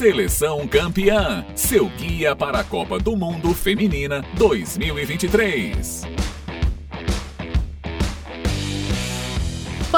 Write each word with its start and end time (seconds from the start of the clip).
Seleção 0.00 0.66
Campeã, 0.66 1.44
seu 1.54 1.86
guia 1.90 2.34
para 2.34 2.60
a 2.60 2.64
Copa 2.64 2.98
do 2.98 3.14
Mundo 3.14 3.52
Feminina 3.52 4.24
2023. 4.38 6.29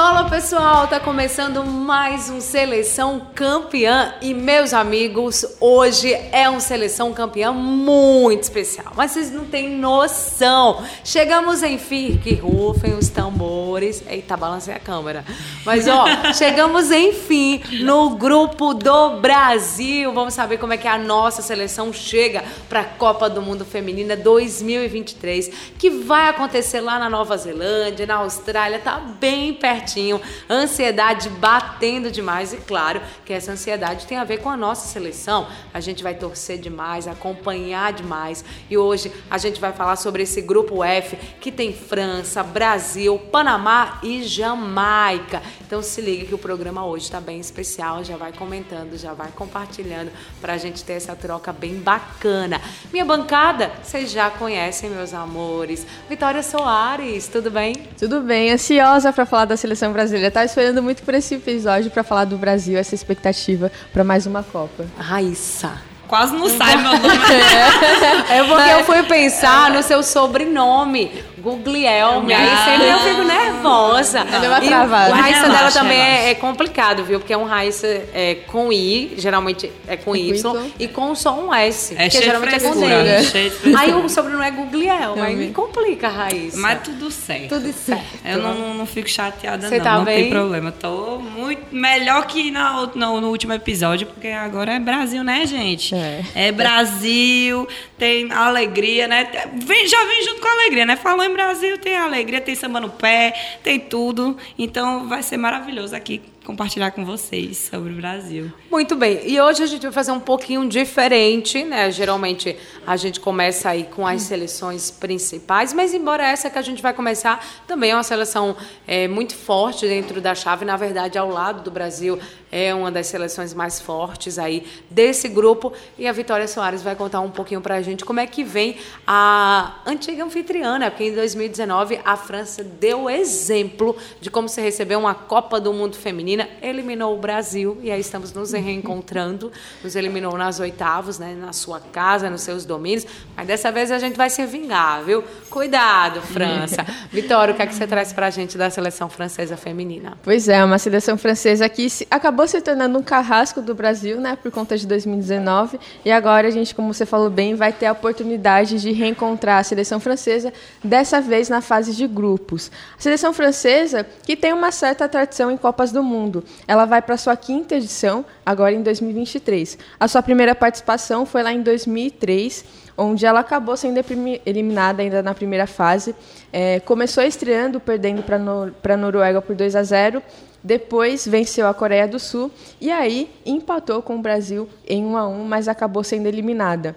Fala 0.03 0.29
pessoal, 0.29 0.89
tá 0.89 0.99
começando 0.99 1.65
mais 1.65 2.29
um 2.29 2.41
Seleção 2.41 3.29
Campeã 3.37 4.13
e 4.21 4.35
meus 4.35 4.75
amigos, 4.75 5.47
hoje 5.61 6.13
é 6.33 6.51
um 6.51 6.59
Seleção 6.59 7.13
Campeã 7.13 7.53
muito 7.53 8.43
especial, 8.43 8.93
mas 8.97 9.13
vocês 9.13 9.31
não 9.31 9.45
têm 9.45 9.71
noção. 9.77 10.83
Chegamos 11.05 11.63
enfim, 11.63 12.21
que 12.21 12.35
rufem 12.35 12.95
os 12.95 13.11
tambores. 13.11 14.03
Eita, 14.09 14.37
balancei 14.37 14.75
a 14.75 14.81
câmera. 14.81 15.25
Mas 15.65 15.87
ó, 15.87 16.05
chegamos 16.35 16.91
enfim 16.91 17.63
no 17.85 18.17
grupo 18.17 18.75
do 18.75 19.21
Brasil. 19.21 20.13
Vamos 20.13 20.35
saber 20.35 20.59
como 20.59 20.73
é 20.73 20.77
que 20.77 20.89
a 20.89 20.99
nossa 20.99 21.43
seleção 21.43 21.93
chega 21.93 22.43
para 22.69 22.81
a 22.81 22.85
Copa 22.85 23.31
do 23.31 23.41
Mundo 23.41 23.65
Feminina 23.65 24.17
2023, 24.17 25.49
que 25.79 25.91
vai 25.91 26.29
acontecer 26.29 26.81
lá 26.81 26.99
na 26.99 27.09
Nova 27.09 27.37
Zelândia, 27.37 28.05
na 28.05 28.17
Austrália, 28.17 28.81
tá 28.81 28.99
bem 28.99 29.55
perto 29.55 29.92
pertinho, 29.93 30.21
ansiedade 30.49 31.29
batendo 31.29 32.11
demais 32.11 32.53
e 32.53 32.57
claro 32.57 33.01
que 33.25 33.33
essa 33.33 33.53
ansiedade 33.53 34.07
tem 34.07 34.17
a 34.17 34.25
ver 34.25 34.39
com 34.39 34.49
a 34.49 34.57
nossa 34.57 34.89
seleção. 34.89 35.47
A 35.73 35.81
gente 35.81 36.03
vai 36.03 36.15
torcer 36.15 36.59
demais, 36.59 37.07
acompanhar 37.07 37.93
demais 37.93 38.45
e 38.71 38.79
hoje 38.79 39.13
a 39.31 39.37
gente 39.37 39.61
vai 39.61 39.73
falar 39.73 39.97
sobre 39.97 40.23
esse 40.23 40.41
grupo 40.41 40.83
F 40.83 41.17
que 41.41 41.53
tem 41.53 41.73
França, 41.73 42.43
Brasil, 42.43 43.19
Panamá 43.31 43.99
e 44.03 44.23
Jamaica. 44.23 45.43
Então 45.67 45.83
se 45.83 46.01
liga 46.01 46.27
que 46.27 46.35
o 46.35 46.39
programa 46.39 46.85
hoje 46.85 47.05
está 47.05 47.21
bem 47.21 47.39
especial, 47.39 48.03
já 48.03 48.17
vai 48.17 48.33
comentando, 48.33 48.97
já 48.99 49.13
vai 49.13 49.31
compartilhando 49.33 50.11
para 50.41 50.55
a 50.55 50.59
gente 50.59 50.83
ter 50.85 50.95
essa 50.95 51.15
troca 51.15 51.53
bem 51.53 51.75
bacana. 51.77 52.61
Minha 52.93 53.05
bancada, 53.05 53.73
vocês 53.83 54.11
já 54.11 54.31
conhecem, 54.31 54.91
meus 54.91 55.13
amores. 55.13 55.87
Vitória 56.09 56.43
Soares, 56.43 57.29
tudo 57.29 57.51
bem? 57.51 57.75
Tudo 57.99 58.21
bem, 58.21 58.51
ansiosa 58.51 59.13
para 59.13 59.27
falar 59.27 59.45
da 59.47 59.57
seleção 59.57 59.72
seleção 59.73 59.93
brasileira. 59.93 60.29
Estava 60.29 60.47
esperando 60.47 60.83
muito 60.83 61.03
por 61.03 61.15
esse 61.15 61.35
episódio 61.35 61.91
para 61.91 62.05
falar 62.05 62.25
do 62.25 62.37
Brasil, 62.37 62.79
essa 62.79 62.95
expectativa 62.95 63.71
para 63.93 64.05
mais 64.05 64.27
uma 64.27 64.43
Copa. 64.43 64.85
Raíssa 64.99 65.92
quase 66.13 66.37
não 66.37 66.47
sai 66.47 66.77
meu 66.77 66.93
nome. 66.93 67.09
É 68.29 68.45
porque 68.45 68.71
eu 68.71 68.85
fui 68.85 69.03
pensar 69.05 69.71
no 69.71 69.83
seu 69.83 70.03
sobrenome. 70.03 71.11
Guglielmi. 71.43 72.33
Aí 72.33 72.57
sempre 72.65 72.89
eu 72.89 72.99
fico 73.01 73.23
nervosa. 73.23 74.21
Ela 74.21 74.47
é 74.47 74.49
uma 74.49 74.61
travada. 74.61 75.11
O 75.11 75.15
Raíssa 75.15 75.49
dela 75.49 75.73
também 75.73 76.01
é, 76.01 76.31
é, 76.31 76.35
complicado, 76.35 77.05
viu? 77.05 77.19
Porque 77.19 77.33
é 77.33 77.37
um 77.37 77.45
Raíssa 77.45 77.87
é, 78.15 78.37
com 78.47 78.73
I, 78.73 79.15
geralmente 79.19 79.71
é 79.89 79.97
com 79.97 80.15
Y, 80.15 80.71
e 80.79 80.87
com 80.87 81.15
só 81.15 81.35
um 81.35 81.53
S. 81.53 81.95
É 81.99 82.09
que 82.09 82.23
geralmente 82.23 82.61
frescura, 82.61 82.87
é 82.87 83.23
com 83.23 83.33
D. 83.33 83.51
De 83.71 83.77
aí 83.77 83.93
o 83.93 84.09
sobrenome 84.09 84.47
é 84.47 84.51
Guglielmi. 84.53 85.21
Aí 85.21 85.37
me 85.37 85.51
complica, 85.51 86.09
Raíssa. 86.09 86.59
Mas 86.59 86.83
tudo 86.83 87.11
certo. 87.11 87.49
Tudo 87.49 87.73
certo. 87.73 88.05
Eu 88.25 88.39
não, 88.39 88.55
não, 88.55 88.75
não 88.75 88.87
fico 88.87 89.09
chateada, 89.09 89.69
Você 89.69 89.79
não. 89.79 89.85
Tá 89.85 89.97
não 89.97 90.05
bem? 90.05 90.23
tem 90.23 90.31
problema. 90.31 90.71
Tô 90.71 91.19
muito 91.19 91.63
melhor 91.73 92.25
que 92.27 92.53
na, 92.53 92.89
no, 92.95 93.21
no 93.21 93.29
último 93.29 93.53
episódio, 93.53 94.07
porque 94.07 94.29
agora 94.29 94.75
é 94.75 94.79
Brasil, 94.79 95.25
né, 95.25 95.45
gente? 95.45 95.93
É, 96.03 96.49
é 96.49 96.53
Brasil, 96.53 97.69
tem 98.03 98.33
alegria, 98.33 99.07
né? 99.07 99.31
Vem, 99.65 99.87
já 99.87 100.05
vem 100.05 100.25
junto 100.25 100.41
com 100.41 100.49
a 100.49 100.51
alegria, 100.51 100.85
né? 100.85 100.97
Falou 100.97 101.25
em 101.25 101.33
Brasil, 101.33 101.79
tem 101.79 101.97
alegria, 101.97 102.41
tem 102.41 102.53
samba 102.53 102.81
no 102.81 102.91
pé, 102.91 103.33
tem 103.63 103.79
tudo. 103.79 104.37
Então 104.59 105.09
vai 105.09 105.23
ser 105.23 105.37
maravilhoso 105.37 105.95
aqui 105.95 106.21
compartilhar 106.45 106.91
com 106.91 107.05
vocês 107.05 107.69
sobre 107.71 107.93
o 107.93 107.97
Brasil. 107.97 108.53
Muito 108.71 108.97
bem. 108.97 109.21
E 109.25 109.41
hoje 109.41 109.63
a 109.63 109.67
gente 109.67 109.83
vai 109.83 109.93
fazer 109.93 110.11
um 110.11 110.21
pouquinho 110.21 110.69
diferente, 110.69 111.63
né? 111.63 111.91
Geralmente 111.91 112.57
a 112.85 112.97
gente 112.97 113.21
começa 113.21 113.71
aí 113.71 113.85
com 113.85 114.05
as 114.07 114.23
seleções 114.23 114.91
principais, 114.91 115.73
mas 115.73 115.95
embora 115.95 116.27
essa 116.27 116.51
que 116.51 116.59
a 116.59 116.63
gente 116.63 116.83
vai 116.83 116.93
começar 116.93 117.45
também 117.67 117.91
é 117.91 117.95
uma 117.95 118.03
seleção 118.03 118.57
é, 118.87 119.07
muito 119.07 119.37
forte 119.37 119.87
dentro 119.87 120.21
da 120.21 120.35
chave, 120.35 120.65
na 120.65 120.77
verdade, 120.77 121.17
ao 121.17 121.29
lado 121.29 121.63
do 121.63 121.71
Brasil 121.71 122.19
é 122.51 122.75
uma 122.75 122.91
das 122.91 123.07
seleções 123.07 123.55
mais 123.55 123.81
fortes 123.81 124.39
aí 124.39 124.67
desse 124.91 125.27
grupo 125.27 125.73
e 125.99 126.07
a 126.07 126.13
Vitória 126.13 126.47
Soares 126.47 126.83
vai 126.83 126.95
contar 126.95 127.21
um 127.21 127.31
pouquinho 127.31 127.63
para 127.63 127.81
gente 127.81 127.92
como 128.01 128.21
é 128.21 128.27
que 128.27 128.43
vem 128.43 128.77
a 129.07 129.77
antiga 129.87 130.25
anfitriana, 130.25 130.91
porque 130.91 131.05
em 131.05 131.15
2019 131.15 132.01
a 132.05 132.17
França 132.17 132.65
deu 132.65 133.09
exemplo 133.09 133.97
de 134.21 134.31
como 134.31 134.49
se 134.49 134.61
receber 134.61 134.97
uma 134.97 135.15
Copa 135.15 135.61
do 135.61 135.73
Mundo 135.73 135.97
feminina, 135.97 136.49
eliminou 136.63 137.17
o 137.17 137.21
Brasil 137.21 137.79
e 137.83 137.91
aí 137.91 138.01
estamos 138.01 138.33
nos 138.33 138.53
reencontrando, 138.55 139.53
nos 139.83 139.97
eliminou 139.97 140.37
nas 140.37 140.61
oitavas, 140.61 141.19
né, 141.19 141.35
na 141.35 141.53
sua 141.53 141.81
casa, 141.81 142.31
nos 142.31 142.43
seus 142.43 142.65
domínios, 142.65 143.07
mas 143.37 143.47
dessa 143.47 143.71
vez 143.71 143.91
a 143.91 143.99
gente 143.99 144.17
vai 144.17 144.31
se 144.31 144.45
vingar, 144.47 145.03
viu? 145.03 145.23
Cuidado, 145.51 146.21
França. 146.23 146.85
Vitória, 147.13 147.53
o 147.53 147.57
que 147.57 147.63
é 147.63 147.67
que 147.67 147.75
você 147.75 147.87
traz 147.87 148.13
para 148.13 148.27
a 148.27 148.31
gente 148.31 148.57
da 148.57 148.71
seleção 148.71 149.09
francesa 149.09 149.57
feminina? 149.57 150.17
Pois 150.23 150.49
é, 150.49 150.65
uma 150.65 150.79
seleção 150.79 151.19
francesa 151.19 151.69
que 151.69 151.87
acabou 152.11 152.47
se 152.47 152.61
tornando 152.61 152.99
um 152.99 153.03
carrasco 153.03 153.61
do 153.61 153.75
Brasil, 153.75 154.21
né, 154.21 154.37
por 154.41 154.51
conta 154.51 154.77
de 154.77 154.87
2019, 154.87 155.79
e 156.05 156.11
agora 156.11 156.49
a 156.49 156.51
gente, 156.51 156.75
como 156.75 156.93
você 156.93 157.05
falou 157.05 157.31
bem, 157.31 157.55
vai 157.55 157.73
ter 157.83 157.87
a 157.87 157.93
oportunidade 157.93 158.81
de 158.81 158.93
reencontrar 158.93 159.59
a 159.59 159.65
seleção 159.65 159.99
francesa, 159.99 160.53
dessa 160.85 161.21
vez 161.21 161.49
na 161.49 161.61
fase 161.61 161.93
de 161.97 162.07
grupos. 162.07 162.71
A 162.97 163.03
seleção 163.03 163.33
francesa, 163.33 164.07
que 164.25 164.37
tem 164.37 164.53
uma 164.53 164.71
certa 164.71 165.09
tradição 165.09 165.51
em 165.51 165.57
Copas 165.57 165.91
do 165.91 166.01
Mundo, 166.01 166.45
ela 166.69 166.85
vai 166.85 167.03
para 167.03 167.17
sua 167.17 167.37
quinta 167.37 167.75
edição, 167.75 168.25
agora 168.47 168.71
em 168.71 168.83
2023. 168.83 169.77
A 169.99 170.07
sua 170.07 170.23
primeira 170.23 170.55
participação 170.55 171.27
foi 171.27 171.43
lá 171.43 171.53
em 171.53 171.61
2003, 171.61 172.65
onde 172.97 173.27
ela 173.27 173.41
acabou 173.41 173.77
sendo 173.77 173.99
eliminada 174.47 175.03
ainda 175.03 175.21
na 175.21 175.35
primeira 175.35 175.67
fase. 175.67 176.15
É, 176.53 176.79
começou 176.79 177.25
estreando, 177.25 177.81
perdendo 177.81 178.23
para 178.23 178.95
a 178.95 178.97
Noruega 178.97 179.43
por 179.43 179.57
2 179.57 179.75
a 179.75 179.83
0. 179.83 180.23
Depois 180.63 181.27
venceu 181.27 181.67
a 181.67 181.75
Coreia 181.75 182.07
do 182.07 182.21
Sul 182.21 182.49
e 182.81 182.93
aí 182.93 183.29
empatou 183.45 184.01
com 184.03 184.15
o 184.15 184.23
Brasil 184.23 184.69
em 184.87 185.05
1 185.05 185.17
a 185.17 185.27
1, 185.27 185.45
mas 185.45 185.67
acabou 185.67 186.05
sendo 186.05 186.29
eliminada. 186.29 186.95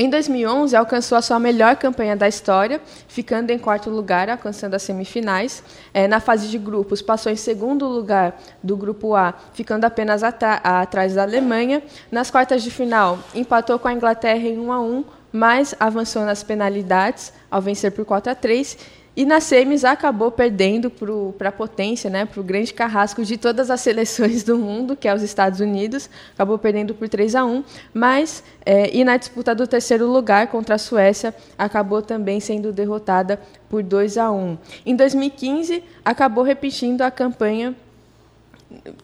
Em 0.00 0.08
2011, 0.08 0.76
alcançou 0.76 1.18
a 1.18 1.20
sua 1.20 1.40
melhor 1.40 1.74
campanha 1.74 2.14
da 2.14 2.28
história, 2.28 2.80
ficando 3.08 3.50
em 3.50 3.58
quarto 3.58 3.90
lugar, 3.90 4.30
alcançando 4.30 4.74
as 4.74 4.82
semifinais. 4.84 5.60
É, 5.92 6.06
na 6.06 6.20
fase 6.20 6.46
de 6.46 6.56
grupos, 6.56 7.02
passou 7.02 7.32
em 7.32 7.34
segundo 7.34 7.84
lugar 7.84 8.40
do 8.62 8.76
grupo 8.76 9.16
A, 9.16 9.34
ficando 9.52 9.84
apenas 9.84 10.22
atrás 10.22 11.16
da 11.16 11.22
Alemanha. 11.22 11.82
Nas 12.12 12.30
quartas 12.30 12.62
de 12.62 12.70
final, 12.70 13.18
empatou 13.34 13.76
com 13.76 13.88
a 13.88 13.92
Inglaterra 13.92 14.46
em 14.46 14.56
1 14.56 14.72
a 14.72 14.80
1, 14.80 15.04
mas 15.32 15.74
avançou 15.80 16.24
nas 16.24 16.44
penalidades 16.44 17.32
ao 17.50 17.60
vencer 17.60 17.90
por 17.90 18.04
4 18.04 18.30
a 18.30 18.34
3 18.36 18.78
e 19.18 19.24
na 19.24 19.40
semis 19.40 19.84
acabou 19.84 20.30
perdendo 20.30 20.92
para 21.36 21.48
a 21.48 21.52
potência, 21.52 22.08
né, 22.08 22.24
para 22.24 22.40
o 22.40 22.44
grande 22.44 22.72
carrasco 22.72 23.24
de 23.24 23.36
todas 23.36 23.68
as 23.68 23.80
seleções 23.82 24.44
do 24.44 24.56
mundo, 24.56 24.94
que 24.94 25.08
é 25.08 25.12
os 25.12 25.22
Estados 25.22 25.58
Unidos. 25.58 26.08
Acabou 26.34 26.56
perdendo 26.56 26.94
por 26.94 27.08
3 27.08 27.34
a 27.34 27.44
1 27.44 27.64
mas 27.92 28.44
é, 28.64 28.96
e 28.96 29.02
na 29.02 29.16
disputa 29.16 29.56
do 29.56 29.66
terceiro 29.66 30.06
lugar 30.06 30.46
contra 30.46 30.76
a 30.76 30.78
Suécia, 30.78 31.34
acabou 31.58 32.00
também 32.00 32.38
sendo 32.38 32.72
derrotada 32.72 33.40
por 33.68 33.82
2 33.82 34.18
a 34.18 34.30
1 34.30 34.56
Em 34.86 34.94
2015, 34.94 35.82
acabou 36.04 36.44
repetindo 36.44 37.02
a 37.02 37.10
campanha 37.10 37.74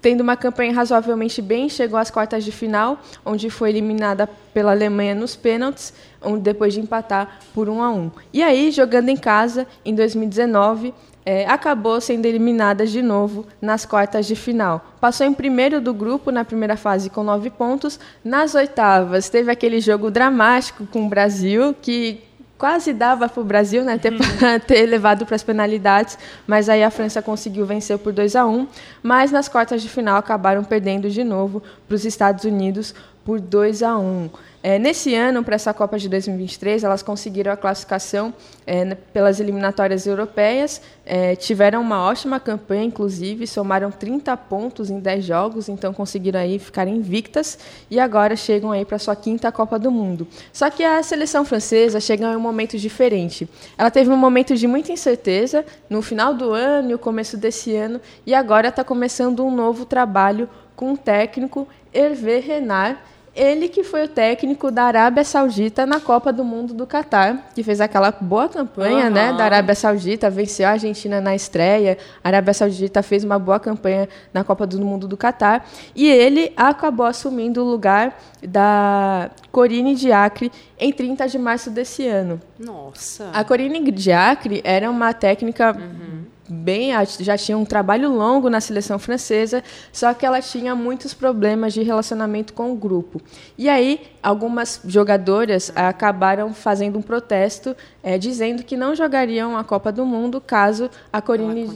tendo 0.01 0.21
uma 0.21 0.37
campanha 0.37 0.75
razoavelmente 0.75 1.41
bem, 1.41 1.69
chegou 1.69 1.99
às 1.99 2.11
quartas 2.11 2.45
de 2.45 2.53
final, 2.53 3.01
onde 3.25 3.49
foi 3.49 3.71
eliminada 3.71 4.29
pela 4.53 4.73
Alemanha 4.73 5.15
nos 5.15 5.35
pênaltis, 5.35 5.93
depois 6.39 6.75
de 6.75 6.81
empatar 6.81 7.39
por 7.55 7.69
1 7.69 7.83
a 7.83 7.91
1. 7.91 8.11
E 8.33 8.43
aí, 8.43 8.71
jogando 8.71 9.09
em 9.09 9.17
casa, 9.17 9.67
em 9.85 9.95
2019, 9.95 10.93
é, 11.27 11.47
acabou 11.47 12.01
sendo 12.01 12.27
eliminada 12.27 12.87
de 12.87 13.01
novo 13.01 13.47
nas 13.61 13.87
quartas 13.87 14.27
de 14.27 14.37
final. 14.37 14.95
Passou 15.01 15.27
em 15.27 15.33
primeiro 15.33 15.81
do 15.81 15.95
grupo 15.95 16.31
na 16.31 16.45
primeira 16.45 16.77
fase 16.77 17.09
com 17.09 17.23
nove 17.23 17.49
pontos. 17.51 17.99
Nas 18.23 18.55
oitavas, 18.55 19.29
teve 19.29 19.51
aquele 19.51 19.81
jogo 19.81 20.11
dramático 20.11 20.87
com 20.87 21.07
o 21.07 21.09
Brasil, 21.09 21.75
que 21.81 22.23
quase 22.59 22.93
dava 22.93 23.29
para 23.29 23.41
o 23.41 23.45
Brasil 23.45 23.85
né, 23.85 23.99
ter, 23.99 24.13
ter 24.67 24.87
levado 24.87 25.27
para 25.27 25.35
as 25.35 25.43
penalidades, 25.43 26.19
mas 26.47 26.69
aí 26.69 26.85
a 26.85 26.91
França 26.91 27.21
conseguiu 27.21 27.67
vencer 27.67 27.99
por 27.99 28.13
2 28.13 28.37
a 28.37 28.47
1 28.47 28.67
mas 29.03 29.31
nas 29.31 29.49
quartas 29.49 29.83
de 29.83 29.89
final 29.89 30.17
acabaram 30.17 30.63
perdendo 30.63 31.11
de 31.11 31.25
novo 31.25 31.63
para 31.87 31.95
os 31.95 32.05
Estados 32.05 32.45
Unidos 32.45 32.95
por 33.25 33.41
2 33.41 33.83
a 33.83 33.97
1 33.97 34.31
é, 34.67 34.79
nesse 34.79 35.15
ano, 35.15 35.45
para 35.45 35.57
essa 35.57 35.75
Copa 35.75 35.99
de 35.99 36.09
2023, 36.09 36.85
elas 36.85 37.03
conseguiram 37.03 37.53
a 37.53 37.57
classificação 37.57 38.33
é, 38.67 38.95
pelas 39.13 39.39
eliminatórias 39.39 40.07
europeias, 40.07 40.81
é, 41.05 41.37
tiveram 41.37 41.83
uma 41.83 42.03
ótima 42.03 42.41
campanha, 42.41 42.83
inclusive, 42.83 43.47
somaram 43.47 43.91
30 43.91 44.35
pontos 44.39 44.89
em 44.89 44.99
10 45.01 45.23
jogos, 45.23 45.69
então 45.69 45.93
conseguiram 45.93 46.41
aí 46.41 46.59
ficar 46.59 46.89
invictas 46.89 47.59
e 47.91 48.01
agora 48.01 48.37
chegam 48.37 48.73
aí 48.73 48.87
para 48.87 48.99
sua 48.99 49.15
quinta 49.15 49.53
Copa 49.53 49.79
do 49.79 49.91
Mundo. 49.91 50.27
Só 50.51 50.71
que 50.71 50.83
a 50.83 51.03
seleção 51.03 51.45
francesa 51.45 52.01
chega 52.01 52.33
em 52.33 52.37
um 52.37 52.41
momento 52.41 52.79
diferente. 52.79 53.47
Ela 53.77 53.91
teve 53.91 54.09
um 54.09 54.17
momento 54.17 54.57
de 54.57 54.67
muita 54.67 54.93
incerteza 54.93 55.63
no 55.91 56.01
final 56.01 56.33
do 56.33 56.55
ano 56.55 56.93
e 56.93 56.95
o 56.95 56.99
começo 56.99 57.37
desse 57.37 57.77
ano, 57.77 58.01
e 58.25 58.35
agora 58.35 58.69
está 58.69 58.83
começando 58.83 59.45
um 59.45 59.55
novo 59.55 59.85
trabalho 59.85 60.49
com 60.75 60.95
o 60.95 60.97
técnico 60.97 61.69
Hervé 61.93 62.39
Renard, 62.41 62.99
ele 63.35 63.69
que 63.69 63.83
foi 63.83 64.05
o 64.05 64.09
técnico 64.09 64.71
da 64.71 64.85
Arábia 64.85 65.25
Saudita 65.25 65.85
na 65.85 66.01
Copa 66.01 66.33
do 66.33 66.45
Mundo 66.45 66.73
do 66.73 66.87
Catar, 66.87 67.51
que 67.55 67.63
fez 67.63 67.81
aquela 67.81 68.13
boa 68.13 68.49
campanha, 68.49 69.07
uhum. 69.07 69.13
né, 69.13 69.33
da 69.33 69.45
Arábia 69.45 69.75
Saudita, 69.75 70.31
venceu 70.31 70.69
a 70.69 70.73
Argentina 70.73 71.21
na 71.21 71.35
estreia. 71.35 71.99
A 72.23 72.29
Arábia 72.29 72.55
Saudita 72.55 73.03
fez 73.03 73.25
uma 73.25 73.39
boa 73.39 73.59
campanha 73.59 74.09
na 74.33 74.45
Copa 74.45 74.67
do 74.67 74.79
Mundo 74.81 75.09
do 75.09 75.17
Catar 75.17 75.67
e 75.95 76.07
ele 76.07 76.53
acabou 76.57 77.07
assumindo 77.07 77.63
o 77.63 77.69
lugar 77.69 78.17
da 78.47 79.31
Corine 79.51 79.95
Diacre 79.95 80.53
em 80.79 80.93
30 80.93 81.29
de 81.29 81.39
março 81.39 81.71
desse 81.71 82.07
ano. 82.07 82.41
Nossa. 82.59 83.31
A 83.33 83.43
Corine 83.43 83.91
Diacre 83.91 84.61
era 84.65 84.89
uma 84.91 85.13
técnica 85.13 85.73
uhum 85.73 86.34
bem, 86.49 86.91
já 87.21 87.37
tinha 87.37 87.57
um 87.57 87.65
trabalho 87.65 88.11
longo 88.13 88.51
na 88.51 88.61
seleção 88.61 88.99
francesa, 88.99 89.63
só 89.93 90.13
que 90.13 90.27
ela 90.27 90.41
tinha 90.41 90.75
muitos 90.75 91.15
problemas 91.15 91.73
de 91.73 91.83
relacionamento 91.83 92.53
com 92.53 92.73
o 92.73 92.77
grupo. 92.77 93.21
E 93.57 93.69
aí, 93.69 94.01
algumas 94.23 94.81
jogadoras 94.85 95.73
acabaram 95.75 96.53
fazendo 96.53 96.99
um 96.99 97.03
protesto 97.03 97.77
é, 98.03 98.19
dizendo 98.19 98.63
que 98.63 98.77
não 98.77 98.95
jogariam 98.95 99.57
a 99.57 99.65
Copa 99.65 99.91
do 99.91 100.05
Mundo 100.05 100.41
caso 100.41 100.91
a 101.13 101.21
Corine 101.21 101.69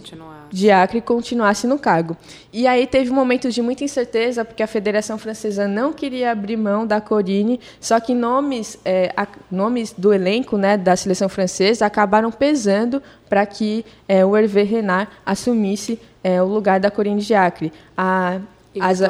Diacre 0.51 1.01
continuasse 1.01 1.67
no 1.67 1.79
cargo. 1.79 2.17
E 2.53 2.67
aí 2.67 2.87
teve 2.87 3.11
momentos 3.11 3.55
de 3.55 3.63
muita 3.63 3.85
incerteza, 3.85 4.45
porque 4.45 4.63
a 4.63 4.67
Federação 4.67 5.19
Francesa 5.19 5.69
não 5.69 5.93
queria 5.93 6.33
abrir 6.33 6.57
mão 6.57 6.87
da 6.87 7.01
Corine, 7.01 7.61
só 7.81 8.01
que 8.01 8.15
nomes, 8.15 8.79
é, 8.85 9.13
a, 9.17 9.27
nomes 9.51 9.95
do 9.97 10.13
elenco 10.13 10.57
né, 10.57 10.77
da 10.77 10.97
seleção 10.97 11.29
francesa 11.29 11.87
acabaram 11.87 12.31
pesando 12.31 13.03
para 13.29 13.45
que 13.47 13.85
é, 14.09 14.25
o 14.25 14.37
Hervé 14.37 14.63
Renard 14.63 15.11
assumisse 15.25 16.01
é, 16.23 16.43
o 16.43 16.47
lugar 16.47 16.81
da 16.81 16.91
Corine 16.91 17.21
Diacre. 17.21 17.73
A, 17.97 18.41
as, 18.81 19.01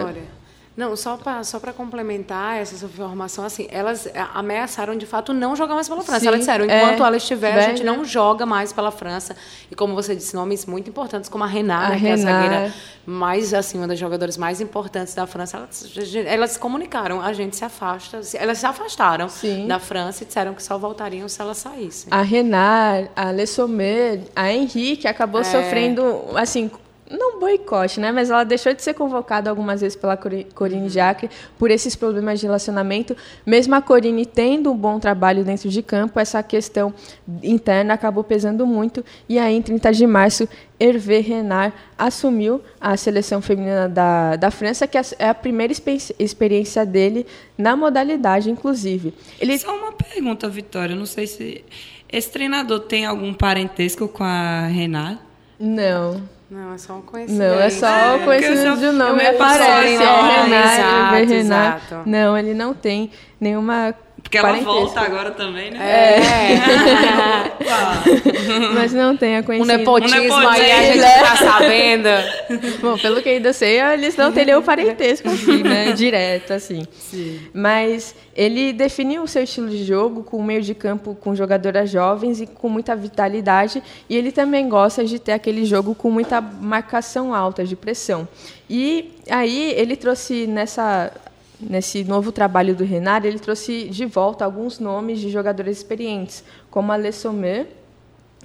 não, 0.78 0.94
só 0.94 1.16
para 1.16 1.42
só 1.42 1.58
complementar 1.58 2.58
essa 2.58 2.84
informação, 2.84 3.44
assim, 3.44 3.66
elas 3.69 4.06
é, 4.06 4.25
ameaçaram 4.32 4.96
de 4.96 5.06
fato 5.06 5.32
não 5.32 5.56
jogar 5.56 5.75
mais 5.75 5.88
pela 5.88 6.02
França. 6.02 6.20
Sim, 6.20 6.28
elas 6.28 6.38
disseram, 6.38 6.66
enquanto 6.66 7.02
é, 7.02 7.06
ela 7.08 7.16
estiver, 7.16 7.52
a 7.52 7.62
gente 7.62 7.82
não 7.82 8.04
joga 8.04 8.46
mais 8.46 8.72
pela 8.72 8.92
França. 8.92 9.34
E 9.69 9.75
como 9.75 9.92
você 9.92 10.14
disse, 10.14 10.36
nomes 10.36 10.66
muito 10.66 10.88
importantes, 10.88 11.28
como 11.28 11.42
a 11.42 11.48
Renata, 11.48 11.94
a 11.94 11.96
que 11.96 12.02
Renata. 12.04 12.30
é 12.30 12.32
a 12.32 12.40
zagueira 12.40 12.75
mais, 13.04 13.52
assim, 13.52 13.76
uma 13.76 13.88
das 13.88 13.98
jogadoras 13.98 14.36
mais 14.36 14.60
importantes 14.60 15.16
da 15.16 15.26
França, 15.26 15.56
elas, 15.56 16.14
elas 16.14 16.56
comunicaram, 16.56 17.20
a 17.20 17.32
gente 17.32 17.56
se 17.56 17.64
afasta, 17.64 18.20
elas 18.34 18.58
se 18.58 18.66
afastaram 18.66 19.28
Sim. 19.28 19.66
da 19.66 19.80
França 19.80 20.22
e 20.22 20.26
disseram 20.26 20.54
que 20.54 20.62
só 20.62 20.78
voltariam 20.78 21.28
se 21.28 21.42
elas 21.42 21.56
saíssem. 21.56 22.06
A 22.12 22.22
Renata, 22.22 23.10
a 23.16 23.32
Le 23.32 23.48
Sommer, 23.48 24.20
a 24.36 24.52
Henrique 24.52 25.08
acabou 25.08 25.40
é. 25.40 25.44
sofrendo, 25.44 26.22
assim, 26.36 26.70
não 27.10 27.38
boicote, 27.38 28.00
né? 28.00 28.12
Mas 28.12 28.31
ela 28.31 28.44
deixou 28.44 28.75
de 28.75 28.82
ser 28.82 28.94
convocada 28.94 29.49
algumas 29.49 29.81
vezes 29.81 29.96
pela 29.96 30.16
Corine. 30.16 30.88
Jacre 30.88 31.28
por 31.58 31.70
esses 31.70 31.94
problemas 31.94 32.40
de 32.40 32.46
relacionamento. 32.46 33.16
Mesmo 33.44 33.75
a 33.75 33.82
Corine 33.82 34.25
tendo 34.25 34.70
um 34.70 34.76
bom 34.76 34.99
trabalho 34.99 35.44
dentro 35.44 35.69
de 35.69 35.82
campo, 35.82 36.19
essa 36.19 36.43
questão 36.43 36.93
interna 37.43 37.94
acabou 37.94 38.25
pesando 38.25 38.66
muito. 38.66 39.05
E 39.28 39.38
aí, 39.38 39.56
em 39.56 39.62
30 39.62 39.93
de 39.93 40.06
março, 40.06 40.49
Hervé 40.78 41.20
Renard 41.20 41.75
assumiu 41.96 42.62
a 42.81 42.96
seleção 42.96 43.43
feminina 43.43 43.88
da, 43.88 44.37
da 44.37 44.50
França, 44.50 44.87
que 44.87 44.96
é, 44.96 45.02
é 45.19 45.28
a 45.28 45.34
primeira 45.34 45.72
experiência 46.19 46.87
dele 46.87 47.26
na 47.56 47.76
modalidade, 47.76 48.50
inclusive. 48.50 49.12
Ele... 49.40 49.58
Só 49.58 49.76
uma 49.76 49.93
pergunta, 49.93 50.49
Vitória. 50.49 50.94
Não 50.94 51.06
sei 51.06 51.26
se 51.26 51.64
esse 52.11 52.31
treinador 52.31 52.81
tem 52.81 53.04
algum 53.04 53.34
parentesco 53.34 54.08
com 54.08 54.25
a 54.25 54.66
Renard? 54.66 55.19
Não. 55.58 56.38
Não, 56.50 56.72
é 56.72 56.78
só 56.78 56.94
um 56.94 57.02
conhecimento. 57.02 57.50
Não, 57.50 57.60
é 57.60 57.68
só 57.68 58.16
o 58.16 58.24
conhecimento 58.24 58.78
de 58.78 58.90
nome. 58.90 59.22
É 59.22 59.32
parece, 59.34 60.02
é 60.02 60.42
Renato, 60.42 61.14
exato, 61.14 61.94
Renato. 61.94 62.08
Não, 62.08 62.38
ele 62.38 62.54
não 62.54 62.72
tem 62.72 63.10
nenhuma 63.38 63.94
porque 64.28 64.36
ela 64.36 64.60
volta 64.60 65.00
agora 65.00 65.30
também, 65.30 65.70
né? 65.70 65.78
É. 65.80 66.19
Mas 68.75 68.92
não 68.92 69.16
tem 69.16 69.38
a 69.38 69.42
conhecimento. 69.42 69.75
Um 69.75 69.78
nepotismo, 69.78 70.19
um 70.19 70.22
nepotismo 70.22 70.48
aí 70.48 70.70
a 70.70 70.82
gente 70.82 71.00
tá 71.00 71.36
sabendo. 71.36 72.08
Bom, 72.82 72.98
pelo 72.98 73.22
que 73.22 73.30
ainda 73.30 73.54
sei, 73.54 73.80
eles 73.80 74.14
não 74.19 74.30
têm 74.30 74.44
nenhum 74.44 74.60
parentesco 74.60 75.30
assim, 75.30 75.62
né? 75.62 75.92
Direto, 75.96 76.52
assim. 76.52 76.86
Sim. 76.92 77.40
Mas 77.54 78.14
ele 78.36 78.75
definiu 78.75 79.22
o 79.22 79.26
seu 79.26 79.44
estilo 79.44 79.70
de 79.70 79.82
jogo 79.82 80.22
com 80.22 80.36
o 80.36 80.44
meio 80.44 80.60
de 80.60 80.75
campo 80.75 81.16
com 81.19 81.34
jogadoras 81.34 81.88
jovens 81.88 82.38
e 82.38 82.46
com 82.46 82.69
muita 82.69 82.94
vitalidade. 82.94 83.82
E 84.10 84.16
ele 84.16 84.30
também 84.30 84.69
gosta 84.69 85.06
de 85.06 85.19
ter 85.19 85.32
aquele 85.32 85.64
jogo 85.64 85.94
com 85.94 86.10
muita 86.10 86.38
marcação 86.38 87.32
alta, 87.32 87.64
de 87.64 87.75
pressão. 87.75 88.28
E 88.69 89.14
aí 89.30 89.72
ele 89.75 89.96
trouxe 89.96 90.46
nessa 90.46 91.10
nesse 91.60 92.05
novo 92.05 92.31
trabalho 92.32 92.75
do 92.75 92.84
Renard, 92.84 93.26
ele 93.26 93.38
trouxe 93.38 93.88
de 93.88 94.06
volta 94.06 94.44
alguns 94.44 94.78
nomes 94.78 95.20
de 95.20 95.31
jogadores 95.31 95.78
experientes, 95.78 96.44
como 96.70 96.93
a 96.93 96.96
Le 96.96 97.12
Sommer, 97.12 97.66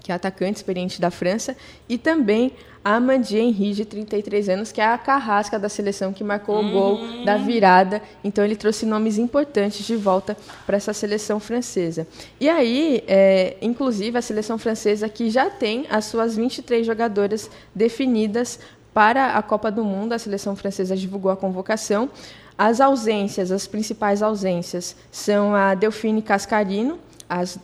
que 0.01 0.11
é 0.11 0.15
atacante 0.15 0.57
experiente 0.57 0.99
da 0.99 1.09
França, 1.09 1.55
e 1.87 1.97
também 1.97 2.51
a 2.83 2.95
Amandie 2.95 3.39
Henry, 3.39 3.73
de 3.73 3.85
33 3.85 4.49
anos, 4.49 4.71
que 4.71 4.81
é 4.81 4.85
a 4.85 4.97
carrasca 4.97 5.57
da 5.57 5.69
seleção 5.69 6.11
que 6.11 6.23
marcou 6.23 6.59
o 6.59 6.69
gol 6.69 6.95
hum. 6.97 7.23
da 7.23 7.37
virada. 7.37 8.01
Então, 8.21 8.43
ele 8.43 8.57
trouxe 8.57 8.85
nomes 8.85 9.17
importantes 9.17 9.85
de 9.85 9.95
volta 9.95 10.35
para 10.65 10.75
essa 10.75 10.91
seleção 10.91 11.39
francesa. 11.39 12.05
E 12.41 12.49
aí, 12.49 13.01
é, 13.07 13.55
inclusive, 13.61 14.17
a 14.17 14.21
seleção 14.21 14.57
francesa 14.57 15.07
que 15.07 15.29
já 15.29 15.49
tem 15.49 15.85
as 15.89 16.05
suas 16.05 16.35
23 16.35 16.85
jogadoras 16.85 17.49
definidas 17.73 18.59
para 18.93 19.37
a 19.37 19.41
Copa 19.41 19.71
do 19.71 19.83
Mundo, 19.85 20.11
a 20.11 20.19
seleção 20.19 20.55
francesa 20.55 20.95
divulgou 20.95 21.31
a 21.31 21.37
convocação. 21.37 22.09
As 22.57 22.79
ausências, 22.79 23.51
as 23.51 23.65
principais 23.67 24.21
ausências, 24.21 24.95
são 25.11 25.55
a 25.55 25.73
Delfine 25.73 26.21
Cascarino, 26.21 26.99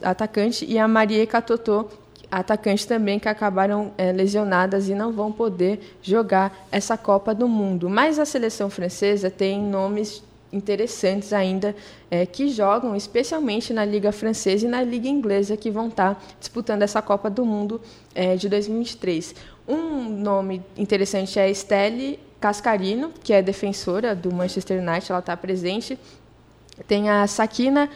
atacante, 0.02 0.66
e 0.66 0.80
a 0.80 0.88
Maria 0.88 1.26
Catotô, 1.28 1.86
atacante 2.32 2.88
também, 2.88 3.20
que 3.20 3.28
acabaram 3.28 3.92
é, 3.98 4.12
lesionadas 4.12 4.90
e 4.90 4.96
não 4.96 5.12
vão 5.12 5.32
poder 5.32 5.80
jogar 6.02 6.68
essa 6.72 6.98
Copa 6.98 7.34
do 7.34 7.48
Mundo. 7.48 7.90
Mas 7.90 8.20
a 8.20 8.26
seleção 8.26 8.70
francesa 8.70 9.30
tem 9.30 9.62
nomes 9.62 10.24
interessantes 10.52 11.32
ainda 11.32 11.76
é, 12.10 12.26
que 12.26 12.50
jogam 12.50 12.96
especialmente 12.96 13.72
na 13.72 13.86
Liga 13.86 14.12
Francesa 14.12 14.66
e 14.66 14.70
na 14.70 14.82
Liga 14.84 15.08
Inglesa 15.08 15.56
que 15.56 15.70
vão 15.70 15.90
estar 15.90 16.22
disputando 16.40 16.82
essa 16.82 17.02
Copa 17.02 17.30
do 17.30 17.46
Mundo 17.46 17.80
é, 18.16 18.36
de 18.36 18.50
2023. 18.50 19.36
Um 19.68 20.10
nome 20.10 20.64
interessante 20.76 21.38
é 21.38 21.50
Estelle 21.50 22.20
Cascarino, 22.40 23.12
que 23.24 23.34
é 23.34 23.42
defensora 23.42 24.16
do 24.16 24.34
Manchester 24.34 24.82
United, 24.82 25.12
ela 25.12 25.20
está 25.20 25.36
presente. 25.36 26.00
Tem 26.88 27.10
a 27.10 27.28
Sakina 27.28 27.90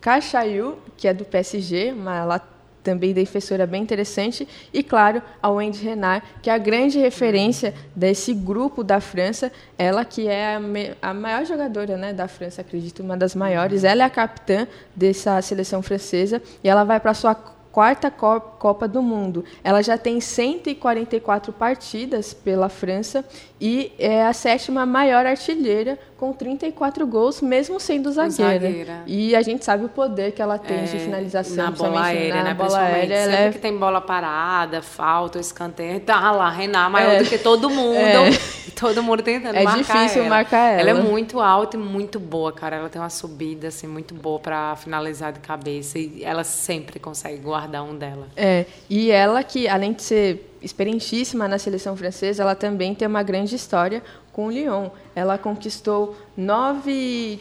Cachayu, 0.00 0.78
que 0.96 1.06
é 1.06 1.14
do 1.14 1.24
PSG, 1.24 1.92
uma, 1.92 2.16
ela 2.16 2.50
também 2.82 3.12
defensora 3.12 3.66
bem 3.66 3.82
interessante. 3.82 4.48
E, 4.72 4.82
claro, 4.82 5.22
a 5.42 5.50
Wendy 5.50 5.84
Renard, 5.84 6.24
que 6.42 6.50
é 6.50 6.52
a 6.52 6.58
grande 6.58 6.98
referência 6.98 7.74
desse 7.94 8.34
grupo 8.34 8.82
da 8.82 9.00
França. 9.00 9.52
Ela 9.78 10.04
que 10.04 10.26
é 10.26 10.56
a, 10.56 11.10
a 11.10 11.14
maior 11.14 11.44
jogadora 11.44 11.96
né, 11.96 12.12
da 12.12 12.26
França, 12.26 12.62
acredito, 12.62 13.02
uma 13.02 13.16
das 13.16 13.34
maiores. 13.34 13.84
Ela 13.84 14.02
é 14.02 14.06
a 14.06 14.10
capitã 14.10 14.66
dessa 14.96 15.40
seleção 15.42 15.82
francesa 15.82 16.42
e 16.64 16.68
ela 16.68 16.84
vai 16.84 16.98
para 16.98 17.14
sua 17.14 17.34
quarta 17.72 18.10
Copa 18.10 18.86
do 18.88 19.02
Mundo. 19.02 19.44
Ela 19.62 19.82
já 19.82 19.96
tem 19.96 20.20
144 20.20 21.52
partidas 21.52 22.34
pela 22.34 22.68
França 22.68 23.24
e 23.60 23.92
é 23.98 24.24
a 24.24 24.32
sétima 24.32 24.86
maior 24.86 25.26
artilheira 25.26 25.98
com 26.16 26.32
34 26.32 27.06
gols, 27.06 27.42
mesmo 27.42 27.78
sendo 27.78 28.10
zagueira. 28.10 28.60
zagueira. 28.60 29.02
E 29.06 29.36
a 29.36 29.42
gente 29.42 29.64
sabe 29.64 29.84
o 29.84 29.88
poder 29.88 30.32
que 30.32 30.40
ela 30.40 30.58
tem 30.58 30.78
é, 30.78 30.82
de 30.82 30.98
finalização. 30.98 31.56
Na 31.56 31.70
bola 31.70 32.04
aérea, 32.04 32.36
na 32.36 32.44
né? 32.44 32.54
bola 32.54 32.78
aérea. 32.78 33.24
Sempre 33.24 33.36
é... 33.36 33.52
que 33.52 33.58
tem 33.58 33.76
bola 33.76 34.00
parada, 34.00 34.80
falta, 34.80 35.38
escanteio, 35.38 36.00
tá 36.00 36.30
lá, 36.30 36.48
Renan 36.48 36.88
maior 36.88 37.12
é. 37.14 37.18
do 37.22 37.28
que 37.28 37.38
todo 37.38 37.68
mundo. 37.68 37.96
É. 37.96 38.30
Todo 38.80 39.02
mundo 39.02 39.22
tentando 39.22 39.56
é 39.56 39.62
marcar 39.62 39.82
difícil 39.82 40.22
ela. 40.22 40.30
marcar 40.30 40.70
ela. 40.70 40.80
Ela 40.80 40.90
é 40.90 41.02
muito 41.02 41.38
alta 41.38 41.76
e 41.76 41.78
muito 41.78 42.18
boa, 42.18 42.50
cara. 42.50 42.76
Ela 42.76 42.88
tem 42.88 43.00
uma 43.00 43.10
subida 43.10 43.68
assim 43.68 43.86
muito 43.86 44.14
boa 44.14 44.38
para 44.38 44.74
finalizar 44.76 45.34
de 45.34 45.40
cabeça 45.40 45.98
e 45.98 46.24
ela 46.24 46.44
sempre 46.44 46.98
consegue 46.98 47.36
guardar 47.36 47.82
um 47.82 47.94
dela. 47.94 48.28
É, 48.34 48.64
e 48.88 49.10
ela 49.10 49.44
que 49.44 49.68
além 49.68 49.92
de 49.92 50.02
ser 50.02 50.49
experientíssima 50.62 51.48
na 51.48 51.58
seleção 51.58 51.96
francesa, 51.96 52.42
ela 52.42 52.54
também 52.54 52.94
tem 52.94 53.08
uma 53.08 53.22
grande 53.22 53.54
história 53.54 54.02
com 54.32 54.46
o 54.46 54.50
Lyon. 54.50 54.90
Ela 55.14 55.38
conquistou 55.38 56.16
nove, 56.36 57.40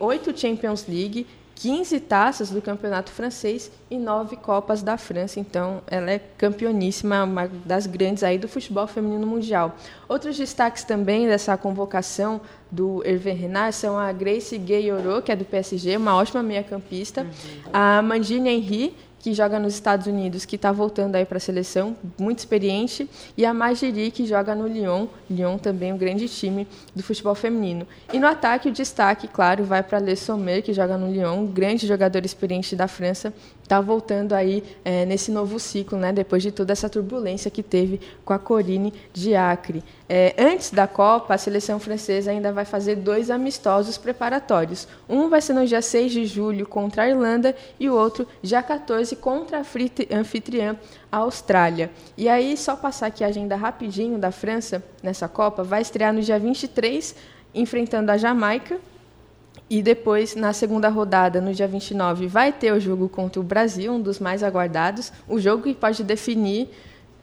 oito 0.00 0.38
Champions 0.38 0.86
League, 0.86 1.26
15 1.58 1.98
taças 2.00 2.50
do 2.50 2.62
campeonato 2.62 3.10
francês 3.10 3.70
e 3.90 3.98
nove 3.98 4.36
Copas 4.36 4.80
da 4.80 4.96
França. 4.96 5.40
Então, 5.40 5.82
ela 5.88 6.08
é 6.08 6.20
campeoníssima, 6.38 7.24
uma 7.24 7.48
das 7.64 7.84
grandes 7.84 8.22
aí 8.22 8.38
do 8.38 8.48
futebol 8.48 8.86
feminino 8.86 9.26
mundial. 9.26 9.74
Outros 10.08 10.36
destaques 10.36 10.84
também 10.84 11.26
dessa 11.26 11.56
convocação 11.56 12.40
do 12.70 13.02
Hervé 13.04 13.32
Renard 13.32 13.74
são 13.74 13.98
a 13.98 14.12
Grace 14.12 14.56
Gayoro, 14.56 15.20
que 15.20 15.32
é 15.32 15.36
do 15.36 15.44
PSG, 15.44 15.96
uma 15.96 16.14
ótima 16.14 16.44
meia-campista, 16.44 17.22
uhum. 17.22 17.70
a 17.72 18.02
Mandine 18.02 18.50
Henry, 18.50 18.94
que 19.20 19.34
joga 19.34 19.58
nos 19.58 19.74
Estados 19.74 20.06
Unidos, 20.06 20.44
que 20.44 20.56
está 20.56 20.70
voltando 20.70 21.16
aí 21.16 21.24
para 21.24 21.38
a 21.38 21.40
seleção, 21.40 21.96
muito 22.18 22.38
experiente, 22.38 23.08
e 23.36 23.44
a 23.44 23.52
Magiri, 23.52 24.10
que 24.10 24.26
joga 24.26 24.54
no 24.54 24.66
Lyon, 24.66 25.06
Lyon 25.30 25.58
também 25.58 25.92
um 25.92 25.98
grande 25.98 26.28
time 26.28 26.66
do 26.94 27.02
futebol 27.02 27.34
feminino. 27.34 27.86
E 28.12 28.18
no 28.18 28.26
ataque, 28.26 28.68
o 28.68 28.72
destaque, 28.72 29.26
claro, 29.26 29.64
vai 29.64 29.82
para 29.82 29.98
Le 29.98 30.16
Sommer, 30.16 30.62
que 30.62 30.72
joga 30.72 30.96
no 30.96 31.10
Lyon, 31.10 31.40
um 31.40 31.46
grande 31.46 31.86
jogador 31.86 32.24
experiente 32.24 32.76
da 32.76 32.86
França, 32.86 33.32
está 33.68 33.82
voltando 33.82 34.32
aí 34.32 34.64
é, 34.82 35.04
nesse 35.04 35.30
novo 35.30 35.60
ciclo, 35.60 35.98
né, 35.98 36.10
depois 36.10 36.42
de 36.42 36.50
toda 36.50 36.72
essa 36.72 36.88
turbulência 36.88 37.50
que 37.50 37.62
teve 37.62 38.00
com 38.24 38.32
a 38.32 38.38
Corine 38.38 38.94
de 39.12 39.34
Acre. 39.34 39.84
É, 40.08 40.34
antes 40.38 40.70
da 40.70 40.86
Copa, 40.86 41.34
a 41.34 41.38
seleção 41.38 41.78
francesa 41.78 42.30
ainda 42.30 42.50
vai 42.50 42.64
fazer 42.64 42.96
dois 42.96 43.30
amistosos 43.30 43.98
preparatórios. 43.98 44.88
Um 45.06 45.28
vai 45.28 45.42
ser 45.42 45.52
no 45.52 45.66
dia 45.66 45.82
6 45.82 46.10
de 46.10 46.24
julho 46.24 46.66
contra 46.66 47.02
a 47.02 47.08
Irlanda 47.08 47.54
e 47.78 47.90
o 47.90 47.94
outro 47.94 48.26
dia 48.42 48.62
14 48.62 49.14
contra 49.16 49.58
a 49.58 50.18
anfitriã, 50.18 50.74
a 51.12 51.18
Austrália. 51.18 51.90
E 52.16 52.26
aí, 52.26 52.56
só 52.56 52.74
passar 52.74 53.08
aqui 53.08 53.22
a 53.22 53.26
agenda 53.26 53.54
rapidinho 53.54 54.18
da 54.18 54.32
França 54.32 54.82
nessa 55.02 55.28
Copa, 55.28 55.62
vai 55.62 55.82
estrear 55.82 56.12
no 56.12 56.22
dia 56.22 56.38
23, 56.38 57.14
enfrentando 57.54 58.10
a 58.10 58.16
Jamaica, 58.16 58.80
e 59.70 59.82
depois, 59.82 60.34
na 60.34 60.52
segunda 60.52 60.88
rodada, 60.88 61.40
no 61.40 61.52
dia 61.52 61.68
29, 61.68 62.26
vai 62.26 62.52
ter 62.52 62.72
o 62.72 62.80
jogo 62.80 63.08
contra 63.08 63.40
o 63.40 63.44
Brasil, 63.44 63.92
um 63.92 64.00
dos 64.00 64.18
mais 64.18 64.42
aguardados. 64.42 65.12
O 65.28 65.38
jogo 65.38 65.64
que 65.64 65.74
pode 65.74 66.02
definir 66.02 66.70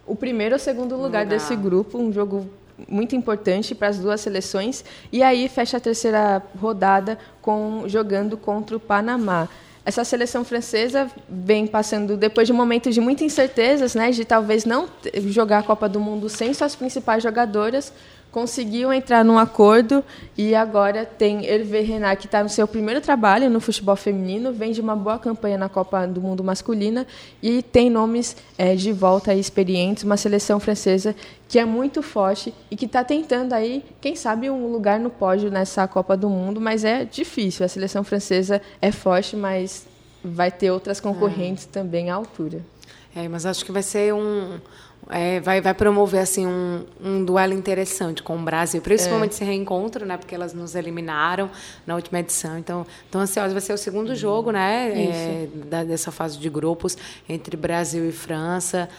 o 0.06 0.16
primeiro 0.16 0.54
ou 0.54 0.60
segundo 0.60 0.96
lugar 0.96 1.26
desse 1.26 1.56
grupo, 1.56 1.98
um 1.98 2.14
jogo 2.14 2.48
muito 2.88 3.16
importante 3.16 3.74
para 3.74 3.88
as 3.88 3.98
duas 3.98 4.22
seleções. 4.22 4.86
E 5.12 5.24
aí 5.24 5.50
fecha 5.50 5.78
a 5.78 5.80
terceira 5.80 6.44
rodada 6.60 7.18
com 7.42 7.86
jogando 7.88 8.38
contra 8.38 8.76
o 8.76 8.80
Panamá. 8.80 9.50
Essa 9.84 10.04
seleção 10.04 10.44
francesa 10.44 11.10
vem 11.30 11.68
passando 11.68 12.18
depois 12.18 12.48
de 12.48 12.54
momentos 12.54 12.94
de 12.94 13.00
muitas 13.00 13.26
incertezas, 13.26 13.94
né, 13.94 14.10
de 14.10 14.26
talvez 14.26 14.66
não 14.66 14.90
jogar 15.28 15.60
a 15.60 15.64
Copa 15.64 15.88
do 15.88 16.00
Mundo 16.00 16.28
sem 16.28 16.54
suas 16.56 16.76
principais 16.76 17.22
jogadoras, 17.22 17.94
conseguiu 18.36 18.92
entrar 18.92 19.24
num 19.24 19.40
acordo 19.40 20.04
e 20.38 20.54
agora 20.54 21.06
tem 21.06 21.46
Hervé 21.46 21.80
Renard, 21.80 22.20
que 22.20 22.26
está 22.26 22.44
no 22.44 22.50
seu 22.50 22.68
primeiro 22.68 23.00
trabalho 23.00 23.50
no 23.50 23.62
futebol 23.62 23.96
feminino, 23.96 24.52
vem 24.52 24.74
de 24.74 24.82
uma 24.82 24.94
boa 24.94 25.18
campanha 25.18 25.58
na 25.58 25.70
Copa 25.70 26.06
do 26.06 26.20
Mundo 26.20 26.44
masculina 26.44 27.08
e 27.42 27.64
tem 27.64 27.90
nomes 27.90 28.36
é, 28.58 28.76
de 28.76 28.92
volta 28.92 29.32
aí 29.32 29.40
experientes, 29.40 30.04
uma 30.04 30.18
seleção 30.18 30.60
francesa 30.60 31.16
que 31.48 31.58
é 31.58 31.64
muito 31.64 32.04
forte 32.04 32.54
e 32.70 32.76
que 32.76 32.88
está 32.88 33.06
tentando 33.06 33.54
aí, 33.54 33.86
quem 34.02 34.18
sabe, 34.18 34.50
um 34.50 34.70
lugar 34.70 35.00
no 35.00 35.10
pódio 35.10 35.50
nessa 35.50 35.88
Copa 35.88 36.18
do 36.18 36.30
Mundo, 36.30 36.60
mas 36.60 36.84
é 36.84 37.06
difícil. 37.06 37.66
A 37.66 37.70
seleção 37.70 38.04
francesa 38.04 38.62
é 38.82 38.92
forte, 38.92 39.38
mas 39.38 39.88
vai 40.22 40.52
ter 40.52 40.72
outras 40.72 41.00
concorrentes 41.00 41.66
é. 41.66 41.72
também 41.72 42.10
à 42.10 42.16
altura. 42.16 42.60
É, 43.16 43.30
mas 43.30 43.46
acho 43.46 43.64
que 43.64 43.72
vai 43.72 43.82
ser 43.82 44.14
um 44.14 44.60
é, 45.10 45.40
vai, 45.40 45.62
vai 45.62 45.74
promover 45.74 46.22
assim 46.22 46.48
um, 46.48 46.84
um 47.04 47.24
duelo 47.24 47.54
interessante 47.54 48.24
com 48.24 48.36
o 48.36 48.42
Brasil, 48.42 48.82
principalmente 48.82 49.32
é. 49.32 49.36
esse 49.36 49.44
reencontro, 49.44 50.06
né? 50.06 50.18
Porque 50.18 50.34
elas 50.34 50.54
nos 50.54 50.76
eliminaram 50.76 51.50
na 51.86 51.96
última 51.96 52.20
edição. 52.20 52.58
Então, 52.58 52.86
tão 53.12 53.22
ansiosa 53.22 53.54
vai 53.54 53.62
ser 53.62 53.74
o 53.74 53.78
segundo 53.78 54.10
uhum. 54.10 54.16
jogo, 54.16 54.52
né? 54.52 54.92
É, 54.96 55.48
da, 55.54 55.84
dessa 55.84 56.12
fase 56.12 56.38
de 56.38 56.50
grupos 56.50 56.98
entre 57.30 57.56
Brasil 57.56 58.08
e 58.08 58.12
França. 58.12 58.90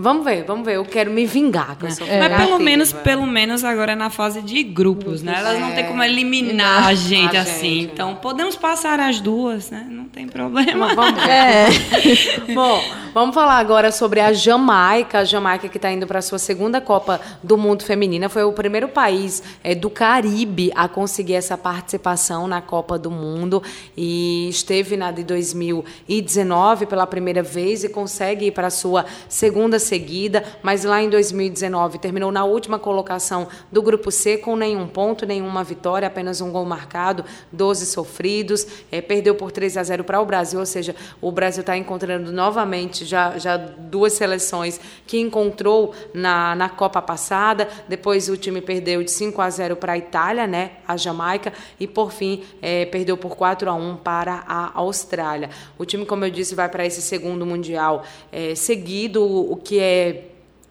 Vamos 0.00 0.24
ver, 0.24 0.44
vamos 0.44 0.64
ver. 0.64 0.76
Eu 0.76 0.84
quero 0.84 1.10
me 1.10 1.26
vingar 1.26 1.76
com 1.76 1.88
essa 1.88 2.04
é. 2.04 2.20
Mas 2.20 2.36
pelo 2.44 2.60
menos, 2.60 2.92
pelo 2.92 3.26
menos 3.26 3.64
agora 3.64 3.92
é 3.92 3.94
na 3.96 4.10
fase 4.10 4.40
de 4.40 4.62
grupos, 4.62 5.22
né? 5.22 5.34
Elas 5.36 5.58
não 5.58 5.72
têm 5.72 5.86
como 5.86 6.00
eliminar 6.04 6.86
a 6.86 6.94
gente 6.94 7.36
a 7.36 7.40
assim. 7.40 7.80
Gente, 7.80 7.92
então, 7.94 8.14
podemos 8.14 8.54
passar 8.54 9.00
as 9.00 9.20
duas, 9.20 9.70
né? 9.70 9.84
Não 9.90 10.04
tem 10.04 10.28
problema. 10.28 10.94
vamos 10.94 11.20
ver. 11.20 11.32
É. 11.32 11.68
Bom, 12.54 12.80
vamos 13.12 13.34
falar 13.34 13.58
agora 13.58 13.90
sobre 13.90 14.20
a 14.20 14.32
Jamaica. 14.32 15.18
A 15.18 15.24
Jamaica 15.24 15.68
que 15.68 15.78
está 15.78 15.90
indo 15.90 16.06
para 16.06 16.20
a 16.20 16.22
sua 16.22 16.38
segunda 16.38 16.80
Copa 16.80 17.20
do 17.42 17.58
Mundo 17.58 17.82
Feminina. 17.82 18.28
Foi 18.28 18.44
o 18.44 18.52
primeiro 18.52 18.86
país 18.86 19.42
é, 19.64 19.74
do 19.74 19.90
Caribe 19.90 20.70
a 20.76 20.86
conseguir 20.86 21.34
essa 21.34 21.58
participação 21.58 22.46
na 22.46 22.60
Copa 22.60 22.96
do 22.96 23.10
Mundo. 23.10 23.60
E 23.96 24.48
esteve 24.48 24.96
na 24.96 25.10
de 25.10 25.24
2019 25.24 26.86
pela 26.86 27.06
primeira 27.06 27.42
vez 27.42 27.82
e 27.82 27.88
consegue 27.88 28.46
ir 28.46 28.52
para 28.52 28.68
a 28.68 28.70
sua 28.70 29.04
segunda 29.28 29.87
seguida, 29.88 30.44
mas 30.62 30.84
lá 30.84 31.02
em 31.02 31.08
2019 31.08 31.98
terminou 31.98 32.30
na 32.30 32.44
última 32.44 32.78
colocação 32.78 33.48
do 33.72 33.82
grupo 33.82 34.10
C 34.10 34.36
com 34.36 34.54
nenhum 34.54 34.86
ponto, 34.86 35.24
nenhuma 35.24 35.64
vitória, 35.64 36.06
apenas 36.06 36.40
um 36.40 36.52
gol 36.52 36.64
marcado, 36.64 37.24
12 37.50 37.86
sofridos, 37.86 38.66
é, 38.92 39.00
perdeu 39.00 39.34
por 39.34 39.50
3 39.50 39.76
a 39.78 39.82
0 39.82 40.04
para 40.04 40.20
o 40.20 40.26
Brasil, 40.26 40.60
ou 40.60 40.66
seja, 40.66 40.94
o 41.20 41.32
Brasil 41.32 41.62
está 41.62 41.76
encontrando 41.76 42.30
novamente 42.30 43.04
já, 43.04 43.38
já 43.38 43.56
duas 43.56 44.12
seleções 44.12 44.78
que 45.06 45.18
encontrou 45.18 45.94
na, 46.12 46.54
na 46.54 46.68
Copa 46.68 47.00
passada, 47.00 47.66
depois 47.88 48.28
o 48.28 48.36
time 48.36 48.60
perdeu 48.60 49.02
de 49.02 49.10
5 49.10 49.40
a 49.40 49.48
0 49.48 49.76
para 49.76 49.94
a 49.94 49.98
Itália, 49.98 50.46
né, 50.46 50.72
a 50.86 50.96
Jamaica, 50.96 51.52
e 51.80 51.86
por 51.86 52.12
fim 52.12 52.42
é, 52.60 52.84
perdeu 52.86 53.16
por 53.16 53.36
4 53.36 53.70
a 53.70 53.74
1 53.74 53.96
para 53.96 54.44
a 54.46 54.72
Austrália. 54.74 55.50
O 55.78 55.84
time, 55.84 56.04
como 56.04 56.24
eu 56.24 56.30
disse, 56.30 56.54
vai 56.54 56.68
para 56.68 56.84
esse 56.84 57.00
segundo 57.00 57.46
Mundial 57.46 58.04
é, 58.30 58.54
seguido, 58.54 59.24
o 59.24 59.56
que 59.56 59.77
é 59.78 60.28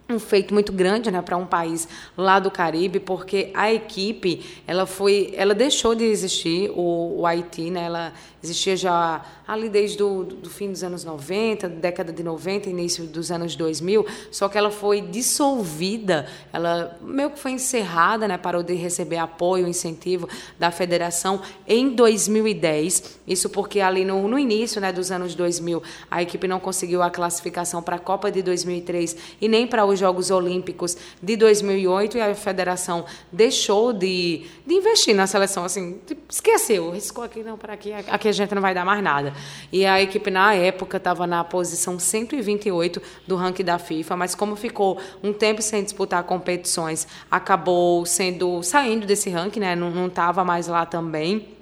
um 0.10 0.20
feito 0.20 0.54
muito 0.54 0.72
grande 0.72 1.12
né, 1.12 1.22
para 1.22 1.36
um 1.36 1.46
país 1.46 1.88
lá 2.16 2.40
do 2.40 2.50
Caribe, 2.50 3.00
porque 3.00 3.52
a 3.54 3.72
equipe 3.74 4.62
ela 4.66 4.86
foi, 4.86 5.34
ela 5.36 5.54
deixou 5.54 5.94
de 5.94 6.06
existir 6.06 6.72
o, 6.72 7.20
o 7.20 7.26
Haiti, 7.26 7.70
né, 7.70 7.86
ela 7.86 8.14
existia 8.44 8.75
já 8.75 9.24
ali 9.48 9.70
desde 9.70 10.03
o 10.03 10.24
do 10.24 10.50
fim 10.50 10.72
dos 10.72 10.84
anos 10.84 11.03
90, 11.03 11.70
década 11.70 12.12
de 12.12 12.22
90, 12.22 12.70
início 12.70 13.06
dos 13.06 13.32
anos 13.32 13.56
2000, 13.56 14.06
só 14.29 14.50
que 14.50 14.58
ela 14.58 14.70
foi 14.70 15.01
dissolvida, 15.01 16.27
ela 16.51 16.98
meio 17.01 17.32
que 17.32 17.39
foi 17.39 17.51
encerrada, 17.51 18.27
né, 18.27 18.38
parou 18.38 18.62
de 18.62 18.74
receber 18.74 19.17
apoio, 19.17 19.67
incentivo 19.67 20.27
da 20.60 20.70
federação 20.70 21.41
em 21.65 21.89
2010. 21.89 23.20
Isso 23.25 23.50
porque 23.50 23.79
ali 23.79 24.03
no, 24.03 24.27
no 24.27 24.38
início, 24.38 24.82
né, 24.82 24.91
dos 24.91 25.12
anos 25.12 25.34
2000, 25.34 25.82
a 26.12 26.22
equipe 26.22 26.48
não 26.48 26.60
conseguiu 26.60 27.01
a 27.01 27.10
classificação 27.10 27.82
para 27.82 27.96
a 27.96 28.00
Copa 28.00 28.29
de 28.29 28.41
2003 28.41 29.15
e 29.39 29.48
nem 29.48 29.65
para 29.65 29.86
os 29.86 29.98
Jogos 29.98 30.29
Olímpicos 30.29 30.98
de 31.22 31.36
2008 31.38 32.17
e 32.17 32.22
a 32.22 32.36
federação 32.36 33.06
deixou 33.32 33.94
de, 33.94 34.46
de 34.65 34.74
investir 34.74 35.15
na 35.15 35.25
seleção, 35.25 35.63
assim, 35.63 36.00
esqueceu, 36.29 36.91
riscou 36.91 37.24
aqui 37.24 37.44
não 37.44 37.58
para 37.58 37.74
aqui, 37.74 37.94
aqui 37.94 38.27
a 38.28 38.32
gente 38.32 38.54
não 38.54 38.62
vai 38.62 38.74
dar 38.74 38.86
mais 38.86 39.04
nada. 39.04 39.34
E 39.72 39.86
a 39.86 40.02
equipe, 40.02 40.30
na 40.30 40.54
época, 40.54 40.98
estava 40.98 41.26
na 41.28 41.44
posição 41.44 42.00
128 42.00 43.02
do 43.28 43.36
ranking 43.36 43.64
da 43.64 43.78
FIFA, 43.78 44.16
mas 44.16 44.36
como 44.36 44.56
ficou 44.56 45.00
um 45.24 45.34
tempo 45.34 45.62
sem 45.62 45.84
disputar 45.84 46.24
competições, 46.24 47.08
acabou 47.30 48.06
sendo 48.06 48.62
saindo 48.64 49.06
desse 49.06 49.30
ranking, 49.30 49.60
né? 49.60 49.76
Não 49.76 50.08
estava 50.08 50.44
mais 50.44 50.68
lá 50.68 50.86
também. 50.86 51.56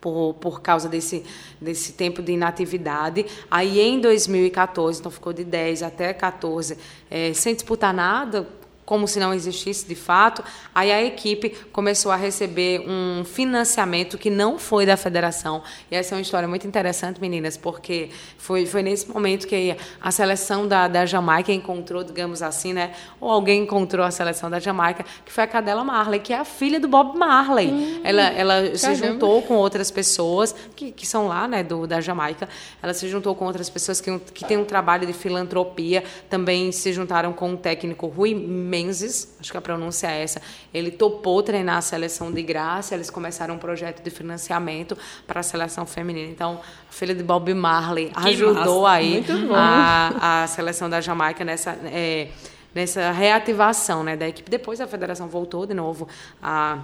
Por, 0.00 0.34
por 0.40 0.60
causa 0.60 0.88
desse, 0.88 1.24
desse 1.60 1.92
tempo 1.92 2.20
de 2.20 2.32
inatividade. 2.32 3.24
Aí, 3.48 3.78
em 3.78 4.00
2014, 4.00 4.98
então 4.98 5.12
ficou 5.12 5.32
de 5.32 5.44
10 5.44 5.84
até 5.84 6.12
14, 6.12 6.76
é, 7.08 7.32
sem 7.32 7.54
disputar 7.54 7.94
nada, 7.94 8.48
como 8.92 9.08
se 9.08 9.18
não 9.18 9.32
existisse 9.32 9.88
de 9.88 9.94
fato. 9.94 10.44
Aí 10.74 10.92
a 10.92 11.02
equipe 11.02 11.48
começou 11.72 12.12
a 12.12 12.16
receber 12.16 12.84
um 12.86 13.24
financiamento 13.24 14.18
que 14.18 14.28
não 14.28 14.58
foi 14.58 14.84
da 14.84 14.98
federação. 14.98 15.62
E 15.90 15.96
essa 15.96 16.14
é 16.14 16.18
uma 16.18 16.20
história 16.20 16.46
muito 16.46 16.66
interessante, 16.66 17.18
meninas, 17.18 17.56
porque 17.56 18.10
foi, 18.36 18.66
foi 18.66 18.82
nesse 18.82 19.08
momento 19.08 19.46
que 19.46 19.74
a 19.98 20.10
seleção 20.10 20.68
da, 20.68 20.88
da 20.88 21.06
Jamaica 21.06 21.50
encontrou, 21.50 22.04
digamos 22.04 22.42
assim, 22.42 22.74
né? 22.74 22.92
Ou 23.18 23.30
alguém 23.30 23.62
encontrou 23.62 24.04
a 24.04 24.10
seleção 24.10 24.50
da 24.50 24.60
Jamaica, 24.60 25.06
que 25.24 25.32
foi 25.32 25.44
a 25.44 25.46
Cadela 25.46 25.82
Marley, 25.82 26.20
que 26.20 26.34
é 26.34 26.38
a 26.38 26.44
filha 26.44 26.78
do 26.78 26.86
Bob 26.86 27.16
Marley. 27.16 27.70
Hum, 27.70 28.00
ela 28.04 28.24
ela 28.24 28.76
se 28.76 28.94
juntou 28.94 29.40
com 29.40 29.54
outras 29.54 29.90
pessoas 29.90 30.54
que, 30.76 30.92
que 30.92 31.06
são 31.06 31.28
lá, 31.28 31.48
né, 31.48 31.62
do, 31.62 31.86
da 31.86 31.98
Jamaica. 31.98 32.46
Ela 32.82 32.92
se 32.92 33.08
juntou 33.08 33.34
com 33.34 33.46
outras 33.46 33.70
pessoas 33.70 34.02
que, 34.02 34.18
que 34.34 34.44
têm 34.44 34.58
um 34.58 34.66
trabalho 34.66 35.06
de 35.06 35.14
filantropia. 35.14 36.04
Também 36.28 36.70
se 36.72 36.92
juntaram 36.92 37.32
com 37.32 37.54
o 37.54 37.56
técnico 37.56 38.06
Rui 38.06 38.34
Acho 38.88 39.50
que 39.50 39.56
a 39.56 39.60
pronúncia 39.60 40.06
é 40.06 40.22
essa, 40.22 40.40
ele 40.72 40.90
topou 40.90 41.42
treinar 41.42 41.76
a 41.76 41.80
seleção 41.80 42.32
de 42.32 42.42
graça, 42.42 42.94
eles 42.94 43.10
começaram 43.10 43.54
um 43.54 43.58
projeto 43.58 44.02
de 44.02 44.10
financiamento 44.10 44.96
para 45.26 45.40
a 45.40 45.42
seleção 45.42 45.86
feminina. 45.86 46.30
Então, 46.30 46.60
a 46.88 46.92
filha 46.92 47.14
de 47.14 47.22
Bob 47.22 47.52
Marley 47.54 48.10
que 48.10 48.28
ajudou 48.28 48.82
massa. 48.82 48.94
aí 48.94 49.24
a, 49.54 50.42
a 50.42 50.46
seleção 50.46 50.88
da 50.88 51.00
Jamaica 51.00 51.44
nessa, 51.44 51.72
é, 51.84 52.28
nessa 52.74 53.10
reativação 53.10 54.02
né, 54.02 54.16
da 54.16 54.28
equipe. 54.28 54.50
Depois 54.50 54.80
a 54.80 54.86
federação 54.86 55.28
voltou 55.28 55.66
de 55.66 55.74
novo 55.74 56.08
a 56.42 56.78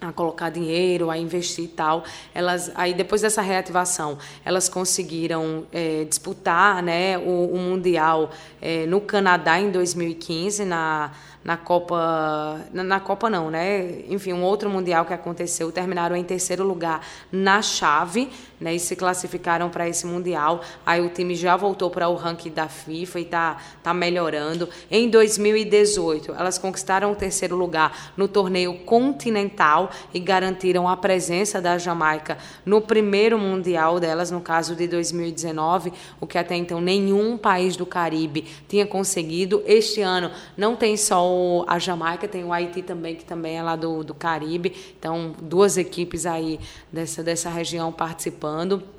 a 0.00 0.12
colocar 0.12 0.50
dinheiro, 0.50 1.10
a 1.10 1.18
investir 1.18 1.64
e 1.64 1.68
tal. 1.68 2.04
Elas, 2.34 2.70
aí 2.74 2.94
depois 2.94 3.22
dessa 3.22 3.42
reativação, 3.42 4.18
elas 4.44 4.68
conseguiram 4.68 5.66
é, 5.72 6.04
disputar, 6.04 6.82
né, 6.82 7.18
o, 7.18 7.52
o 7.52 7.58
mundial 7.58 8.30
é, 8.60 8.86
no 8.86 9.00
Canadá 9.00 9.58
em 9.58 9.70
2015 9.70 10.64
na 10.64 11.10
na 11.44 11.56
Copa, 11.56 12.60
na, 12.74 12.82
na, 12.82 13.00
Copa 13.00 13.30
não, 13.30 13.50
né? 13.50 14.02
Enfim, 14.08 14.34
um 14.34 14.42
outro 14.42 14.68
mundial 14.68 15.06
que 15.06 15.14
aconteceu, 15.14 15.72
terminaram 15.72 16.14
em 16.14 16.22
terceiro 16.22 16.62
lugar 16.62 17.00
na 17.32 17.62
chave 17.62 18.28
né, 18.60 18.74
e 18.74 18.80
se 18.80 18.96
classificaram 18.96 19.68
para 19.70 19.88
esse 19.88 20.06
Mundial. 20.06 20.62
Aí 20.84 21.00
o 21.00 21.08
time 21.08 21.34
já 21.34 21.56
voltou 21.56 21.90
para 21.90 22.08
o 22.08 22.14
ranking 22.14 22.50
da 22.50 22.68
FIFA 22.68 23.18
e 23.20 23.22
está 23.22 23.58
tá 23.82 23.94
melhorando. 23.94 24.68
Em 24.90 25.08
2018, 25.08 26.32
elas 26.32 26.58
conquistaram 26.58 27.12
o 27.12 27.16
terceiro 27.16 27.56
lugar 27.56 28.12
no 28.16 28.26
torneio 28.26 28.74
continental 28.80 29.90
e 30.12 30.18
garantiram 30.18 30.88
a 30.88 30.96
presença 30.96 31.60
da 31.60 31.78
Jamaica 31.78 32.38
no 32.64 32.80
primeiro 32.80 33.38
Mundial 33.38 34.00
delas, 34.00 34.30
no 34.30 34.40
caso 34.40 34.74
de 34.74 34.86
2019, 34.86 35.92
o 36.20 36.26
que 36.26 36.38
até 36.38 36.56
então 36.56 36.80
nenhum 36.80 37.36
país 37.36 37.76
do 37.76 37.86
Caribe 37.86 38.46
tinha 38.68 38.86
conseguido. 38.86 39.62
Este 39.66 40.00
ano 40.00 40.30
não 40.56 40.74
tem 40.74 40.96
só 40.96 41.64
a 41.66 41.78
Jamaica, 41.78 42.26
tem 42.26 42.44
o 42.44 42.52
Haiti 42.52 42.82
também, 42.82 43.14
que 43.14 43.24
também 43.24 43.58
é 43.58 43.62
lá 43.62 43.76
do, 43.76 44.02
do 44.02 44.14
Caribe. 44.14 44.74
Então, 44.98 45.34
duas 45.40 45.76
equipes 45.76 46.26
aí 46.26 46.58
dessa, 46.92 47.22
dessa 47.22 47.50
região 47.50 47.92
participando 47.92 48.47
participando. 48.56 48.97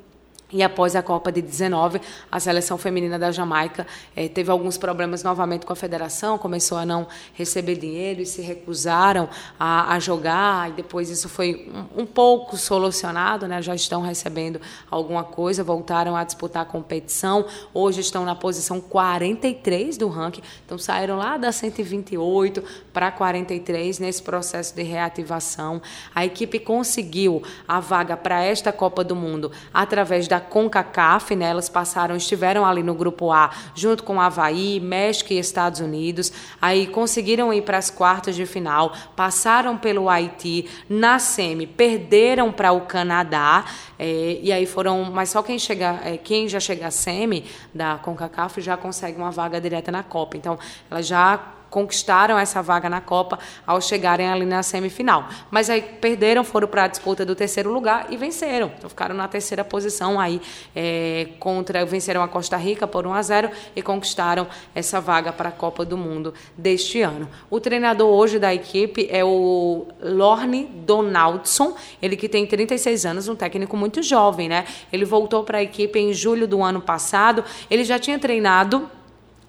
E 0.52 0.62
após 0.62 0.96
a 0.96 1.02
Copa 1.02 1.30
de 1.30 1.40
19, 1.40 2.00
a 2.30 2.40
seleção 2.40 2.76
feminina 2.76 3.18
da 3.18 3.30
Jamaica 3.30 3.86
eh, 4.16 4.28
teve 4.28 4.50
alguns 4.50 4.76
problemas 4.76 5.22
novamente 5.22 5.64
com 5.64 5.72
a 5.72 5.76
federação, 5.76 6.36
começou 6.38 6.76
a 6.76 6.84
não 6.84 7.06
receber 7.34 7.76
dinheiro 7.76 8.20
e 8.20 8.26
se 8.26 8.42
recusaram 8.42 9.28
a, 9.58 9.94
a 9.94 9.98
jogar. 10.00 10.70
E 10.70 10.72
depois 10.72 11.08
isso 11.08 11.28
foi 11.28 11.70
um, 11.96 12.02
um, 12.02 12.06
pouco 12.06 12.56
solucionado, 12.56 13.46
né? 13.46 13.62
já 13.62 13.74
estão 13.74 14.02
recebendo 14.02 14.60
alguma 14.90 15.22
coisa, 15.22 15.62
voltaram 15.62 16.16
a 16.16 16.24
disputar 16.24 16.62
a 16.62 16.66
competição. 16.66 17.44
Hoje 17.72 18.00
estão 18.00 18.24
na 18.24 18.34
posição 18.34 18.80
43 18.80 19.96
do 19.96 20.08
ranking, 20.08 20.42
então 20.66 20.78
saíram 20.78 21.16
lá 21.16 21.36
da 21.36 21.52
128 21.52 22.62
para 22.92 23.12
43 23.12 24.00
nesse 24.00 24.22
processo 24.22 24.74
de 24.74 24.82
reativação. 24.82 25.80
A 26.12 26.24
equipe 26.24 26.58
conseguiu 26.58 27.42
a 27.68 27.78
vaga 27.78 28.16
para 28.16 28.42
esta 28.42 28.72
Copa 28.72 29.04
do 29.04 29.14
Mundo 29.14 29.52
através 29.72 30.26
da 30.26 30.39
CONCACAF, 30.40 31.36
né? 31.36 31.50
Elas 31.50 31.68
passaram, 31.68 32.16
estiveram 32.16 32.64
ali 32.64 32.82
no 32.82 32.94
grupo 32.94 33.30
A, 33.30 33.50
junto 33.74 34.02
com 34.02 34.20
Havaí, 34.20 34.80
México 34.80 35.32
e 35.32 35.38
Estados 35.38 35.80
Unidos. 35.80 36.32
Aí 36.60 36.86
conseguiram 36.86 37.52
ir 37.52 37.62
para 37.62 37.78
as 37.78 37.90
quartas 37.90 38.34
de 38.34 38.46
final, 38.46 38.92
passaram 39.14 39.76
pelo 39.76 40.08
Haiti, 40.08 40.68
na 40.88 41.18
semi, 41.18 41.66
perderam 41.66 42.50
para 42.50 42.72
o 42.72 42.82
Canadá. 42.82 43.64
É, 43.98 44.38
e 44.42 44.52
aí 44.52 44.66
foram, 44.66 45.04
mas 45.04 45.30
só 45.30 45.42
quem 45.42 45.58
chega, 45.58 46.00
é, 46.04 46.16
quem 46.16 46.48
já 46.48 46.58
chega 46.58 46.86
à 46.86 46.90
semi 46.90 47.44
da 47.74 47.98
CONCACAF 47.98 48.60
já 48.60 48.76
consegue 48.76 49.18
uma 49.18 49.30
vaga 49.30 49.60
direta 49.60 49.92
na 49.92 50.02
Copa. 50.02 50.36
Então, 50.36 50.58
ela 50.90 51.02
já 51.02 51.59
conquistaram 51.70 52.38
essa 52.38 52.60
vaga 52.60 52.90
na 52.90 53.00
Copa 53.00 53.38
ao 53.66 53.80
chegarem 53.80 54.28
ali 54.28 54.44
na 54.44 54.62
semifinal. 54.62 55.28
Mas 55.50 55.70
aí 55.70 55.80
perderam, 55.80 56.42
foram 56.44 56.68
para 56.68 56.84
a 56.84 56.88
disputa 56.88 57.24
do 57.24 57.34
terceiro 57.34 57.72
lugar 57.72 58.08
e 58.10 58.16
venceram. 58.16 58.70
Então 58.76 58.90
ficaram 58.90 59.14
na 59.14 59.28
terceira 59.28 59.64
posição 59.64 60.18
aí 60.18 60.40
é, 60.74 61.28
contra 61.38 61.84
venceram 61.86 62.22
a 62.22 62.28
Costa 62.28 62.56
Rica 62.56 62.86
por 62.86 63.06
1 63.06 63.14
a 63.14 63.22
0 63.22 63.50
e 63.74 63.82
conquistaram 63.82 64.46
essa 64.74 65.00
vaga 65.00 65.32
para 65.32 65.48
a 65.48 65.52
Copa 65.52 65.84
do 65.84 65.96
Mundo 65.96 66.34
deste 66.56 67.00
ano. 67.00 67.28
O 67.48 67.60
treinador 67.60 68.08
hoje 68.08 68.38
da 68.38 68.52
equipe 68.52 69.08
é 69.10 69.24
o 69.24 69.86
Lorne 70.02 70.64
Donaldson, 70.64 71.76
ele 72.02 72.16
que 72.16 72.28
tem 72.28 72.46
36 72.46 73.06
anos, 73.06 73.28
um 73.28 73.36
técnico 73.36 73.76
muito 73.76 74.02
jovem, 74.02 74.48
né? 74.48 74.64
Ele 74.92 75.04
voltou 75.04 75.44
para 75.44 75.58
a 75.58 75.62
equipe 75.62 75.98
em 75.98 76.12
julho 76.12 76.46
do 76.46 76.62
ano 76.62 76.80
passado. 76.80 77.44
Ele 77.70 77.84
já 77.84 77.98
tinha 77.98 78.18
treinado 78.18 78.90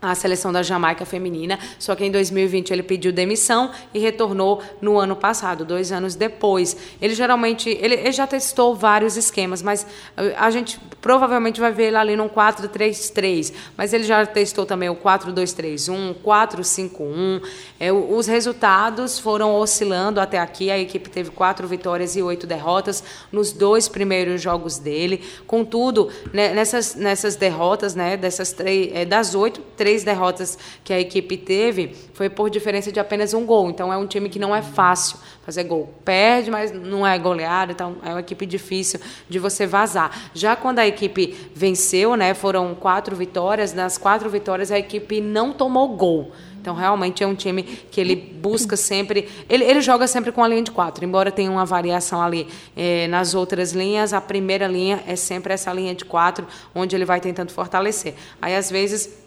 a 0.02 0.16
seleção 0.16 0.52
da 0.52 0.64
Jamaica 0.64 1.06
feminina, 1.06 1.60
só 1.78 1.96
que 1.96 2.04
em 2.04 2.12
2020 2.12 2.72
ele 2.72 2.82
pediu 2.82 3.12
demissão 3.12 3.72
e 3.94 4.00
retornou 4.00 4.62
no 4.82 4.98
ano 4.98 5.16
passado, 5.16 5.64
dois 5.64 5.92
anos 5.92 6.16
depois. 6.16 6.76
Ele 7.02 7.14
geralmente, 7.14 7.70
ele, 7.70 7.96
ele 7.96 8.12
já 8.12 8.26
testou 8.26 8.76
vários 8.76 9.16
esquemas, 9.16 9.62
mas 9.62 9.86
eh, 10.18 10.36
a 10.38 10.50
gente 10.50 10.80
provavelmente 11.02 11.60
vai 11.60 11.72
ver 11.72 11.88
ele 11.88 11.98
ali 11.98 12.16
num 12.16 12.28
4-3-3, 12.30 13.54
mas 13.78 13.94
ele 13.94 14.04
já 14.04 14.26
testou 14.26 14.66
também 14.66 14.90
o 14.90 14.96
4-2-3-1, 14.96 16.16
4-5-1. 16.24 17.42
É, 17.80 17.92
os 17.92 18.28
resultados 18.28 19.20
foram 19.20 19.56
oscilando 19.56 20.20
até 20.20 20.40
aqui, 20.40 20.72
a 20.72 20.80
equipe 20.80 21.10
teve 21.10 21.30
quatro 21.32 21.68
vitórias 21.68 22.16
e 22.16 22.22
oito 22.22 22.48
derrotas 22.48 23.04
nos 23.32 23.52
dois 23.52 23.88
primeiros 23.88 24.42
jogos 24.42 24.78
dele. 24.78 25.24
Contudo, 25.46 26.10
né, 26.34 26.54
nessas, 26.54 26.96
nessas 26.96 27.36
derrotas, 27.36 27.94
né, 27.94 28.18
dessas 28.18 28.52
três, 28.52 28.92
é, 28.94 29.06
das 29.06 29.36
oito, 29.36 29.62
três 29.76 29.91
três 29.92 30.06
derrotas 30.06 30.58
que 30.86 30.94
a 30.94 31.00
equipe 31.00 31.36
teve 31.36 31.94
foi 32.14 32.30
por 32.30 32.50
diferença 32.50 32.92
de 32.92 33.00
apenas 33.00 33.34
um 33.34 33.46
gol. 33.46 33.70
Então 33.70 33.92
é 33.92 33.98
um 33.98 34.08
time 34.08 34.30
que 34.30 34.40
não 34.40 34.56
é 34.56 34.62
fácil 34.62 35.18
fazer 35.44 35.66
gol. 35.66 35.94
Perde, 36.06 36.50
mas 36.50 36.72
não 36.72 37.06
é 37.06 37.20
goleado, 37.20 37.74
então 37.74 37.98
é 38.06 38.10
uma 38.10 38.22
equipe 38.22 38.46
difícil 38.46 39.02
de 39.30 39.38
você 39.38 39.68
vazar. 39.68 40.30
Já 40.34 40.56
quando 40.56 40.80
a 40.80 40.88
equipe 40.88 41.52
venceu, 41.54 42.16
né, 42.16 42.34
foram 42.34 42.74
quatro 42.74 43.16
vitórias, 43.18 43.74
nas 43.74 43.98
quatro 43.98 44.30
vitórias 44.30 44.72
a 44.72 44.80
equipe 44.80 45.20
não 45.20 45.52
tomou 45.52 45.90
gol. 45.90 46.32
Então, 46.62 46.76
realmente 46.76 47.24
é 47.24 47.28
um 47.28 47.34
time 47.34 47.64
que 47.64 48.00
ele 48.00 48.16
busca 48.16 48.78
sempre. 48.78 49.28
Ele, 49.50 49.64
ele 49.64 49.82
joga 49.82 50.06
sempre 50.06 50.32
com 50.32 50.44
a 50.44 50.48
linha 50.48 50.62
de 50.62 50.70
quatro, 50.70 51.04
embora 51.04 51.32
tenha 51.32 51.50
uma 51.50 51.66
variação 51.66 52.22
ali 52.22 52.48
é, 52.78 53.08
nas 53.08 53.34
outras 53.34 53.72
linhas. 53.72 54.14
A 54.14 54.22
primeira 54.22 54.68
linha 54.68 55.04
é 55.08 55.16
sempre 55.16 55.54
essa 55.54 55.74
linha 55.74 55.96
de 55.96 56.06
quatro, 56.06 56.46
onde 56.76 56.96
ele 56.96 57.04
vai 57.04 57.20
tentando 57.20 57.52
fortalecer. 57.52 58.14
Aí, 58.40 58.56
às 58.56 58.70
vezes 58.70 59.21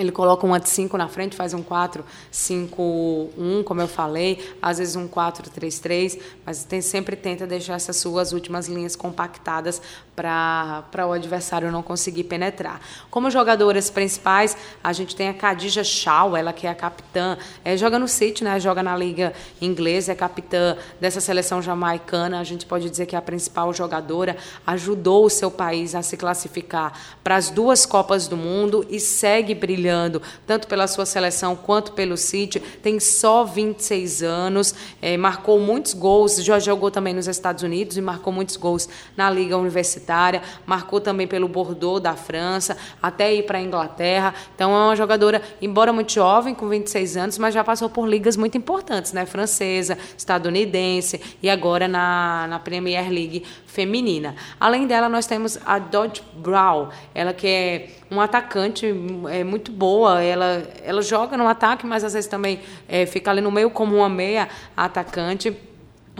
ele 0.00 0.10
coloca 0.10 0.46
um 0.46 0.58
de 0.58 0.68
5 0.68 0.96
na 0.96 1.08
frente, 1.08 1.36
faz 1.36 1.52
um 1.52 1.62
4, 1.62 2.04
5, 2.30 3.30
1, 3.36 3.62
como 3.62 3.80
eu 3.82 3.88
falei, 3.88 4.54
às 4.62 4.78
vezes 4.78 4.96
um 4.96 5.06
4, 5.06 5.50
3, 5.50 5.78
3, 5.78 6.18
mas 6.44 6.64
tem, 6.64 6.80
sempre 6.80 7.16
tenta 7.16 7.46
deixar 7.46 7.74
essas 7.74 7.96
suas 7.96 8.32
últimas 8.32 8.66
linhas 8.66 8.96
compactadas 8.96 9.80
para 10.16 11.06
o 11.06 11.12
adversário 11.12 11.70
não 11.70 11.82
conseguir 11.82 12.24
penetrar. 12.24 12.80
Como 13.10 13.30
jogadoras 13.30 13.90
principais, 13.90 14.56
a 14.82 14.92
gente 14.92 15.14
tem 15.14 15.28
a 15.28 15.34
Khadija 15.34 15.84
Shaw, 15.84 16.36
ela 16.36 16.52
que 16.52 16.66
é 16.66 16.70
a 16.70 16.74
capitã, 16.74 17.36
é, 17.64 17.76
joga 17.76 17.98
no 17.98 18.08
City, 18.08 18.44
né, 18.44 18.58
joga 18.58 18.82
na 18.82 18.96
Liga 18.96 19.32
Inglesa, 19.60 20.12
é 20.12 20.14
capitã 20.14 20.76
dessa 21.00 21.20
seleção 21.20 21.60
jamaicana, 21.60 22.40
a 22.40 22.44
gente 22.44 22.66
pode 22.66 22.88
dizer 22.88 23.06
que 23.06 23.14
é 23.14 23.18
a 23.18 23.22
principal 23.22 23.72
jogadora, 23.72 24.36
ajudou 24.66 25.26
o 25.26 25.30
seu 25.30 25.50
país 25.50 25.94
a 25.94 26.02
se 26.02 26.16
classificar 26.16 26.92
para 27.22 27.36
as 27.36 27.50
duas 27.50 27.84
Copas 27.84 28.28
do 28.28 28.36
Mundo 28.36 28.86
e 28.88 29.00
segue 29.00 29.54
brilhando 29.54 29.89
brilhando, 29.90 30.22
tanto 30.46 30.68
pela 30.68 30.86
sua 30.86 31.04
seleção 31.04 31.56
quanto 31.56 31.92
pelo 31.92 32.16
City. 32.16 32.60
Tem 32.60 33.00
só 33.00 33.44
26 33.44 34.22
anos, 34.22 34.74
é, 35.02 35.16
marcou 35.16 35.58
muitos 35.58 35.94
gols, 35.94 36.36
já 36.36 36.58
jogou 36.58 36.90
também 36.90 37.12
nos 37.12 37.26
Estados 37.26 37.62
Unidos 37.62 37.96
e 37.96 38.00
marcou 38.00 38.32
muitos 38.32 38.56
gols 38.56 38.88
na 39.16 39.28
Liga 39.28 39.56
Universitária, 39.56 40.42
marcou 40.64 41.00
também 41.00 41.26
pelo 41.26 41.48
Bordeaux 41.48 42.00
da 42.00 42.14
França, 42.14 42.76
até 43.02 43.34
ir 43.34 43.44
para 43.44 43.58
a 43.58 43.60
Inglaterra. 43.60 44.34
Então 44.54 44.72
é 44.72 44.84
uma 44.86 44.96
jogadora, 44.96 45.42
embora 45.60 45.92
muito 45.92 46.12
jovem, 46.12 46.54
com 46.54 46.68
26 46.68 47.16
anos, 47.16 47.38
mas 47.38 47.52
já 47.52 47.64
passou 47.64 47.88
por 47.88 48.08
ligas 48.08 48.36
muito 48.36 48.56
importantes, 48.56 49.12
né? 49.12 49.26
Francesa, 49.26 49.98
estadunidense 50.16 51.20
e 51.42 51.50
agora 51.50 51.88
na, 51.88 52.46
na 52.48 52.58
Premier 52.58 53.10
League 53.10 53.44
feminina. 53.66 54.36
Além 54.58 54.86
dela, 54.86 55.08
nós 55.08 55.26
temos 55.26 55.58
a 55.64 55.78
Dodge 55.78 56.22
Brown, 56.34 56.88
ela 57.14 57.32
que 57.32 57.46
é 57.46 57.99
um 58.10 58.20
atacante 58.20 58.86
é, 59.28 59.44
muito 59.44 59.70
boa. 59.70 60.22
Ela, 60.22 60.62
ela 60.84 61.02
joga 61.02 61.36
no 61.36 61.46
ataque, 61.46 61.86
mas 61.86 62.02
às 62.02 62.12
vezes 62.12 62.28
também 62.28 62.60
é, 62.88 63.06
fica 63.06 63.30
ali 63.30 63.40
no 63.40 63.50
meio 63.50 63.70
como 63.70 63.96
uma 63.96 64.08
meia 64.08 64.48
atacante 64.76 65.56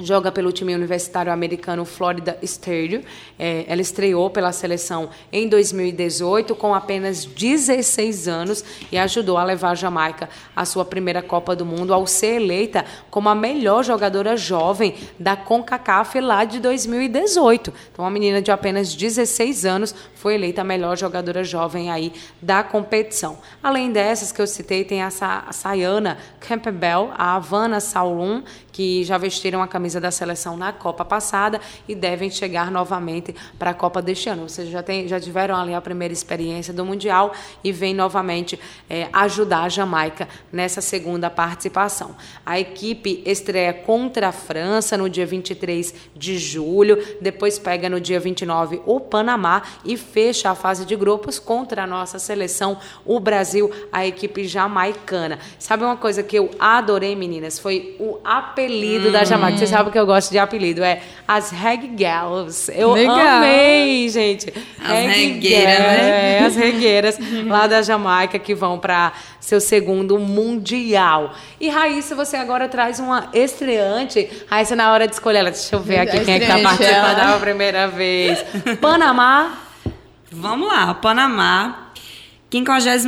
joga 0.02 0.30
pelo 0.30 0.52
time 0.52 0.74
universitário 0.74 1.32
americano 1.32 1.84
Florida 1.84 2.38
State. 2.42 3.04
É, 3.38 3.64
ela 3.66 3.80
estreou 3.80 4.30
pela 4.30 4.52
seleção 4.52 5.10
em 5.32 5.48
2018 5.48 6.54
com 6.54 6.74
apenas 6.74 7.24
16 7.24 8.28
anos 8.28 8.64
e 8.90 8.98
ajudou 8.98 9.36
a 9.36 9.44
levar 9.44 9.70
a 9.70 9.74
Jamaica 9.74 10.28
à 10.54 10.64
sua 10.64 10.84
primeira 10.84 11.22
Copa 11.22 11.56
do 11.56 11.64
Mundo 11.64 11.94
ao 11.94 12.06
ser 12.06 12.36
eleita 12.36 12.84
como 13.10 13.28
a 13.28 13.34
melhor 13.34 13.82
jogadora 13.82 14.36
jovem 14.36 14.94
da 15.18 15.36
CONCACAF 15.36 16.20
lá 16.20 16.44
de 16.44 16.60
2018. 16.60 17.72
Então, 17.92 18.04
uma 18.04 18.10
menina 18.10 18.42
de 18.42 18.50
apenas 18.50 18.94
16 18.94 19.64
anos 19.64 19.94
foi 20.14 20.34
eleita 20.34 20.60
a 20.60 20.64
melhor 20.64 20.98
jogadora 20.98 21.42
jovem 21.42 21.90
aí 21.90 22.12
da 22.42 22.62
competição. 22.62 23.38
Além 23.62 23.90
dessas 23.90 24.30
que 24.30 24.40
eu 24.40 24.46
citei, 24.46 24.84
tem 24.84 25.02
a, 25.02 25.10
Sa 25.10 25.44
a 25.48 25.52
Sayana 25.52 26.18
Campbell, 26.38 27.10
a 27.16 27.36
Havana 27.36 27.80
Saulum, 27.80 28.42
que 28.70 29.02
já 29.04 29.16
vestiram 29.16 29.62
a 29.62 29.68
camisa 29.68 29.89
da 29.98 30.10
seleção 30.10 30.58
na 30.58 30.72
Copa 30.72 31.06
passada 31.06 31.58
e 31.88 31.94
devem 31.94 32.30
chegar 32.30 32.70
novamente 32.70 33.34
para 33.58 33.70
a 33.70 33.74
Copa 33.74 34.02
deste 34.02 34.28
ano. 34.28 34.42
Ou 34.42 34.48
seja, 34.48 34.70
já, 34.70 34.82
tem, 34.82 35.08
já 35.08 35.18
tiveram 35.18 35.56
ali 35.56 35.72
a 35.72 35.80
primeira 35.80 36.12
experiência 36.12 36.74
do 36.74 36.84
Mundial 36.84 37.32
e 37.64 37.72
vem 37.72 37.94
novamente 37.94 38.60
é, 38.90 39.08
ajudar 39.12 39.62
a 39.62 39.68
Jamaica 39.70 40.28
nessa 40.52 40.82
segunda 40.82 41.30
participação. 41.30 42.14
A 42.44 42.60
equipe 42.60 43.22
estreia 43.24 43.72
contra 43.72 44.28
a 44.28 44.32
França 44.32 44.98
no 44.98 45.08
dia 45.08 45.24
23 45.24 45.94
de 46.14 46.38
julho, 46.38 47.02
depois 47.20 47.58
pega 47.58 47.88
no 47.88 48.00
dia 48.00 48.20
29 48.20 48.82
o 48.84 49.00
Panamá 49.00 49.62
e 49.84 49.96
fecha 49.96 50.50
a 50.50 50.54
fase 50.54 50.84
de 50.84 50.96
grupos 50.96 51.38
contra 51.38 51.84
a 51.84 51.86
nossa 51.86 52.18
seleção, 52.18 52.78
o 53.04 53.18
Brasil, 53.20 53.70
a 53.92 54.06
equipe 54.06 54.44
jamaicana. 54.44 55.38
Sabe 55.58 55.84
uma 55.84 55.96
coisa 55.96 56.22
que 56.22 56.36
eu 56.36 56.50
adorei, 56.58 57.14
meninas? 57.14 57.58
Foi 57.58 57.96
o 57.98 58.18
apelido 58.24 59.08
hum. 59.08 59.12
da 59.12 59.24
Jamaica. 59.24 59.58
Vocês 59.58 59.70
sabe 59.80 59.88
o 59.88 59.92
que 59.92 59.98
eu 59.98 60.06
gosto 60.06 60.30
de 60.30 60.38
apelido? 60.38 60.82
É 60.82 61.00
as 61.26 61.50
Reg 61.50 61.88
Gals. 61.96 62.68
Eu 62.68 62.92
Legal. 62.92 63.18
amei, 63.18 64.08
gente. 64.08 64.52
As 64.78 64.90
Reg 64.90 65.32
regueiras, 65.32 65.78
né? 65.78 66.38
É, 66.38 66.44
as 66.44 66.56
regueiras 66.56 67.18
lá 67.48 67.66
da 67.66 67.80
Jamaica 67.82 68.38
que 68.38 68.54
vão 68.54 68.78
para 68.78 69.12
seu 69.40 69.60
segundo 69.60 70.18
mundial. 70.18 71.32
E 71.58 71.68
Raíssa, 71.68 72.14
você 72.14 72.36
agora 72.36 72.68
traz 72.68 73.00
uma 73.00 73.28
estreante. 73.32 74.28
Raíssa, 74.48 74.76
na 74.76 74.92
hora 74.92 75.06
de 75.08 75.14
escolher 75.14 75.38
ela, 75.38 75.50
deixa 75.50 75.74
eu 75.74 75.80
ver 75.80 76.00
A 76.00 76.02
aqui 76.02 76.20
quem 76.20 76.34
é 76.34 76.40
que 76.40 76.46
tá 76.46 76.58
participando 76.58 77.18
ela. 77.18 77.32
da 77.32 77.38
primeira 77.38 77.88
vez. 77.88 78.44
Panamá. 78.80 79.58
Vamos 80.32 80.68
lá, 80.68 80.94
Panamá, 80.94 81.89
52 82.50 83.04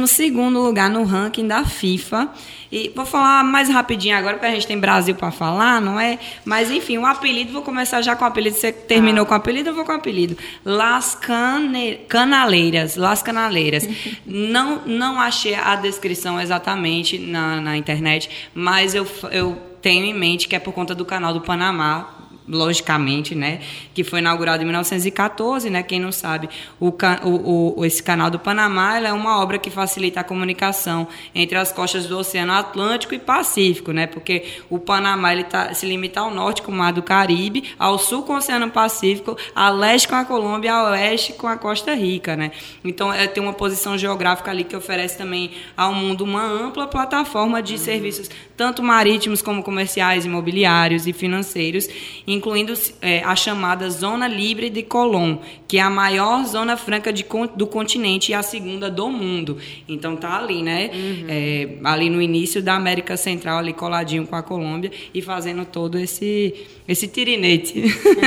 lugar 0.53 0.89
no 0.89 1.05
ranking 1.05 1.47
da 1.47 1.65
FIFA. 1.65 2.29
E 2.71 2.91
vou 2.95 3.05
falar 3.05 3.45
mais 3.45 3.69
rapidinho 3.69 4.17
agora, 4.17 4.35
porque 4.35 4.47
a 4.47 4.51
gente 4.55 4.67
tem 4.67 4.79
Brasil 4.79 5.15
para 5.15 5.31
falar, 5.31 5.79
não 5.81 6.01
é? 6.01 6.19
Mas 6.43 6.71
enfim, 6.71 6.97
o 6.97 7.05
apelido, 7.05 7.53
vou 7.53 7.61
começar 7.61 8.01
já 8.01 8.17
com 8.17 8.25
o 8.25 8.29
apelido. 8.29 8.57
Você 8.57 8.73
terminou 8.73 9.27
com 9.27 9.35
o 9.35 9.37
apelido, 9.37 9.69
eu 9.71 9.75
vou 9.75 9.85
com 9.85 9.93
o 9.93 9.97
apelido. 9.97 10.39
Las 10.65 11.15
Cane- 11.15 11.97
Canaleiras. 12.09 12.97
Las 12.97 13.23
Canaleiras. 13.23 13.87
não, 14.25 14.81
não 14.87 15.21
achei 15.21 15.55
a 15.55 15.77
descrição 15.77 16.41
exatamente 16.41 17.19
na, 17.19 17.61
na 17.61 17.77
internet, 17.77 18.31
mas 18.55 18.95
eu, 18.95 19.07
eu 19.31 19.61
tenho 19.83 20.07
em 20.07 20.15
mente 20.15 20.49
que 20.49 20.57
é 20.57 20.59
por 20.59 20.73
conta 20.73 20.95
do 20.95 21.05
canal 21.05 21.35
do 21.35 21.41
Panamá, 21.43 22.22
logicamente, 22.49 23.35
né, 23.35 23.61
que 23.95 24.03
foi 24.05 24.19
inaugurado 24.21 24.63
em 24.63 24.67
1914, 24.67 25.71
né, 25.71 25.83
quem 25.83 26.01
não 26.01 26.13
sabe, 26.13 26.49
o, 26.81 26.89
o- 27.25 27.81
o- 27.81 27.85
esse 27.85 28.03
canal 28.03 28.31
do 28.31 28.39
Panamá 28.39 28.99
é 28.99 29.13
uma 29.13 29.41
obra 29.41 29.59
que 29.59 29.71
facilita 29.71 30.21
a 30.21 30.25
comunicação 30.25 31.07
entre 31.35 31.57
as 31.57 31.73
costas 31.73 32.07
do 32.07 32.19
Oceano 32.19 32.53
Atlântico 32.53 33.15
e 33.15 33.19
Pacífico, 33.19 33.93
né, 33.93 34.07
porque 34.07 34.45
o 34.69 34.79
Panamá 34.79 35.33
ele 35.33 35.45
tá, 35.45 35.73
se 35.75 35.87
limita 35.87 36.21
ao 36.21 36.31
norte 36.31 36.63
com 36.63 36.73
o 36.73 36.75
Mar 36.75 36.93
do 36.93 37.03
Caribe, 37.03 37.65
ao 37.79 37.99
sul 37.99 38.23
com 38.23 38.33
o 38.35 38.37
Oceano 38.37 38.71
Pacífico, 38.71 39.37
a 39.55 39.71
leste 39.71 40.09
com 40.09 40.15
a 40.17 40.25
Colômbia, 40.25 40.73
a 40.75 40.91
oeste 40.91 41.33
com 41.35 41.47
a 41.47 41.57
Costa 41.57 41.95
Rica, 41.95 42.37
né, 42.37 42.51
então 42.85 43.13
é, 43.13 43.27
tem 43.27 43.43
uma 43.43 43.53
posição 43.53 43.97
geográfica 43.97 44.51
ali 44.51 44.65
que 44.65 44.77
oferece 44.77 45.17
também 45.17 45.53
ao 45.77 45.95
mundo 45.95 46.25
uma 46.25 46.43
ampla 46.45 46.87
plataforma 46.87 47.63
de 47.63 47.79
serviços, 47.79 48.29
tanto 48.57 48.83
marítimos 48.83 49.43
como 49.43 49.63
comerciais, 49.63 50.25
imobiliários 50.25 51.07
e 51.07 51.13
financeiros, 51.13 51.89
incluindo 52.33 52.73
eh, 53.01 53.23
a 53.25 53.35
chamada 53.37 53.89
Zona 53.91 54.27
Livre 54.27 54.71
de 54.71 54.83
Colón, 54.83 55.39
que 55.69 55.79
é 55.79 55.81
a 55.81 55.91
maior 55.91 56.45
zona 56.45 56.77
franca 56.77 57.13
de 57.13 57.27
do 57.57 57.67
continente 57.67 58.33
e 58.33 58.35
a 58.35 58.43
segunda 58.43 58.91
do 58.91 59.09
mundo. 59.11 59.59
Então 59.89 60.17
tá 60.17 60.39
ali, 60.39 60.63
né? 60.63 60.91
Eh, 61.29 61.79
ali 61.85 62.11
no 62.11 62.21
início 62.21 62.63
da 62.63 62.75
América 62.75 63.17
Central, 63.17 63.59
ali 63.59 63.73
coladinho 63.73 64.27
com 64.27 64.37
a 64.37 64.43
Colômbia 64.43 64.91
e 65.13 65.21
fazendo 65.21 65.65
todo 65.65 65.99
esse 65.99 66.55
esse 66.87 67.07
tirinete. 67.07 67.85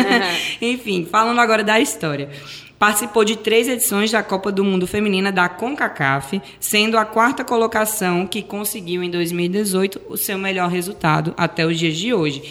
Enfim, 0.61 1.05
falando 1.05 1.39
agora 1.39 1.63
da 1.63 1.79
história. 1.79 2.29
Participou 2.77 3.23
de 3.23 3.37
três 3.37 3.69
edições 3.69 4.11
da 4.11 4.21
Copa 4.21 4.51
do 4.51 4.63
Mundo 4.63 4.85
Feminina 4.85 5.31
da 5.31 5.47
CONCACAF, 5.47 6.41
sendo 6.59 6.97
a 6.97 7.05
quarta 7.05 7.43
colocação 7.43 8.27
que 8.27 8.41
conseguiu 8.41 9.01
em 9.01 9.09
2018 9.09 10.01
o 10.09 10.17
seu 10.17 10.37
melhor 10.37 10.69
resultado 10.69 11.33
até 11.37 11.65
os 11.65 11.79
dias 11.79 11.95
de 11.95 12.13
hoje. 12.13 12.43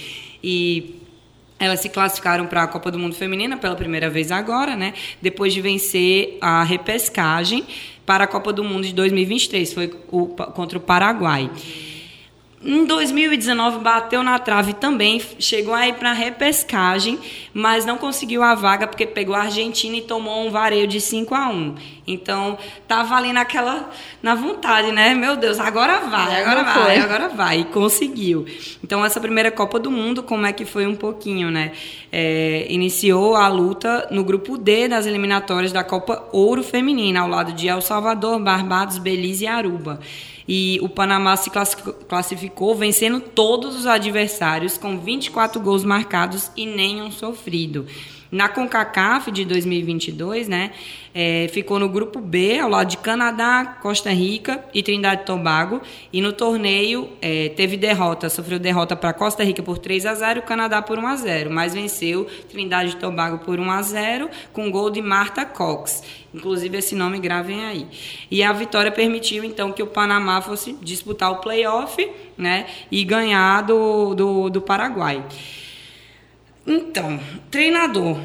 E 0.42 1.03
elas 1.58 1.80
se 1.80 1.88
classificaram 1.88 2.46
para 2.46 2.62
a 2.62 2.66
Copa 2.66 2.90
do 2.90 2.98
Mundo 2.98 3.14
Feminina 3.14 3.56
pela 3.56 3.76
primeira 3.76 4.10
vez 4.10 4.30
agora, 4.32 4.76
né? 4.76 4.92
Depois 5.22 5.52
de 5.54 5.60
vencer 5.60 6.36
a 6.40 6.62
repescagem 6.64 7.64
para 8.04 8.24
a 8.24 8.26
Copa 8.26 8.52
do 8.52 8.62
Mundo 8.64 8.86
de 8.86 8.92
2023, 8.92 9.72
foi 9.72 9.90
o- 10.10 10.26
contra 10.26 10.76
o 10.78 10.80
Paraguai. 10.80 11.50
Em 12.66 12.86
2019 12.86 13.80
bateu 13.80 14.22
na 14.22 14.38
trave 14.38 14.72
também, 14.72 15.20
chegou 15.38 15.74
aí 15.74 15.92
para 15.92 16.14
repescagem, 16.14 17.18
mas 17.52 17.84
não 17.84 17.98
conseguiu 17.98 18.42
a 18.42 18.54
vaga 18.54 18.86
porque 18.86 19.04
pegou 19.04 19.34
a 19.34 19.42
Argentina 19.42 19.96
e 19.96 20.00
tomou 20.00 20.46
um 20.46 20.50
vareio 20.50 20.86
de 20.86 20.98
5 20.98 21.34
a 21.34 21.50
1. 21.50 21.74
Então, 22.06 22.56
tava 22.88 23.16
ali 23.16 23.34
naquela 23.34 23.90
na 24.22 24.34
vontade, 24.34 24.92
né? 24.92 25.12
Meu 25.14 25.36
Deus, 25.36 25.60
agora 25.60 26.00
vai, 26.08 26.36
É, 26.36 26.40
agora 26.40 26.62
não 26.62 26.72
vai, 26.72 26.84
foi. 26.84 26.98
agora 27.04 27.28
vai 27.28 27.60
e 27.60 27.64
conseguiu. 27.64 28.46
Então, 28.82 29.04
essa 29.04 29.20
primeira 29.20 29.50
Copa 29.50 29.78
do 29.78 29.90
Mundo, 29.90 30.22
como 30.22 30.46
é 30.46 30.52
que 30.52 30.64
foi 30.64 30.86
um 30.86 30.94
pouquinho, 30.94 31.50
né? 31.50 31.72
É, 32.10 32.66
iniciou 32.70 33.36
a 33.36 33.46
luta 33.46 34.08
no 34.10 34.24
grupo 34.24 34.56
D 34.56 34.88
das 34.88 35.04
eliminatórias 35.04 35.70
da 35.70 35.84
Copa 35.84 36.24
Ouro 36.32 36.62
Feminina, 36.62 37.20
ao 37.20 37.28
lado 37.28 37.52
de 37.52 37.68
El 37.68 37.82
Salvador, 37.82 38.40
Barbados, 38.40 38.96
Belize 38.96 39.44
e 39.44 39.46
Aruba. 39.46 40.00
E 40.46 40.78
o 40.82 40.88
Panamá 40.88 41.36
se 41.36 41.50
classificou, 42.08 42.74
vencendo 42.74 43.20
todos 43.20 43.76
os 43.76 43.86
adversários 43.86 44.76
com 44.76 44.98
24 44.98 45.60
gols 45.60 45.84
marcados 45.84 46.50
e 46.56 46.66
nenhum 46.66 47.10
sofrido. 47.10 47.86
Na 48.34 48.48
CONCACAF 48.48 49.30
de 49.30 49.44
2022, 49.44 50.48
né, 50.48 50.72
é, 51.14 51.46
ficou 51.52 51.78
no 51.78 51.88
grupo 51.88 52.20
B, 52.20 52.58
ao 52.58 52.68
lado 52.68 52.88
de 52.88 52.98
Canadá, 52.98 53.78
Costa 53.80 54.10
Rica 54.10 54.64
e 54.74 54.82
Trindade 54.82 55.22
e 55.22 55.24
Tobago. 55.24 55.80
E 56.12 56.20
no 56.20 56.32
torneio 56.32 57.10
é, 57.22 57.50
teve 57.50 57.76
derrota, 57.76 58.28
sofreu 58.28 58.58
derrota 58.58 58.96
para 58.96 59.12
Costa 59.12 59.44
Rica 59.44 59.62
por 59.62 59.78
3 59.78 60.04
a 60.06 60.14
0 60.16 60.40
e 60.40 60.42
o 60.42 60.42
Canadá 60.42 60.82
por 60.82 60.98
1 60.98 61.06
a 61.06 61.14
0 61.14 61.50
mas 61.52 61.74
venceu 61.74 62.26
Trindade 62.50 62.90
e 62.90 62.96
Tobago 62.96 63.38
por 63.38 63.60
1 63.60 63.70
a 63.70 63.82
0 63.82 64.28
com 64.52 64.68
gol 64.68 64.90
de 64.90 65.00
Marta 65.00 65.44
Cox. 65.44 66.02
Inclusive, 66.34 66.78
esse 66.78 66.96
nome 66.96 67.20
gravem 67.20 67.64
aí. 67.64 67.86
E 68.28 68.42
a 68.42 68.52
vitória 68.52 68.90
permitiu, 68.90 69.44
então, 69.44 69.70
que 69.70 69.80
o 69.80 69.86
Panamá 69.86 70.42
fosse 70.42 70.72
disputar 70.82 71.30
o 71.30 71.36
playoff 71.36 72.10
né, 72.36 72.66
e 72.90 73.04
ganhar 73.04 73.62
do, 73.62 74.12
do, 74.16 74.50
do 74.50 74.60
Paraguai. 74.60 75.24
Então, 76.66 77.20
treinador. 77.50 78.18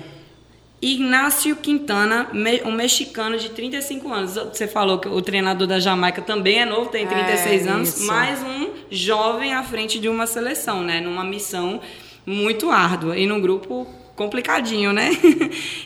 Ignácio 0.81 1.57
Quintana, 1.57 2.29
um 2.63 2.71
mexicano 2.71 3.37
de 3.37 3.49
35 3.49 4.13
anos. 4.13 4.35
Você 4.35 4.65
falou 4.65 4.97
que 4.97 5.09
o 5.09 5.21
treinador 5.21 5.67
da 5.67 5.77
Jamaica 5.77 6.21
também 6.21 6.61
é 6.61 6.65
novo, 6.65 6.89
tem 6.89 7.05
36 7.05 7.67
É, 7.67 7.69
anos, 7.69 7.89
isso. 7.97 8.07
mais 8.07 8.41
um 8.41 8.69
jovem 8.89 9.53
à 9.53 9.61
frente 9.61 9.99
de 9.99 10.07
uma 10.07 10.25
seleção, 10.25 10.81
né? 10.81 11.01
Numa 11.01 11.25
missão 11.25 11.81
muito 12.25 12.71
árdua 12.71 13.17
e 13.17 13.27
num 13.27 13.41
grupo 13.41 13.85
complicadinho, 14.19 14.91
né? 14.93 15.09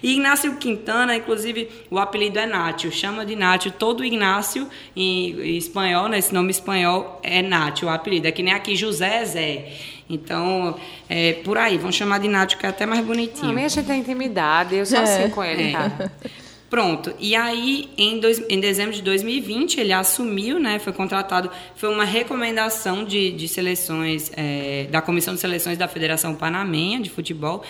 E 0.02 0.12
Ignácio 0.18 0.56
Quintana, 0.58 1.16
inclusive, 1.16 1.70
o 1.90 1.98
apelido 2.00 2.40
é 2.40 2.46
Nátio, 2.46 2.92
chama 2.92 3.26
de 3.26 3.36
Nátio. 3.36 3.72
Todo 3.72 4.04
Ignácio 4.04 4.68
em, 4.96 5.56
espanhol, 5.58 6.10
né? 6.10 6.18
Esse 6.18 6.34
nome 6.34 6.50
espanhol 6.52 7.20
é 7.24 7.42
Nátio, 7.42 7.88
o 7.88 7.92
apelido. 7.92 8.28
É 8.28 8.32
que 8.32 8.42
nem 8.44 8.54
aqui 8.54 8.76
José 8.76 9.22
é 9.22 9.26
Zé. 9.26 9.72
Então, 10.10 10.76
é 11.08 11.34
por 11.46 11.58
aí, 11.58 11.78
vão 11.78 11.92
chamar 11.92 12.20
de 12.20 12.28
Nátio, 12.28 12.58
que 12.58 12.66
é 12.66 12.70
até 12.70 12.86
mais 12.86 13.06
bonitinho. 13.06 13.48
Não, 13.48 13.54
nem 13.54 13.66
a 13.66 13.68
gente 13.70 13.86
tem 13.88 14.00
intimidade, 14.02 14.76
eu 14.76 14.86
sou 14.86 14.98
É. 15.00 15.04
assim 15.04 15.30
com 15.30 15.44
ele, 15.44 15.64
É. 15.70 15.72
cara. 15.72 16.12
Pronto. 16.70 17.14
E 17.20 17.36
aí, 17.36 17.88
em, 17.96 18.20
dois- 18.20 18.44
em 18.50 18.60
dezembro 18.60 18.94
de 18.96 19.04
2020, 19.04 19.80
ele 19.80 19.94
assumiu, 19.94 20.60
né? 20.60 20.80
Foi 20.80 20.92
contratado. 20.92 21.52
Foi 21.76 21.88
uma 21.88 22.04
recomendação 22.04 23.06
de, 23.06 23.32
de 23.32 23.48
seleções, 23.48 24.32
é, 24.36 24.88
da 24.90 25.00
Comissão 25.00 25.36
de 25.36 25.40
Seleções 25.40 25.78
da 25.78 25.88
Federação 25.88 26.34
Panamenha 26.34 27.00
de 27.00 27.12
Futebol. 27.12 27.64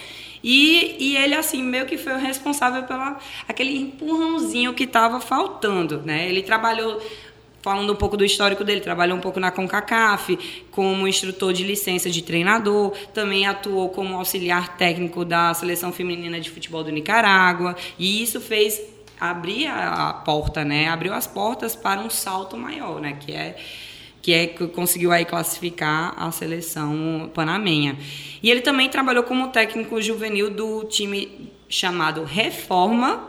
E, 0.44 0.98
e 1.00 1.16
ele, 1.16 1.36
assim, 1.36 1.64
meio 1.64 1.86
que 1.86 1.98
foi 1.98 2.14
o 2.14 2.18
responsável 2.18 2.84
pela 2.84 3.18
aquele 3.48 3.78
empurrãozinho 3.78 4.74
que 4.74 4.84
estava 4.84 5.22
faltando, 5.22 6.02
né? 6.04 6.28
Ele 6.28 6.42
trabalhou 6.42 7.02
falando 7.62 7.94
um 7.94 7.96
pouco 7.96 8.18
do 8.18 8.26
histórico 8.26 8.62
dele, 8.62 8.82
trabalhou 8.82 9.18
um 9.18 9.22
pouco 9.22 9.40
na 9.40 9.50
CONCACAF, 9.50 10.66
como 10.70 11.08
instrutor 11.08 11.54
de 11.54 11.64
licença 11.64 12.10
de 12.10 12.22
treinador, 12.22 12.92
também 13.14 13.48
atuou 13.48 13.88
como 13.88 14.18
auxiliar 14.18 14.76
técnico 14.76 15.24
da 15.24 15.54
seleção 15.54 15.94
feminina 15.94 16.42
de 16.42 16.50
futebol 16.50 16.84
do 16.84 16.92
Nicarágua, 16.92 17.74
e 17.98 18.22
isso 18.22 18.42
fez 18.42 18.82
abrir 19.18 19.68
a 19.68 20.12
porta, 20.26 20.66
né? 20.66 20.90
Abriu 20.90 21.14
as 21.14 21.26
portas 21.26 21.74
para 21.74 22.02
um 22.02 22.10
salto 22.10 22.58
maior, 22.58 23.00
né? 23.00 23.18
Que 23.18 23.32
é 23.32 23.56
que 24.24 24.34
é 24.34 24.48
que 24.48 24.68
conseguiu 24.68 25.12
aí 25.12 25.26
classificar 25.26 26.16
a 26.18 26.32
seleção 26.32 27.30
panamenha. 27.34 27.98
E 28.42 28.50
ele 28.50 28.62
também 28.62 28.88
trabalhou 28.90 29.24
como 29.24 29.50
técnico 29.50 30.02
juvenil 30.02 30.50
do 30.50 30.86
time 30.86 31.52
chamado 31.68 32.24
Reforma 32.24 33.28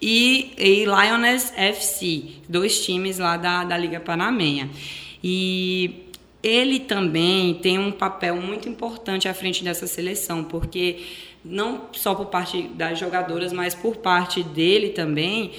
e, 0.00 0.52
e 0.58 0.84
Lioness 0.84 1.52
FC, 1.56 2.24
dois 2.48 2.84
times 2.84 3.20
lá 3.20 3.36
da, 3.36 3.62
da 3.62 3.78
Liga 3.78 4.00
Panamenha. 4.00 4.68
E 5.22 6.08
ele 6.42 6.80
também 6.80 7.54
tem 7.54 7.78
um 7.78 7.92
papel 7.92 8.34
muito 8.34 8.68
importante 8.68 9.28
à 9.28 9.34
frente 9.34 9.62
dessa 9.62 9.86
seleção, 9.86 10.42
porque 10.42 11.04
não 11.44 11.82
só 11.92 12.16
por 12.16 12.26
parte 12.26 12.62
das 12.74 12.98
jogadoras, 12.98 13.52
mas 13.52 13.76
por 13.76 13.98
parte 13.98 14.42
dele 14.42 14.88
também, 14.88 15.52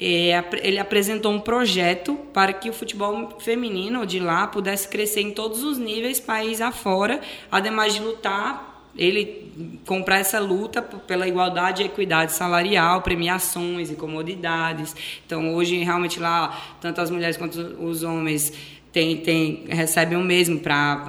ele 0.00 0.78
apresentou 0.78 1.30
um 1.30 1.40
projeto 1.40 2.14
para 2.32 2.52
que 2.52 2.70
o 2.70 2.72
futebol 2.72 3.38
feminino 3.38 4.06
de 4.06 4.18
lá 4.18 4.46
pudesse 4.46 4.88
crescer 4.88 5.20
em 5.20 5.30
todos 5.30 5.62
os 5.62 5.76
níveis, 5.76 6.18
país 6.18 6.60
afora, 6.60 7.20
ademais 7.50 7.94
de 7.94 8.00
lutar 8.00 8.70
ele 8.96 9.80
comprar 9.86 10.18
essa 10.18 10.40
luta 10.40 10.82
pela 10.82 11.28
igualdade 11.28 11.82
e 11.82 11.86
equidade 11.86 12.32
salarial, 12.32 13.02
premiações 13.02 13.90
e 13.90 13.94
comodidades. 13.94 14.96
Então, 15.24 15.54
hoje, 15.54 15.82
realmente, 15.82 16.18
lá, 16.18 16.76
tanto 16.80 17.00
as 17.00 17.10
mulheres 17.10 17.36
quanto 17.36 17.56
os 17.58 18.02
homens 18.02 18.52
têm, 18.92 19.64
recebem 19.68 20.18
o 20.18 20.22
mesmo 20.22 20.58
para 20.58 21.06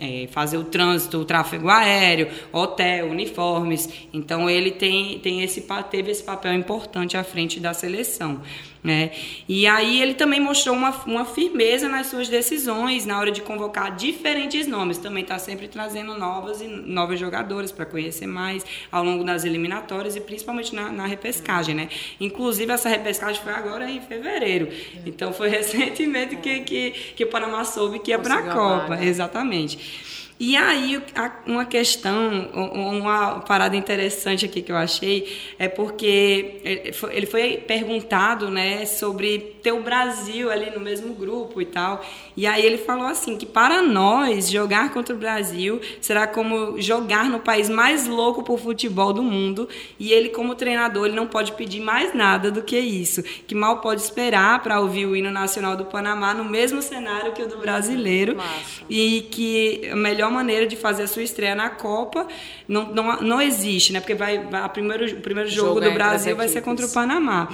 é, 0.00 0.26
fazer 0.28 0.56
o 0.56 0.64
trânsito, 0.64 1.18
o 1.18 1.24
tráfego 1.24 1.68
aéreo, 1.68 2.28
hotel, 2.50 3.06
uniformes. 3.06 3.88
Então 4.12 4.48
ele 4.48 4.70
tem, 4.70 5.18
tem 5.18 5.42
esse, 5.42 5.64
teve 5.90 6.10
esse 6.10 6.22
papel 6.22 6.54
importante 6.54 7.16
à 7.16 7.22
frente 7.22 7.60
da 7.60 7.74
seleção. 7.74 8.40
Né? 8.82 9.10
E 9.46 9.66
aí 9.66 10.00
ele 10.00 10.14
também 10.14 10.40
mostrou 10.40 10.74
uma, 10.74 10.90
uma 11.04 11.24
firmeza 11.26 11.86
nas 11.86 12.06
suas 12.06 12.30
decisões 12.30 13.04
na 13.04 13.18
hora 13.18 13.30
de 13.30 13.42
convocar 13.42 13.94
diferentes 13.94 14.66
nomes. 14.66 14.96
Também 14.96 15.22
está 15.22 15.38
sempre 15.38 15.68
trazendo 15.68 16.18
novas 16.18 16.62
e 16.62 16.66
novas 16.66 17.20
jogadoras 17.20 17.70
para 17.70 17.84
conhecer 17.84 18.26
mais 18.26 18.64
ao 18.90 19.04
longo 19.04 19.22
das 19.22 19.44
eliminatórias 19.44 20.16
e 20.16 20.20
principalmente 20.20 20.74
na, 20.74 20.90
na, 20.90 21.06
repescagem, 21.06 21.74
né? 21.74 21.90
Inclusive 22.18 22.72
essa 22.72 22.88
repescagem 22.88 23.42
foi 23.42 23.52
agora 23.52 23.90
em 23.90 24.00
fevereiro. 24.00 24.68
Então 25.04 25.30
foi 25.30 25.50
recentemente 25.50 26.36
que, 26.36 26.60
que, 26.60 26.90
que 27.16 27.24
o 27.24 27.26
Panamá 27.26 27.64
soube 27.64 27.98
que 27.98 28.12
ia 28.12 28.18
para 28.18 28.36
a 28.36 28.42
Copa. 28.54 29.04
Exatamente. 29.04 30.10
E 30.40 30.56
aí, 30.56 30.98
uma 31.46 31.66
questão, 31.66 32.48
uma 32.54 33.40
parada 33.40 33.76
interessante 33.76 34.46
aqui 34.46 34.62
que 34.62 34.72
eu 34.72 34.76
achei, 34.76 35.36
é 35.58 35.68
porque 35.68 36.62
ele 37.10 37.26
foi 37.26 37.58
perguntado 37.58 38.50
né, 38.50 38.86
sobre 38.86 39.56
ter 39.62 39.72
o 39.72 39.82
Brasil 39.82 40.50
ali 40.50 40.70
no 40.70 40.80
mesmo 40.80 41.12
grupo 41.12 41.60
e 41.60 41.66
tal. 41.66 42.02
E 42.34 42.46
aí 42.46 42.64
ele 42.64 42.78
falou 42.78 43.06
assim, 43.06 43.36
que 43.36 43.44
para 43.44 43.82
nós, 43.82 44.50
jogar 44.50 44.94
contra 44.94 45.14
o 45.14 45.18
Brasil 45.18 45.78
será 46.00 46.26
como 46.26 46.80
jogar 46.80 47.26
no 47.26 47.40
país 47.40 47.68
mais 47.68 48.06
louco 48.06 48.42
por 48.42 48.58
futebol 48.58 49.12
do 49.12 49.22
mundo. 49.22 49.68
E 49.98 50.10
ele, 50.10 50.30
como 50.30 50.54
treinador, 50.54 51.04
ele 51.04 51.16
não 51.16 51.26
pode 51.26 51.52
pedir 51.52 51.80
mais 51.80 52.14
nada 52.14 52.50
do 52.50 52.62
que 52.62 52.78
isso. 52.78 53.22
Que 53.46 53.54
mal 53.54 53.82
pode 53.82 54.00
esperar 54.00 54.62
para 54.62 54.80
ouvir 54.80 55.04
o 55.04 55.14
hino 55.14 55.30
nacional 55.30 55.76
do 55.76 55.84
Panamá 55.84 56.32
no 56.32 56.44
mesmo 56.44 56.80
cenário 56.80 57.32
que 57.32 57.42
o 57.42 57.46
do 57.46 57.58
brasileiro. 57.58 58.36
Massa. 58.36 58.84
E 58.88 59.28
que 59.30 59.86
a 59.92 59.96
melhor 59.96 60.29
melhor 60.30 60.32
maneira 60.32 60.66
de 60.66 60.76
fazer 60.76 61.02
a 61.02 61.06
sua 61.06 61.22
estreia 61.22 61.54
na 61.54 61.68
Copa 61.68 62.26
não, 62.66 62.92
não, 62.94 63.20
não 63.20 63.42
existe, 63.42 63.92
né? 63.92 64.00
Porque 64.00 64.14
vai, 64.14 64.38
vai 64.38 64.62
a 64.62 64.68
primeiro, 64.68 65.04
o 65.06 65.20
primeiro 65.20 65.50
jogo, 65.50 65.68
jogo 65.68 65.80
do 65.80 65.90
Brasil 65.92 66.34
vai 66.36 66.48
ser 66.48 66.62
contra 66.62 66.86
o 66.86 66.90
Panamá. 66.90 67.48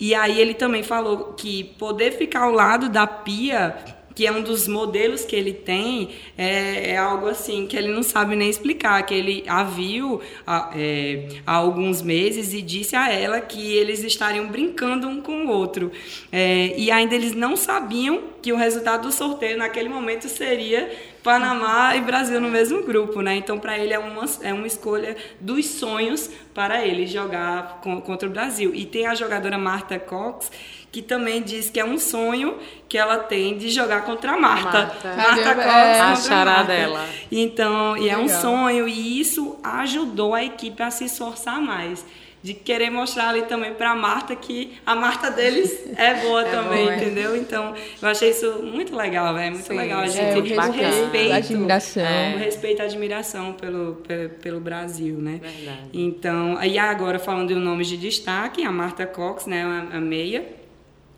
E 0.00 0.14
aí 0.14 0.40
ele 0.40 0.54
também 0.54 0.82
falou 0.82 1.34
que 1.34 1.64
poder 1.78 2.12
ficar 2.12 2.44
ao 2.44 2.52
lado 2.52 2.88
da 2.88 3.06
Pia 3.06 3.76
que 4.14 4.26
é 4.26 4.32
um 4.32 4.42
dos 4.42 4.68
modelos 4.68 5.24
que 5.24 5.34
ele 5.34 5.52
tem, 5.52 6.10
é, 6.36 6.90
é, 6.90 6.96
algo 6.96 7.28
assim 7.28 7.66
que 7.66 7.76
ele 7.76 7.88
não 7.88 8.02
sabe 8.02 8.36
nem 8.36 8.50
explicar, 8.50 9.02
que 9.04 9.14
ele 9.14 9.44
a 9.46 9.64
viu 9.64 10.20
há, 10.46 10.70
é, 10.76 11.28
há 11.46 11.54
alguns 11.54 12.02
meses 12.02 12.52
e 12.52 12.60
disse 12.60 12.94
a 12.94 13.10
ela 13.10 13.40
que 13.40 13.74
eles 13.74 14.02
estariam 14.02 14.46
brincando 14.48 15.08
um 15.08 15.20
com 15.20 15.46
o 15.46 15.48
outro. 15.48 15.90
É, 16.30 16.74
e 16.76 16.90
ainda 16.90 17.14
eles 17.14 17.32
não 17.34 17.56
sabiam 17.56 18.24
que 18.42 18.52
o 18.52 18.56
resultado 18.56 19.02
do 19.08 19.12
sorteio 19.12 19.56
naquele 19.56 19.88
momento 19.88 20.28
seria 20.28 20.90
Panamá 21.22 21.94
e 21.96 22.00
Brasil 22.00 22.40
no 22.40 22.48
mesmo 22.48 22.82
grupo, 22.82 23.20
né? 23.20 23.36
Então, 23.36 23.58
para 23.58 23.78
ele 23.78 23.92
é 23.92 23.98
uma, 23.98 24.24
é 24.42 24.52
uma 24.52 24.66
escolha 24.66 25.16
dos 25.40 25.66
sonhos 25.66 26.28
para 26.52 26.84
ele 26.84 27.06
jogar 27.06 27.80
com, 27.82 28.00
contra 28.00 28.28
o 28.28 28.32
Brasil. 28.32 28.74
E 28.74 28.84
tem 28.84 29.06
a 29.06 29.14
jogadora 29.14 29.56
Marta 29.56 29.98
Cox, 29.98 30.50
que 30.90 31.00
também 31.00 31.40
diz 31.40 31.70
que 31.70 31.78
é 31.78 31.84
um 31.84 31.98
sonho 31.98 32.58
que 32.88 32.98
ela 32.98 33.18
tem 33.18 33.56
de 33.56 33.70
jogar 33.70 34.02
contra 34.02 34.32
a 34.32 34.36
Marta. 34.36 34.78
Marta, 34.78 35.16
Marta 35.16 35.54
Cox 35.54 35.66
é, 35.66 36.00
a 36.00 36.16
chará 36.16 36.62
dela. 36.64 37.06
Então, 37.30 37.96
e 37.96 38.08
é 38.08 38.18
um 38.18 38.28
sonho 38.28 38.88
e 38.88 39.20
isso 39.20 39.56
ajudou 39.62 40.34
a 40.34 40.44
equipe 40.44 40.82
a 40.82 40.90
se 40.90 41.04
esforçar 41.04 41.60
mais 41.60 42.04
de 42.42 42.54
querer 42.54 42.90
mostrar 42.90 43.28
ali 43.28 43.42
também 43.42 43.72
para 43.72 43.92
a 43.92 43.94
Marta 43.94 44.34
que 44.34 44.72
a 44.84 44.96
Marta 44.96 45.30
deles 45.30 45.72
é 45.96 46.14
boa 46.14 46.42
é 46.42 46.50
também, 46.50 46.84
boa, 46.84 46.96
entendeu? 46.96 47.36
Então, 47.36 47.74
eu 48.00 48.08
achei 48.08 48.30
isso 48.30 48.62
muito 48.62 48.96
legal, 48.96 49.36
é 49.38 49.50
muito 49.50 49.66
Sim, 49.66 49.76
legal 49.76 50.00
a 50.00 50.06
gente 50.06 50.20
é, 50.20 50.36
o 50.36 50.72
respeito, 50.72 51.32
admiração. 51.32 52.02
É. 52.02 52.34
o 52.34 52.38
respeito 52.38 52.82
e 52.82 52.84
admiração 52.84 53.52
pelo, 53.52 53.94
pelo, 54.06 54.28
pelo 54.30 54.60
Brasil, 54.60 55.16
né? 55.16 55.40
Verdade. 55.40 55.88
Então, 55.92 56.56
aí 56.58 56.78
agora 56.78 57.18
falando 57.18 57.48
de 57.48 57.54
nomes 57.54 57.86
de 57.86 57.96
destaque, 57.96 58.64
a 58.64 58.72
Marta 58.72 59.06
Cox, 59.06 59.46
né, 59.46 59.62
a, 59.62 59.98
a 59.98 60.00
meia 60.00 60.44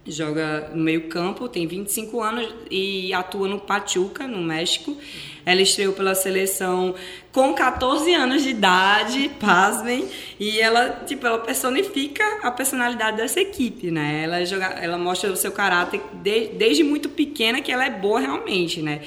joga 0.06 0.70
no 0.74 0.82
meio-campo, 0.82 1.48
tem 1.48 1.66
25 1.66 2.20
anos 2.20 2.54
e 2.70 3.12
atua 3.14 3.48
no 3.48 3.58
Pachuca, 3.58 4.26
no 4.26 4.42
México. 4.42 4.96
Ela 5.46 5.62
estreou 5.62 5.92
pela 5.92 6.14
seleção 6.14 6.94
com 7.32 7.52
14 7.52 8.14
anos 8.14 8.42
de 8.42 8.50
idade, 8.50 9.30
pasmem, 9.40 10.08
e 10.38 10.60
ela, 10.60 11.02
tipo, 11.06 11.26
ela 11.26 11.38
personifica 11.38 12.24
a 12.42 12.50
personalidade 12.50 13.16
dessa 13.16 13.40
equipe, 13.40 13.90
né? 13.90 14.22
Ela 14.24 14.44
joga, 14.44 14.66
ela 14.80 14.96
mostra 14.96 15.30
o 15.30 15.36
seu 15.36 15.52
caráter 15.52 16.00
de, 16.14 16.48
desde 16.48 16.84
muito 16.84 17.08
pequena 17.08 17.60
que 17.60 17.72
ela 17.72 17.84
é 17.84 17.90
boa 17.90 18.20
realmente, 18.20 18.80
né? 18.80 19.00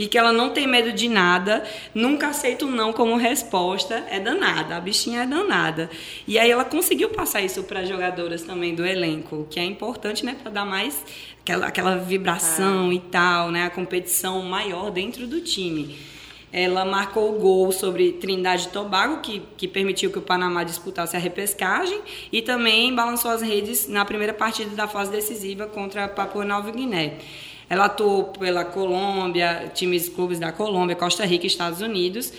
E 0.00 0.08
que 0.08 0.16
ela 0.16 0.32
não 0.32 0.48
tem 0.48 0.66
medo 0.66 0.94
de 0.94 1.10
nada, 1.10 1.62
nunca 1.94 2.28
aceita 2.28 2.64
o 2.64 2.70
não 2.70 2.90
como 2.90 3.16
resposta, 3.16 4.02
é 4.08 4.18
danada, 4.18 4.74
a 4.74 4.80
bichinha 4.80 5.24
é 5.24 5.26
danada. 5.26 5.90
E 6.26 6.38
aí 6.38 6.50
ela 6.50 6.64
conseguiu 6.64 7.10
passar 7.10 7.42
isso 7.42 7.64
para 7.64 7.80
as 7.80 7.88
jogadoras 7.90 8.40
também 8.40 8.74
do 8.74 8.86
elenco, 8.86 9.46
que 9.50 9.60
é 9.60 9.64
importante, 9.64 10.24
né, 10.24 10.34
para 10.42 10.50
dar 10.50 10.64
mais 10.64 11.04
aquela, 11.42 11.66
aquela 11.66 11.96
vibração 11.96 12.90
é. 12.90 12.94
e 12.94 12.98
tal, 12.98 13.50
né, 13.50 13.64
a 13.64 13.68
competição 13.68 14.42
maior 14.42 14.90
dentro 14.90 15.26
do 15.26 15.42
time. 15.42 15.94
Ela 16.50 16.86
marcou 16.86 17.36
o 17.36 17.38
gol 17.38 17.70
sobre 17.70 18.12
Trindade 18.12 18.68
e 18.68 18.70
Tobago, 18.70 19.20
que, 19.20 19.42
que 19.58 19.68
permitiu 19.68 20.10
que 20.10 20.18
o 20.18 20.22
Panamá 20.22 20.64
disputasse 20.64 21.14
a 21.14 21.20
repescagem, 21.20 22.00
e 22.32 22.40
também 22.40 22.94
balançou 22.94 23.30
as 23.30 23.42
redes 23.42 23.86
na 23.86 24.06
primeira 24.06 24.32
partida 24.32 24.74
da 24.74 24.88
fase 24.88 25.10
decisiva 25.10 25.66
contra 25.66 26.06
a 26.06 26.08
Papua 26.08 26.42
Nova 26.42 26.70
Guiné. 26.70 27.18
Ela 27.70 27.84
atuou 27.84 28.24
pela 28.24 28.64
Colômbia, 28.64 29.70
times 29.72 30.08
clubes 30.08 30.40
da 30.40 30.50
Colômbia, 30.50 30.96
Costa 30.96 31.24
Rica 31.24 31.46
Estados 31.46 31.80
Unidos. 31.80 32.32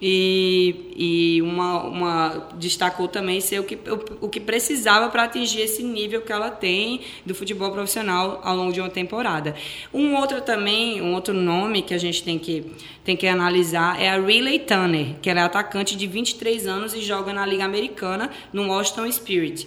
E, 0.00 0.92
e 0.94 1.42
uma, 1.42 1.82
uma, 1.84 2.48
destacou 2.58 3.08
também 3.08 3.40
ser 3.40 3.60
o 3.60 3.64
que, 3.64 3.76
o, 3.76 4.26
o 4.26 4.28
que 4.28 4.38
precisava 4.38 5.08
para 5.08 5.22
atingir 5.22 5.62
esse 5.62 5.82
nível 5.82 6.20
que 6.20 6.30
ela 6.30 6.50
tem 6.50 7.00
do 7.24 7.34
futebol 7.34 7.72
profissional 7.72 8.40
ao 8.44 8.54
longo 8.54 8.72
de 8.74 8.80
uma 8.80 8.90
temporada. 8.90 9.54
Um 9.94 10.14
outro 10.14 10.42
também, 10.42 11.00
um 11.00 11.14
outro 11.14 11.32
nome 11.32 11.80
que 11.80 11.94
a 11.94 11.98
gente 11.98 12.22
tem 12.22 12.38
que, 12.38 12.70
tem 13.02 13.16
que 13.16 13.26
analisar 13.26 14.00
é 14.00 14.10
a 14.10 14.20
Riley 14.20 14.58
Tanner, 14.60 15.16
que 15.22 15.30
ela 15.30 15.40
é 15.40 15.44
atacante 15.44 15.96
de 15.96 16.06
23 16.06 16.66
anos 16.66 16.92
e 16.92 17.00
joga 17.00 17.32
na 17.32 17.46
Liga 17.46 17.64
Americana 17.64 18.30
no 18.52 18.68
Washington 18.68 19.10
Spirit. 19.10 19.66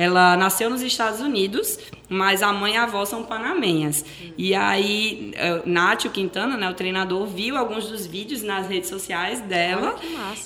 Ela 0.00 0.34
nasceu 0.34 0.70
nos 0.70 0.80
Estados 0.80 1.20
Unidos, 1.20 1.78
mas 2.08 2.42
a 2.42 2.50
mãe 2.54 2.72
e 2.72 2.76
a 2.78 2.84
avó 2.84 3.04
são 3.04 3.22
panamenhas. 3.22 4.02
E 4.38 4.54
aí, 4.54 5.30
eh, 5.36 5.60
Nátio 5.66 6.10
Quintana, 6.10 6.56
né, 6.56 6.70
o 6.70 6.72
treinador, 6.72 7.26
viu 7.26 7.54
alguns 7.54 7.86
dos 7.86 8.06
vídeos 8.06 8.42
nas 8.42 8.66
redes 8.66 8.88
sociais 8.88 9.42
dela 9.42 9.96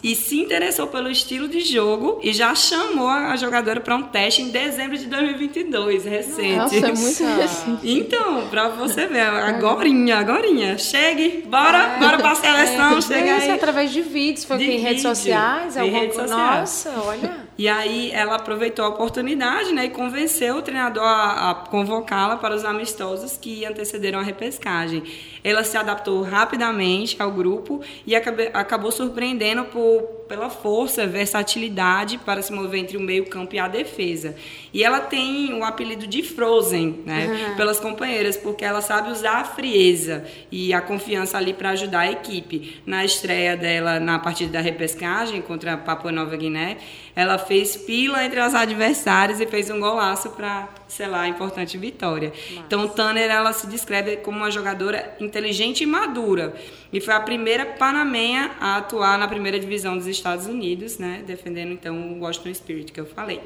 e 0.03 0.17
se 0.17 0.41
interessou 0.41 0.89
pelo 0.89 1.09
estilo 1.09 1.47
de 1.47 1.61
jogo 1.61 2.19
e 2.21 2.33
já 2.33 2.53
chamou 2.57 3.09
a 3.09 3.37
jogadora 3.37 3.81
para 3.81 3.95
um 3.95 4.03
teste 4.03 4.43
em 4.43 4.49
dezembro 4.49 4.99
de 4.99 5.07
2022, 5.07 6.05
recente. 6.05 6.57
Nossa, 6.57 6.75
é 6.75 6.93
muito 6.93 7.25
recente. 7.41 7.81
Então, 7.85 8.49
para 8.49 8.71
você 8.71 9.07
ver, 9.07 9.21
agorinha, 9.21 10.17
agorinha. 10.17 10.77
Chegue, 10.79 11.45
bora, 11.47 11.95
é. 11.95 11.99
bora 12.01 12.19
para 12.19 12.33
a 12.33 12.35
seleção, 12.35 12.99
é. 12.99 13.01
chega 13.01 13.37
aí. 13.37 13.51
através 13.53 13.93
de 13.93 14.03
vídeos, 14.03 14.45
foi 14.45 14.59
de 14.59 14.65
em 14.65 14.81
redes 14.81 15.03
sociais? 15.03 15.75
De 15.75 15.89
redes 15.89 16.17
sociais. 16.17 16.61
Nossa, 16.61 16.91
olha... 17.07 17.45
E 17.57 17.69
aí 17.69 18.11
ela 18.13 18.35
aproveitou 18.35 18.85
a 18.85 18.89
oportunidade 18.89 19.73
né, 19.73 19.85
e 19.85 19.91
convenceu 19.91 20.57
o 20.57 20.63
treinador 20.63 21.05
a, 21.05 21.51
a 21.51 21.55
convocá-la 21.55 22.37
para 22.37 22.55
os 22.55 22.65
amistosos 22.65 23.37
que 23.37 23.65
antecederam 23.65 24.19
a 24.19 24.23
repescagem. 24.23 25.03
Ela 25.43 25.63
se 25.63 25.77
adaptou 25.77 26.23
rapidamente 26.23 27.17
ao 27.21 27.31
grupo 27.31 27.81
e 28.07 28.17
acabou 28.17 28.91
surpreendendo 28.91 29.65
por, 29.67 30.03
pela 30.29 30.51
força, 30.51 31.07
versatilidade 31.07 32.19
para 32.19 32.43
se 32.43 32.53
mover 32.53 32.81
entre 32.81 32.97
o 32.97 33.01
meio-campo 33.01 33.55
e 33.55 33.59
a 33.59 33.69
defesa. 33.69 34.35
E 34.73 34.83
ela 34.83 35.01
tem 35.01 35.55
o 35.55 35.63
apelido 35.63 36.07
de 36.07 36.23
Frozen, 36.23 37.03
né, 37.07 37.27
uhum. 37.27 37.57
pelas 37.57 37.79
companheiras, 37.79 38.37
porque 38.37 38.65
ela 38.65 38.81
sabe 38.81 39.11
usar 39.11 39.41
a 39.41 39.45
frieza 39.45 40.25
e 40.51 40.73
a 40.73 40.81
confiança 40.81 41.37
ali 41.37 41.53
para 41.53 41.71
ajudar 41.71 42.01
a 42.01 42.11
equipe. 42.11 42.83
Na 42.85 43.05
estreia 43.05 43.57
dela 43.57 44.01
na 44.01 44.19
partida 44.19 44.53
da 44.53 44.61
repescagem 44.61 45.41
contra 45.41 45.75
a 45.75 45.77
Papua 45.77 46.11
Nova 46.11 46.37
Guiné, 46.37 46.79
ela 47.15 47.39
fez 47.47 47.77
pila 47.77 48.25
entre 48.25 48.41
as 48.41 48.55
adversárias 48.55 49.41
e 49.41 49.47
fez 49.47 49.71
um 49.71 49.81
golaço 49.81 50.31
para, 50.31 50.69
sei 50.89 51.07
lá, 51.07 51.23
a 51.23 51.29
importante 51.29 51.79
vitória. 51.79 52.29
Nossa. 52.29 52.67
Então, 52.67 52.89
Tanner 52.89 53.31
ela 53.31 53.53
se 53.53 53.67
descreve 53.67 54.17
como 54.17 54.39
uma 54.39 54.51
jogadora 54.51 55.17
inteligente 55.21 55.83
e 55.83 55.87
madura. 55.87 56.55
E 56.93 57.01
foi 57.01 57.15
a 57.15 57.21
primeira 57.21 57.67
panamenha 57.67 58.53
a 58.61 58.77
atuar 58.77 59.19
na 59.19 59.27
primeira 59.27 59.59
divisão 59.59 59.97
dos 59.97 60.07
Estados 60.07 60.47
Unidos, 60.47 60.99
né, 60.99 61.23
defendendo 61.27 61.73
então 61.73 61.97
o 61.97 62.21
Washington 62.21 62.55
Spirit 62.55 62.93
que 62.93 63.01
eu 63.01 63.07
falei. 63.07 63.41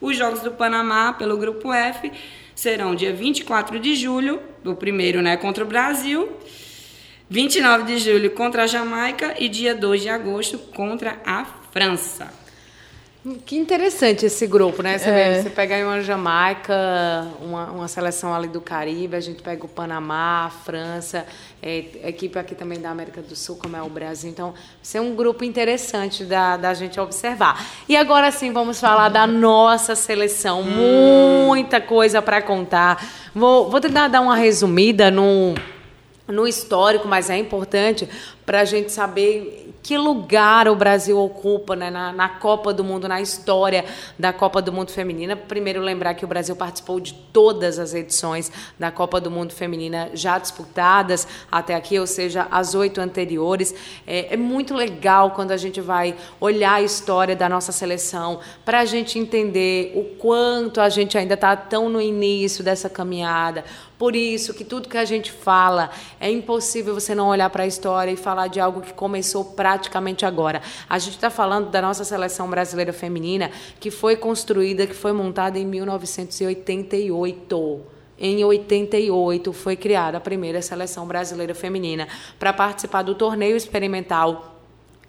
Os 0.00 0.16
jogos 0.16 0.40
do 0.40 0.52
Panamá 0.52 1.12
pelo 1.12 1.36
grupo 1.36 1.72
F 1.72 2.10
serão 2.54 2.94
dia 2.94 3.12
24 3.12 3.78
de 3.78 3.94
julho, 3.94 4.40
o 4.64 4.74
primeiro, 4.74 5.20
né, 5.20 5.36
contra 5.36 5.64
o 5.64 5.66
Brasil. 5.66 6.32
29 7.28 7.84
de 7.84 7.98
julho 7.98 8.30
contra 8.32 8.64
a 8.64 8.66
Jamaica 8.66 9.34
e 9.38 9.48
dia 9.48 9.74
2 9.74 10.02
de 10.02 10.08
agosto 10.08 10.58
contra 10.58 11.18
a 11.24 11.44
França. 11.72 12.43
Que 13.46 13.56
interessante 13.56 14.26
esse 14.26 14.46
grupo, 14.46 14.82
né? 14.82 14.98
Você, 14.98 15.08
é. 15.08 15.32
vê, 15.32 15.42
você 15.42 15.48
pega 15.48 15.76
aí 15.76 15.82
uma 15.82 16.02
Jamaica, 16.02 16.74
uma, 17.40 17.70
uma, 17.70 17.88
seleção 17.88 18.34
ali 18.34 18.48
do 18.48 18.60
Caribe, 18.60 19.16
a 19.16 19.20
gente 19.20 19.42
pega 19.42 19.64
o 19.64 19.68
Panamá, 19.68 20.44
a 20.44 20.50
França, 20.50 21.24
é, 21.62 21.86
equipe 22.04 22.38
aqui 22.38 22.54
também 22.54 22.78
da 22.78 22.90
América 22.90 23.22
do 23.22 23.34
Sul, 23.34 23.56
como 23.56 23.74
é 23.78 23.82
o 23.82 23.88
Brasil. 23.88 24.28
Então, 24.28 24.52
vai 24.82 24.98
é 24.98 25.00
um 25.00 25.14
grupo 25.14 25.42
interessante 25.42 26.22
da, 26.22 26.58
da 26.58 26.74
gente 26.74 27.00
observar. 27.00 27.66
E 27.88 27.96
agora 27.96 28.30
sim, 28.30 28.52
vamos 28.52 28.78
falar 28.78 29.08
da 29.08 29.26
nossa 29.26 29.94
seleção. 29.94 30.60
Hum. 30.60 31.46
Muita 31.46 31.80
coisa 31.80 32.20
para 32.20 32.42
contar. 32.42 33.02
Vou, 33.34 33.70
vou 33.70 33.80
tentar 33.80 34.08
dar 34.08 34.20
uma 34.20 34.36
resumida 34.36 35.10
no, 35.10 35.54
no 36.28 36.46
histórico, 36.46 37.08
mas 37.08 37.30
é 37.30 37.38
importante 37.38 38.06
para 38.44 38.60
a 38.60 38.64
gente 38.66 38.92
saber 38.92 39.63
que 39.84 39.98
lugar 39.98 40.66
o 40.66 40.74
Brasil 40.74 41.20
ocupa 41.20 41.76
né, 41.76 41.90
na, 41.90 42.10
na, 42.10 42.26
Copa 42.26 42.72
do 42.72 42.82
Mundo, 42.82 43.06
na 43.06 43.20
história 43.20 43.84
da 44.18 44.32
Copa 44.32 44.62
do 44.62 44.72
Mundo 44.72 44.90
Feminina. 44.90 45.36
Primeiro, 45.36 45.78
lembrar 45.82 46.14
que 46.14 46.24
o 46.24 46.28
Brasil 46.28 46.56
participou 46.56 46.98
de 46.98 47.12
todas 47.12 47.78
as 47.78 47.92
edições 47.92 48.50
da 48.78 48.90
Copa 48.90 49.20
do 49.20 49.30
Mundo 49.30 49.52
Feminina 49.52 50.08
já 50.14 50.38
disputadas 50.38 51.28
até 51.52 51.74
aqui, 51.74 51.98
ou 51.98 52.06
seja, 52.06 52.48
as 52.50 52.74
oito 52.74 52.98
anteriores. 52.98 53.74
É, 54.06 54.32
é 54.32 54.36
muito 54.38 54.74
legal 54.74 55.32
quando 55.32 55.50
a 55.50 55.56
gente 55.58 55.82
vai 55.82 56.16
olhar 56.40 56.76
a 56.76 56.82
história 56.82 57.36
da 57.36 57.46
nossa 57.46 57.70
seleção 57.70 58.40
para 58.64 58.80
a 58.80 58.84
gente 58.86 59.18
entender 59.18 59.92
o 59.94 60.16
quanto 60.16 60.80
a 60.80 60.88
gente 60.88 61.18
ainda 61.18 61.34
está 61.34 61.54
tão 61.54 61.90
no 61.90 62.00
início 62.00 62.64
dessa 62.64 62.88
caminhada, 62.88 63.66
por 64.04 64.14
isso 64.14 64.52
que 64.52 64.64
tudo 64.64 64.86
que 64.86 64.98
a 64.98 65.04
gente 65.06 65.32
fala 65.32 65.88
é 66.20 66.30
impossível 66.30 66.92
você 66.92 67.14
não 67.14 67.28
olhar 67.28 67.48
para 67.48 67.62
a 67.62 67.66
história 67.66 68.10
e 68.10 68.18
falar 68.18 68.48
de 68.48 68.60
algo 68.60 68.82
que 68.82 68.92
começou 68.92 69.42
praticamente 69.42 70.26
agora. 70.26 70.60
A 70.86 70.98
gente 70.98 71.14
está 71.14 71.30
falando 71.30 71.70
da 71.70 71.80
nossa 71.80 72.04
seleção 72.04 72.50
brasileira 72.50 72.92
feminina 72.92 73.50
que 73.80 73.90
foi 73.90 74.14
construída, 74.14 74.86
que 74.86 74.92
foi 74.92 75.14
montada 75.14 75.58
em 75.58 75.64
1988. 75.64 77.80
Em 78.18 78.44
88 78.44 79.54
foi 79.54 79.74
criada 79.74 80.18
a 80.18 80.20
primeira 80.20 80.60
seleção 80.60 81.06
brasileira 81.06 81.54
feminina 81.54 82.06
para 82.38 82.52
participar 82.52 83.00
do 83.00 83.14
torneio 83.14 83.56
experimental 83.56 84.53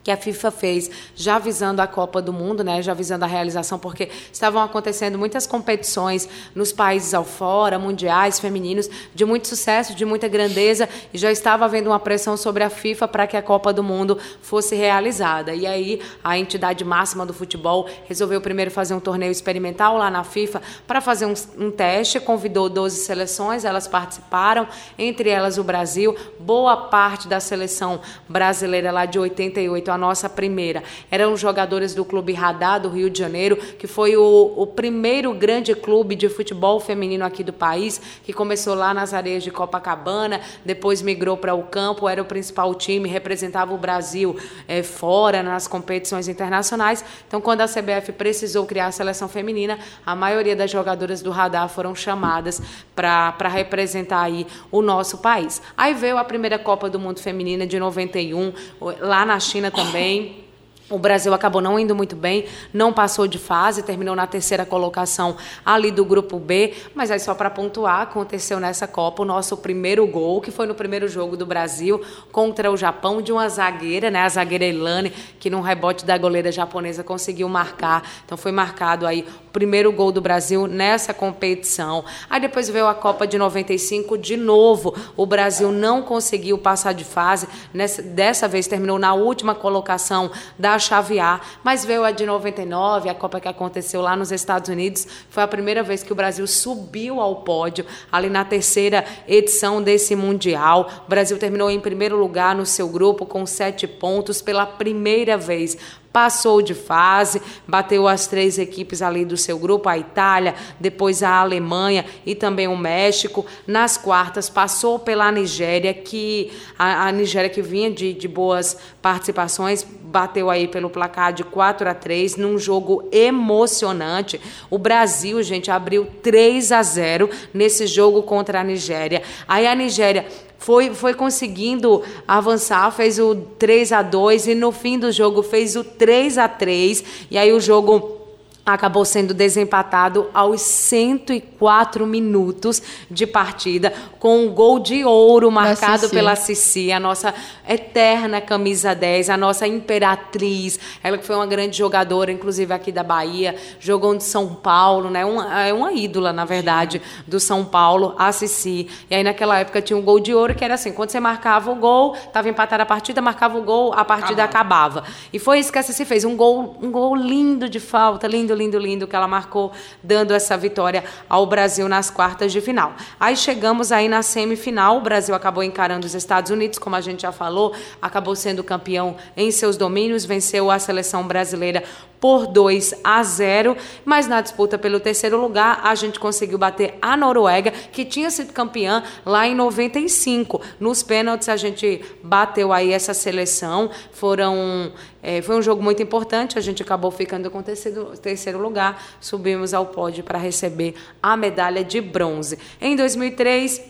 que 0.05 0.11
a 0.11 0.15
FIFA 0.15 0.51
fez, 0.51 0.91
já 1.15 1.39
visando 1.39 1.81
a 1.81 1.87
Copa 1.87 2.21
do 2.21 2.31
Mundo, 2.31 2.63
né, 2.63 2.79
já 2.79 2.93
visando 2.93 3.25
a 3.25 3.27
realização, 3.27 3.79
porque 3.79 4.11
estavam 4.31 4.61
acontecendo 4.61 5.17
muitas 5.17 5.47
competições 5.47 6.29
nos 6.53 6.71
países 6.71 7.15
ao 7.15 7.25
fora, 7.25 7.79
mundiais, 7.79 8.39
femininos, 8.39 8.87
de 9.15 9.25
muito 9.25 9.47
sucesso, 9.47 9.95
de 9.95 10.05
muita 10.05 10.27
grandeza, 10.27 10.87
e 11.11 11.17
já 11.17 11.31
estava 11.31 11.65
havendo 11.65 11.89
uma 11.89 11.99
pressão 11.99 12.37
sobre 12.37 12.63
a 12.63 12.69
FIFA 12.69 13.07
para 13.07 13.25
que 13.25 13.35
a 13.35 13.41
Copa 13.41 13.73
do 13.73 13.83
Mundo 13.83 14.19
fosse 14.43 14.75
realizada. 14.75 15.55
E 15.55 15.65
aí 15.65 15.99
a 16.23 16.37
entidade 16.37 16.85
máxima 16.85 17.25
do 17.25 17.33
futebol 17.33 17.89
resolveu 18.07 18.39
primeiro 18.39 18.69
fazer 18.69 18.93
um 18.93 18.99
torneio 18.99 19.31
experimental 19.31 19.97
lá 19.97 20.11
na 20.11 20.23
FIFA 20.23 20.61
para 20.85 21.01
fazer 21.01 21.25
um, 21.25 21.33
um 21.57 21.71
teste, 21.71 22.19
convidou 22.19 22.69
12 22.69 22.97
seleções, 22.97 23.65
elas 23.65 23.87
participaram, 23.87 24.67
entre 24.99 25.29
elas 25.29 25.57
o 25.57 25.63
Brasil, 25.63 26.15
boa 26.39 26.77
parte 26.77 27.27
da 27.27 27.39
seleção 27.39 27.99
brasileira 28.29 28.91
lá 28.91 29.07
de 29.07 29.17
88 29.17 29.94
a 29.95 29.97
nossa 29.97 30.29
primeira. 30.29 30.84
Eram 31.10 31.36
jogadores 31.36 31.95
do 31.95 32.05
Clube 32.05 32.34
Radar 32.34 32.79
do 32.79 32.89
Rio 32.89 33.10
de 33.10 33.17
Janeiro, 33.17 33.55
que 33.55 33.88
foi 33.88 34.15
o, 34.15 34.53
o 34.55 34.67
primeiro 34.67 35.34
grande 35.34 35.73
clube 35.73 36.15
de 36.15 36.29
futebol 36.29 36.79
feminino 36.79 37.25
aqui 37.25 37.43
do 37.43 37.53
país, 37.53 38.01
que 38.23 38.34
começou 38.34 38.75
lá 38.75 38.93
nas 38.93 39.13
areias 39.13 39.43
de 39.43 39.51
Copacabana, 39.51 40.41
depois 40.63 41.01
migrou 41.01 41.38
para 41.38 41.55
o 41.55 41.63
campo, 41.63 42.08
era 42.08 42.21
o 42.21 42.25
principal 42.25 42.73
time, 42.75 43.08
representava 43.10 43.73
o 43.73 43.77
Brasil 43.77 44.36
é, 44.67 44.84
fora 44.84 45.41
nas 45.41 45.67
competições 45.67 46.27
internacionais. 46.27 47.03
Então, 47.27 47.39
quando 47.39 47.62
a 47.62 47.67
CBF 47.67 48.12
precisou 48.12 48.65
criar 48.65 48.88
a 48.88 48.91
seleção 48.91 49.27
feminina, 49.27 49.79
a 50.05 50.15
maioria 50.15 50.55
das 50.55 50.69
jogadoras 50.69 51.21
do 51.21 51.31
Radar 51.31 51.69
foram 51.69 51.95
chamadas 51.95 52.62
para 52.95 53.47
representar 53.47 54.21
aí 54.21 54.45
o 54.71 54.81
nosso 54.81 55.19
país. 55.19 55.62
Aí 55.77 55.93
veio 55.93 56.17
a 56.17 56.23
primeira 56.23 56.60
Copa 56.60 56.89
do 56.89 56.99
Mundo 56.99 57.19
Feminina 57.19 57.65
de 57.65 57.79
91, 57.79 58.53
lá 58.99 59.25
na 59.25 59.39
China 59.39 59.71
também 59.71 59.84
também. 59.85 60.44
O 60.87 60.99
Brasil 60.99 61.33
acabou 61.33 61.61
não 61.61 61.79
indo 61.79 61.95
muito 61.95 62.15
bem, 62.15 62.45
não 62.71 62.93
passou 62.93 63.25
de 63.25 63.39
fase, 63.39 63.81
terminou 63.81 64.15
na 64.15 64.27
terceira 64.27 64.63
colocação 64.63 65.35
ali 65.65 65.89
do 65.89 66.05
grupo 66.05 66.37
B. 66.37 66.75
Mas 66.93 67.09
aí, 67.09 67.19
só 67.19 67.33
para 67.33 67.49
pontuar, 67.49 68.01
aconteceu 68.01 68.59
nessa 68.59 68.87
Copa 68.87 69.23
o 69.23 69.25
nosso 69.25 69.57
primeiro 69.57 70.05
gol, 70.05 70.39
que 70.39 70.51
foi 70.51 70.67
no 70.67 70.75
primeiro 70.75 71.07
jogo 71.07 71.35
do 71.35 71.43
Brasil 71.43 71.99
contra 72.31 72.71
o 72.71 72.77
Japão, 72.77 73.19
de 73.19 73.31
uma 73.31 73.49
zagueira, 73.49 74.11
né? 74.11 74.21
A 74.21 74.29
zagueira 74.29 74.63
Elane, 74.63 75.09
que 75.39 75.49
num 75.49 75.61
rebote 75.61 76.05
da 76.05 76.19
goleira 76.19 76.51
japonesa 76.51 77.03
conseguiu 77.03 77.49
marcar. 77.49 78.07
Então 78.23 78.37
foi 78.37 78.51
marcado 78.51 79.07
aí 79.07 79.25
o 79.47 79.51
primeiro 79.51 79.91
gol 79.91 80.11
do 80.11 80.21
Brasil 80.21 80.67
nessa 80.67 81.15
competição. 81.15 82.05
Aí 82.29 82.39
depois 82.39 82.69
veio 82.69 82.85
a 82.85 82.93
Copa 82.93 83.25
de 83.25 83.39
95, 83.39 84.19
de 84.19 84.37
novo. 84.37 84.93
O 85.17 85.25
Brasil 85.25 85.71
não 85.71 86.03
conseguiu 86.03 86.59
passar 86.59 86.93
de 86.93 87.03
fase. 87.03 87.47
Nessa, 87.73 88.03
dessa 88.03 88.47
vez 88.47 88.67
terminou 88.67 88.99
na 88.99 89.15
última 89.15 89.55
colocação 89.55 90.29
da 90.59 90.74
a 90.75 90.79
chavear, 90.79 91.41
mas 91.63 91.83
veio 91.83 92.03
a 92.03 92.11
de 92.11 92.25
99, 92.25 93.09
a 93.09 93.15
Copa 93.15 93.39
que 93.39 93.47
aconteceu 93.47 94.01
lá 94.01 94.15
nos 94.15 94.31
Estados 94.31 94.69
Unidos, 94.69 95.07
foi 95.29 95.43
a 95.43 95.47
primeira 95.47 95.81
vez 95.81 96.03
que 96.03 96.11
o 96.11 96.15
Brasil 96.15 96.45
subiu 96.45 97.19
ao 97.19 97.38
pódio, 97.38 97.85
ali 98.11 98.29
na 98.29 98.45
terceira 98.45 99.05
edição 99.27 99.81
desse 99.81 100.15
Mundial. 100.15 100.89
O 101.05 101.09
Brasil 101.09 101.38
terminou 101.38 101.69
em 101.71 101.79
primeiro 101.79 102.17
lugar 102.17 102.55
no 102.55 102.65
seu 102.65 102.88
grupo 102.88 103.25
com 103.25 103.45
sete 103.45 103.88
pontos 103.88 104.41
pela 104.41 104.65
primeira 104.65 105.38
vez 105.38 105.77
passou 106.15 106.62
de 106.62 106.73
fase, 106.73 107.41
bateu 107.67 108.08
as 108.08 108.25
três 108.25 108.58
equipes 108.58 109.01
ali 109.01 109.25
do 109.25 109.36
seu 109.36 109.60
grupo, 109.60 109.89
a 109.89 109.97
Itália, 109.97 110.56
depois 110.80 111.21
a 111.21 111.41
Alemanha 111.41 112.06
e 112.25 112.34
também 112.34 112.69
o 112.69 112.78
México. 112.78 113.45
Nas 113.67 113.97
quartas, 113.97 114.49
passou 114.49 114.97
pela 114.97 115.30
Nigéria, 115.30 115.93
que 115.93 116.54
a, 116.80 117.10
a 117.10 117.12
Nigéria 117.12 117.49
que 117.49 117.62
vinha 117.62 117.91
de, 117.91 118.13
de 118.13 118.30
boas 118.30 118.78
participações, 119.01 119.84
bateu 119.84 120.49
aí 120.49 120.69
pelo 120.69 120.89
placar 120.89 121.34
de 121.34 121.43
4 121.43 121.89
a 121.89 121.93
3 121.93 122.38
num 122.38 122.58
jogo 122.58 123.10
emocionante. 123.12 124.39
O 124.69 124.78
Brasil, 124.78 125.43
gente, 125.43 125.69
abriu 125.69 126.08
3 126.23 126.71
a 126.71 126.82
0 126.82 127.30
nesse 127.54 127.86
jogo 127.88 128.23
contra 128.23 128.62
a 128.62 128.63
Nigéria. 128.63 129.21
Aí 129.45 129.67
a 129.67 129.75
Nigéria 129.75 130.25
foi, 130.65 130.95
foi 130.95 131.13
conseguindo 131.13 132.01
avançar, 132.28 132.89
fez 132.89 133.19
o 133.19 133.36
3 133.36 133.91
a 133.91 134.01
2 134.01 134.47
e 134.47 134.56
no 134.56 134.71
fim 134.71 134.97
do 134.97 135.12
jogo 135.12 135.43
fez 135.43 135.75
o 135.75 135.84
3 135.84 136.39
a 136.39 136.47
3 136.47 137.04
e 137.30 137.38
aí 137.38 137.54
o 137.54 137.60
jogo 137.60 138.24
acabou 138.65 139.06
sendo 139.06 139.34
desempatado 139.34 140.28
aos 140.34 140.62
104 140.62 142.08
minutos 142.08 142.82
de 143.12 143.28
partida, 143.28 143.93
com 144.17 144.45
um 144.45 144.49
gol 144.49 144.80
de 144.80 145.06
ouro 145.06 145.51
marcado 145.51 146.10
pela 146.10 146.36
Cici, 146.36 146.91
a 146.91 146.99
nossa 146.99 147.34
eterna 147.67 148.41
camisa 148.41 148.95
10, 148.95 149.30
a 149.30 149.38
nossa 149.38 149.67
imperatriz, 149.67 150.80
ela 151.04 151.17
que 151.17 151.25
foi 151.25 151.36
uma 151.36 151.45
grande 151.45 151.78
jogadora, 151.78 152.32
inclusive 152.32 152.73
aqui 152.73 152.91
da 152.91 153.04
Bahia, 153.04 153.56
jogou 153.80 154.13
no 154.13 154.21
São 154.21 154.56
Paulo, 154.56 155.12
né? 155.12 155.23
Uma, 155.23 155.62
é 155.62 155.71
uma 155.71 155.93
ídola, 155.93 156.34
na 156.34 156.45
verdade, 156.45 157.01
do 157.28 157.39
São 157.39 157.63
Paulo, 157.63 158.15
a 158.17 158.32
Cici. 158.32 158.88
E 159.10 159.15
aí 159.15 159.23
naquela 159.23 159.60
época 159.60 159.80
tinha 159.80 159.97
um 159.97 160.01
gol 160.01 160.19
de 160.19 160.34
ouro 160.34 160.56
que 160.56 160.63
era 160.63 160.73
assim, 160.73 160.91
quando 160.91 161.12
você 161.12 161.19
marcava 161.19 161.71
o 161.71 161.75
gol, 161.75 162.15
estava 162.15 162.49
empatada 162.49 162.82
a 162.82 162.86
partida, 162.86 163.21
marcava 163.21 163.60
o 163.60 163.62
gol, 163.62 163.93
a 163.93 164.04
partida 164.04 164.43
acabava. 164.43 164.99
acabava. 164.99 165.04
E 165.32 165.38
foi 165.38 165.60
isso 165.60 165.71
que 165.71 165.78
a 165.78 165.84
Cici 165.84 166.04
fez, 166.04 166.25
um 166.25 166.36
gol, 166.36 166.78
um 166.82 166.89
gol 166.89 167.15
lindo 167.15 167.69
de 167.69 167.80
falta, 167.80 168.28
lindo 168.28 168.54
lindo, 168.55 168.79
lindo 168.79 169.07
que 169.07 169.15
ela 169.15 169.27
marcou, 169.27 169.71
dando 170.01 170.33
essa 170.33 170.57
vitória 170.57 171.03
ao 171.29 171.45
Brasil 171.45 171.87
nas 171.87 172.09
quartas 172.09 172.51
de 172.51 172.61
final. 172.61 172.95
Aí 173.19 173.35
chegamos 173.35 173.91
aí 173.91 174.07
na 174.07 174.23
semifinal, 174.23 174.97
o 174.97 175.01
Brasil 175.01 175.35
acabou 175.35 175.63
encarando 175.63 176.07
os 176.07 176.15
Estados 176.15 176.49
Unidos, 176.49 176.79
como 176.79 176.95
a 176.95 177.01
gente 177.01 177.21
já 177.23 177.31
falou, 177.31 177.73
acabou 178.01 178.35
sendo 178.35 178.63
campeão 178.63 179.15
em 179.35 179.51
seus 179.51 179.77
domínios, 179.77 180.25
venceu 180.25 180.71
a 180.71 180.79
seleção 180.79 181.27
brasileira 181.27 181.83
por 182.25 182.47
2 182.47 183.01
a 183.03 183.21
0, 183.21 183.77
mas 184.03 184.25
na 184.25 184.41
disputa 184.41 184.79
pelo 184.79 184.99
terceiro 184.99 185.39
lugar, 185.39 185.81
a 185.83 185.93
gente 185.93 186.19
conseguiu 186.19 186.57
bater 186.57 186.97
a 186.99 187.15
Noruega, 187.15 187.69
que 187.69 188.03
tinha 188.03 188.31
sido 188.31 188.51
campeã 188.51 189.03
lá 189.23 189.47
em 189.47 189.53
95. 189.53 190.59
Nos 190.79 191.03
pênaltis 191.03 191.49
a 191.49 191.55
gente 191.55 192.03
bateu 192.23 192.73
aí 192.73 192.91
essa 192.91 193.13
seleção, 193.13 193.91
foram 194.11 194.91
é, 195.21 195.39
foi 195.43 195.55
um 195.55 195.61
jogo 195.61 195.83
muito 195.83 196.01
importante, 196.01 196.57
a 196.57 196.61
gente 196.61 196.81
acabou 196.81 197.11
ficando 197.11 197.51
com 197.51 197.61
terceiro, 197.61 198.17
terceiro 198.17 198.57
lugar, 198.57 198.99
subimos 199.21 199.71
ao 199.71 199.85
pódio 199.85 200.23
para 200.23 200.39
receber 200.39 200.95
a 201.21 201.38
medalha 201.38 201.84
de 201.84 202.01
bronze. 202.01 202.57
Em 202.82 202.95
2003, 202.95 203.84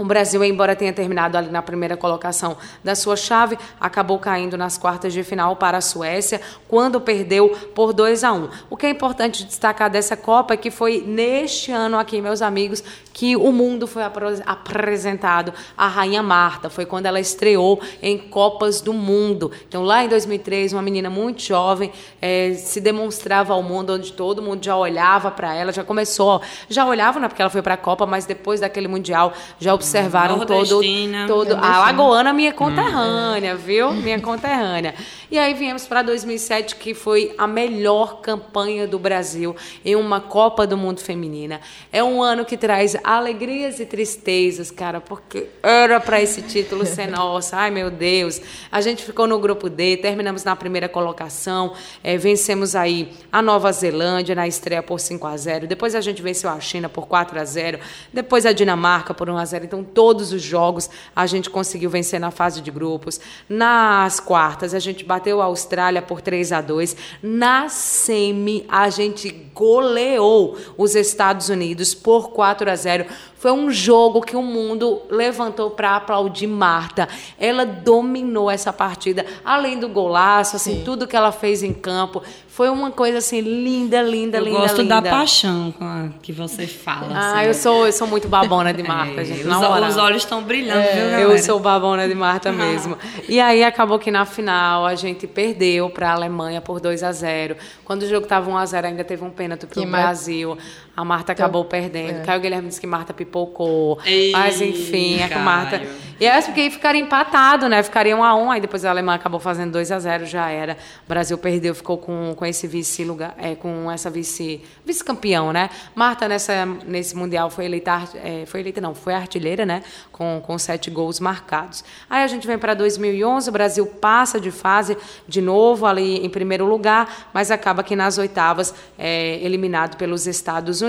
O 0.00 0.04
Brasil, 0.04 0.44
embora 0.44 0.76
tenha 0.76 0.92
terminado 0.92 1.36
ali 1.36 1.50
na 1.50 1.60
primeira 1.60 1.96
colocação 1.96 2.56
da 2.84 2.94
sua 2.94 3.16
chave, 3.16 3.58
acabou 3.80 4.16
caindo 4.16 4.56
nas 4.56 4.78
quartas 4.78 5.12
de 5.12 5.24
final 5.24 5.56
para 5.56 5.78
a 5.78 5.80
Suécia, 5.80 6.40
quando 6.68 7.00
perdeu 7.00 7.48
por 7.74 7.92
2 7.92 8.22
a 8.22 8.32
1. 8.32 8.48
O 8.70 8.76
que 8.76 8.86
é 8.86 8.90
importante 8.90 9.44
destacar 9.44 9.90
dessa 9.90 10.16
Copa 10.16 10.54
é 10.54 10.56
que 10.56 10.70
foi 10.70 11.02
neste 11.04 11.72
ano 11.72 11.98
aqui, 11.98 12.20
meus 12.20 12.42
amigos, 12.42 12.84
que 13.12 13.34
o 13.34 13.50
mundo 13.50 13.88
foi 13.88 14.04
apresentado 14.46 15.52
à 15.76 15.88
Rainha 15.88 16.22
Marta. 16.22 16.70
Foi 16.70 16.86
quando 16.86 17.06
ela 17.06 17.18
estreou 17.18 17.80
em 18.00 18.16
Copas 18.16 18.80
do 18.80 18.92
Mundo. 18.92 19.50
Então, 19.66 19.82
lá 19.82 20.04
em 20.04 20.08
2003, 20.08 20.74
uma 20.74 20.82
menina 20.82 21.10
muito 21.10 21.42
jovem 21.42 21.90
é, 22.22 22.54
se 22.54 22.80
demonstrava 22.80 23.52
ao 23.52 23.64
mundo, 23.64 23.94
onde 23.94 24.12
todo 24.12 24.40
mundo 24.40 24.64
já 24.64 24.76
olhava 24.76 25.32
para 25.32 25.52
ela, 25.52 25.72
já 25.72 25.82
começou, 25.82 26.40
já 26.68 26.86
olhava, 26.86 27.18
não 27.18 27.26
é 27.26 27.28
porque 27.28 27.42
ela 27.42 27.50
foi 27.50 27.62
para 27.62 27.74
a 27.74 27.76
Copa, 27.76 28.06
mas 28.06 28.24
depois 28.24 28.60
daquele 28.60 28.86
Mundial 28.86 29.32
já 29.58 29.74
observaram 29.88 30.44
todo, 30.44 30.80
todo 31.26 31.56
a 31.56 31.78
Lagoana 31.78 32.32
minha 32.32 32.52
conterrânea, 32.52 33.56
viu? 33.56 33.92
Minha 33.92 34.20
conterrânea. 34.20 34.94
E 35.30 35.38
aí 35.38 35.52
viemos 35.52 35.86
para 35.86 36.00
2007, 36.00 36.76
que 36.76 36.94
foi 36.94 37.34
a 37.36 37.46
melhor 37.46 38.22
campanha 38.22 38.86
do 38.86 38.98
Brasil 38.98 39.54
em 39.84 39.94
uma 39.94 40.22
Copa 40.22 40.66
do 40.66 40.74
Mundo 40.74 41.00
feminina. 41.00 41.60
É 41.92 42.02
um 42.02 42.22
ano 42.22 42.46
que 42.46 42.56
traz 42.56 42.96
alegrias 43.04 43.78
e 43.78 43.84
tristezas, 43.84 44.70
cara, 44.70 45.02
porque 45.02 45.48
era 45.62 46.00
para 46.00 46.18
esse 46.18 46.40
título 46.40 46.86
ser 46.86 47.08
nosso. 47.12 47.54
Ai, 47.54 47.70
meu 47.70 47.90
Deus. 47.90 48.40
A 48.72 48.80
gente 48.80 49.04
ficou 49.04 49.26
no 49.26 49.38
grupo 49.38 49.68
D, 49.68 49.98
terminamos 49.98 50.44
na 50.44 50.56
primeira 50.56 50.88
colocação, 50.88 51.74
é, 52.02 52.16
vencemos 52.16 52.74
aí 52.74 53.12
a 53.30 53.42
Nova 53.42 53.70
Zelândia 53.70 54.34
na 54.34 54.48
estreia 54.48 54.82
por 54.82 54.98
5 54.98 55.26
a 55.26 55.36
0 55.36 55.66
Depois 55.66 55.94
a 55.94 56.00
gente 56.00 56.22
venceu 56.22 56.48
a 56.48 56.58
China 56.58 56.88
por 56.88 57.06
4 57.06 57.38
a 57.38 57.44
0 57.44 57.78
Depois 58.10 58.46
a 58.46 58.52
Dinamarca 58.52 59.12
por 59.12 59.28
1 59.28 59.36
a 59.36 59.44
0 59.44 59.66
Então, 59.66 59.84
todos 59.84 60.32
os 60.32 60.40
jogos 60.40 60.88
a 61.14 61.26
gente 61.26 61.50
conseguiu 61.50 61.90
vencer 61.90 62.18
na 62.18 62.30
fase 62.30 62.62
de 62.62 62.70
grupos. 62.70 63.20
Nas 63.46 64.20
quartas, 64.20 64.72
a 64.72 64.78
gente 64.78 65.04
bateu 65.04 65.17
a 65.40 65.44
Austrália 65.44 66.00
por 66.00 66.20
3 66.20 66.52
a 66.52 66.60
2 66.60 66.96
Na 67.22 67.68
semi, 67.68 68.64
a 68.68 68.88
gente 68.90 69.30
goleou 69.54 70.56
os 70.76 70.94
Estados 70.94 71.48
Unidos 71.48 71.94
por 71.94 72.30
4 72.30 72.70
a 72.70 72.76
0 72.76 73.06
foi 73.38 73.52
um 73.52 73.70
jogo 73.70 74.20
que 74.20 74.34
o 74.34 74.42
mundo 74.42 75.02
levantou 75.08 75.70
para 75.70 75.94
aplaudir 75.94 76.48
Marta. 76.48 77.08
Ela 77.38 77.64
dominou 77.64 78.50
essa 78.50 78.72
partida, 78.72 79.24
além 79.44 79.78
do 79.78 79.88
golaço, 79.88 80.56
assim, 80.56 80.78
Sim. 80.78 80.84
tudo 80.84 81.06
que 81.06 81.14
ela 81.14 81.30
fez 81.30 81.62
em 81.62 81.72
campo. 81.72 82.20
Foi 82.58 82.68
uma 82.68 82.90
coisa 82.90 83.18
assim 83.18 83.40
linda, 83.40 84.02
linda, 84.02 84.38
eu 84.38 84.44
linda, 84.44 84.58
gosto 84.58 84.82
linda. 84.82 85.00
da 85.00 85.10
paixão 85.10 85.70
com 85.70 85.84
a 85.84 86.08
que 86.20 86.32
você 86.32 86.66
fala. 86.66 87.16
Ah, 87.16 87.38
assim. 87.38 87.46
eu 87.46 87.54
sou, 87.54 87.86
eu 87.86 87.92
sou 87.92 88.08
muito 88.08 88.26
babona 88.26 88.74
de 88.74 88.82
Marta, 88.82 89.20
é, 89.20 89.24
gente. 89.24 89.46
Os, 89.46 89.90
os, 89.90 89.96
olhos 89.96 90.24
estão 90.24 90.42
brilhando, 90.42 90.80
é, 90.80 90.92
viu, 90.92 91.04
galera? 91.04 91.22
Eu 91.22 91.38
sou 91.38 91.60
babona 91.60 92.08
de 92.08 92.16
Marta 92.16 92.50
mesmo. 92.50 92.98
E 93.28 93.38
aí 93.38 93.62
acabou 93.62 93.96
que 93.96 94.10
na 94.10 94.24
final 94.24 94.84
a 94.84 94.96
gente 94.96 95.24
perdeu 95.24 95.88
para 95.88 96.10
a 96.10 96.14
Alemanha 96.14 96.60
por 96.60 96.80
2 96.80 97.04
a 97.04 97.12
0. 97.12 97.56
Quando 97.84 98.02
o 98.02 98.08
jogo 98.08 98.24
estava 98.24 98.50
1 98.50 98.56
a 98.56 98.66
0, 98.66 98.86
ainda 98.88 99.04
teve 99.04 99.22
um 99.22 99.30
pênalti 99.30 99.64
para 99.64 99.80
o 99.80 99.86
Brasil. 99.86 100.58
A 100.98 101.04
Marta 101.04 101.30
então, 101.30 101.46
acabou 101.46 101.64
perdendo. 101.64 102.18
É. 102.18 102.22
Caio 102.24 102.40
Guilherme 102.40 102.66
disse 102.66 102.80
que 102.80 102.86
Marta 102.86 103.14
pipocou. 103.14 104.00
Ei, 104.04 104.32
mas 104.32 104.60
enfim, 104.60 105.20
é 105.20 105.28
que 105.28 105.38
Marta. 105.38 105.80
E 106.20 106.26
é 106.26 106.42
porque 106.42 106.62
aí 106.62 106.70
ficaria 106.72 107.00
empatado, 107.00 107.68
né? 107.68 107.80
Ficaria 107.84 108.16
um 108.16 108.24
a 108.24 108.34
um, 108.34 108.50
aí 108.50 108.60
depois 108.60 108.84
a 108.84 108.90
Alemanha 108.90 109.14
acabou 109.14 109.38
fazendo 109.38 109.70
2 109.70 109.92
a 109.92 110.00
0 110.00 110.26
já 110.26 110.50
era. 110.50 110.76
O 111.06 111.08
Brasil 111.08 111.38
perdeu, 111.38 111.72
ficou 111.72 111.96
com, 111.96 112.34
com 112.34 112.44
esse 112.44 112.66
vice 112.66 113.04
lugar, 113.04 113.32
é, 113.38 113.54
com 113.54 113.88
essa 113.88 114.10
vice 114.10 114.60
vice-campeão, 114.84 115.52
né? 115.52 115.70
Marta 115.94 116.26
nessa 116.26 116.66
nesse 116.66 117.14
mundial 117.14 117.48
foi 117.48 117.66
eleita, 117.66 118.02
é, 118.16 118.44
foi 118.46 118.58
eleita 118.58 118.80
não, 118.80 118.92
foi 118.92 119.14
artilheira, 119.14 119.64
né? 119.64 119.84
Com, 120.10 120.42
com 120.44 120.58
sete 120.58 120.90
gols 120.90 121.20
marcados. 121.20 121.84
Aí 122.10 122.24
a 122.24 122.26
gente 122.26 122.44
vem 122.44 122.58
para 122.58 122.74
2011, 122.74 123.48
o 123.48 123.52
Brasil 123.52 123.86
passa 123.86 124.40
de 124.40 124.50
fase 124.50 124.98
de 125.28 125.40
novo 125.40 125.86
ali 125.86 126.26
em 126.26 126.28
primeiro 126.28 126.66
lugar, 126.66 127.28
mas 127.32 127.52
acaba 127.52 127.84
que 127.84 127.94
nas 127.94 128.18
oitavas 128.18 128.74
é 128.98 129.38
eliminado 129.44 129.96
pelos 129.96 130.26
Estados 130.26 130.80
Unidos. 130.80 130.87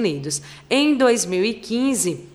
Em 0.70 0.96
2015 0.96 2.30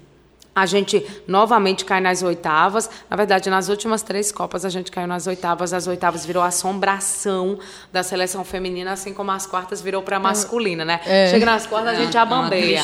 a 0.54 0.66
gente 0.66 1.04
novamente 1.26 1.84
cai 1.84 2.00
nas 2.00 2.22
oitavas. 2.22 2.88
Na 3.10 3.16
verdade, 3.16 3.50
nas 3.50 3.68
últimas 3.68 4.02
três 4.02 4.30
Copas 4.30 4.64
a 4.64 4.68
gente 4.68 4.90
caiu 4.90 5.08
nas 5.08 5.26
oitavas. 5.26 5.72
As 5.72 5.86
oitavas 5.88 6.24
virou 6.24 6.42
assombração 6.42 7.58
da 7.92 8.02
seleção 8.02 8.44
feminina, 8.44 8.92
assim 8.92 9.12
como 9.12 9.32
as 9.32 9.46
quartas 9.46 9.82
virou 9.82 10.00
para 10.02 10.16
a 10.16 10.20
masculina, 10.20 10.84
né? 10.84 11.00
É. 11.04 11.28
Chega 11.28 11.44
nas 11.44 11.66
quartas, 11.66 11.98
a 11.98 12.00
gente 12.00 12.12
já 12.12 12.24
bambeia. 12.24 12.82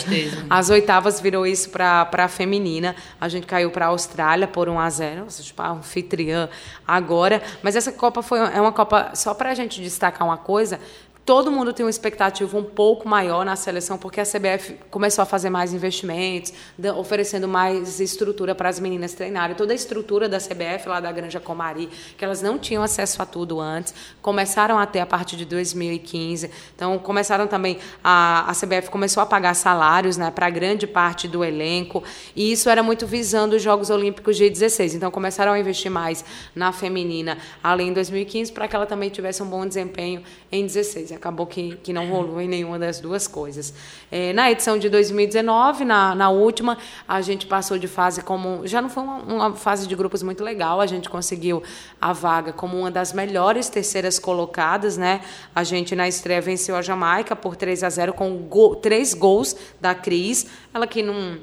As 0.49 0.69
oitavas 0.69 1.21
virou 1.21 1.47
isso 1.47 1.71
para 1.71 2.09
a 2.13 2.29
feminina. 2.29 2.97
A 3.21 3.29
gente 3.29 3.47
caiu 3.47 3.71
para 3.71 3.87
a 3.87 3.89
Austrália 3.91 4.49
por 4.49 4.69
1 4.69 4.81
a 4.81 4.91
0 4.91 5.25
ou 5.25 5.31
seja, 5.31 5.47
tipo, 5.47 5.63
a 5.63 5.71
anfitriã 5.71 6.49
agora. 6.87 7.41
Mas 7.63 7.77
essa 7.77 7.93
Copa 7.93 8.21
foi, 8.21 8.41
é 8.41 8.61
uma 8.61 8.73
Copa, 8.73 9.13
só 9.15 9.33
para 9.33 9.51
a 9.51 9.55
gente 9.55 9.81
destacar 9.81 10.27
uma 10.27 10.39
coisa, 10.39 10.81
todo 11.25 11.51
mundo 11.51 11.73
tem 11.73 11.85
uma 11.85 11.91
expectativa 11.91 12.57
um 12.57 12.65
pouco 12.65 13.09
maior 13.09 13.45
na 13.45 13.57
seleção, 13.57 13.99
porque 13.99 14.21
a 14.21 14.25
CBF 14.25 14.77
começou 14.91 15.23
a 15.23 15.27
fazer 15.27 15.51
mais 15.51 15.73
investimentos, 15.73 16.53
oferecendo 16.97 17.47
mais 17.47 18.01
estrutura 18.01 18.55
para 18.55 18.69
as 18.69 18.81
meninas 18.81 19.13
treinarem. 19.13 19.55
Toda 19.55 19.73
a 19.73 19.77
estrutura 19.77 20.29
da 20.29 20.39
CBF, 20.39 20.89
lá 20.89 21.01
da 21.01 21.13
Granja 21.13 21.39
Comari, 21.39 21.89
que 22.17 22.25
elas 22.25 22.41
não 22.41 22.59
tinham 22.59 22.83
acesso 22.83 23.21
a 23.23 23.27
tudo 23.27 23.61
antes, 23.61 23.95
começaram 24.23 24.79
a 24.79 24.87
ter 24.87 25.01
a 25.01 25.07
partir 25.07 25.37
de 25.37 25.45
2015. 25.45 26.51
Então, 26.75 26.99
começaram 26.99 27.47
também, 27.47 27.79
a, 28.03 28.51
a 28.51 28.55
CBF 28.55 28.91
começou 28.91 29.23
a 29.23 29.27
pagar 29.27 29.55
salários 29.55 30.17
né, 30.17 30.31
para 30.31 30.49
grande 30.49 30.87
parte 30.87 31.29
do 31.29 31.45
elenco, 31.45 32.03
e 32.35 32.51
isso 32.53 32.69
era 32.69 32.83
muito 32.83 33.07
visando 33.07 33.57
os 33.57 33.63
Jogos 33.63 33.91
Olímpicos 33.91 34.37
de 34.37 34.49
16. 34.49 34.95
Então, 34.95 35.11
começaram 35.11 35.53
a 35.53 35.59
investir 35.59 35.91
mais 35.91 36.25
na 36.55 36.73
feminina, 36.73 37.37
além 37.63 37.89
de 37.89 37.95
2015, 37.95 38.53
para 38.53 38.67
que 38.67 38.75
ela 38.75 38.87
também 38.87 39.11
tivesse 39.11 39.43
um 39.43 39.47
bom 39.47 39.67
desempenho 39.67 40.23
em 40.51 40.65
16 40.65 41.10
acabou 41.15 41.47
que, 41.47 41.77
que 41.83 41.93
não 41.93 42.09
rolou 42.09 42.41
em 42.41 42.49
nenhuma 42.49 42.79
das 42.79 43.01
duas 43.01 43.27
coisas. 43.27 43.73
É, 44.11 44.33
na 44.33 44.51
edição 44.51 44.79
de 44.79 44.89
2019, 44.89 45.85
na, 45.85 46.15
na 46.15 46.31
última, 46.31 46.79
a 47.07 47.21
gente 47.21 47.47
passou 47.47 47.79
de 47.79 47.89
fase 47.89 48.23
como. 48.23 48.67
Já 48.67 48.81
não 48.81 48.89
foi 48.89 49.03
uma, 49.03 49.17
uma 49.19 49.55
fase 49.55 49.87
de 49.87 49.95
grupos 49.95 50.23
muito 50.23 50.43
legal, 50.43 50.81
a 50.81 50.87
gente 50.87 51.09
conseguiu 51.09 51.63
a 52.01 52.13
vaga 52.13 52.53
como 52.53 52.79
uma 52.79 52.91
das 52.91 53.13
melhores 53.13 53.69
terceiras 53.69 54.19
colocadas, 54.19 54.97
né? 54.97 55.21
A 55.55 55.65
gente 55.65 55.95
na 55.95 56.09
estreia 56.09 56.41
venceu 56.41 56.77
a 56.77 56.83
Jamaica 56.83 57.35
por 57.35 57.57
3 57.57 57.85
a 57.85 57.91
0 57.91 58.13
com 58.13 58.37
go, 58.37 58.77
três 58.77 59.15
gols 59.15 59.57
da 59.81 59.95
Cris. 59.95 60.47
Ela 60.73 60.87
que 60.87 61.03
não 61.03 61.39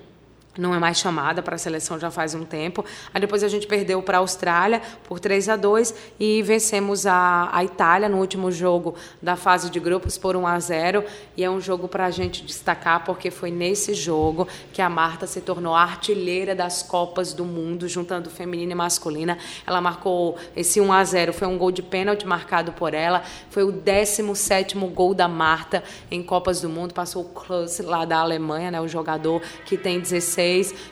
não 0.57 0.73
é 0.73 0.79
mais 0.79 0.97
chamada 0.97 1.41
para 1.41 1.55
a 1.55 1.57
seleção 1.57 1.99
já 1.99 2.09
faz 2.09 2.33
um 2.33 2.43
tempo. 2.43 2.83
Aí 3.13 3.21
depois 3.21 3.43
a 3.43 3.47
gente 3.47 3.67
perdeu 3.67 4.01
para 4.01 4.17
a 4.17 4.19
Austrália 4.19 4.81
por 5.03 5.19
3 5.19 5.49
a 5.49 5.55
2 5.55 5.93
e 6.19 6.41
vencemos 6.41 7.05
a, 7.05 7.49
a 7.51 7.63
Itália 7.63 8.09
no 8.09 8.17
último 8.17 8.51
jogo 8.51 8.95
da 9.21 9.35
fase 9.35 9.69
de 9.69 9.79
grupos 9.79 10.17
por 10.17 10.35
1 10.35 10.47
a 10.47 10.59
0 10.59 11.03
e 11.35 11.43
é 11.43 11.49
um 11.49 11.61
jogo 11.61 11.87
para 11.87 12.05
a 12.05 12.11
gente 12.11 12.43
destacar 12.43 13.03
porque 13.05 13.29
foi 13.29 13.51
nesse 13.51 13.93
jogo 13.93 14.47
que 14.73 14.81
a 14.81 14.89
Marta 14.89 15.27
se 15.27 15.41
tornou 15.41 15.75
artilheira 15.75 16.55
das 16.55 16.81
Copas 16.81 17.33
do 17.33 17.45
Mundo, 17.45 17.87
juntando 17.87 18.29
feminina 18.29 18.71
e 18.71 18.75
masculina. 18.75 19.37
Ela 19.65 19.81
marcou 19.81 20.37
esse 20.55 20.81
1 20.81 20.91
a 20.91 21.03
0 21.03 21.33
foi 21.33 21.47
um 21.47 21.57
gol 21.57 21.71
de 21.71 21.81
pênalti 21.81 22.25
marcado 22.25 22.71
por 22.71 22.93
ela, 22.93 23.23
foi 23.49 23.63
o 23.63 23.71
17º 23.71 24.89
gol 24.91 25.13
da 25.13 25.27
Marta 25.27 25.83
em 26.09 26.23
Copas 26.23 26.61
do 26.61 26.69
Mundo, 26.69 26.93
passou 26.93 27.23
o 27.23 27.25
Klose 27.25 27.81
lá 27.81 28.05
da 28.05 28.19
Alemanha, 28.19 28.71
né, 28.71 28.81
o 28.81 28.87
jogador 28.87 29.41
que 29.65 29.77
tem 29.77 29.99
16 29.99 30.27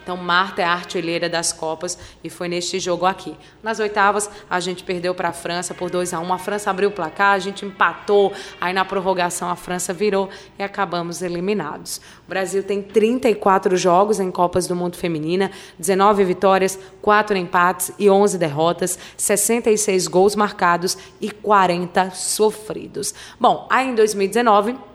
então, 0.03 0.17
Marta 0.17 0.61
é 0.61 0.65
a 0.65 0.73
artilheira 0.73 1.29
das 1.29 1.53
Copas 1.53 1.97
e 2.23 2.29
foi 2.29 2.47
neste 2.47 2.79
jogo 2.79 3.05
aqui. 3.05 3.35
Nas 3.63 3.79
oitavas, 3.79 4.29
a 4.49 4.59
gente 4.59 4.83
perdeu 4.83 5.13
para 5.15 5.29
a 5.29 5.33
França 5.33 5.73
por 5.73 5.89
2 5.89 6.13
a 6.13 6.19
1 6.19 6.33
A 6.33 6.37
França 6.37 6.69
abriu 6.69 6.89
o 6.89 6.91
placar, 6.91 7.33
a 7.33 7.39
gente 7.39 7.65
empatou. 7.65 8.33
Aí, 8.59 8.73
na 8.73 8.85
prorrogação, 8.85 9.49
a 9.49 9.55
França 9.55 9.93
virou 9.93 10.29
e 10.57 10.63
acabamos 10.63 11.21
eliminados. 11.21 12.01
O 12.25 12.29
Brasil 12.29 12.63
tem 12.63 12.81
34 12.81 13.75
jogos 13.77 14.19
em 14.19 14.31
Copas 14.31 14.67
do 14.67 14.75
Mundo 14.75 14.97
Feminina, 14.97 15.51
19 15.79 16.23
vitórias, 16.23 16.77
4 17.01 17.37
empates 17.37 17.91
e 17.97 18.09
11 18.09 18.37
derrotas, 18.37 18.97
66 19.17 20.07
gols 20.07 20.35
marcados 20.35 20.97
e 21.21 21.29
40 21.29 22.11
sofridos. 22.11 23.13
Bom, 23.39 23.67
aí 23.69 23.89
em 23.89 23.95
2019 23.95 24.94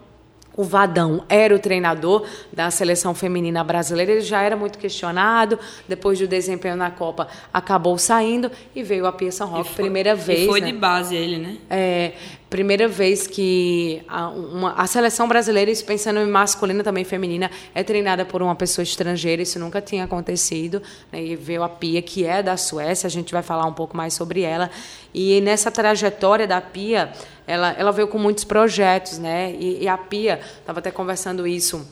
o 0.60 0.64
Vadão 0.64 1.24
era 1.26 1.54
o 1.54 1.58
treinador 1.58 2.26
da 2.52 2.70
seleção 2.70 3.14
feminina 3.14 3.64
brasileira, 3.64 4.12
ele 4.12 4.20
já 4.20 4.42
era 4.42 4.54
muito 4.54 4.78
questionado, 4.78 5.58
depois 5.88 6.18
do 6.18 6.28
desempenho 6.28 6.76
na 6.76 6.90
Copa 6.90 7.28
acabou 7.50 7.96
saindo 7.96 8.52
e 8.76 8.82
veio 8.82 9.06
a 9.06 9.12
Pia 9.12 9.32
São 9.32 9.48
Roque, 9.48 9.72
primeira 9.72 10.14
vez. 10.14 10.40
E 10.40 10.46
foi 10.46 10.60
né? 10.60 10.66
de 10.66 10.72
base 10.74 11.16
ele, 11.16 11.38
né? 11.38 11.56
É, 11.70 12.12
primeira 12.50 12.88
vez 12.88 13.28
que 13.28 14.02
a, 14.08 14.28
uma, 14.28 14.72
a 14.72 14.86
seleção 14.88 15.28
brasileira, 15.28 15.70
isso 15.70 15.84
pensando 15.84 16.18
em 16.18 16.26
masculina 16.26 16.82
também 16.82 17.04
feminina, 17.04 17.48
é 17.72 17.84
treinada 17.84 18.24
por 18.24 18.42
uma 18.42 18.56
pessoa 18.56 18.82
estrangeira, 18.82 19.40
isso 19.40 19.58
nunca 19.60 19.80
tinha 19.80 20.04
acontecido. 20.04 20.82
Né? 21.12 21.22
E 21.22 21.36
veio 21.36 21.62
a 21.62 21.68
Pia, 21.68 22.02
que 22.02 22.24
é 22.24 22.42
da 22.42 22.56
Suécia, 22.56 23.06
a 23.06 23.10
gente 23.10 23.32
vai 23.32 23.42
falar 23.42 23.64
um 23.66 23.72
pouco 23.72 23.96
mais 23.96 24.12
sobre 24.14 24.42
ela. 24.42 24.68
E 25.14 25.40
nessa 25.40 25.70
trajetória 25.70 26.46
da 26.46 26.60
Pia, 26.60 27.12
ela, 27.46 27.70
ela 27.78 27.92
veio 27.92 28.08
com 28.08 28.18
muitos 28.18 28.42
projetos, 28.42 29.18
né? 29.18 29.52
E, 29.52 29.84
e 29.84 29.88
a 29.88 29.96
Pia, 29.96 30.40
estava 30.58 30.80
até 30.80 30.90
conversando 30.90 31.46
isso 31.46 31.86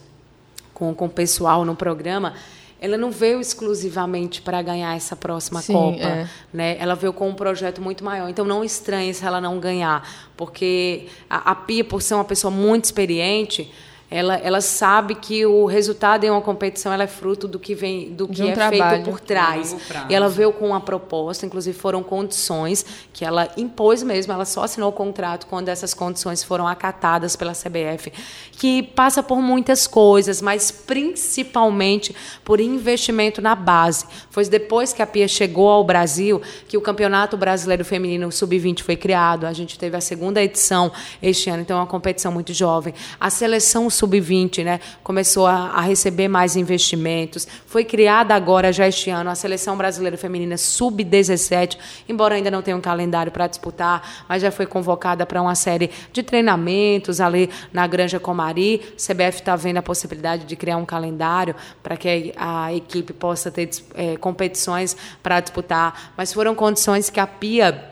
com, 0.75 0.93
com 0.93 1.07
o 1.07 1.11
pessoal 1.11 1.65
no 1.65 1.77
programa, 1.77 2.35
ela 2.81 2.97
não 2.97 3.11
veio 3.11 3.41
exclusivamente 3.41 4.41
para 4.41 4.63
ganhar 4.63 4.97
essa 4.97 5.17
próxima 5.17 5.61
Sim, 5.61 5.73
Copa, 5.73 6.03
é. 6.03 6.29
né? 6.53 6.77
Ela 6.79 6.95
veio 6.95 7.13
com 7.13 7.29
um 7.29 7.35
projeto 7.35 7.81
muito 7.81 8.05
maior. 8.05 8.29
Então 8.29 8.45
não 8.45 8.65
estranhe 8.65 9.13
se 9.13 9.25
ela 9.25 9.41
não 9.41 9.59
ganhar, 9.59 10.09
porque 10.37 11.07
a, 11.29 11.51
a 11.51 11.55
Pia, 11.55 11.85
por 11.85 12.01
ser 12.01 12.15
uma 12.15 12.25
pessoa 12.25 12.51
muito 12.51 12.85
experiente, 12.85 13.71
ela, 14.11 14.37
ela 14.37 14.61
sabe 14.63 15.15
que 15.15 15.45
o 15.45 15.67
resultado 15.67 16.25
em 16.25 16.31
uma 16.31 16.41
competição 16.41 16.91
ela 16.93 17.05
é 17.05 17.07
fruto 17.07 17.47
do 17.47 17.59
que 17.59 17.75
vem 17.75 18.11
do 18.11 18.27
que 18.27 18.43
um 18.43 18.49
é 18.49 18.69
feito 18.69 19.05
por 19.05 19.21
trás. 19.21 19.77
E 20.09 20.15
ela 20.15 20.29
veio 20.29 20.51
com 20.51 20.69
uma 20.69 20.81
proposta, 20.81 21.45
inclusive 21.45 21.77
foram 21.77 22.03
condições 22.03 22.87
que 23.13 23.25
ela 23.25 23.49
impôs 23.57 24.03
mesmo, 24.03 24.33
ela 24.33 24.47
só 24.47 24.63
assinou 24.63 24.89
o 24.89 24.93
contrato 24.93 25.47
quando 25.47 25.69
essas 25.69 25.93
condições 25.93 26.43
foram 26.43 26.67
acatadas 26.67 27.37
pela 27.37 27.53
CBF, 27.53 28.11
que 28.53 28.83
passa 28.83 29.23
por 29.23 29.43
muitas 29.43 29.87
coisas, 29.87 30.41
mas 30.41 30.71
principalmente 30.71 32.17
por 32.45 32.61
investimento 32.61 33.43
na 33.43 33.55
base. 33.55 34.07
Foi 34.31 34.45
depois 34.47 34.93
que 34.93 35.03
a 35.03 35.07
Pia 35.07 35.29
chegou 35.29 35.69
ao 35.69 35.85
Brasil 35.85 36.41
que 36.67 36.79
o 36.79 36.81
Campeonato 36.81 37.37
Brasileiro 37.37 37.85
Feminino 37.85 38.33
Sub-20 38.33 38.83
foi 38.83 38.97
criado. 38.97 39.45
A 39.45 39.53
gente 39.53 39.79
teve 39.79 39.97
a 39.97 40.01
segunda 40.01 40.43
edição 40.43 40.91
este 41.21 41.51
ano, 41.51 41.61
então 41.61 41.77
é 41.77 41.81
uma 41.81 41.87
competição 41.87 42.33
muito 42.33 42.55
jovem. 42.55 42.95
A 43.21 43.29
seleção 43.29 43.91
Sub-20 43.99 44.65
né, 44.65 44.81
começou 45.03 45.47
a, 45.47 45.71
a 45.71 45.81
receber 45.81 46.29
mais 46.29 46.55
investimentos. 46.57 47.47
Foi 47.67 47.85
criada 47.85 48.35
agora, 48.35 48.73
já 48.73 48.87
este 48.87 49.11
ano, 49.11 49.29
a 49.29 49.35
Seleção 49.35 49.77
Brasileira 49.77 50.17
Feminina 50.17 50.57
Sub-17, 50.57 51.77
embora 52.09 52.37
ainda 52.37 52.51
não 52.51 52.63
tenha 52.63 52.77
um 52.77 52.81
calendário 52.81 53.33
para 53.33 53.47
disputar, 53.47 54.25
mas 54.29 54.43
já 54.43 54.51
foi 54.51 54.67
convocada 54.67 55.27
para 55.27 55.43
uma 55.43 55.55
série 55.55 55.91
de 56.13 56.23
treinamentos 56.23 57.21
ali 57.21 57.51
na 57.73 57.87
Granja 57.87 58.21
Comari. 58.21 58.83
O 58.93 58.97
CBF 58.97 59.41
está 59.41 59.57
vendo 59.57 59.79
a 59.79 59.83
possibilidade 59.83 60.45
de 60.45 60.55
criar 60.55 60.77
um 60.77 60.87
calendário 60.87 61.55
para 61.83 61.97
que 61.97 62.33
a 62.37 62.73
equipe 62.73 63.13
possa 63.13 63.51
ter 63.51 63.69
eh, 63.95 64.17
competições 64.19 64.97
para 65.23 65.41
disputar. 65.41 66.13
Mas 66.17 66.33
foram 66.33 66.55
condições 66.55 67.11
que 67.11 67.19
a 67.19 67.27
Pia 67.27 67.85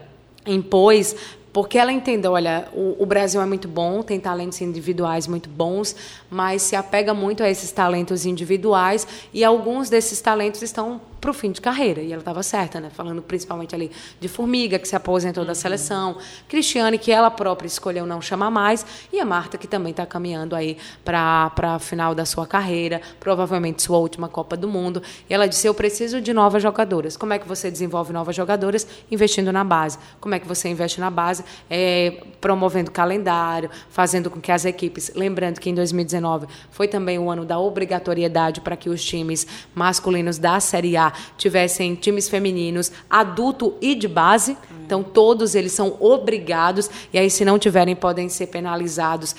impôs 0.46 1.16
porque 1.57 1.78
ela 1.78 1.90
entendeu, 1.90 2.32
olha, 2.32 2.68
o, 2.74 3.02
o, 3.02 3.07
Brasil 3.07 3.40
é 3.40 3.46
muito 3.46 3.66
bom, 3.66 4.02
tem 4.02 4.20
talentos 4.20 4.61
individuais 4.61 5.26
muito 5.26 5.48
bons, 5.48 5.96
mas 6.28 6.61
se 6.61 6.76
apega 6.76 7.14
muito 7.14 7.42
a 7.42 7.48
esses 7.48 7.72
talentos 7.72 8.26
individuais 8.26 9.09
e 9.32 9.42
alguns 9.42 9.88
desses 9.88 10.20
talentos 10.20 10.61
estão 10.61 11.00
para 11.26 11.32
o 11.32 11.34
fim 11.34 11.50
de 11.50 11.60
carreira. 11.60 12.00
E 12.00 12.12
ela 12.12 12.20
estava 12.20 12.40
certa, 12.40 12.80
né? 12.80 12.88
Falando 12.88 13.20
principalmente 13.20 13.74
ali 13.74 13.90
de 14.20 14.28
Formiga, 14.28 14.78
que 14.78 14.86
se 14.86 14.94
aposentou 14.94 15.44
da 15.44 15.56
seleção, 15.56 16.18
Cristiane, 16.48 16.98
que 16.98 17.10
ela 17.10 17.32
própria 17.32 17.66
escolheu 17.66 18.06
não 18.06 18.22
chamar 18.22 18.48
mais, 18.48 18.86
e 19.12 19.18
a 19.18 19.24
Marta, 19.24 19.58
que 19.58 19.66
também 19.66 19.90
está 19.90 20.06
caminhando 20.06 20.54
aí 20.54 20.76
para 21.04 21.50
a 21.56 21.78
final 21.80 22.14
da 22.14 22.24
sua 22.24 22.46
carreira, 22.46 23.02
provavelmente 23.18 23.82
sua 23.82 23.98
última 23.98 24.28
Copa 24.28 24.56
do 24.56 24.68
Mundo. 24.68 25.02
E 25.28 25.34
ela 25.34 25.48
disse: 25.48 25.66
Eu 25.66 25.74
preciso 25.74 26.20
de 26.20 26.32
novas 26.32 26.62
jogadoras. 26.62 27.16
Como 27.16 27.32
é 27.32 27.40
que 27.40 27.48
você 27.48 27.72
desenvolve 27.72 28.12
novas 28.12 28.36
jogadoras? 28.36 28.86
Investindo 29.10 29.52
na 29.52 29.64
base. 29.64 29.98
Como 30.20 30.32
é 30.32 30.38
que 30.38 30.46
você 30.46 30.68
investe 30.68 31.00
na 31.00 31.10
base? 31.10 31.44
É, 31.68 32.22
promovendo 32.40 32.92
calendário, 32.92 33.68
fazendo 33.90 34.30
com 34.30 34.40
que 34.40 34.52
as 34.52 34.64
equipes. 34.64 35.10
Lembrando 35.16 35.58
que 35.58 35.68
em 35.68 35.74
2019 35.74 36.46
foi 36.70 36.86
também 36.86 37.18
o 37.18 37.28
ano 37.28 37.44
da 37.44 37.58
obrigatoriedade 37.58 38.60
para 38.60 38.76
que 38.76 38.88
os 38.88 39.04
times 39.04 39.44
masculinos 39.74 40.38
da 40.38 40.60
Série 40.60 40.96
A 40.96 41.12
tivessem 41.36 41.94
times 41.94 42.28
femininos, 42.28 42.92
adulto 43.08 43.74
e 43.80 43.94
de 43.94 44.08
base. 44.08 44.56
Então, 44.84 45.02
todos 45.02 45.54
eles 45.54 45.72
são 45.72 45.96
obrigados, 45.98 46.88
e 47.12 47.18
aí, 47.18 47.28
se 47.28 47.44
não 47.44 47.58
tiverem, 47.58 47.96
podem 47.96 48.28
ser 48.28 48.46
penalizados. 48.46 49.34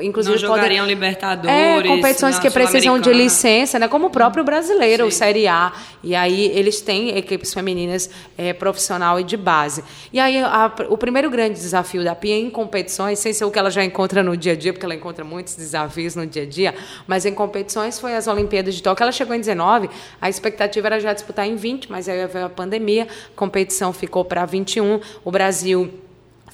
Inclusive, 0.00 0.34
não 0.34 0.40
jogariam 0.40 0.84
podem, 0.84 0.94
Libertadores. 0.94 1.50
É, 1.50 1.82
competições 1.82 2.38
que 2.38 2.50
precisam 2.50 2.98
de 2.98 3.12
licença, 3.12 3.78
né? 3.78 3.88
como 3.88 4.06
o 4.06 4.10
próprio 4.10 4.44
brasileiro, 4.44 5.04
Sim. 5.04 5.08
o 5.08 5.12
Série 5.12 5.46
A. 5.48 5.72
E 6.02 6.14
aí, 6.14 6.46
eles 6.54 6.80
têm 6.80 7.16
equipes 7.16 7.52
femininas 7.52 8.08
é, 8.36 8.52
profissional 8.52 9.18
e 9.20 9.24
de 9.24 9.36
base. 9.36 9.84
E 10.12 10.20
aí, 10.20 10.38
a, 10.38 10.72
o 10.88 10.96
primeiro 10.96 11.28
grande 11.30 11.54
desafio 11.54 12.04
da 12.04 12.14
Pia 12.14 12.36
em 12.36 12.50
competições, 12.50 13.18
sem 13.18 13.32
ser 13.32 13.44
o 13.44 13.50
que 13.50 13.58
ela 13.58 13.70
já 13.70 13.84
encontra 13.84 14.22
no 14.22 14.36
dia 14.36 14.52
a 14.52 14.56
dia, 14.56 14.72
porque 14.72 14.86
ela 14.86 14.94
encontra 14.94 15.24
muitos 15.24 15.56
desafios 15.56 16.14
no 16.14 16.26
dia 16.26 16.42
a 16.42 16.46
dia, 16.46 16.74
mas 17.06 17.26
em 17.26 17.34
competições 17.34 17.98
foi 17.98 18.14
as 18.14 18.26
Olimpíadas 18.26 18.74
de 18.74 18.82
Tóquio. 18.82 19.02
Ela 19.02 19.12
chegou 19.12 19.34
em 19.34 19.40
19, 19.40 19.90
a 20.20 20.28
expectativa 20.28 20.86
era 20.88 21.00
já 21.00 21.12
disputar 21.12 21.46
em 21.46 21.56
20, 21.56 21.90
mas 21.90 22.08
aí 22.08 22.26
veio 22.26 22.46
a 22.46 22.50
pandemia, 22.50 23.04
a 23.04 23.36
competição 23.36 23.92
ficou 23.92 24.24
para 24.24 24.44
21. 24.44 25.00
O 25.24 25.30
Brasil 25.30 25.92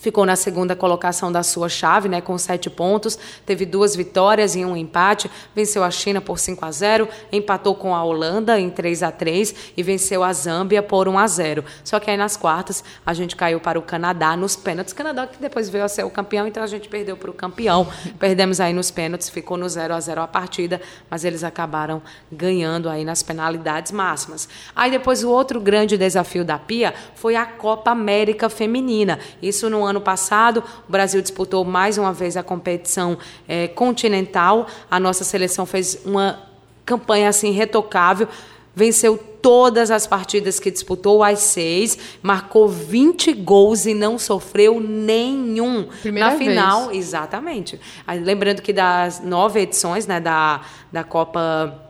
ficou 0.00 0.24
na 0.24 0.36
segunda 0.36 0.76
colocação 0.76 1.30
da 1.30 1.42
sua 1.42 1.68
chave, 1.68 2.08
né, 2.08 2.20
com 2.20 2.36
sete 2.38 2.70
pontos, 2.70 3.18
teve 3.44 3.66
duas 3.66 3.94
vitórias 3.94 4.54
e 4.54 4.64
um 4.64 4.76
empate, 4.76 5.30
venceu 5.54 5.82
a 5.82 5.90
China 5.90 6.20
por 6.20 6.38
5 6.38 6.64
a 6.64 6.70
0, 6.70 7.08
empatou 7.32 7.74
com 7.74 7.94
a 7.94 8.02
Holanda 8.02 8.58
em 8.58 8.70
3 8.70 9.02
a 9.02 9.10
3 9.10 9.54
e 9.76 9.82
venceu 9.82 10.22
a 10.22 10.32
Zâmbia 10.32 10.82
por 10.82 11.08
1 11.08 11.18
a 11.18 11.26
0. 11.26 11.64
Só 11.84 11.98
que 11.98 12.10
aí 12.10 12.16
nas 12.16 12.36
quartas 12.36 12.84
a 13.04 13.12
gente 13.12 13.36
caiu 13.36 13.60
para 13.60 13.78
o 13.78 13.82
Canadá 13.82 14.36
nos 14.36 14.56
pênaltis, 14.56 14.92
Canadá 14.92 15.26
que 15.26 15.40
depois 15.40 15.68
veio 15.68 15.84
a 15.84 15.88
ser 15.88 16.04
o 16.04 16.10
campeão, 16.10 16.46
então 16.46 16.62
a 16.62 16.66
gente 16.66 16.88
perdeu 16.88 17.16
para 17.16 17.30
o 17.30 17.34
campeão. 17.34 17.86
Perdemos 18.18 18.60
aí 18.60 18.72
nos 18.72 18.90
pênaltis, 18.90 19.28
ficou 19.28 19.56
no 19.56 19.68
0 19.68 19.94
a 19.94 20.00
0 20.00 20.22
a 20.22 20.26
partida, 20.26 20.80
mas 21.10 21.24
eles 21.24 21.44
acabaram 21.44 22.02
ganhando 22.30 22.88
aí 22.88 23.04
nas 23.04 23.22
penalidades 23.22 23.92
máximas. 23.92 24.48
Aí 24.74 24.90
depois 24.90 25.24
o 25.24 25.30
outro 25.30 25.60
grande 25.60 25.96
desafio 25.96 26.44
da 26.44 26.58
Pia 26.58 26.94
foi 27.14 27.36
a 27.36 27.46
Copa 27.46 27.90
América 27.90 28.48
Feminina. 28.48 29.18
Isso 29.42 29.68
no 29.68 29.84
ano 29.88 30.00
passado, 30.00 30.62
o 30.88 30.92
Brasil 30.92 31.20
disputou 31.20 31.64
mais 31.64 31.98
uma 31.98 32.12
vez 32.12 32.36
a 32.36 32.42
competição 32.42 33.18
é, 33.46 33.68
continental. 33.68 34.66
A 34.90 35.00
nossa 35.00 35.24
seleção 35.24 35.66
fez 35.66 36.00
uma 36.04 36.40
campanha 36.84 37.28
assim 37.28 37.50
retocável, 37.50 38.28
venceu 38.74 39.18
todas 39.42 39.90
as 39.90 40.06
partidas 40.06 40.58
que 40.58 40.70
disputou, 40.70 41.22
as 41.22 41.38
seis, 41.40 41.98
marcou 42.22 42.68
20 42.68 43.32
gols 43.34 43.86
e 43.86 43.94
não 43.94 44.18
sofreu 44.18 44.80
nenhum. 44.80 45.88
Primeira 46.02 46.30
Na 46.30 46.36
final, 46.36 46.88
vez. 46.88 47.06
exatamente. 47.06 47.80
Lembrando 48.22 48.62
que 48.62 48.72
das 48.72 49.20
nove 49.20 49.60
edições 49.60 50.06
né, 50.06 50.20
da, 50.20 50.60
da 50.92 51.04
Copa 51.04 51.87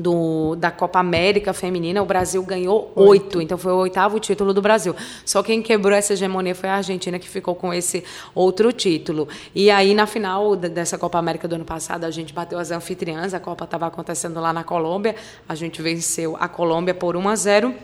do, 0.00 0.54
da 0.56 0.70
Copa 0.70 0.98
América 0.98 1.52
Feminina, 1.52 2.02
o 2.02 2.06
Brasil 2.06 2.42
ganhou 2.42 2.92
oito. 2.94 3.40
Então 3.40 3.58
foi 3.58 3.72
o 3.72 3.76
oitavo 3.76 4.18
título 4.18 4.54
do 4.54 4.62
Brasil. 4.62 4.94
Só 5.24 5.42
quem 5.42 5.62
quebrou 5.62 5.96
essa 5.96 6.12
hegemonia 6.12 6.54
foi 6.54 6.68
a 6.68 6.76
Argentina, 6.76 7.18
que 7.18 7.28
ficou 7.28 7.54
com 7.54 7.72
esse 7.72 8.04
outro 8.34 8.72
título. 8.72 9.28
E 9.54 9.70
aí, 9.70 9.94
na 9.94 10.06
final 10.06 10.56
dessa 10.56 10.96
Copa 10.96 11.18
América 11.18 11.48
do 11.48 11.54
ano 11.54 11.64
passado, 11.64 12.04
a 12.04 12.10
gente 12.10 12.32
bateu 12.32 12.58
as 12.58 12.70
anfitriãs, 12.70 13.34
a 13.34 13.40
Copa 13.40 13.64
estava 13.64 13.86
acontecendo 13.86 14.40
lá 14.40 14.52
na 14.52 14.64
Colômbia, 14.64 15.14
a 15.48 15.54
gente 15.54 15.82
venceu 15.82 16.36
a 16.38 16.48
Colômbia 16.48 16.94
por 16.94 17.16
1 17.16 17.28
a 17.28 17.36
0. 17.36 17.74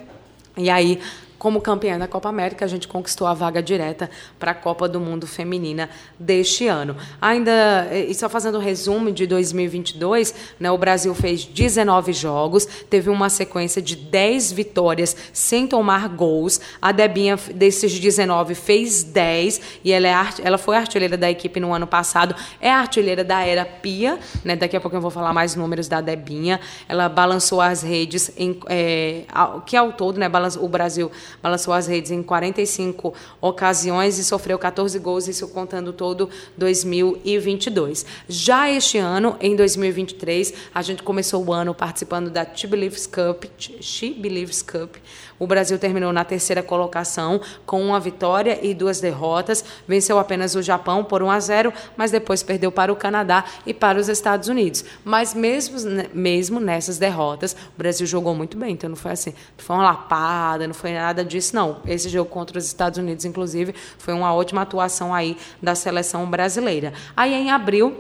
E 0.57 0.71
aí, 0.71 1.01
como 1.45 1.61
campeã 1.61 1.99
da 1.99 2.09
Copa 2.09 2.31
América, 2.31 2.65
a 2.65 2.69
gente 2.69 2.89
conquistou 2.89 3.27
a 3.27 3.35
vaga 3.35 3.63
direta 3.63 4.09
para 4.39 4.53
a 4.53 4.55
Copa 4.55 4.89
do 4.89 4.99
Mundo 4.99 5.27
Feminina 5.27 5.91
deste 6.19 6.67
ano. 6.67 6.97
Ainda, 7.21 7.87
e 7.93 8.15
só 8.15 8.31
fazendo 8.31 8.57
um 8.57 8.63
resumo 8.63 9.13
de 9.13 9.27
2022, 9.27 10.35
né, 10.59 10.71
o 10.71 10.79
Brasil 10.79 11.15
fez 11.15 11.45
19 11.45 12.15
jogos, 12.15 12.65
teve 12.89 13.11
uma 13.11 13.29
sequência 13.29 13.83
de 13.83 13.95
10 13.95 14.53
vitórias 14.53 15.15
sem 15.35 15.67
tomar 15.67 16.09
gols. 16.09 16.63
A 16.81 16.93
Debinha, 16.93 17.39
desses 17.55 18.01
19, 18.01 18.55
fez 18.55 19.03
10 19.05 19.61
e 19.85 19.93
ela, 19.93 20.09
é, 20.09 20.15
ela 20.43 20.57
foi 20.57 20.79
artilheira 20.79 21.19
da 21.19 21.31
equipe 21.31 21.61
no 21.61 21.75
ano 21.75 21.87
passado, 21.87 22.35
é 22.59 22.71
artilheira 22.71 23.23
da 23.23 23.43
era 23.43 23.67
Pia, 23.67 24.19
né, 24.43 24.57
daqui 24.57 24.79
a 24.79 24.81
pouco 24.81 24.97
eu 24.97 25.01
vou 25.03 25.11
falar 25.11 25.35
mais 25.35 25.55
números 25.55 25.89
da 25.89 26.01
Debinha. 26.01 26.59
Ela 26.89 27.07
balançou 27.07 27.61
as 27.61 27.83
redes, 27.83 28.33
em, 28.35 28.59
é, 28.67 29.25
que 29.67 29.77
ao 29.77 29.93
todo, 29.93 30.19
né, 30.19 30.27
o 30.59 30.69
Brasil 30.69 31.13
balançou 31.43 31.73
as 31.75 31.87
redes 31.87 32.11
em 32.11 32.23
45 32.23 33.15
ocasiões 33.41 34.19
e 34.19 34.25
sofreu 34.25 34.59
14 34.59 34.99
gols, 34.99 35.29
isso 35.29 35.49
contando 35.49 35.93
todo 35.93 36.29
2022. 36.57 38.07
Já 38.29 38.71
este 38.71 38.99
ano, 38.99 39.37
em 39.41 39.55
2023, 39.57 40.55
a 40.75 40.83
gente 40.83 41.03
começou 41.03 41.45
o 41.45 41.53
ano 41.53 41.75
participando 41.75 42.31
da 42.31 42.47
She 42.55 42.67
Believes 42.67 43.07
Cup, 43.07 43.45
She 43.59 44.11
Believes 44.11 44.63
Cup. 44.63 44.97
O 45.39 45.47
Brasil 45.47 45.79
terminou 45.79 46.13
na 46.13 46.25
terceira 46.25 46.63
colocação 46.63 47.41
com 47.67 47.83
uma 47.83 47.99
vitória 47.99 48.59
e 48.63 48.75
duas 48.75 49.01
derrotas. 49.01 49.65
Venceu 49.87 50.19
apenas 50.19 50.55
o 50.55 50.63
Japão 50.63 51.05
por 51.05 51.23
1 51.23 51.31
a 51.31 51.41
0, 51.41 51.73
mas 51.97 52.11
depois 52.11 52.43
perdeu 52.43 52.71
para 52.71 52.93
o 52.93 52.97
Canadá 52.97 53.45
e 53.67 53.75
para 53.75 53.99
os 53.99 54.09
Estados 54.09 54.49
Unidos. 54.49 54.85
Mas 55.05 55.35
mesmo, 55.35 55.79
mesmo 56.13 56.61
nessas 56.61 56.99
derrotas, 56.99 57.55
o 57.75 57.79
Brasil 57.79 58.07
jogou 58.07 58.35
muito 58.35 58.57
bem. 58.57 58.73
Então 58.73 58.89
não 58.89 58.97
foi 58.97 59.13
assim, 59.13 59.35
foi 59.59 59.77
uma 59.77 59.85
lapada, 59.85 60.67
não 60.67 60.75
foi 60.75 60.93
nada 60.93 61.25
disso, 61.25 61.55
não. 61.55 61.79
Esse 61.87 62.09
jogo 62.09 62.31
contra 62.31 62.59
os 62.59 62.67
Estados 62.67 62.99
Unidos, 62.99 63.25
inclusive, 63.25 63.75
foi 63.99 64.15
uma 64.15 64.33
ótima 64.35 64.63
atuação 64.63 65.15
aí 65.15 65.37
da 65.63 65.75
seleção 65.75 66.27
brasileira. 66.27 66.93
Aí 67.17 67.33
em 67.35 67.51
abril 67.51 67.97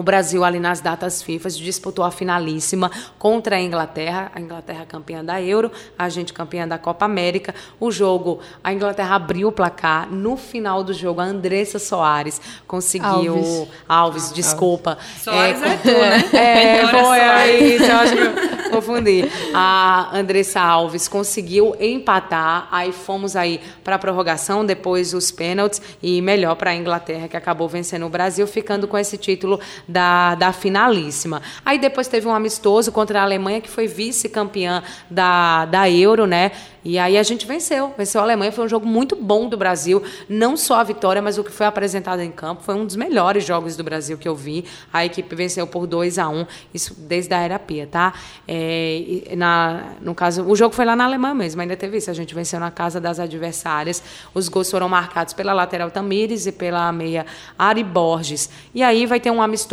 o 0.00 0.02
Brasil, 0.02 0.44
ali 0.44 0.58
nas 0.58 0.80
datas 0.80 1.22
FIFA, 1.22 1.48
disputou 1.50 2.04
a 2.04 2.10
finalíssima 2.10 2.90
contra 3.18 3.56
a 3.56 3.60
Inglaterra, 3.60 4.30
a 4.34 4.40
Inglaterra 4.40 4.84
campeã 4.86 5.24
da 5.24 5.40
Euro, 5.40 5.70
a 5.98 6.08
gente 6.08 6.32
campeã 6.32 6.66
da 6.66 6.78
Copa 6.78 7.04
América. 7.04 7.54
O 7.80 7.90
jogo, 7.90 8.40
a 8.62 8.72
Inglaterra 8.72 9.16
abriu 9.16 9.48
o 9.48 9.52
placar. 9.52 10.10
No 10.10 10.36
final 10.36 10.82
do 10.82 10.92
jogo, 10.92 11.20
a 11.20 11.24
Andressa 11.24 11.78
Soares 11.78 12.40
conseguiu. 12.66 13.36
Alves, 13.36 13.68
Alves 13.88 14.32
desculpa. 14.32 14.98
Soares 15.22 15.62
é, 15.62 15.68
é, 15.68 15.76
tu, 15.76 15.88
né? 15.88 16.24
é 16.38 16.86
foi 16.88 17.00
Soares. 17.00 17.22
aí. 17.22 17.76
Eu 17.76 17.96
acho 17.96 18.16
que 18.16 18.70
confundi. 18.70 19.30
A 19.54 20.10
Andressa 20.12 20.60
Alves 20.60 21.08
conseguiu 21.08 21.74
empatar, 21.80 22.68
aí 22.70 22.92
fomos 22.92 23.36
aí 23.36 23.60
para 23.82 23.96
a 23.96 23.98
prorrogação, 23.98 24.64
depois 24.64 25.14
os 25.14 25.30
pênaltis 25.30 25.80
e 26.02 26.20
melhor 26.20 26.54
para 26.56 26.70
a 26.70 26.74
Inglaterra 26.74 27.28
que 27.28 27.36
acabou 27.36 27.68
vencendo 27.68 28.06
o 28.06 28.08
Brasil, 28.08 28.46
ficando 28.46 28.86
com 28.86 28.98
esse 28.98 29.16
título 29.16 29.60
da, 29.88 30.34
da 30.34 30.52
finalíssima. 30.52 31.42
Aí 31.64 31.78
depois 31.78 32.08
teve 32.08 32.26
um 32.26 32.34
amistoso 32.34 32.90
contra 32.90 33.20
a 33.20 33.22
Alemanha 33.22 33.60
que 33.60 33.70
foi 33.70 33.86
vice-campeã 33.86 34.82
da, 35.10 35.66
da 35.66 35.90
Euro, 35.90 36.26
né? 36.26 36.52
E 36.84 37.00
aí 37.00 37.18
a 37.18 37.22
gente 37.24 37.46
venceu, 37.46 37.92
venceu 37.98 38.20
a 38.20 38.24
Alemanha, 38.24 38.52
foi 38.52 38.64
um 38.64 38.68
jogo 38.68 38.86
muito 38.86 39.16
bom 39.16 39.48
do 39.48 39.56
Brasil, 39.56 40.00
não 40.28 40.56
só 40.56 40.76
a 40.76 40.84
vitória, 40.84 41.20
mas 41.20 41.36
o 41.36 41.42
que 41.42 41.50
foi 41.50 41.66
apresentado 41.66 42.20
em 42.20 42.30
campo, 42.30 42.62
foi 42.62 42.76
um 42.76 42.86
dos 42.86 42.94
melhores 42.94 43.44
jogos 43.44 43.76
do 43.76 43.82
Brasil 43.82 44.16
que 44.16 44.28
eu 44.28 44.36
vi. 44.36 44.64
A 44.92 45.04
equipe 45.04 45.34
venceu 45.34 45.66
por 45.66 45.84
2 45.84 46.16
a 46.16 46.28
1 46.28 46.38
um, 46.38 46.46
isso 46.72 46.94
desde 46.96 47.34
a 47.34 47.40
era 47.40 47.58
Pia, 47.58 47.88
tá? 47.88 48.14
É, 48.46 49.34
na, 49.36 49.94
no 50.00 50.14
caso, 50.14 50.44
o 50.44 50.54
jogo 50.54 50.76
foi 50.76 50.84
lá 50.84 50.94
na 50.94 51.04
Alemanha 51.04 51.34
mesmo, 51.34 51.60
ainda 51.60 51.76
teve 51.76 51.96
isso, 51.96 52.08
a 52.08 52.14
gente 52.14 52.32
venceu 52.32 52.60
na 52.60 52.70
casa 52.70 53.00
das 53.00 53.18
adversárias. 53.18 54.00
Os 54.32 54.48
gols 54.48 54.70
foram 54.70 54.88
marcados 54.88 55.34
pela 55.34 55.52
lateral 55.52 55.90
Tamires 55.90 56.46
e 56.46 56.52
pela 56.52 56.92
meia 56.92 57.26
Ari 57.58 57.82
Borges. 57.82 58.48
E 58.72 58.80
aí 58.84 59.06
vai 59.06 59.18
ter 59.18 59.32
um 59.32 59.42
amistoso 59.42 59.65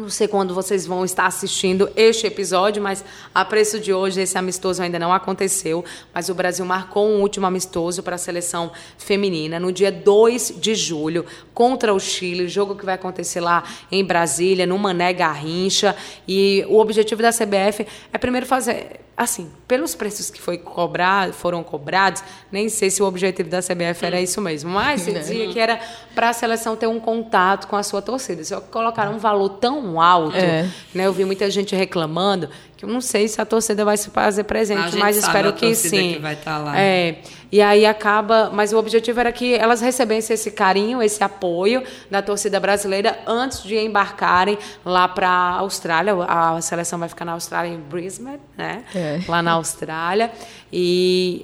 não 0.00 0.08
sei 0.08 0.26
quando 0.26 0.54
vocês 0.54 0.86
vão 0.86 1.04
estar 1.04 1.26
assistindo 1.26 1.90
este 1.94 2.26
episódio, 2.26 2.82
mas 2.82 3.04
a 3.34 3.44
preço 3.44 3.78
de 3.78 3.92
hoje 3.92 4.20
esse 4.20 4.38
amistoso 4.38 4.82
ainda 4.82 4.98
não 4.98 5.12
aconteceu. 5.12 5.84
Mas 6.14 6.28
o 6.28 6.34
Brasil 6.34 6.64
marcou 6.64 7.06
um 7.06 7.20
último 7.20 7.46
amistoso 7.46 8.02
para 8.02 8.14
a 8.14 8.18
seleção 8.18 8.72
feminina 8.96 9.60
no 9.60 9.70
dia 9.70 9.92
2 9.92 10.54
de 10.56 10.74
julho 10.74 11.26
contra 11.52 11.92
o 11.92 12.00
Chile, 12.00 12.48
jogo 12.48 12.74
que 12.74 12.84
vai 12.84 12.94
acontecer 12.94 13.40
lá 13.40 13.62
em 13.92 14.04
Brasília, 14.04 14.66
no 14.66 14.78
Mané 14.78 15.12
Garrincha. 15.12 15.94
E 16.26 16.64
o 16.68 16.78
objetivo 16.78 17.20
da 17.20 17.30
CBF 17.30 17.86
é 18.12 18.18
primeiro 18.18 18.46
fazer 18.46 19.00
assim, 19.20 19.50
pelos 19.68 19.94
preços 19.94 20.30
que 20.30 20.40
foi 20.40 20.56
cobrado, 20.56 21.34
foram 21.34 21.62
cobrados, 21.62 22.24
nem 22.50 22.70
sei 22.70 22.88
se 22.88 23.02
o 23.02 23.06
objetivo 23.06 23.50
da 23.50 23.60
CBF 23.60 24.06
era 24.06 24.18
isso 24.18 24.40
mesmo, 24.40 24.70
mas 24.70 25.02
se 25.02 25.12
dizia 25.12 25.46
que 25.52 25.58
era 25.58 25.78
para 26.14 26.30
a 26.30 26.32
seleção 26.32 26.74
ter 26.74 26.86
um 26.86 26.98
contato 26.98 27.68
com 27.68 27.76
a 27.76 27.82
sua 27.82 28.00
torcida. 28.00 28.42
Só 28.42 28.62
que 28.62 28.68
colocaram 28.68 29.12
um 29.12 29.18
valor 29.18 29.50
tão 29.50 30.00
alto, 30.00 30.38
é. 30.38 30.66
né? 30.94 31.06
Eu 31.06 31.12
vi 31.12 31.26
muita 31.26 31.50
gente 31.50 31.76
reclamando 31.76 32.48
que 32.80 32.86
eu 32.86 32.88
não 32.88 33.02
sei 33.02 33.28
se 33.28 33.38
a 33.38 33.44
torcida 33.44 33.84
vai 33.84 33.98
se 33.98 34.08
fazer 34.08 34.44
presente, 34.44 34.96
mas 34.96 35.14
espero 35.14 35.52
que 35.52 35.74
sim. 35.74 36.14
Que 36.14 36.18
vai 36.18 36.32
estar 36.32 36.56
tá 36.56 36.64
lá. 36.64 36.80
É. 36.80 37.18
E 37.52 37.60
aí 37.60 37.84
acaba, 37.84 38.48
mas 38.50 38.72
o 38.72 38.78
objetivo 38.78 39.20
era 39.20 39.30
que 39.30 39.54
elas 39.54 39.82
recebessem 39.82 40.32
esse 40.32 40.50
carinho, 40.50 41.02
esse 41.02 41.22
apoio 41.22 41.82
da 42.10 42.22
torcida 42.22 42.58
brasileira 42.58 43.18
antes 43.26 43.64
de 43.64 43.76
embarcarem 43.76 44.56
lá 44.82 45.06
para 45.06 45.28
a 45.28 45.58
Austrália. 45.58 46.14
A 46.26 46.58
seleção 46.62 46.98
vai 46.98 47.08
ficar 47.10 47.26
na 47.26 47.32
Austrália 47.32 47.70
em 47.70 47.78
Brisbane, 47.78 48.40
né? 48.56 48.82
É. 48.94 49.20
Lá 49.28 49.42
na 49.42 49.52
Austrália. 49.52 50.32
E 50.72 51.42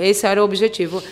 esse 0.00 0.26
era 0.26 0.40
o 0.40 0.44
objetivo. 0.44 1.02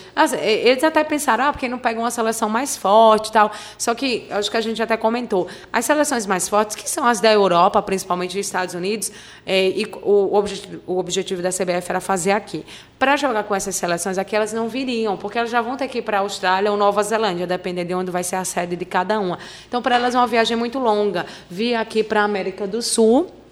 Eles 0.41 0.83
até 0.83 1.03
pensaram, 1.03 1.45
ah, 1.45 1.51
porque 1.51 1.67
não 1.67 1.77
pegam 1.77 2.03
uma 2.03 2.11
seleção 2.11 2.49
mais 2.49 2.75
forte 2.75 3.31
tal. 3.31 3.51
Só 3.77 3.95
que, 3.95 4.27
acho 4.29 4.51
que 4.51 4.57
a 4.57 4.61
gente 4.61 4.81
até 4.81 4.97
comentou, 4.97 5.47
as 5.71 5.85
seleções 5.85 6.25
mais 6.25 6.49
fortes, 6.49 6.75
que 6.75 6.89
são 6.89 7.05
as 7.05 7.21
da 7.21 7.31
Europa, 7.31 7.81
principalmente 7.81 8.35
dos 8.37 8.45
Estados 8.45 8.75
Unidos, 8.75 9.11
é, 9.45 9.69
e 9.69 9.85
o, 10.01 10.35
objetivo, 10.35 10.81
o 10.85 10.97
objetivo 10.97 11.41
da 11.41 11.49
CBF 11.49 11.89
era 11.89 12.01
fazer 12.01 12.31
aqui. 12.31 12.65
Para 12.99 13.15
jogar 13.15 13.43
com 13.43 13.55
essas 13.55 13.75
seleções 13.75 14.17
aqui, 14.17 14.35
elas 14.35 14.51
não 14.53 14.67
viriam, 14.67 15.15
porque 15.15 15.37
elas 15.37 15.49
já 15.49 15.61
vão 15.61 15.77
ter 15.77 15.87
que 15.87 15.99
ir 15.99 16.01
para 16.01 16.17
a 16.17 16.21
Austrália 16.21 16.71
ou 16.71 16.77
Nova 16.77 17.01
Zelândia, 17.03 17.47
dependendo 17.47 17.87
de 17.87 17.95
onde 17.95 18.11
vai 18.11 18.23
ser 18.23 18.35
a 18.35 18.45
sede 18.45 18.75
de 18.75 18.85
cada 18.85 19.19
uma. 19.19 19.39
Então, 19.67 19.81
para 19.81 19.95
elas 19.95 20.15
é 20.15 20.17
uma 20.17 20.27
viagem 20.27 20.57
muito 20.57 20.79
longa. 20.79 21.25
Vir 21.49 21.75
aqui 21.75 22.03
para 22.03 22.21
a 22.21 22.23
América 22.23 22.67
do 22.67 22.81
Sul 22.81 23.42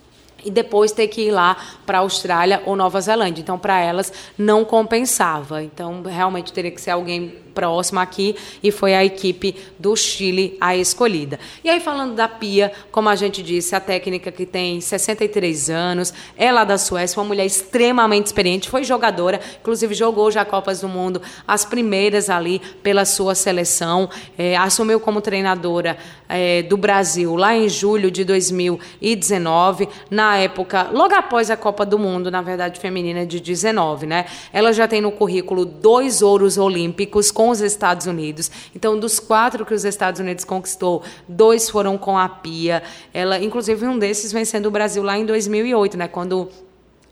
e 0.44 0.52
depois 0.52 0.92
ter 0.92 1.08
que 1.08 1.28
ir 1.28 1.32
lá 1.32 1.58
para 1.86 2.00
a 2.00 2.02
Austrália 2.02 2.62
ou 2.66 2.76
Nova 2.76 3.00
Zelândia. 3.02 3.42
Então, 3.42 3.58
para 3.58 3.80
elas, 3.80 4.12
não 4.38 4.64
compensava. 4.66 5.64
Então, 5.64 6.04
realmente 6.04 6.54
teria 6.54 6.72
que 6.72 6.82
ser 6.82 6.92
alguém 6.92 7.36
próximo 7.54 8.00
aqui 8.00 8.36
e 8.64 8.72
foi 8.72 8.94
a 8.94 9.04
equipe 9.04 9.56
do 9.78 9.96
Chile 9.96 10.58
a 10.60 10.76
escolhida. 10.76 11.40
E 11.64 11.70
aí, 11.70 11.80
falando 11.80 12.16
da 12.16 12.28
Pia, 12.28 12.72
como 12.92 13.10
a 13.10 13.16
gente 13.16 13.42
disse, 13.44 13.76
a 13.76 13.80
técnica 13.80 14.32
que 14.32 14.46
tem 14.46 14.82
63 14.82 15.70
anos, 15.70 16.14
ela 16.38 16.64
da 16.64 16.78
Suécia, 16.78 17.20
uma 17.20 17.28
mulher 17.28 17.46
extremamente 17.46 18.28
experiente, 18.28 18.70
foi 18.70 18.84
jogadora, 18.84 19.40
inclusive 19.60 19.94
jogou 19.94 20.32
já 20.32 20.46
Copas 20.46 20.82
do 20.82 20.88
Mundo, 20.88 21.22
as 21.48 21.66
primeiras 21.66 22.30
ali 22.30 22.62
pela 22.82 23.06
sua 23.06 23.36
seleção, 23.36 24.10
é, 24.38 24.56
assumiu 24.58 25.00
como 25.00 25.22
treinadora 25.22 25.98
é, 26.28 26.64
do 26.64 26.78
Brasil 26.78 27.36
lá 27.36 27.56
em 27.56 27.68
julho 27.68 28.10
de 28.10 28.24
2019, 28.24 29.88
na 30.10 30.38
época, 30.38 30.90
logo 30.92 31.14
após 31.14 31.52
a 31.52 31.58
Copa 31.58 31.86
do 31.86 32.00
Mundo, 32.00 32.32
na 32.32 32.42
verdade, 32.42 32.80
feminina 32.80 33.26
de 33.26 33.40
19, 33.40 34.06
né? 34.06 34.26
Ela 34.54 34.72
já 34.72 34.88
tem 34.88 35.02
no 35.02 35.12
currículo 35.12 35.66
dois 35.66 36.22
ouros 36.22 36.58
olímpicos 36.58 37.32
com 37.42 37.50
os 37.50 37.60
Estados 37.60 38.06
Unidos. 38.06 38.52
Então, 38.76 39.00
dos 39.00 39.20
quatro 39.20 39.66
que 39.66 39.74
os 39.74 39.84
Estados 39.84 40.20
Unidos 40.20 40.46
conquistou, 40.46 41.02
dois 41.28 41.72
foram 41.72 41.98
com 41.98 42.16
a 42.16 42.30
Pia. 42.30 42.84
Ela, 43.12 43.40
inclusive, 43.40 43.84
um 43.88 43.98
desses 43.98 44.32
vencendo 44.32 44.68
o 44.68 44.72
Brasil 44.72 45.02
lá 45.02 45.18
em 45.18 45.26
2008, 45.26 45.98
né? 45.98 46.08
Quando 46.08 46.50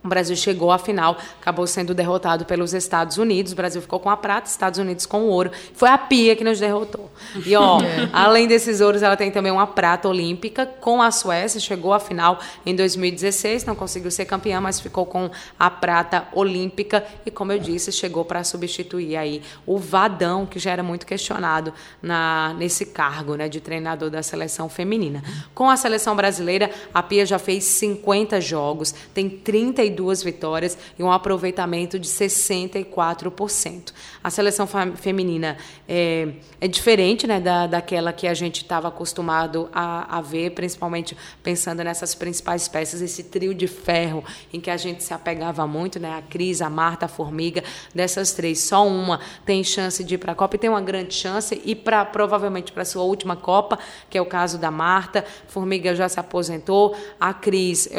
o 0.01 0.07
Brasil 0.07 0.35
chegou 0.35 0.71
à 0.71 0.77
final, 0.77 1.17
acabou 1.41 1.67
sendo 1.67 1.93
derrotado 1.93 2.45
pelos 2.45 2.73
Estados 2.73 3.17
Unidos. 3.17 3.51
O 3.51 3.55
Brasil 3.55 3.81
ficou 3.81 3.99
com 3.99 4.09
a 4.09 4.15
prata, 4.15 4.49
Estados 4.49 4.79
Unidos 4.79 5.05
com 5.05 5.23
o 5.23 5.27
ouro. 5.27 5.51
Foi 5.73 5.89
a 5.89 5.97
Pia 5.97 6.37
que 6.37 6.43
nos 6.43 6.57
derrotou. 6.57 7.11
E, 7.45 7.53
ó, 7.55 7.81
é. 7.83 8.09
além 8.13 8.47
desses 8.47 8.79
ouros, 8.79 9.03
ela 9.03 9.17
tem 9.17 9.29
também 9.29 9.51
uma 9.51 9.67
prata 9.67 10.07
olímpica 10.07 10.65
com 10.65 11.01
a 11.01 11.11
Suécia. 11.11 11.59
Chegou 11.59 11.91
à 11.91 11.99
final 11.99 12.39
em 12.65 12.73
2016, 12.73 13.65
não 13.65 13.75
conseguiu 13.75 14.09
ser 14.09 14.23
campeã, 14.23 14.61
mas 14.61 14.79
ficou 14.79 15.05
com 15.05 15.29
a 15.59 15.69
prata 15.69 16.27
olímpica. 16.31 17.05
E, 17.25 17.31
como 17.31 17.51
eu 17.51 17.59
disse, 17.59 17.91
chegou 17.91 18.23
para 18.23 18.41
substituir 18.45 19.17
aí 19.17 19.41
o 19.65 19.77
Vadão, 19.77 20.45
que 20.45 20.59
já 20.59 20.71
era 20.71 20.81
muito 20.81 21.05
questionado 21.05 21.73
na, 22.01 22.55
nesse 22.57 22.85
cargo 22.85 23.35
né, 23.35 23.49
de 23.49 23.59
treinador 23.59 24.09
da 24.09 24.23
seleção 24.23 24.69
feminina. 24.69 25.21
Com 25.53 25.69
a 25.69 25.75
seleção 25.75 26.15
brasileira, 26.15 26.71
a 26.93 27.03
Pia 27.03 27.25
já 27.25 27.37
fez 27.37 27.65
50 27.65 28.39
jogos, 28.39 28.95
tem 29.13 29.29
30 29.29 29.88
32 29.89 30.23
vitórias 30.23 30.77
e 30.97 31.03
um 31.03 31.11
aproveitamento 31.11 31.97
de 31.97 32.07
64%. 32.07 33.93
A 34.23 34.29
seleção 34.29 34.67
feminina 34.95 35.57
é, 35.87 36.29
é 36.61 36.67
diferente 36.67 37.25
né, 37.25 37.39
da, 37.39 37.67
daquela 37.67 38.13
que 38.13 38.27
a 38.27 38.33
gente 38.33 38.61
estava 38.63 38.87
acostumado 38.87 39.69
a, 39.73 40.17
a 40.17 40.21
ver, 40.21 40.51
principalmente 40.51 41.17
pensando 41.41 41.83
nessas 41.83 42.13
principais 42.13 42.67
peças, 42.67 43.01
esse 43.01 43.23
trio 43.23 43.53
de 43.53 43.67
ferro 43.67 44.23
em 44.53 44.59
que 44.59 44.69
a 44.69 44.77
gente 44.77 45.03
se 45.03 45.13
apegava 45.13 45.65
muito, 45.65 45.99
né, 45.99 46.17
a 46.17 46.21
Cris, 46.21 46.61
a 46.61 46.69
Marta, 46.69 47.05
a 47.05 47.09
Formiga, 47.09 47.63
dessas 47.93 48.31
três, 48.33 48.59
só 48.59 48.87
uma 48.87 49.19
tem 49.45 49.63
chance 49.63 50.03
de 50.03 50.15
ir 50.15 50.17
para 50.17 50.33
a 50.33 50.35
Copa 50.35 50.55
e 50.55 50.59
tem 50.59 50.69
uma 50.69 50.81
grande 50.81 51.13
chance 51.13 51.61
e 51.65 51.75
para 51.75 52.05
provavelmente 52.05 52.71
para 52.71 52.83
a 52.83 52.85
sua 52.85 53.03
última 53.03 53.35
Copa, 53.35 53.79
que 54.09 54.17
é 54.17 54.21
o 54.21 54.25
caso 54.25 54.57
da 54.57 54.69
Marta. 54.69 55.25
Formiga 55.47 55.95
já 55.95 56.07
se 56.07 56.19
aposentou, 56.19 56.95
a 57.19 57.33
Cris, 57.33 57.89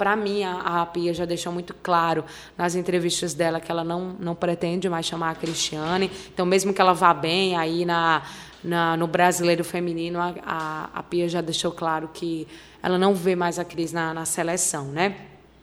para 0.00 0.16
mim, 0.16 0.42
a, 0.44 0.80
a 0.80 0.86
Pia 0.86 1.12
já 1.12 1.26
deixou 1.26 1.52
muito 1.52 1.74
claro 1.74 2.24
nas 2.56 2.74
entrevistas 2.74 3.34
dela 3.34 3.60
que 3.60 3.70
ela 3.70 3.84
não, 3.84 4.16
não 4.18 4.34
pretende 4.34 4.88
mais 4.88 5.04
chamar 5.04 5.32
a 5.32 5.34
Cristiane. 5.34 6.10
Então, 6.32 6.46
mesmo 6.46 6.72
que 6.72 6.80
ela 6.80 6.94
vá 6.94 7.12
bem 7.12 7.54
aí 7.54 7.84
na, 7.84 8.22
na 8.64 8.96
no 8.96 9.06
brasileiro 9.06 9.62
feminino, 9.62 10.18
a, 10.18 10.34
a, 10.42 10.90
a 10.94 11.02
Pia 11.02 11.28
já 11.28 11.42
deixou 11.42 11.70
claro 11.70 12.08
que 12.14 12.48
ela 12.82 12.96
não 12.96 13.14
vê 13.14 13.36
mais 13.36 13.58
a 13.58 13.64
Cris 13.64 13.92
na, 13.92 14.14
na 14.14 14.24
seleção, 14.24 14.86
né? 14.86 15.16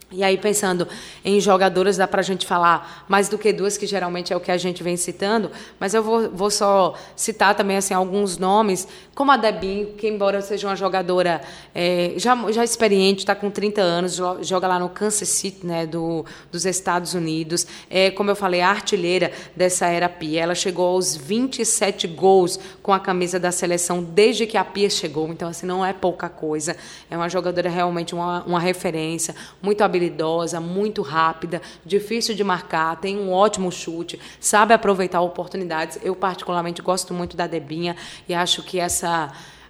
E 0.10 0.24
aí, 0.24 0.38
pensando 0.38 0.88
em 1.26 1.38
jogadoras, 1.42 1.98
dá 1.98 2.08
para 2.08 2.22
a 2.22 2.24
gente 2.24 2.46
falar 2.46 3.06
mais 3.10 3.28
do 3.28 3.38
que 3.38 3.52
duas, 3.52 3.76
que 3.76 3.86
geralmente 3.86 4.32
é 4.32 4.38
o 4.38 4.40
que 4.40 4.52
a 4.52 4.58
gente 4.58 4.82
vem 4.82 4.96
citando, 4.96 5.52
mas 5.80 5.94
eu 5.94 6.02
vou, 6.02 6.30
vou 6.30 6.50
só 6.50 6.94
citar 7.14 7.56
também 7.56 7.76
assim, 7.76 7.94
alguns 7.94 8.38
nomes, 8.38 8.88
como 9.18 9.32
a 9.32 9.36
Debin, 9.36 9.96
que 9.98 10.08
embora 10.08 10.44
seja 10.44 10.68
uma 10.68 10.76
jogadora 10.76 11.42
é, 11.74 12.14
já, 12.18 12.36
já 12.52 12.64
experiente, 12.64 13.22
está 13.22 13.34
com 13.34 13.50
30 13.50 13.82
anos, 13.82 14.22
joga 14.42 14.68
lá 14.68 14.78
no 14.78 14.90
Kansas 14.90 15.28
City, 15.30 15.66
né, 15.66 15.88
do, 15.88 16.24
dos 16.52 16.68
Estados 16.68 17.16
Unidos, 17.16 17.66
é, 17.90 18.12
como 18.12 18.30
eu 18.30 18.36
falei, 18.36 18.62
a 18.62 18.70
artilheira 18.70 19.32
dessa 19.56 19.88
era 19.88 20.08
Pia. 20.08 20.44
Ela 20.44 20.54
chegou 20.54 20.86
aos 20.86 21.18
27 21.18 22.06
gols 22.06 22.60
com 22.84 22.94
a 22.94 23.00
camisa 23.00 23.40
da 23.40 23.52
seleção 23.52 24.04
desde 24.04 24.46
que 24.46 24.56
a 24.56 24.64
Pia 24.64 24.88
chegou, 24.88 25.28
então 25.30 25.50
assim, 25.50 25.66
não 25.66 25.84
é 25.84 25.94
pouca 25.94 26.30
coisa. 26.30 26.78
É 27.10 27.18
uma 27.18 27.28
jogadora 27.28 27.72
realmente 27.72 28.14
uma, 28.14 28.44
uma 28.44 28.60
referência, 28.60 29.36
muito 29.60 29.84
habilidosa, 29.84 30.60
muito 30.60 31.02
rápida, 31.02 31.60
difícil 31.84 32.36
de 32.36 32.44
marcar, 32.44 32.96
tem 32.98 33.18
um 33.18 33.34
ótimo 33.34 33.72
chute, 33.72 34.20
sabe 34.40 34.76
aproveitar 34.76 35.22
oportunidades. 35.22 35.98
Eu, 36.04 36.16
particularmente, 36.16 36.84
gosto 36.84 37.16
muito 37.16 37.36
da 37.36 37.48
Debinha 37.48 37.96
e 38.30 38.36
acho 38.36 38.62
que 38.62 38.80
essa 38.80 39.07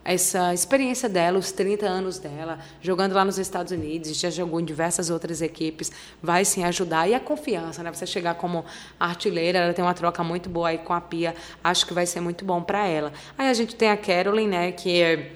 essa 0.08 0.54
experiência 0.54 1.10
dela, 1.10 1.38
os 1.38 1.52
30 1.52 1.86
anos 1.86 2.18
dela, 2.18 2.60
jogando 2.82 3.12
lá 3.12 3.26
nos 3.26 3.38
Estados 3.38 3.74
Unidos, 3.74 4.18
já 4.18 4.30
jogou 4.30 4.58
em 4.62 4.64
diversas 4.64 5.10
outras 5.10 5.42
equipes, 5.42 5.92
vai 6.24 6.46
sim 6.46 6.64
ajudar. 6.64 7.10
E 7.10 7.14
a 7.14 7.20
confiança, 7.20 7.84
né? 7.84 7.92
Você 7.92 8.06
chegar 8.06 8.36
como 8.36 8.64
artilheira, 8.98 9.60
ela 9.60 9.74
tem 9.74 9.84
uma 9.84 9.94
troca 9.94 10.24
muito 10.24 10.50
boa 10.50 10.70
aí 10.70 10.78
com 10.78 10.94
a 10.94 11.02
Pia, 11.02 11.36
acho 11.62 11.86
que 11.86 11.94
vai 11.94 12.06
ser 12.06 12.22
muito 12.22 12.46
bom 12.46 12.62
para 12.62 12.88
ela. 12.88 13.12
Aí 13.38 13.50
a 13.50 13.54
gente 13.54 13.76
tem 13.76 13.90
a 13.90 13.98
Carolyn, 13.98 14.48
né, 14.48 14.72
que 14.72 15.02
é 15.02 15.32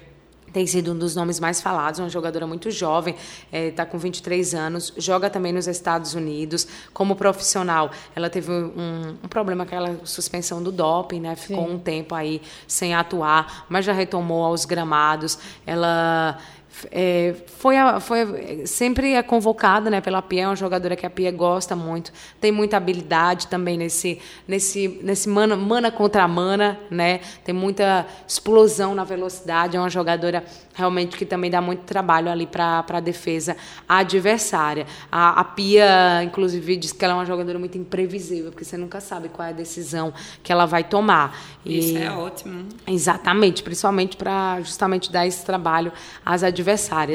tem 0.52 0.66
sido 0.66 0.92
um 0.92 0.98
dos 0.98 1.16
nomes 1.16 1.40
mais 1.40 1.60
falados, 1.60 1.98
uma 1.98 2.08
jogadora 2.08 2.46
muito 2.46 2.70
jovem, 2.70 3.14
está 3.52 3.86
com 3.86 3.98
23 3.98 4.54
anos, 4.54 4.92
joga 4.96 5.30
também 5.30 5.52
nos 5.52 5.66
Estados 5.66 6.14
Unidos. 6.14 6.66
Como 6.92 7.16
profissional, 7.16 7.90
ela 8.14 8.28
teve 8.28 8.50
um, 8.52 9.16
um 9.22 9.28
problema, 9.28 9.64
aquela 9.64 9.98
suspensão 10.04 10.62
do 10.62 10.70
doping, 10.70 11.20
né? 11.20 11.36
Ficou 11.36 11.66
Sim. 11.66 11.74
um 11.74 11.78
tempo 11.78 12.14
aí 12.14 12.42
sem 12.66 12.94
atuar, 12.94 13.66
mas 13.68 13.84
já 13.84 13.92
retomou 13.92 14.44
aos 14.44 14.64
gramados. 14.64 15.38
Ela 15.66 16.38
é, 16.90 17.34
foi, 17.58 17.76
a, 17.76 18.00
foi 18.00 18.66
sempre 18.66 19.12
é 19.12 19.22
convocada 19.22 19.90
né, 19.90 20.00
pela 20.00 20.22
Pia, 20.22 20.42
é 20.42 20.46
uma 20.46 20.56
jogadora 20.56 20.96
que 20.96 21.06
a 21.06 21.10
Pia 21.10 21.30
gosta 21.30 21.76
muito, 21.76 22.12
tem 22.40 22.50
muita 22.50 22.76
habilidade 22.76 23.46
também 23.46 23.76
nesse, 23.76 24.18
nesse, 24.46 25.00
nesse 25.02 25.28
mana, 25.28 25.56
mana 25.56 25.90
contra 25.90 26.26
mana, 26.26 26.78
né, 26.90 27.20
tem 27.44 27.54
muita 27.54 28.06
explosão 28.26 28.94
na 28.94 29.04
velocidade, 29.04 29.76
é 29.76 29.80
uma 29.80 29.90
jogadora 29.90 30.44
realmente 30.74 31.16
que 31.16 31.26
também 31.26 31.50
dá 31.50 31.60
muito 31.60 31.80
trabalho 31.80 32.30
ali 32.30 32.46
para 32.46 32.84
a 32.88 33.00
defesa 33.00 33.56
adversária. 33.88 34.86
A, 35.10 35.40
a 35.40 35.44
Pia, 35.44 36.22
inclusive, 36.24 36.76
diz 36.76 36.92
que 36.92 37.04
ela 37.04 37.14
é 37.14 37.16
uma 37.16 37.26
jogadora 37.26 37.58
muito 37.58 37.76
imprevisível, 37.76 38.50
porque 38.50 38.64
você 38.64 38.76
nunca 38.76 39.00
sabe 39.00 39.28
qual 39.28 39.46
é 39.46 39.50
a 39.50 39.54
decisão 39.54 40.12
que 40.42 40.50
ela 40.50 40.66
vai 40.66 40.84
tomar. 40.84 41.38
Isso 41.64 41.96
e, 41.96 42.02
é 42.02 42.10
ótimo. 42.10 42.66
Exatamente, 42.86 43.62
principalmente 43.62 44.16
para 44.16 44.60
justamente 44.60 45.12
dar 45.12 45.26
esse 45.26 45.44
trabalho 45.44 45.92
às 46.24 46.42
adversárias. 46.42 46.61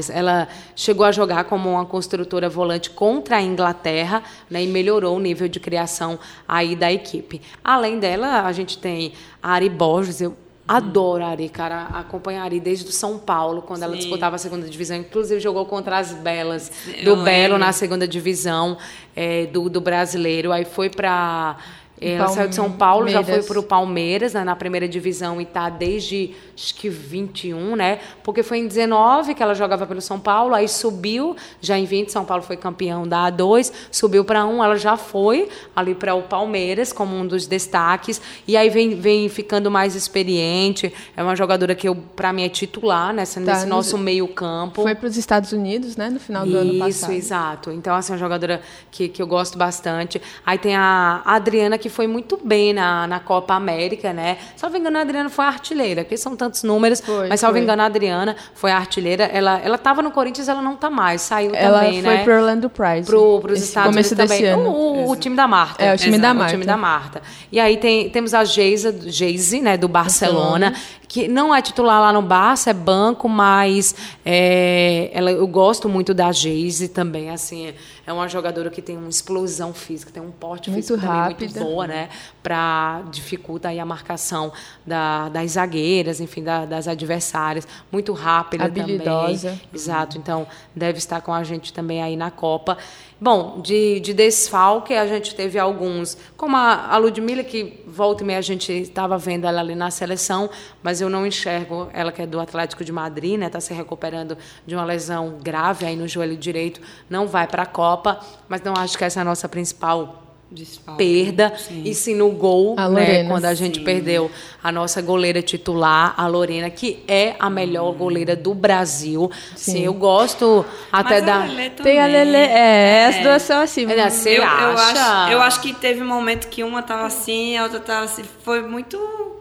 Ela 0.09 0.47
chegou 0.75 1.05
a 1.05 1.11
jogar 1.11 1.45
como 1.45 1.71
uma 1.71 1.85
construtora 1.85 2.49
volante 2.49 2.89
contra 2.89 3.37
a 3.37 3.41
Inglaterra 3.41 4.23
né, 4.49 4.63
e 4.63 4.67
melhorou 4.67 5.15
o 5.15 5.19
nível 5.19 5.47
de 5.47 5.59
criação 5.59 6.19
aí 6.47 6.75
da 6.75 6.91
equipe. 6.91 7.41
Além 7.63 7.99
dela, 7.99 8.43
a 8.43 8.51
gente 8.51 8.77
tem 8.77 9.13
a 9.41 9.51
Ari 9.51 9.69
Borges, 9.69 10.21
eu 10.21 10.35
Adoro 10.67 11.23
a 11.23 11.29
Ari, 11.29 11.47
cara. 11.47 11.83
Acompanho 11.93 12.41
a 12.41 12.43
Ari 12.43 12.59
desde 12.59 12.89
o 12.89 12.91
São 12.91 13.17
Paulo, 13.17 13.61
quando 13.61 13.79
Sim. 13.79 13.85
ela 13.85 13.95
disputava 13.95 14.35
a 14.35 14.39
segunda 14.39 14.67
divisão. 14.67 14.97
Inclusive, 14.97 15.39
jogou 15.39 15.65
contra 15.65 15.97
as 15.97 16.11
Belas 16.11 16.69
do 17.05 17.15
Belo 17.23 17.57
na 17.57 17.71
segunda 17.71 18.05
divisão 18.05 18.77
é, 19.15 19.45
do, 19.45 19.69
do 19.69 19.79
brasileiro. 19.79 20.51
Aí 20.51 20.65
foi 20.65 20.89
para 20.89 21.55
ela 21.99 22.27
saiu 22.27 22.47
de 22.47 22.55
São 22.55 22.71
Paulo, 22.71 23.07
já 23.07 23.23
foi 23.23 23.41
para 23.41 23.59
o 23.59 23.63
Palmeiras, 23.63 24.33
né, 24.33 24.43
na 24.43 24.55
primeira 24.55 24.87
divisão, 24.87 25.39
e 25.41 25.43
está 25.43 25.69
desde 25.69 26.35
acho 26.55 26.73
que 26.75 26.89
21, 26.89 27.75
né? 27.75 27.99
Porque 28.23 28.41
foi 28.41 28.59
em 28.59 28.67
19 28.67 29.33
que 29.33 29.43
ela 29.43 29.53
jogava 29.53 29.85
pelo 29.85 30.01
São 30.01 30.19
Paulo, 30.19 30.55
aí 30.55 30.67
subiu, 30.67 31.35
já 31.61 31.77
em 31.77 31.85
20, 31.85 32.11
São 32.11 32.25
Paulo 32.25 32.43
foi 32.43 32.57
campeão 32.57 33.07
da 33.07 33.31
A2, 33.31 33.71
subiu 33.91 34.25
para 34.25 34.45
1, 34.45 34.63
ela 34.63 34.75
já 34.75 34.97
foi 34.97 35.49
ali 35.75 35.93
para 35.93 36.15
o 36.15 36.23
Palmeiras 36.23 36.91
como 36.91 37.15
um 37.15 37.25
dos 37.25 37.45
destaques, 37.45 38.21
e 38.47 38.57
aí 38.57 38.69
vem, 38.69 38.95
vem 38.95 39.29
ficando 39.29 39.69
mais 39.69 39.95
experiente. 39.95 40.93
É 41.15 41.23
uma 41.23 41.35
jogadora 41.35 41.75
que, 41.75 41.93
para 42.15 42.33
mim, 42.33 42.43
é 42.43 42.49
titular 42.49 43.13
nessa, 43.13 43.39
tá, 43.41 43.53
nesse 43.53 43.65
nosso 43.65 43.97
meio-campo. 43.97 44.81
Foi 44.81 44.95
para 44.95 45.07
os 45.07 45.17
Estados 45.17 45.51
Unidos, 45.51 45.95
né, 45.95 46.09
no 46.09 46.19
final 46.19 46.43
do 46.43 46.51
Isso, 46.51 46.59
ano 46.59 46.79
passado. 46.79 46.89
Isso, 46.89 47.11
exato. 47.11 47.71
Então, 47.71 47.95
assim, 47.95 48.11
é 48.11 48.15
uma 48.15 48.19
jogadora 48.19 48.61
que, 48.89 49.07
que 49.07 49.21
eu 49.21 49.27
gosto 49.27 49.57
bastante. 49.57 50.21
Aí 50.45 50.57
tem 50.57 50.75
a 50.75 51.21
Adriana, 51.25 51.77
que 51.77 51.86
foi 51.89 52.07
muito 52.07 52.39
bem 52.43 52.73
na, 52.73 53.07
na 53.07 53.19
Copa 53.19 53.53
América, 53.53 54.13
né? 54.13 54.37
Me 54.71 54.79
engano, 54.79 54.97
a 54.97 55.01
Adriana 55.01 55.29
foi 55.29 55.45
a 55.45 55.47
artilheira, 55.47 56.03
porque 56.03 56.17
são 56.17 56.35
tantos 56.35 56.61
números, 56.61 56.99
foi, 56.99 57.29
mas 57.29 57.39
salvo 57.39 57.57
engano, 57.57 57.81
a 57.81 57.85
Adriana 57.85 58.35
foi 58.53 58.69
a 58.71 58.77
artilheira. 58.77 59.23
Ela 59.23 59.59
ela 59.63 59.75
estava 59.75 60.01
no 60.01 60.11
Corinthians, 60.11 60.47
ela 60.47 60.61
não 60.61 60.73
está 60.73 60.89
mais, 60.89 61.21
saiu 61.21 61.55
ela 61.55 61.79
também, 61.79 62.01
né? 62.01 62.09
Ela 62.09 62.15
foi 62.17 62.23
pro 62.25 62.33
Orlando 62.35 62.69
Pride. 62.69 63.05
Pro, 63.05 63.39
pros 63.41 63.61
Estados 63.61 63.95
Unidos 63.95 64.11
também. 64.11 64.45
Ano. 64.45 64.69
O, 64.69 65.11
o, 65.11 65.15
time 65.15 65.35
da 65.35 65.47
Marta. 65.47 65.83
É, 65.83 65.93
o 65.93 65.97
time 65.97 66.17
Exato. 66.17 66.21
da 66.21 66.33
Marta. 66.33 66.49
O 66.49 66.53
time 66.53 66.65
da 66.65 66.77
Marta. 66.77 67.21
E 67.51 67.59
aí 67.59 67.77
tem, 67.77 68.09
temos 68.09 68.33
a 68.33 68.43
Geisa, 68.43 68.93
Geise, 69.09 69.61
né, 69.61 69.77
do 69.77 69.87
Barcelona, 69.87 70.27
Barcelona, 70.27 70.73
que 71.07 71.27
não 71.27 71.55
é 71.55 71.61
titular 71.61 72.01
lá 72.01 72.11
no 72.11 72.21
Barça, 72.21 72.71
é 72.71 72.73
banco, 72.73 73.29
mas 73.29 73.95
é, 74.25 75.09
ela, 75.13 75.31
eu 75.31 75.47
gosto 75.47 75.87
muito 75.87 76.13
da 76.13 76.31
Geise 76.31 76.89
também, 76.89 77.29
assim, 77.29 77.73
é 78.05 78.11
uma 78.11 78.27
jogadora 78.27 78.69
que 78.69 78.81
tem 78.81 78.97
uma 78.97 79.09
explosão 79.09 79.73
física, 79.73 80.11
tem 80.11 80.21
um 80.21 80.31
porte 80.31 80.69
muito 80.69 80.85
físico 80.85 81.05
rápida. 81.05 81.59
muito 81.59 81.59
boa, 81.59 81.87
né, 81.87 82.09
para 82.43 83.03
dificultar 83.11 83.71
aí 83.71 83.79
a 83.79 83.85
marcação 83.85 84.51
da, 84.85 85.29
das 85.29 85.51
zagueiras, 85.51 86.19
enfim, 86.19 86.43
da, 86.43 86.65
das 86.65 86.87
adversárias, 86.87 87.67
muito 87.91 88.11
rápida 88.13 88.65
Habilidosa. 88.65 89.49
também. 89.49 89.61
Exato, 89.73 90.17
então 90.17 90.45
deve 90.75 90.97
estar 90.97 91.21
com 91.21 91.33
a 91.33 91.43
gente 91.43 91.71
também 91.71 92.01
aí 92.01 92.17
na 92.17 92.31
Copa. 92.31 92.77
Bom, 93.19 93.61
de, 93.61 93.99
de 93.99 94.13
desfalque 94.13 94.93
a 94.93 95.07
gente 95.07 95.33
teve 95.33 95.57
alguns, 95.57 96.15
como 96.37 96.55
a, 96.55 96.93
a 96.93 96.97
Ludmilla, 96.97 97.43
que 97.43 97.83
volta 97.87 98.21
e 98.21 98.25
meia 98.27 98.37
a 98.37 98.43
gente 98.43 98.71
estava 98.71 99.17
vendo 99.17 99.47
ela 99.47 99.59
ali 99.59 99.73
na 99.73 99.89
seleção, 99.89 100.47
mas 100.83 101.01
eu 101.01 101.09
não 101.09 101.25
enxergo 101.25 101.89
ela 101.93 102.11
que 102.11 102.21
é 102.21 102.27
do 102.27 102.39
Atlético 102.39 102.85
de 102.85 102.91
Madrid, 102.91 103.39
né? 103.39 103.47
Está 103.47 103.59
se 103.59 103.73
recuperando 103.73 104.37
de 104.67 104.75
uma 104.75 104.85
lesão 104.85 105.39
grave 105.41 105.83
aí 105.83 105.95
no 105.95 106.07
joelho 106.07 106.37
direito, 106.37 106.79
não 107.09 107.25
vai 107.25 107.47
para 107.47 107.63
a 107.63 107.65
Copa, 107.65 108.19
mas 108.47 108.61
não 108.61 108.75
acho 108.77 108.95
que 108.95 109.03
essa 109.03 109.19
é 109.19 109.21
a 109.21 109.25
nossa 109.25 109.49
principal 109.49 110.26
Desfalque, 110.49 110.97
perda 110.97 111.53
sim. 111.57 111.83
e 111.83 111.93
sim 111.93 112.15
no 112.15 112.31
gol, 112.31 112.75
a 112.77 112.87
né, 112.87 112.99
Lorena, 112.99 113.23
né, 113.23 113.29
quando 113.29 113.45
a 113.45 113.53
gente 113.53 113.79
sim. 113.79 113.83
perdeu 113.83 114.31
a 114.63 114.71
nossa 114.71 115.01
goleira 115.01 115.41
titular, 115.41 116.13
a 116.15 116.25
Lorena, 116.25 116.69
que 116.69 117.03
é 117.05 117.35
a 117.37 117.49
melhor 117.49 117.91
goleira 117.91 118.33
do 118.33 118.53
Brasil. 118.53 119.29
Sim, 119.57 119.71
sim 119.73 119.83
eu 119.83 119.93
gosto 119.93 120.65
até 120.89 121.19
da 121.19 121.47
Tem 121.83 121.99
a 121.99 122.07
Lele, 122.07 122.37
é, 122.37 123.07
as 123.07 123.15
é. 123.15 123.23
duas 123.23 123.41
são 123.41 123.61
assim. 123.61 123.91
É, 123.91 124.09
você 124.09 124.39
eu, 124.39 124.43
acha? 124.43 124.63
Eu 124.63 124.77
acho, 124.77 125.31
eu 125.33 125.41
acho 125.41 125.61
que 125.61 125.73
teve 125.73 126.01
um 126.01 126.07
momento 126.07 126.47
que 126.47 126.63
uma 126.63 126.81
tava 126.81 127.05
assim, 127.05 127.57
a 127.57 127.63
outra 127.63 127.81
tava 127.81 128.05
assim, 128.05 128.23
foi 128.43 128.61
muito 128.61 129.36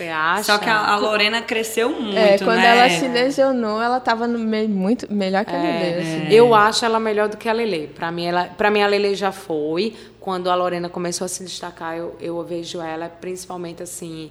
você 0.00 0.08
acha? 0.08 0.44
Só 0.44 0.58
que 0.58 0.68
a, 0.68 0.92
a 0.92 0.96
Lorena 0.96 1.42
cresceu 1.42 1.90
muito, 1.90 2.16
é, 2.16 2.38
quando 2.38 2.56
né? 2.56 2.66
ela 2.66 2.88
se 2.88 3.06
lesionou, 3.06 3.80
ela 3.80 3.98
estava 3.98 4.26
muito 4.26 5.12
melhor 5.12 5.44
que 5.44 5.54
a 5.54 5.58
é, 5.58 5.82
Lele. 5.82 6.00
Assim. 6.00 6.34
Eu 6.34 6.54
acho 6.54 6.84
ela 6.84 6.98
melhor 6.98 7.28
do 7.28 7.36
que 7.36 7.48
a 7.48 7.52
Lele. 7.52 7.88
Para 7.88 8.10
mim, 8.10 8.24
ela, 8.24 8.44
para 8.44 8.70
mim 8.70 8.82
a 8.82 8.86
Lele 8.86 9.14
já 9.14 9.30
foi. 9.30 9.94
Quando 10.18 10.50
a 10.50 10.54
Lorena 10.54 10.88
começou 10.88 11.24
a 11.24 11.28
se 11.28 11.44
destacar, 11.44 11.96
eu, 11.96 12.16
eu 12.20 12.42
vejo 12.42 12.80
ela 12.80 13.08
principalmente 13.08 13.82
assim 13.82 14.30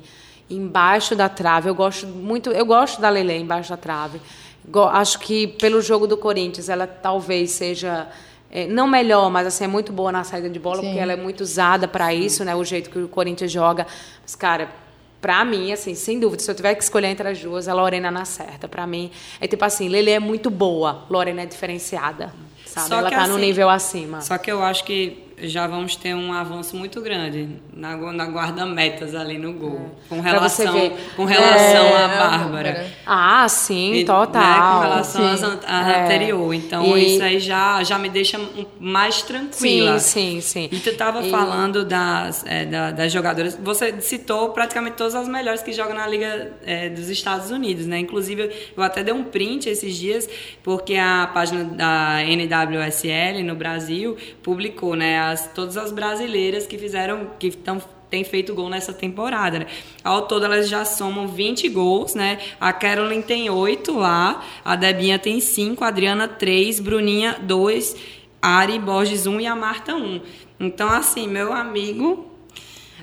embaixo 0.49 1.15
da 1.15 1.29
trave. 1.29 1.69
Eu 1.69 1.75
gosto 1.75 2.07
muito, 2.07 2.49
eu 2.49 2.65
gosto 2.65 2.99
da 2.99 3.09
Lele 3.09 3.37
embaixo 3.37 3.69
da 3.69 3.77
trave. 3.77 4.19
Acho 4.91 5.19
que 5.19 5.47
pelo 5.47 5.81
jogo 5.81 6.07
do 6.07 6.17
Corinthians, 6.17 6.69
ela 6.69 6.87
talvez 6.87 7.51
seja 7.51 8.07
é, 8.51 8.65
não 8.67 8.87
melhor, 8.87 9.29
mas 9.29 9.45
assim 9.45 9.65
é 9.65 9.67
muito 9.67 9.93
boa 9.93 10.11
na 10.11 10.23
saída 10.23 10.49
de 10.49 10.59
bola, 10.59 10.81
Sim. 10.81 10.87
porque 10.87 10.99
ela 10.99 11.13
é 11.13 11.15
muito 11.15 11.41
usada 11.41 11.87
para 11.87 12.13
isso, 12.13 12.43
né? 12.43 12.55
O 12.55 12.63
jeito 12.63 12.89
que 12.89 12.99
o 12.99 13.07
Corinthians 13.07 13.51
joga. 13.51 13.85
Mas 14.21 14.35
cara, 14.35 14.69
Pra 15.21 15.43
mim, 15.43 15.71
assim, 15.73 15.95
sem 15.95 16.19
dúvida, 16.19 16.41
se 16.41 16.49
eu 16.49 16.55
tiver 16.55 16.73
que 16.75 16.83
escolher 16.83 17.07
entre 17.07 17.27
as 17.27 17.39
duas, 17.41 17.67
a 17.67 17.73
Lorena 17.73 18.09
na 18.09 18.23
certa. 18.23 18.67
Pra 18.67 18.87
mim, 18.87 19.11
é 19.41 19.47
tipo 19.47 19.63
assim, 19.65 19.89
Lele 19.89 20.11
é 20.11 20.19
muito 20.19 20.49
boa, 20.49 21.05
Lorena 21.09 21.41
é 21.41 21.45
diferenciada, 21.45 22.33
sabe? 22.65 22.87
Só 22.87 22.99
Ela 22.99 23.09
tá 23.09 23.23
assim, 23.23 23.31
no 23.31 23.37
nível 23.37 23.69
acima. 23.69 24.21
Só 24.21 24.37
que 24.37 24.49
eu 24.49 24.63
acho 24.63 24.83
que 24.85 25.28
já 25.41 25.67
vamos 25.67 25.95
ter 25.95 26.13
um 26.13 26.33
avanço 26.33 26.75
muito 26.75 27.01
grande 27.01 27.49
na, 27.73 27.95
na 27.95 28.25
guarda-metas 28.25 29.15
ali 29.15 29.37
no 29.37 29.53
gol. 29.53 29.91
É. 30.05 30.09
Com 30.09 30.21
relação, 30.21 30.91
com 31.15 31.25
relação 31.25 31.85
é, 31.85 32.03
à 32.03 32.07
Bárbara. 32.07 32.87
Ah, 33.05 33.47
sim, 33.47 33.93
e, 33.93 34.05
total. 34.05 34.41
Né, 34.41 34.75
com 34.75 34.79
relação 34.81 35.37
sim. 35.37 35.59
à 35.65 35.91
é. 35.91 36.03
anterior. 36.03 36.53
Então, 36.53 36.97
e... 36.97 37.15
isso 37.15 37.23
aí 37.23 37.39
já, 37.39 37.83
já 37.83 37.97
me 37.97 38.09
deixa 38.09 38.39
mais 38.79 39.21
tranquila. 39.21 39.99
Sim, 39.99 40.41
sim, 40.41 40.67
sim. 40.69 40.69
E 40.71 40.79
tu 40.79 40.89
estava 40.89 41.25
e... 41.25 41.29
falando 41.29 41.85
das, 41.85 42.45
é, 42.45 42.65
da, 42.65 42.91
das 42.91 43.11
jogadoras. 43.11 43.57
Você 43.61 43.99
citou 44.01 44.49
praticamente 44.49 44.97
todas 44.97 45.15
as 45.15 45.27
melhores 45.27 45.61
que 45.61 45.71
jogam 45.71 45.95
na 45.95 46.07
Liga 46.07 46.53
é, 46.65 46.89
dos 46.89 47.09
Estados 47.09 47.51
Unidos, 47.51 47.85
né? 47.85 47.99
Inclusive, 47.99 48.51
eu 48.75 48.83
até 48.83 49.03
dei 49.03 49.13
um 49.13 49.23
print 49.23 49.69
esses 49.69 49.95
dias, 49.95 50.29
porque 50.63 50.95
a 50.95 51.29
página 51.33 51.63
da 51.63 52.19
NWSL 52.23 53.43
no 53.43 53.55
Brasil 53.55 54.17
publicou, 54.43 54.95
né? 54.95 55.19
As, 55.29 55.47
todas 55.53 55.77
as 55.77 55.91
brasileiras 55.91 56.67
que 56.67 56.77
fizeram, 56.77 57.31
que 57.39 57.47
estão 57.47 57.81
tem 58.09 58.23
feito 58.23 58.55
gol 58.55 58.69
nessa 58.69 58.91
temporada. 58.91 59.59
Né? 59.59 59.67
Ao 60.03 60.23
todo, 60.23 60.45
elas 60.45 60.67
já 60.67 60.83
somam 60.83 61.27
20 61.27 61.69
gols, 61.69 62.15
né? 62.15 62.39
A 62.59 62.73
Carolyn 62.73 63.21
tem 63.21 63.49
8 63.49 63.95
lá, 63.95 64.43
a 64.65 64.75
Debinha 64.75 65.19
tem 65.19 65.39
5, 65.39 65.83
a 65.83 65.87
Adriana 65.87 66.27
3, 66.27 66.79
Bruninha 66.79 67.37
2, 67.41 67.95
Ari 68.41 68.79
Borges 68.79 69.27
1 69.27 69.41
e 69.41 69.45
a 69.45 69.55
Marta 69.55 69.93
1. 69.93 70.21
Então, 70.59 70.89
assim, 70.89 71.27
meu 71.27 71.53
amigo, 71.53 72.28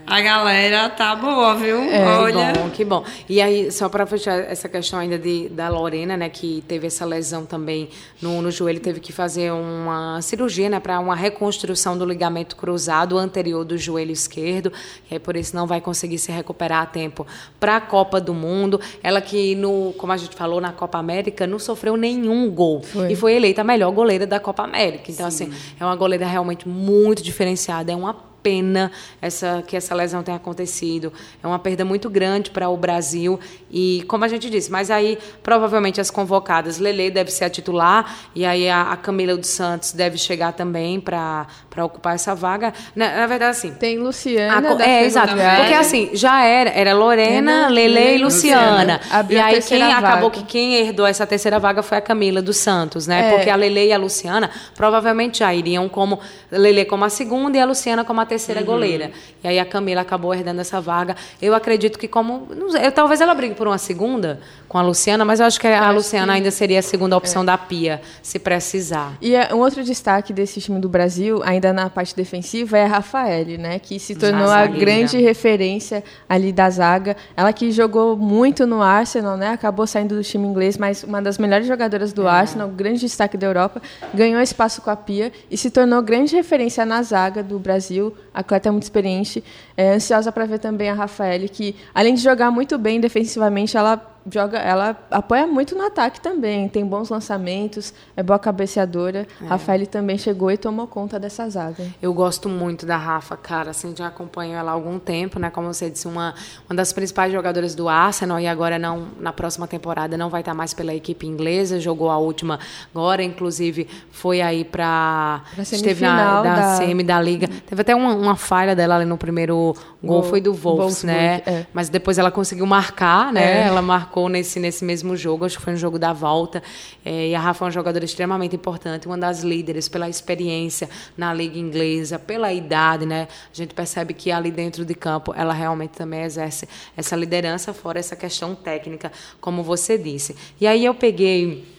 a 0.07 0.21
galera 0.21 0.89
tá 0.89 1.17
boa, 1.17 1.57
viu? 1.57 1.79
É, 1.83 2.07
Olha. 2.07 2.53
Que 2.53 2.59
bom, 2.59 2.71
que 2.71 2.85
bom. 2.85 3.05
E 3.29 3.43
aí, 3.43 3.73
só 3.73 3.89
para 3.89 4.07
fechar 4.07 4.39
essa 4.39 4.69
questão 4.69 4.99
ainda 4.99 5.19
de, 5.19 5.49
da 5.49 5.69
Lorena, 5.69 6.17
né, 6.17 6.29
que 6.29 6.63
teve 6.69 6.87
essa 6.87 7.05
lesão 7.05 7.45
também 7.45 7.89
no, 8.23 8.41
no 8.41 8.51
joelho, 8.51 8.79
teve 8.79 9.01
que 9.01 9.13
fazer 9.13 9.51
uma 9.53 10.23
cirurgia, 10.23 10.71
né, 10.71 10.79
para 10.79 11.01
uma 11.01 11.17
reconstrução 11.17 11.99
do 11.99 12.05
ligamento 12.05 12.55
cruzado 12.55 13.19
anterior 13.19 13.65
do 13.65 13.77
joelho 13.77 14.13
esquerdo, 14.13 14.73
e 15.11 15.15
aí 15.15 15.19
por 15.19 15.37
isso 15.37 15.57
não 15.57 15.67
vai 15.67 15.81
conseguir 15.81 16.19
se 16.19 16.31
recuperar 16.31 16.83
a 16.83 16.87
tempo 16.87 17.27
para 17.59 17.77
a 17.77 17.81
Copa 17.81 18.21
do 18.21 18.33
Mundo. 18.33 18.81
Ela 19.03 19.21
que, 19.21 19.57
no, 19.57 19.93
como 19.99 20.13
a 20.13 20.17
gente 20.17 20.37
falou, 20.37 20.61
na 20.61 20.73
Copa 20.73 20.99
América, 20.99 21.47
não 21.47 21.59
sofreu 21.59 21.97
nenhum 21.97 22.49
gol. 22.51 22.83
Foi. 22.83 23.11
E 23.11 23.17
foi 23.17 23.35
eleita 23.35 23.63
a 23.63 23.65
melhor 23.65 23.91
goleira 23.91 24.27
da 24.27 24.39
Copa 24.39 24.63
América. 24.63 25.11
Então, 25.11 25.29
Sim. 25.31 25.47
assim, 25.47 25.75
é 25.81 25.85
uma 25.85 25.97
goleira 25.97 26.27
realmente 26.27 26.69
muito 26.69 27.23
diferenciada, 27.23 27.91
é 27.91 27.97
uma 27.97 28.36
pena 28.47 28.93
essa, 29.21 29.61
que 29.67 29.77
essa 29.77 29.93
lesão 29.93 30.23
tenha 30.23 30.37
acontecido. 30.37 31.13
É 31.43 31.47
uma 31.49 31.59
perda 31.59 31.85
muito 31.85 32.09
grande 32.09 32.49
para 32.53 32.69
o 32.69 32.77
Brasil. 32.77 33.41
E, 33.69 34.05
como 34.07 34.25
a 34.25 34.29
gente 34.29 34.49
disse, 34.49 34.71
mas 34.71 34.89
aí 34.89 35.19
provavelmente 35.43 36.01
as 36.01 36.13
convocadas, 36.13 36.79
Lele 36.79 37.11
deve 37.11 37.33
ser 37.33 37.47
a 37.47 37.51
titular, 37.51 38.17
e 38.37 38.47
aí 38.47 38.69
a, 38.69 38.93
a 38.93 38.97
Camila 38.97 39.37
dos 39.37 39.49
Santos 39.49 39.91
deve 39.91 40.17
chegar 40.17 40.53
também 40.53 41.01
para 41.01 41.49
ocupar 41.85 42.15
essa 42.15 42.35
vaga. 42.35 42.73
Na, 42.95 43.17
na, 43.17 43.27
verdade, 43.27 43.51
assim. 43.51 43.73
Tem 43.73 43.99
Luciana. 43.99 44.77
A, 44.77 44.83
é, 44.83 45.05
exato. 45.05 45.35
Porque 45.35 45.75
assim, 45.75 46.11
já 46.15 46.45
era, 46.45 46.71
era 46.71 46.95
Lorena, 46.95 47.69
Lele 47.69 48.17
e 48.17 48.19
Luciana. 48.19 49.01
Luciana. 49.01 49.01
E 49.29 49.39
aí 49.39 49.63
quem 49.63 49.81
vaga. 49.81 49.99
acabou 49.99 50.31
que 50.31 50.43
quem 50.45 50.75
herdou 50.77 51.07
essa 51.07 51.27
terceira 51.27 51.59
vaga 51.59 51.83
foi 51.83 51.99
a 51.99 52.01
Camila 52.01 52.41
dos 52.41 52.57
Santos, 52.57 53.07
né? 53.07 53.29
É. 53.29 53.37
Porque 53.37 53.51
a 53.51 53.57
Lele 53.57 53.87
e 53.87 53.93
a 53.93 53.99
Luciana 53.99 54.51
provavelmente 54.75 55.41
já 55.41 55.53
iriam 55.55 55.89
como 55.89 56.19
Lele 56.51 56.85
como 56.85 57.05
a 57.05 57.09
segunda 57.09 57.57
e 57.57 57.61
a 57.61 57.65
Luciana 57.65 58.05
como 58.05 58.21
a 58.21 58.27
terceira 58.27 58.61
uhum. 58.61 58.67
goleira. 58.67 59.11
E 59.43 59.49
aí 59.49 59.59
a 59.59 59.65
Camila 59.65 60.01
acabou 60.01 60.35
herdando 60.35 60.61
essa 60.61 60.81
vaga. 60.81 61.17
Eu 61.41 61.55
acredito 61.55 61.99
que 61.99 62.09
como. 62.09 62.49
Sei, 62.71 62.87
eu, 62.87 62.93
talvez 62.93 63.21
ela 63.21 63.35
brigue 63.35 63.55
por 63.55 63.67
uma 63.67 63.79
segunda 63.79 64.41
com 64.69 64.79
a 64.79 64.83
Luciana, 64.83 65.25
mas 65.25 65.41
eu 65.41 65.47
acho 65.47 65.61
que 65.61 65.67
a 65.67 65.91
Luciana 65.91 66.33
ainda 66.33 66.51
seria 66.51 66.81
a 66.81 66.83
segunda 66.83 67.17
opção 67.17 67.43
é. 67.43 67.47
da 67.47 67.59
Pia, 67.59 68.01
se 68.23 68.39
precisar. 68.39 69.13
E 69.21 69.35
é, 69.35 69.55
um 69.55 69.59
outro 69.59 69.83
destaque 69.85 70.33
desse 70.33 70.61
time 70.61 70.81
do 70.81 70.89
Brasil, 70.89 71.41
ainda 71.45 71.66
na 71.73 71.91
parte 71.91 72.15
defensiva, 72.15 72.79
é 72.79 72.85
a 72.85 72.89
Rafaele, 72.89 73.59
né? 73.59 73.79
Que 73.79 73.99
se 73.99 74.15
tornou 74.15 74.49
a, 74.49 74.61
a 74.61 74.67
grande 74.67 75.19
referência 75.19 76.03
ali 76.29 76.53
da 76.53 76.69
zaga. 76.71 77.17
Ela 77.37 77.53
que 77.53 77.71
jogou 77.71 78.17
muito 78.17 78.67
no 78.67 78.83
Arsenal, 78.83 79.37
né? 79.37 79.51
Acabou 79.51 79.87
saindo 79.87 80.17
do 80.17 80.23
time 80.23 80.47
inglês, 80.47 80.77
mas 80.77 81.03
uma 81.03 81.21
das 81.21 81.39
melhores 81.39 81.67
jogadoras 81.67 82.13
do 82.13 82.27
é. 82.27 82.31
Arsenal, 82.31 82.69
grande 82.69 83.01
destaque 83.01 83.37
da 83.37 83.47
Europa, 83.47 83.81
ganhou 84.15 84.41
espaço 84.41 84.83
com 84.83 84.91
a 84.91 84.97
Pia 84.97 85.33
e 85.51 85.57
se 85.57 85.71
tornou 85.71 86.03
grande 86.03 86.35
referência 86.35 86.85
na 86.85 87.03
zaga 87.03 87.43
do 87.43 87.59
Brasil. 87.59 88.15
A 88.33 88.41
atleta 88.41 88.69
é 88.69 88.73
muito 88.73 88.85
experiente. 88.85 89.43
É 89.77 89.95
ansiosa 89.95 90.33
para 90.33 90.47
ver 90.47 90.59
também 90.59 90.89
a 90.89 90.95
Rafaele, 90.95 91.49
que 91.49 91.77
além 91.95 92.15
de 92.15 92.23
jogar 92.23 92.51
muito 92.51 92.79
bem 92.79 93.01
defensivamente, 93.01 93.77
ela 93.77 94.16
joga, 94.31 94.59
ela 94.59 94.97
apoia 95.11 95.47
muito 95.47 95.75
no 95.75 95.85
ataque 95.85 96.21
também, 96.21 96.69
tem 96.69 96.85
bons 96.85 97.09
lançamentos, 97.09 97.95
é 98.17 98.23
boa 98.23 98.39
cabeceadora. 98.39 99.27
É. 99.43 99.47
Rafael 99.47 99.87
também 99.87 100.19
chegou 100.19 100.51
e 100.51 100.57
tomou 100.57 100.87
conta 100.87 101.19
dessa 101.19 101.49
zaga. 101.49 101.85
Eu 102.03 102.13
gosto 102.13 102.49
muito 102.49 102.85
da 102.85 102.97
Rafa, 102.97 103.37
cara, 103.37 103.71
assim, 103.71 103.95
já 103.97 104.09
acompanho 104.09 104.55
ela 104.55 104.71
há 104.71 104.75
algum 104.75 104.99
tempo, 104.99 105.39
né? 105.39 105.51
Como 105.51 105.73
você 105.73 105.89
disse, 105.89 106.09
uma, 106.09 106.35
uma 106.69 106.77
das 106.77 106.93
principais 106.93 107.33
jogadoras 107.33 107.75
do 107.75 107.89
Arsenal 107.89 108.41
e 108.41 108.47
agora 108.47 108.79
não 108.79 109.07
na 109.21 109.33
próxima 109.33 109.67
temporada 109.67 110.17
não 110.17 110.29
vai 110.29 110.41
estar 110.41 110.55
mais 110.55 110.75
pela 110.75 110.95
equipe 110.95 111.27
inglesa, 111.27 111.79
jogou 111.79 112.11
a 112.11 112.19
última 112.19 112.59
agora, 112.95 113.23
inclusive 113.23 113.89
foi 114.11 114.41
aí 114.41 114.65
para 114.65 115.43
esteve 115.59 116.03
na 116.03 116.43
da, 116.43 116.55
da 116.55 116.77
semi 116.77 117.05
da 117.05 117.21
liga. 117.21 117.49
Teve 117.67 117.83
até 117.83 117.95
uma, 117.95 118.15
uma 118.15 118.37
falha 118.37 118.75
dela 118.75 118.97
ali 118.97 119.05
no 119.05 119.17
primeiro 119.17 119.75
gol, 120.03 120.21
gol 120.21 120.23
foi 120.23 120.41
do 120.41 120.53
Wolves, 120.53 121.05
né? 121.05 121.43
É. 121.47 121.67
Mas 121.73 121.89
depois 121.89 122.19
ela 122.19 122.31
conseguiu 122.31 122.67
marcar, 122.67 123.33
né? 123.33 123.65
É. 123.65 123.67
Ela 123.69 123.83
marcou 123.83 124.16
marcou 124.17 124.29
nesse, 124.31 124.59
nesse 124.59 124.85
mesmo 124.85 125.15
jogo, 125.15 125.45
acho 125.45 125.59
que 125.59 125.63
foi 125.63 125.75
no 125.75 125.79
jogo 125.79 125.99
da 125.99 126.13
volta. 126.13 126.63
É, 127.05 127.29
e 127.29 127.35
a 127.35 127.41
Rafa 127.41 127.65
é 127.65 127.67
uma 127.67 127.71
jogadora 127.71 128.05
extremamente 128.05 128.57
importante, 128.57 129.07
uma 129.07 129.19
das 129.19 129.43
líderes 129.43 129.89
pela 129.89 130.09
experiência 130.09 130.89
na 131.17 131.35
liga 131.35 131.59
inglesa, 131.59 132.19
pela 132.19 132.51
idade, 132.53 133.05
né? 133.05 133.29
A 133.53 133.55
gente 133.55 133.75
percebe 133.75 134.15
que 134.15 134.33
ali 134.33 134.51
dentro 134.51 134.85
de 134.85 134.95
campo 134.95 135.35
ela 135.37 135.53
realmente 135.53 135.91
também 135.91 136.23
exerce 136.23 136.67
essa 136.97 137.15
liderança, 137.15 137.75
fora 137.75 137.99
essa 137.99 138.17
questão 138.17 138.55
técnica, 138.55 139.13
como 139.39 139.63
você 139.63 139.99
disse. 139.99 140.35
E 140.59 140.67
aí 140.67 140.85
eu 140.85 140.95
peguei 140.95 141.76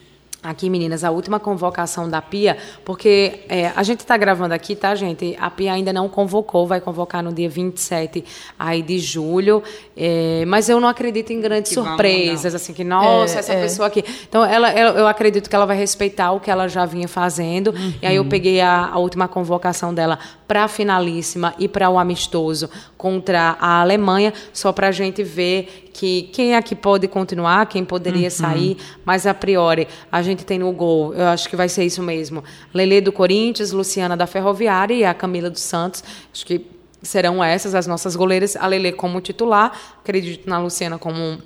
Aqui, 0.48 0.70
meninas, 0.70 1.04
a 1.04 1.12
última 1.12 1.42
convocação 1.42 2.10
da 2.10 2.22
Pia, 2.22 2.58
porque 2.86 3.42
é, 3.50 3.68
a 3.76 3.84
gente 3.84 4.00
está 4.00 4.16
gravando 4.16 4.54
aqui, 4.54 4.78
tá, 4.78 4.96
gente? 4.96 5.36
A 5.42 5.50
Pia 5.50 5.74
ainda 5.74 5.92
não 5.92 6.08
convocou, 6.08 6.66
vai 6.66 6.80
convocar 6.80 7.22
no 7.22 7.34
dia 7.34 7.50
27 7.50 8.24
aí 8.58 8.82
de 8.82 8.98
julho, 8.98 9.62
é, 9.96 10.46
mas 10.48 10.70
eu 10.70 10.80
não 10.80 10.88
acredito 10.88 11.34
em 11.34 11.42
grandes 11.42 11.68
que 11.68 11.76
surpresas, 11.76 12.56
assim, 12.56 12.74
que, 12.74 12.86
nossa, 12.86 13.36
é, 13.36 13.40
essa 13.40 13.52
é. 13.52 13.62
pessoa 13.62 13.90
aqui. 13.90 14.06
Então, 14.30 14.46
ela, 14.46 14.70
ela, 14.70 14.98
eu 14.98 15.06
acredito 15.06 15.50
que 15.50 15.56
ela 15.56 15.66
vai 15.66 15.76
respeitar 15.76 16.32
o 16.32 16.40
que 16.40 16.50
ela 16.50 16.70
já 16.70 16.86
vinha 16.86 17.10
fazendo, 17.10 17.72
uhum. 17.72 17.94
e 18.02 18.08
aí 18.08 18.16
eu 18.16 18.24
peguei 18.24 18.62
a, 18.62 18.88
a 18.88 18.98
última 19.00 19.28
convocação 19.28 19.94
dela 19.94 20.18
para 20.48 20.64
a 20.64 20.68
finalíssima 20.70 21.56
e 21.60 21.68
para 21.68 21.90
o 21.90 22.00
amistoso 22.00 22.70
contra 22.98 23.58
a 23.60 23.82
Alemanha, 23.82 24.34
só 24.54 24.72
para 24.72 24.88
a 24.88 24.92
gente 24.92 25.24
ver 25.24 25.87
que 25.98 26.30
quem 26.32 26.56
aqui 26.56 26.76
pode 26.76 27.08
continuar, 27.08 27.66
quem 27.66 27.84
poderia 27.84 28.26
uhum. 28.26 28.30
sair, 28.30 28.78
mas 29.04 29.26
a 29.26 29.34
priori 29.34 29.88
a 30.12 30.22
gente 30.22 30.46
tem 30.46 30.60
no 30.60 30.72
gol, 30.72 31.12
eu 31.16 31.26
acho 31.26 31.50
que 31.50 31.56
vai 31.56 31.68
ser 31.68 31.86
isso 31.86 32.04
mesmo. 32.04 32.44
Lele 32.72 33.02
do 33.02 33.12
Corinthians, 33.12 33.72
Luciana 33.72 34.16
da 34.16 34.28
Ferroviária 34.28 34.94
e 34.94 35.04
a 35.04 35.12
Camila 35.16 35.50
dos 35.50 35.62
Santos. 35.62 36.04
Acho 36.32 36.46
que 36.46 36.68
serão 37.02 37.44
essas 37.44 37.74
as 37.74 37.88
nossas 37.88 38.16
goleiras. 38.16 38.56
A 38.56 38.68
Lele 38.68 38.92
como 38.92 39.20
titular, 39.20 39.72
acredito 40.00 40.48
na 40.48 40.60
Luciana 40.60 41.00
como 41.00 41.40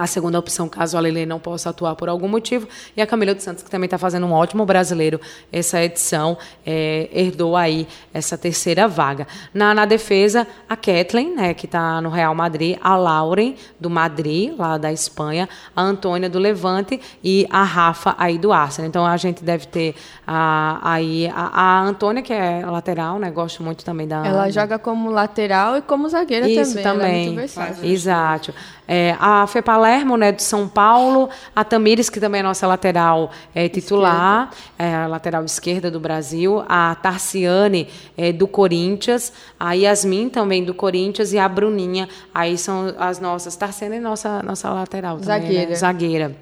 a 0.00 0.06
segunda 0.06 0.38
opção, 0.38 0.66
caso 0.66 0.96
a 0.96 1.00
Lele 1.00 1.26
não 1.26 1.38
possa 1.38 1.68
atuar 1.68 1.94
por 1.94 2.08
algum 2.08 2.26
motivo, 2.26 2.66
e 2.96 3.02
a 3.02 3.06
Camila 3.06 3.34
dos 3.34 3.44
Santos, 3.44 3.62
que 3.62 3.70
também 3.70 3.84
está 3.84 3.98
fazendo 3.98 4.24
um 4.24 4.32
ótimo 4.32 4.64
brasileiro 4.64 5.20
essa 5.52 5.82
edição, 5.82 6.38
é, 6.64 7.10
herdou 7.12 7.54
aí 7.54 7.86
essa 8.14 8.38
terceira 8.38 8.88
vaga. 8.88 9.26
Na, 9.52 9.74
na 9.74 9.84
defesa, 9.84 10.46
a 10.66 10.74
Kathleen, 10.74 11.34
né, 11.34 11.52
que 11.52 11.66
está 11.66 12.00
no 12.00 12.08
Real 12.08 12.34
Madrid, 12.34 12.78
a 12.80 12.96
Lauren, 12.96 13.56
do 13.78 13.90
Madrid, 13.90 14.54
lá 14.58 14.78
da 14.78 14.90
Espanha, 14.90 15.46
a 15.76 15.82
Antônia, 15.82 16.30
do 16.30 16.38
Levante, 16.38 16.98
e 17.22 17.46
a 17.50 17.62
Rafa, 17.62 18.14
aí 18.16 18.38
do 18.38 18.52
Arsenal. 18.52 18.88
Então, 18.88 19.04
a 19.04 19.18
gente 19.18 19.44
deve 19.44 19.66
ter 19.66 19.94
a, 20.26 20.80
aí 20.82 21.28
a, 21.28 21.50
a 21.52 21.82
Antônia, 21.82 22.22
que 22.22 22.32
é 22.32 22.64
lateral, 22.64 23.18
né, 23.18 23.30
gosto 23.30 23.62
muito 23.62 23.84
também 23.84 24.08
da... 24.08 24.26
Ela 24.26 24.48
joga 24.48 24.78
como 24.78 25.10
lateral 25.10 25.76
e 25.76 25.82
como 25.82 26.08
zagueira 26.08 26.48
Isso, 26.48 26.76
também. 26.76 26.84
também. 26.84 27.22
É 27.22 27.24
muito 27.26 27.36
versátil. 27.36 27.84
Exato. 27.84 28.54
É, 28.88 29.14
a 29.20 29.46
Fê 29.46 29.62
Palermo, 29.90 30.16
né, 30.16 30.30
do 30.30 30.40
São 30.40 30.68
Paulo, 30.68 31.28
a 31.54 31.64
Tamires, 31.64 32.08
que 32.08 32.20
também 32.20 32.40
é 32.40 32.42
nossa 32.44 32.64
lateral 32.66 33.32
é, 33.52 33.68
titular, 33.68 34.50
é, 34.78 34.94
a 34.94 35.06
lateral 35.08 35.44
esquerda 35.44 35.90
do 35.90 35.98
Brasil, 35.98 36.62
a 36.68 36.94
Tarciane, 36.94 37.88
é, 38.16 38.32
do 38.32 38.46
Corinthians, 38.46 39.32
a 39.58 39.72
Yasmin 39.72 40.28
também 40.28 40.64
do 40.64 40.72
Corinthians 40.72 41.32
e 41.32 41.38
a 41.38 41.48
Bruninha, 41.48 42.08
aí 42.32 42.56
são 42.56 42.94
as 42.98 43.18
nossas. 43.18 43.56
Tarciane 43.56 43.96
é 43.96 44.00
nossa, 44.00 44.42
nossa 44.44 44.70
lateral 44.70 45.18
também? 45.18 45.26
Zagueira. 45.26 45.70
Né? 45.70 45.74
Zagueira. 45.74 46.36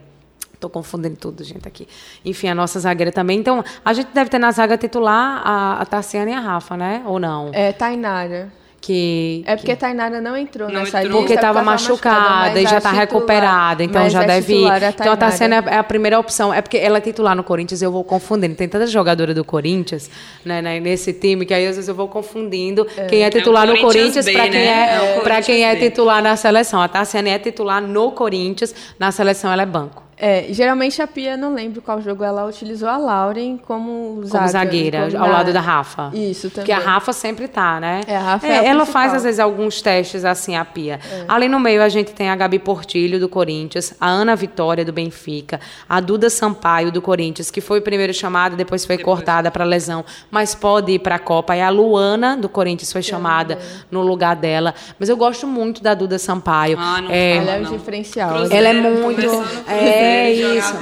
Estou 0.53 0.68
confundindo 0.68 1.16
tudo, 1.16 1.42
gente, 1.42 1.66
aqui. 1.66 1.88
Enfim, 2.24 2.49
a 2.49 2.55
nossa 2.55 2.80
zagueira 2.80 3.12
também. 3.12 3.38
Então, 3.38 3.64
a 3.84 3.92
gente 3.92 4.09
deve 4.12 4.28
ter 4.28 4.38
na 4.38 4.51
zaga 4.51 4.76
titular 4.76 5.40
a, 5.44 5.80
a 5.80 5.86
Tarciane 5.86 6.32
e 6.32 6.34
a 6.34 6.40
Rafa, 6.40 6.76
né? 6.76 7.03
Ou 7.07 7.18
não? 7.18 7.51
É, 7.55 7.72
Tainara 7.72 8.53
que 8.81 9.43
é 9.47 9.57
porque 9.57 9.74
que... 9.74 9.81
Tainara 9.81 10.20
não 10.20 10.37
entrou 10.37 10.68
não 10.70 10.81
nessa 10.81 11.03
entrou. 11.03 11.20
Porque 11.20 11.35
estava 11.35 11.62
machucada, 11.62 12.20
machucada 12.20 12.61
e 12.61 12.66
já 12.66 12.79
está 12.79 12.93
recuperada, 12.93 13.83
então 13.85 14.09
já 14.09 14.22
deve 14.22 14.55
ir. 14.55 14.70
É 14.70 14.89
então 14.89 15.14
está 15.14 15.31
sendo 15.31 15.55
a, 15.55 15.59
a 15.59 15.85
primeira 15.85 16.18
opção. 16.18 16.53
É 16.55 16.62
porque 16.62 16.76
ela 16.76 16.99
é 16.99 17.01
titular 17.01 17.35
no 17.35 17.43
Corinthians, 17.43 17.83
eu 17.83 17.91
vou 17.91 18.05
confundindo. 18.05 18.55
Tem 18.55 18.68
tanta 18.68 18.87
jogadora 18.87 19.35
do 19.35 19.45
Corinthians 19.45 20.11
né, 20.45 20.62
né, 20.62 20.81
nesse 20.81 21.12
time 21.12 21.45
que 21.45 21.53
aí 21.53 21.66
às 21.66 21.76
vezes 21.76 21.89
eu 21.89 21.95
vou 21.95 22.09
confundindo 22.09 22.87
é. 22.97 23.07
quem 23.07 23.22
é 23.22 23.31
titular 23.31 23.68
é 23.68 23.72
no 23.72 23.81
Corinthians 23.81 24.24
para 24.24 24.43
quem, 24.43 24.51
né? 24.51 24.66
é, 24.66 25.29
é 25.29 25.43
quem 25.43 25.64
é 25.64 25.76
titular 25.76 26.22
na 26.22 26.37
seleção. 26.37 26.81
A 26.81 26.89
Tassiane 26.89 27.31
é 27.31 27.39
titular 27.39 27.83
no 27.83 28.12
Corinthians, 28.12 28.74
na 28.99 29.11
seleção 29.11 29.53
ela 29.53 29.62
é 29.62 29.66
banco. 29.66 30.07
É, 30.20 30.46
geralmente 30.50 31.00
a 31.00 31.06
Pia, 31.06 31.36
não 31.36 31.54
lembro 31.54 31.80
qual 31.80 32.00
jogo 32.00 32.24
ela 32.24 32.44
utilizou 32.44 32.88
a 32.88 32.96
Lauren 32.96 33.56
como, 33.56 34.20
zaga, 34.24 34.38
como 34.38 34.48
zagueira, 34.50 35.08
como 35.10 35.24
ao 35.24 35.30
lado 35.30 35.52
da 35.52 35.60
Rafa. 35.60 36.10
Isso, 36.12 36.50
também. 36.50 36.66
Porque 36.66 36.72
a 36.72 36.78
Rafa 36.78 37.12
sempre 37.12 37.46
tá, 37.46 37.78
né? 37.78 38.00
É, 38.06 38.16
a 38.16 38.20
Rafa 38.20 38.46
é, 38.46 38.50
é 38.50 38.58
a 38.58 38.64
Ela 38.64 38.84
faz, 38.84 39.14
às 39.14 39.22
vezes, 39.22 39.38
alguns 39.38 39.80
testes 39.80 40.24
assim, 40.24 40.56
a 40.56 40.64
Pia. 40.64 40.98
É. 41.08 41.24
Ali 41.28 41.48
no 41.48 41.60
meio, 41.60 41.82
a 41.82 41.88
gente 41.88 42.12
tem 42.12 42.30
a 42.30 42.34
Gabi 42.34 42.58
Portilho, 42.58 43.20
do 43.20 43.28
Corinthians, 43.28 43.94
a 44.00 44.08
Ana 44.08 44.34
Vitória, 44.34 44.84
do 44.84 44.92
Benfica, 44.92 45.60
a 45.88 46.00
Duda 46.00 46.28
Sampaio, 46.28 46.90
do 46.90 47.00
Corinthians, 47.00 47.48
que 47.50 47.60
foi 47.60 47.80
primeiro 47.80 48.12
chamada, 48.12 48.56
depois 48.56 48.84
foi 48.84 48.96
depois. 48.96 49.18
cortada 49.18 49.52
para 49.52 49.64
lesão, 49.64 50.04
mas 50.30 50.52
pode 50.52 50.92
ir 50.92 50.98
para 50.98 51.14
a 51.14 51.20
Copa. 51.20 51.54
E 51.54 51.60
a 51.60 51.70
Luana, 51.70 52.36
do 52.36 52.48
Corinthians, 52.48 52.92
foi 52.92 53.02
chamada 53.02 53.58
no 53.88 54.02
lugar 54.02 54.34
dela. 54.34 54.74
Mas 54.98 55.08
eu 55.08 55.16
gosto 55.16 55.46
muito 55.46 55.80
da 55.80 55.94
Duda 55.94 56.18
Sampaio. 56.18 56.76
Ah, 56.80 57.00
não 57.00 57.10
é, 57.10 57.36
ela 57.36 57.50
é 57.52 57.60
um 57.60 57.76
diferencial. 57.76 58.30
Cruzeiro, 58.30 58.66
ela 58.66 58.68
é 58.68 58.90
muito... 58.90 59.28
É 59.68 60.07
isso. 60.30 60.74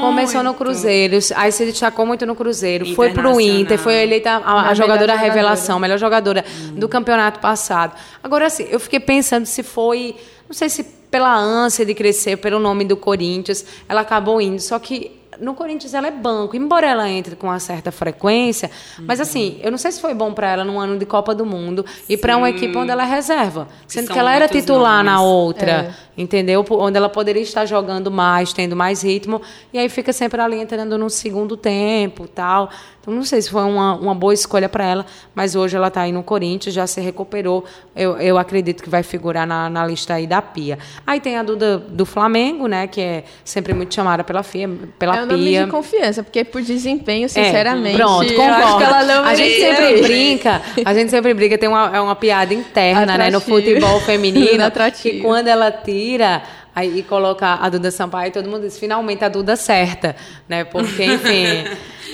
Começou 0.00 0.42
no 0.42 0.54
Cruzeiro, 0.54 1.18
aí 1.34 1.50
se 1.50 1.64
destacou 1.64 2.04
muito 2.04 2.26
no 2.26 2.34
Cruzeiro, 2.34 2.94
foi 2.94 3.10
pro 3.10 3.40
Inter, 3.40 3.78
foi 3.78 4.02
eleita 4.02 4.30
a, 4.32 4.68
a 4.68 4.74
jogadora 4.74 5.14
revelação, 5.14 5.78
melhor 5.78 5.98
jogadora 5.98 6.44
hum. 6.46 6.74
do 6.74 6.88
campeonato 6.88 7.40
passado. 7.40 7.94
Agora, 8.22 8.46
assim, 8.46 8.66
eu 8.70 8.78
fiquei 8.78 9.00
pensando 9.00 9.46
se 9.46 9.62
foi, 9.62 10.14
não 10.48 10.54
sei 10.54 10.68
se 10.68 10.84
pela 11.10 11.34
ânsia 11.34 11.86
de 11.86 11.94
crescer, 11.94 12.36
pelo 12.38 12.58
nome 12.58 12.84
do 12.84 12.96
Corinthians, 12.96 13.64
ela 13.88 14.00
acabou 14.00 14.40
indo, 14.40 14.60
só 14.60 14.78
que 14.78 15.12
no 15.40 15.54
Corinthians 15.54 15.94
ela 15.94 16.08
é 16.08 16.10
banco, 16.10 16.56
embora 16.56 16.86
ela 16.86 17.08
entre 17.08 17.36
com 17.36 17.46
uma 17.46 17.58
certa 17.58 17.90
frequência, 17.90 18.70
uhum. 18.98 19.04
mas 19.06 19.20
assim, 19.20 19.58
eu 19.62 19.70
não 19.70 19.78
sei 19.78 19.92
se 19.92 20.00
foi 20.00 20.14
bom 20.14 20.32
para 20.32 20.50
ela 20.50 20.64
num 20.64 20.80
ano 20.80 20.98
de 20.98 21.06
Copa 21.06 21.34
do 21.34 21.44
Mundo 21.44 21.84
e 22.08 22.16
para 22.16 22.36
uma 22.36 22.50
equipe 22.50 22.76
onde 22.76 22.90
ela 22.90 23.02
é 23.04 23.06
reserva, 23.06 23.68
sendo 23.86 24.08
que, 24.08 24.12
que 24.12 24.18
ela 24.18 24.34
era 24.34 24.48
titular 24.48 25.04
nomes. 25.04 25.12
na 25.12 25.22
outra, 25.22 25.70
é. 25.70 25.94
entendeu? 26.16 26.64
Onde 26.70 26.96
ela 26.96 27.08
poderia 27.08 27.42
estar 27.42 27.66
jogando 27.66 28.10
mais, 28.10 28.52
tendo 28.52 28.76
mais 28.76 29.02
ritmo, 29.02 29.40
e 29.72 29.78
aí 29.78 29.88
fica 29.88 30.12
sempre 30.12 30.40
ali 30.40 30.60
entrando 30.60 30.96
no 30.98 31.10
segundo 31.10 31.56
tempo, 31.56 32.26
tal. 32.28 32.70
Então 33.04 33.12
não 33.12 33.22
sei 33.22 33.42
se 33.42 33.50
foi 33.50 33.62
uma, 33.64 33.94
uma 33.96 34.14
boa 34.14 34.32
escolha 34.32 34.66
para 34.66 34.82
ela, 34.82 35.06
mas 35.34 35.54
hoje 35.54 35.76
ela 35.76 35.88
está 35.88 36.00
aí 36.00 36.10
no 36.10 36.22
Corinthians, 36.22 36.74
já 36.74 36.86
se 36.86 37.02
recuperou. 37.02 37.62
Eu, 37.94 38.16
eu 38.16 38.38
acredito 38.38 38.82
que 38.82 38.88
vai 38.88 39.02
figurar 39.02 39.46
na, 39.46 39.68
na 39.68 39.86
lista 39.86 40.14
aí 40.14 40.26
da 40.26 40.40
Pia. 40.40 40.78
Aí 41.06 41.20
tem 41.20 41.36
a 41.36 41.42
Duda 41.42 41.76
do 41.76 42.06
Flamengo, 42.06 42.66
né? 42.66 42.86
Que 42.86 43.00
é 43.02 43.24
sempre 43.44 43.74
muito 43.74 43.94
chamada 43.94 44.24
pela 44.24 44.42
FIA, 44.42 44.70
pela 44.98 45.18
é 45.18 45.22
um 45.24 45.28
Pia. 45.28 45.64
de 45.66 45.70
confiança, 45.70 46.22
porque 46.22 46.44
por 46.44 46.62
desempenho, 46.62 47.26
É, 47.26 47.28
sinceramente, 47.28 47.96
pronto, 47.98 48.32
eu 48.32 48.40
acho 48.42 48.54
concordo. 48.56 48.78
que 48.78 48.84
ela 48.84 49.02
não 49.04 49.24
a 49.24 49.34
gente 49.34 49.60
sempre 49.60 50.00
brinca, 50.00 50.62
a 50.82 50.94
gente 50.94 51.10
sempre 51.10 51.34
brinca, 51.34 51.58
tem 51.58 51.68
uma, 51.68 51.94
é 51.94 52.00
uma 52.00 52.16
piada 52.16 52.54
interna, 52.54 53.18
né, 53.18 53.30
no 53.30 53.36
Atrativo. 53.36 53.42
futebol 53.42 54.00
feminino, 54.00 54.64
Atrativo. 54.64 55.16
que 55.16 55.20
quando 55.20 55.48
ela 55.48 55.70
tira 55.70 56.42
aí, 56.74 57.00
e 57.00 57.02
coloca 57.02 57.46
a 57.60 57.68
Duda 57.68 57.90
Sampaio, 57.90 58.32
todo 58.32 58.48
mundo 58.48 58.62
diz, 58.62 58.78
finalmente 58.78 59.22
a 59.24 59.28
Duda 59.28 59.56
certa, 59.56 60.16
né, 60.48 60.64
porque, 60.64 61.04
enfim... 61.04 61.64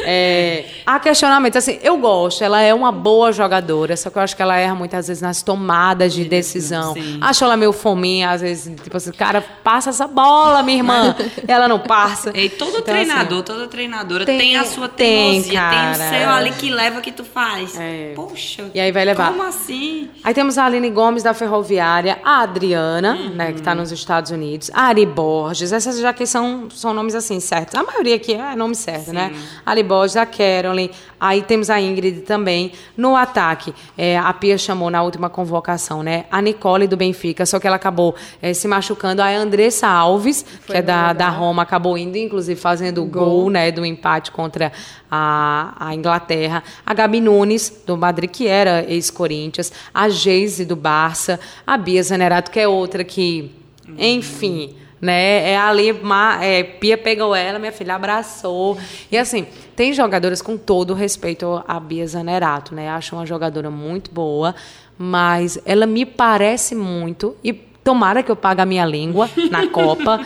é, 0.04 0.64
há 0.86 0.98
questionamentos, 0.98 1.56
assim, 1.56 1.78
eu 1.82 1.96
gosto, 1.98 2.42
ela 2.42 2.60
é 2.60 2.72
uma 2.72 2.92
boa 2.92 3.32
jogadora, 3.32 3.96
só 3.96 4.10
que 4.10 4.16
eu 4.18 4.22
acho 4.22 4.36
que 4.36 4.42
ela 4.42 4.56
erra 4.56 4.74
muitas 4.74 5.08
vezes 5.08 5.22
nas 5.22 5.42
tomadas 5.42 6.12
de 6.12 6.24
decisão. 6.24 6.94
sim. 6.94 7.18
Acho 7.20 7.44
ela 7.44 7.56
meio 7.56 7.72
fominha, 7.72 8.30
às 8.30 8.40
vezes, 8.40 8.74
tipo 8.82 8.96
assim, 8.96 9.12
cara, 9.12 9.40
passa 9.62 9.90
essa 9.90 10.06
bola, 10.06 10.62
minha 10.62 10.78
irmã. 10.78 11.14
Ela 11.46 11.66
não 11.68 11.78
passa. 11.78 12.30
E 12.36 12.48
todo 12.48 12.70
Então, 12.70 12.82
treinador, 12.82 13.42
toda 13.42 13.66
treinadora 13.66 14.24
tem- 14.24 14.38
tem, 14.38 14.56
a 14.56 14.64
sua 14.64 14.88
tem, 14.88 15.42
teimosia, 15.42 15.50
tem, 15.50 15.58
cara. 15.60 15.92
o 15.92 16.18
seu 16.18 16.30
ali 16.30 16.50
que 16.52 16.70
leva 16.70 17.00
que 17.00 17.10
tu 17.12 17.24
faz. 17.24 17.78
É. 17.78 18.12
Poxa. 18.14 18.70
E 18.74 18.80
aí 18.80 18.92
vai 18.92 19.04
levar. 19.04 19.30
Como 19.30 19.42
assim? 19.42 20.08
Aí 20.22 20.32
temos 20.32 20.56
a 20.58 20.64
Aline 20.66 20.90
Gomes 20.90 21.22
da 21.22 21.34
Ferroviária, 21.34 22.18
a 22.24 22.40
Adriana, 22.42 23.14
Uhum. 23.14 23.30
né, 23.34 23.52
que 23.52 23.58
está 23.58 23.74
nos 23.74 23.90
Estados 23.90 24.30
Unidos, 24.30 24.70
a 24.72 24.82
Ari 24.84 25.06
Borges, 25.06 25.72
essas 25.72 25.98
já 25.98 26.12
que 26.12 26.26
são, 26.26 26.68
são 26.70 26.92
nomes 26.94 27.14
assim 27.14 27.40
certos. 27.40 27.74
A 27.74 27.82
maioria 27.82 28.16
aqui 28.16 28.34
é 28.34 28.54
nome 28.54 28.74
certo, 28.74 29.12
né? 29.12 29.32
A 29.64 29.70
Ari 29.80 29.82
Borges, 29.82 30.16
a 30.16 30.26
Carolyn, 30.26 30.90
aí 31.18 31.42
temos 31.42 31.70
a 31.70 31.80
Ingrid 31.80 32.20
também. 32.20 32.72
No 32.96 33.16
ataque, 33.16 33.74
é, 33.96 34.18
a 34.18 34.32
Pia 34.32 34.58
chamou 34.58 34.90
na 34.90 35.02
última 35.02 35.30
convocação, 35.30 36.02
né? 36.02 36.26
A 36.30 36.40
Nicole 36.42 36.86
do 36.86 36.96
Benfica, 36.96 37.46
só 37.46 37.58
que 37.58 37.66
ela 37.66 37.76
acabou 37.76 38.14
é, 38.42 38.52
se 38.52 38.68
machucando. 38.68 39.22
A 39.22 39.28
Andressa 39.28 39.88
Alves, 39.88 40.44
que 40.66 40.76
é 40.76 40.82
da, 40.82 41.12
da 41.12 41.28
Roma, 41.30 41.62
acabou 41.62 41.96
indo, 41.96 42.16
inclusive, 42.16 42.60
fazendo 42.60 43.02
o 43.02 43.06
gol, 43.06 43.48
né, 43.48 43.72
do 43.72 43.84
empate 43.84 44.30
contra 44.30 44.70
a, 45.10 45.74
a 45.78 45.94
Inglaterra. 45.94 46.62
A 46.84 46.92
Gabi 46.92 47.20
Nunes, 47.20 47.82
do 47.86 47.96
Madrid, 47.96 48.30
que 48.30 48.46
era 48.46 48.84
ex-Corinthians. 48.86 49.72
A 49.94 50.08
Geise, 50.08 50.64
do 50.64 50.76
Barça. 50.76 51.40
A 51.66 51.76
Bia 51.78 52.02
Zanerato, 52.02 52.50
que 52.50 52.60
é 52.60 52.68
outra 52.68 53.02
que, 53.02 53.50
enfim, 53.96 54.74
né? 55.00 55.50
É 55.52 55.56
ali, 55.56 55.92
ma- 55.92 56.38
é, 56.44 56.62
Pia 56.62 56.98
pegou 56.98 57.34
ela, 57.34 57.58
minha 57.58 57.72
filha 57.72 57.94
abraçou. 57.94 58.76
E 59.10 59.16
assim, 59.16 59.46
tem 59.74 59.92
jogadoras 59.92 60.42
com 60.42 60.56
todo 60.56 60.90
o 60.90 60.94
respeito 60.94 61.62
à 61.66 61.80
Bia 61.80 62.06
Zanerato, 62.06 62.74
né? 62.74 62.88
Acho 62.90 63.16
uma 63.16 63.24
jogadora 63.24 63.70
muito 63.70 64.10
boa, 64.10 64.54
mas 64.98 65.58
ela 65.64 65.86
me 65.86 66.04
parece 66.04 66.74
muito, 66.74 67.34
e 67.42 67.52
tomara 67.52 68.22
que 68.22 68.30
eu 68.30 68.36
pague 68.36 68.60
a 68.60 68.66
minha 68.66 68.84
língua 68.84 69.28
na 69.50 69.66
Copa. 69.72 70.20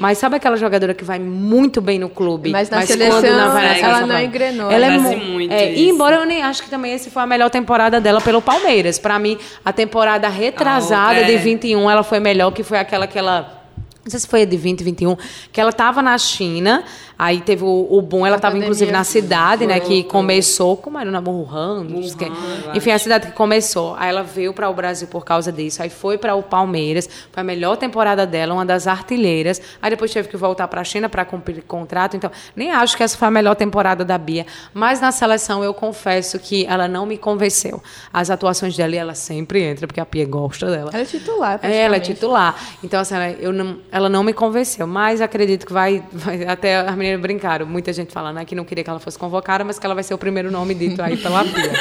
Mas 0.00 0.18
sabe 0.18 0.34
aquela 0.34 0.56
jogadora 0.56 0.92
que 0.92 1.04
vai 1.04 1.20
muito 1.20 1.80
bem 1.80 2.00
no 2.00 2.08
clube? 2.08 2.50
Mas 2.50 2.68
na 2.68 2.78
quando 2.78 2.86
seleção, 2.88 3.20
vai 3.52 3.80
na 3.80 3.88
ela 3.88 4.00
não 4.00 4.08
vai- 4.08 4.24
engrenou, 4.24 4.68
Ela 4.68 4.86
é 4.86 4.98
Parece 4.98 5.16
mu- 5.16 5.24
muito 5.24 5.52
é, 5.52 5.72
e 5.72 5.88
embora 5.88 6.16
eu 6.16 6.24
nem 6.26 6.42
acho 6.42 6.64
que 6.64 6.68
também 6.68 6.92
esse 6.92 7.10
foi 7.10 7.22
a 7.22 7.26
melhor 7.26 7.48
temporada 7.48 8.00
dela 8.00 8.20
pelo 8.20 8.42
Palmeiras. 8.42 8.98
Pra 8.98 9.20
mim, 9.20 9.38
a 9.64 9.72
temporada 9.72 10.28
retrasada 10.28 11.04
A 11.04 11.08
outra 11.10 11.24
de 11.26 11.34
é. 11.34 11.38
21, 11.38 11.88
ela 11.88 12.02
foi 12.02 12.18
melhor, 12.18 12.50
que 12.50 12.64
foi 12.64 12.76
aquela 12.78 13.06
que 13.06 13.16
ela... 13.16 13.62
Não 14.04 14.10
sei 14.10 14.20
se 14.20 14.28
foi 14.28 14.42
a 14.42 14.44
de 14.44 14.56
20, 14.56 14.84
21, 14.84 15.16
que 15.50 15.58
ela 15.58 15.70
estava 15.70 16.02
na 16.02 16.16
China, 16.18 16.84
aí 17.18 17.40
teve 17.40 17.64
o, 17.64 17.86
o 17.90 18.02
boom, 18.02 18.26
ela 18.26 18.36
estava 18.36 18.56
inclusive 18.58 18.90
na 18.90 19.04
cidade, 19.04 19.66
né, 19.66 19.80
que 19.80 20.04
começou, 20.04 20.76
como 20.76 20.98
era, 20.98 21.10
Wuhan, 21.20 21.82
o 21.82 22.16
quê. 22.16 22.26
eu 22.66 22.74
enfim, 22.74 22.90
a 22.90 22.98
cidade 22.98 23.26
que 23.28 23.32
começou. 23.32 23.94
Aí 23.98 24.08
ela 24.08 24.22
veio 24.22 24.52
para 24.52 24.68
o 24.68 24.74
Brasil 24.74 25.08
por 25.08 25.24
causa 25.24 25.50
disso, 25.52 25.82
aí 25.82 25.90
foi 25.90 26.18
para 26.18 26.34
o 26.34 26.42
Palmeiras, 26.42 27.08
foi 27.32 27.40
a 27.40 27.44
melhor 27.44 27.76
temporada 27.76 28.26
dela, 28.26 28.54
uma 28.54 28.64
das 28.66 28.86
artilheiras. 28.86 29.60
Aí 29.80 29.90
depois 29.90 30.12
teve 30.12 30.28
que 30.28 30.36
voltar 30.36 30.68
para 30.68 30.80
a 30.80 30.84
China 30.84 31.08
para 31.08 31.24
cumprir 31.24 31.62
contrato, 31.62 32.16
então 32.16 32.30
nem 32.56 32.70
acho 32.72 32.96
que 32.96 33.02
essa 33.02 33.16
foi 33.16 33.28
a 33.28 33.30
melhor 33.30 33.54
temporada 33.54 34.04
da 34.04 34.18
Bia, 34.18 34.46
mas 34.72 35.00
na 35.00 35.12
seleção 35.12 35.62
eu 35.62 35.72
confesso 35.74 36.38
que 36.38 36.66
ela 36.66 36.88
não 36.88 37.06
me 37.06 37.16
convenceu. 37.18 37.82
As 38.12 38.30
atuações 38.30 38.76
dela, 38.76 38.94
ela 38.96 39.14
sempre 39.14 39.62
entra, 39.62 39.86
porque 39.86 40.00
a 40.00 40.06
Pia 40.06 40.26
gosta 40.26 40.66
dela. 40.70 40.90
Ela 40.92 41.02
é 41.02 41.06
titular, 41.06 41.60
É, 41.62 41.76
ela 41.82 41.96
é 41.96 42.00
titular. 42.00 42.54
Então, 42.82 43.00
assim, 43.00 43.14
ela, 43.14 43.30
eu 43.32 43.52
não, 43.52 43.78
ela 43.90 44.08
não 44.08 44.22
me 44.24 44.32
convenceu, 44.32 44.86
mas 44.86 45.20
acredito 45.20 45.66
que 45.66 45.72
vai, 45.72 46.02
vai- 46.12 46.44
Até 46.46 46.76
as 46.76 46.94
brincaram, 47.18 47.66
muita 47.66 47.92
gente 47.92 48.12
falando 48.12 48.36
né, 48.36 48.44
que 48.44 48.54
não 48.54 48.64
queria 48.64 48.82
que 48.82 48.90
ela 48.90 48.98
fosse 49.00 49.18
convocada, 49.18 49.64
mas 49.64 49.78
que 49.78 49.86
ela 49.86 49.94
vai 49.94 50.04
ser 50.04 50.14
o 50.14 50.18
primeiro 50.18 50.50
nome 50.50 50.74
dito 50.74 51.00
aí 51.02 51.16
pela 51.16 51.44
Pia. 51.44 51.72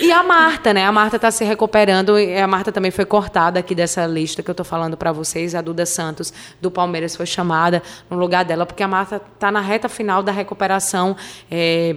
e 0.00 0.10
a 0.10 0.22
Marta, 0.22 0.72
né? 0.72 0.84
A 0.84 0.92
Marta 0.92 1.16
está 1.16 1.30
se 1.30 1.44
recuperando. 1.44 2.14
A 2.16 2.46
Marta 2.46 2.70
também 2.70 2.90
foi 2.90 3.04
cortada 3.04 3.58
aqui 3.60 3.74
dessa 3.74 4.06
lista 4.06 4.42
que 4.42 4.50
eu 4.50 4.52
estou 4.52 4.64
falando 4.64 4.96
para 4.96 5.12
vocês. 5.12 5.54
A 5.54 5.60
Duda 5.60 5.86
Santos, 5.86 6.32
do 6.60 6.70
Palmeiras, 6.70 7.16
foi 7.16 7.26
chamada 7.26 7.82
no 8.10 8.16
lugar 8.16 8.44
dela, 8.44 8.66
porque 8.66 8.82
a 8.82 8.88
Marta 8.88 9.20
está 9.34 9.50
na 9.50 9.60
reta 9.60 9.88
final 9.88 10.22
da 10.22 10.32
recuperação. 10.32 11.16
é, 11.50 11.96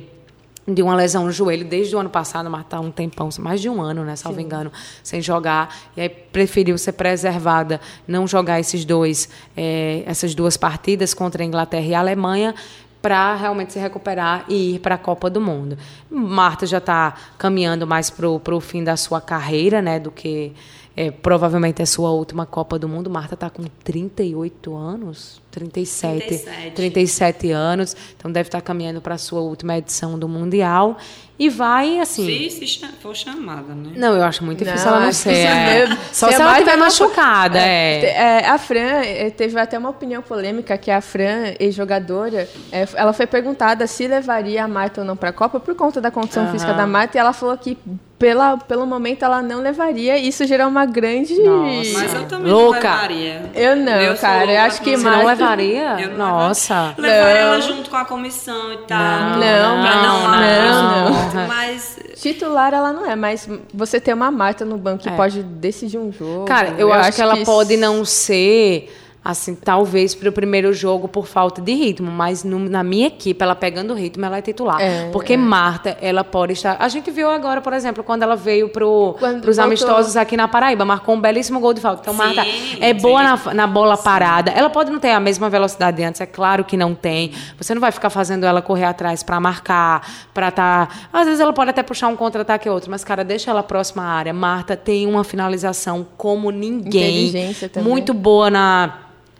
de 0.68 0.82
uma 0.82 0.96
lesão 0.96 1.26
no 1.26 1.32
joelho 1.32 1.64
desde 1.66 1.96
o 1.96 2.00
ano 2.00 2.10
passado, 2.10 2.50
mas 2.50 2.62
está 2.62 2.80
um 2.80 2.90
tempão, 2.90 3.30
mais 3.40 3.62
de 3.62 3.70
um 3.70 3.82
ano, 3.82 4.04
né, 4.04 4.16
salvo 4.16 4.40
engano, 4.40 4.72
sem 5.04 5.22
jogar. 5.22 5.76
E 5.96 6.02
aí 6.02 6.10
preferiu 6.10 6.78
ser 6.78 6.94
preservada, 6.94 7.80
não 8.08 8.28
jogar 8.28 8.60
esses 8.60 8.84
dois, 8.84 9.30
eh, 9.56 10.04
essas 10.06 10.34
duas 10.34 10.58
partidas 10.58 11.14
contra 11.14 11.44
a 11.44 11.46
Inglaterra 11.46 11.86
e 11.86 11.94
a 11.94 12.00
Alemanha 12.00 12.56
para 13.00 13.36
realmente 13.36 13.72
se 13.72 13.78
recuperar 13.78 14.46
e 14.50 14.76
ir 14.76 14.80
para 14.80 14.96
a 14.96 14.98
Copa 14.98 15.30
do 15.30 15.40
Mundo. 15.40 15.78
Marta 16.10 16.66
já 16.66 16.80
está 16.80 17.14
caminhando 17.38 17.86
mais 17.86 18.10
para 18.10 18.28
o 18.28 18.60
fim 18.60 18.84
da 18.84 18.98
sua 18.98 19.22
carreira, 19.22 19.80
né, 19.80 20.00
do 20.00 20.10
que 20.10 20.54
eh, 20.96 21.12
provavelmente 21.12 21.82
a 21.82 21.86
sua 21.86 22.12
última 22.12 22.46
Copa 22.46 22.80
do 22.80 22.88
Mundo. 22.88 23.10
Marta 23.10 23.34
está 23.34 23.50
com 23.50 23.64
38 23.84 24.76
anos, 24.76 25.42
37, 25.52 26.28
37. 26.28 26.76
37 26.76 27.52
anos, 27.52 27.96
então 28.18 28.32
deve 28.32 28.48
estar 28.48 28.62
caminhando 28.62 29.02
para 29.02 29.16
a 29.16 29.18
sua 29.18 29.42
última 29.42 29.78
edição 29.78 30.18
do 30.18 30.28
Mundial. 30.28 30.98
E 31.38 31.50
vai, 31.50 32.00
assim. 32.00 32.50
Se, 32.50 32.66
se 32.66 32.88
for 33.02 33.14
chamada, 33.14 33.74
né? 33.76 33.92
Não, 33.98 34.16
eu 34.16 34.24
acho 34.24 34.42
muito 34.46 34.64
difícil 34.64 34.88
Não, 34.90 34.96
ela 34.98 35.06
não 35.08 35.12
ser. 35.12 35.34
é. 35.34 35.86
Só 36.14 36.28
você 36.28 36.36
se 36.38 36.42
ela 36.42 36.52
estiver 36.54 36.78
machucada, 36.78 37.60
é. 37.60 38.00
te- 38.00 38.06
é, 38.06 38.48
a 38.50 38.58
Fran 38.58 39.02
eh, 39.04 39.30
teve 39.32 39.60
até 39.60 39.78
uma 39.78 39.90
opinião 39.90 40.22
polêmica 40.22 40.78
que 40.78 40.90
a 40.90 41.02
Fran, 41.02 41.54
ex-jogadora, 41.60 42.48
eh, 42.72 42.88
ela 42.96 43.12
foi 43.12 43.28
perguntada 43.28 43.86
se 43.86 44.08
levaria 44.08 44.64
a 44.64 44.68
Marta 44.68 45.02
ou 45.02 45.08
não 45.08 45.18
para 45.18 45.30
a 45.30 45.34
Copa 45.34 45.60
por 45.60 45.76
conta 45.76 46.00
da 46.00 46.10
condição 46.10 46.50
física 46.52 46.74
da 46.74 46.88
Marta 46.88 47.18
e 47.18 47.20
ela 47.20 47.34
falou 47.34 47.58
que 47.58 47.78
pela, 48.18 48.56
pelo 48.58 48.86
momento 48.88 49.26
ela 49.26 49.42
não 49.42 49.60
levaria. 49.60 50.18
e 50.18 50.30
Isso 50.30 50.46
gerou 50.48 50.70
uma 50.70 50.86
grande. 50.86 51.36
Nossa. 51.44 52.00
Mas 52.00 52.14
eu 52.14 52.26
também 52.30 52.50
Louca. 52.50 52.80
não 52.80 52.96
levaria. 52.96 53.52
Eu 53.54 53.76
não, 53.76 54.06
sou 54.12 54.16
cara, 54.22 54.52
eu 54.54 54.62
acho 54.62 54.82
que 54.82 54.96
Marta- 54.96 55.18
não 55.20 55.26
levaria? 55.28 55.96
Eu 56.00 56.10
não 56.12 56.18
Nossa. 56.30 56.94
Levaria, 56.98 57.14
levaria 57.26 57.42
Não. 57.44 57.52
ela 57.54 57.62
junto 57.62 57.90
com 57.90 57.98
a 57.98 58.06
comissão 58.06 58.72
e 58.72 58.78
tal. 58.88 58.98
Não, 58.98 59.40
pra 59.82 59.96
não, 60.02 60.22
não, 60.22 60.32
não, 60.32 61.10
não. 61.12 61.25
Mas 61.48 61.98
Titular 62.16 62.74
ela 62.74 62.92
não 62.94 63.06
é, 63.06 63.16
mas 63.16 63.48
você 63.74 64.00
ter 64.00 64.14
uma 64.14 64.32
Marta 64.32 64.64
no 64.66 64.78
banco 64.78 65.04
que 65.04 65.10
É. 65.10 65.16
pode 65.16 65.44
decidir 65.44 65.98
um 65.98 66.12
jogo. 66.12 66.46
Cara, 66.46 66.76
eu, 66.78 66.92
acho, 66.92 67.14
que 67.16 67.22
ela 67.22 67.36
isso- 67.36 67.46
pode 67.46 67.78
não 67.78 68.04
ser, 68.06 68.90
assim, 69.26 69.56
talvez 69.56 70.14
para 70.14 70.30
o 70.30 70.32
primeiro 70.32 70.72
jogo 70.72 71.08
por 71.08 71.26
falta 71.26 71.60
de 71.60 71.74
ritmo, 71.74 72.12
mas 72.12 72.44
no- 72.44 72.60
na 72.60 72.84
minha 72.84 73.08
equipe, 73.08 73.42
ela 73.44 73.56
pegando 73.56 73.92
o 73.92 73.96
ritmo, 73.96 74.24
ela 74.24 74.38
é 74.38 74.42
titular. 74.44 74.80
É, 74.80 75.10
Porque 75.12 75.34
é. 75.34 75.38
Marta, 75.38 75.98
ela 76.00 76.24
pode 76.24 76.54
estar. 76.54 76.78
A 76.80 76.88
gente 76.88 77.10
viu 77.10 77.28
agora, 77.28 77.60
por 77.60 77.74
exemplo, 77.74 78.04
quando 78.04 78.22
ela 78.22 78.36
veio 78.36 78.70
pros 78.70 79.20
voltou. 79.20 79.64
amistosos 79.64 80.16
aqui 80.16 80.38
na 80.38 80.48
Paraíba, 80.48 80.86
marcou 80.86 81.16
um 81.16 81.20
belíssimo 81.20 81.60
gol 81.60 81.74
de 81.74 81.82
falta. 81.82 82.02
Então, 82.02 82.14
Sim, 82.14 82.20
Marta 82.20 82.42
é 82.80 82.94
sim. 82.94 83.02
boa 83.02 83.24
na, 83.24 83.54
na 83.56 83.66
bola 83.68 83.98
parada. 83.98 84.52
Ela 84.52 84.70
pode 84.70 84.92
não 84.92 85.00
ter 85.00 85.10
a 85.10 85.20
mesma 85.20 85.50
velocidade 85.50 85.98
de 85.98 86.04
antes, 86.04 86.22
é 86.22 86.28
claro 86.28 86.64
que 86.64 86.78
não 86.78 86.94
tem. 86.94 87.32
Você 87.58 87.74
não 87.74 87.82
vai 87.82 87.92
ficar 87.92 88.12
fazendo 88.12 88.46
ela 88.46 88.62
correr 88.62 88.86
atrás 88.86 89.24
para 89.24 89.40
marcar, 89.40 90.08
para 90.36 90.52
tá. 90.52 90.88
Às 91.12 91.26
vezes 91.26 91.40
ela 91.40 91.52
pode 91.52 91.72
até 91.72 91.82
puxar 91.82 92.10
um 92.10 92.16
contra-ataque 92.16 92.70
ou 92.70 92.76
outro, 92.76 92.92
mas, 92.92 93.04
cara, 93.04 93.24
deixa 93.24 93.50
ela 93.50 93.64
próxima 93.64 94.04
à 94.04 94.08
área. 94.08 94.34
Marta 94.34 94.78
tem 94.78 95.08
uma 95.08 95.24
finalização 95.24 96.06
como 96.16 96.52
ninguém. 96.52 97.28
Inteligência 97.30 97.70
também. 97.70 97.90
Muito 97.90 98.14
boa 98.14 98.52
na 98.52 99.00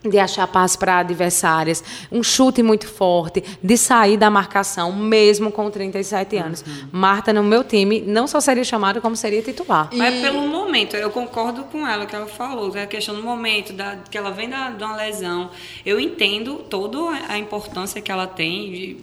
de 0.10 0.20
achar 0.20 0.48
passe 0.48 0.78
para 0.78 1.00
adversárias, 1.00 1.84
um 2.12 2.24
chute 2.24 2.62
muito 2.62 2.88
forte, 2.88 3.44
de 3.62 3.78
sair 3.78 4.18
da 4.18 4.30
marcação, 4.30 4.92
mesmo 4.92 5.52
com 5.52 5.70
37 5.70 6.38
anos. 6.38 6.64
Marta, 6.92 7.34
no 7.34 7.44
meu 7.44 7.64
time, 7.64 8.02
não 8.02 8.28
só 8.28 8.40
seria 8.40 8.64
chamada, 8.64 9.02
como 9.02 9.16
seria 9.16 9.42
titular. 9.42 9.90
Mas 9.94 10.22
pelo 10.22 10.42
momento, 10.42 10.96
eu 10.96 11.10
concordo 11.10 11.64
com 11.66 11.88
ela 11.88 12.06
que 12.06 12.16
ela 12.16 12.28
falou, 12.28 12.72
né, 12.72 12.84
a 12.84 12.88
questão 12.88 13.16
do 13.16 13.24
momento, 13.24 13.74
da, 13.74 13.98
que 14.10 14.18
ela 14.18 14.32
vem 14.32 14.50
da, 14.50 14.70
de 14.70 14.84
uma 14.84 14.96
lesão. 14.96 15.50
Eu 15.86 16.00
entendo 16.00 16.56
toda 16.70 16.98
a 17.28 17.38
importância 17.38 18.02
que 18.02 18.12
ela 18.12 18.28
tem 18.28 18.72
de 18.72 18.98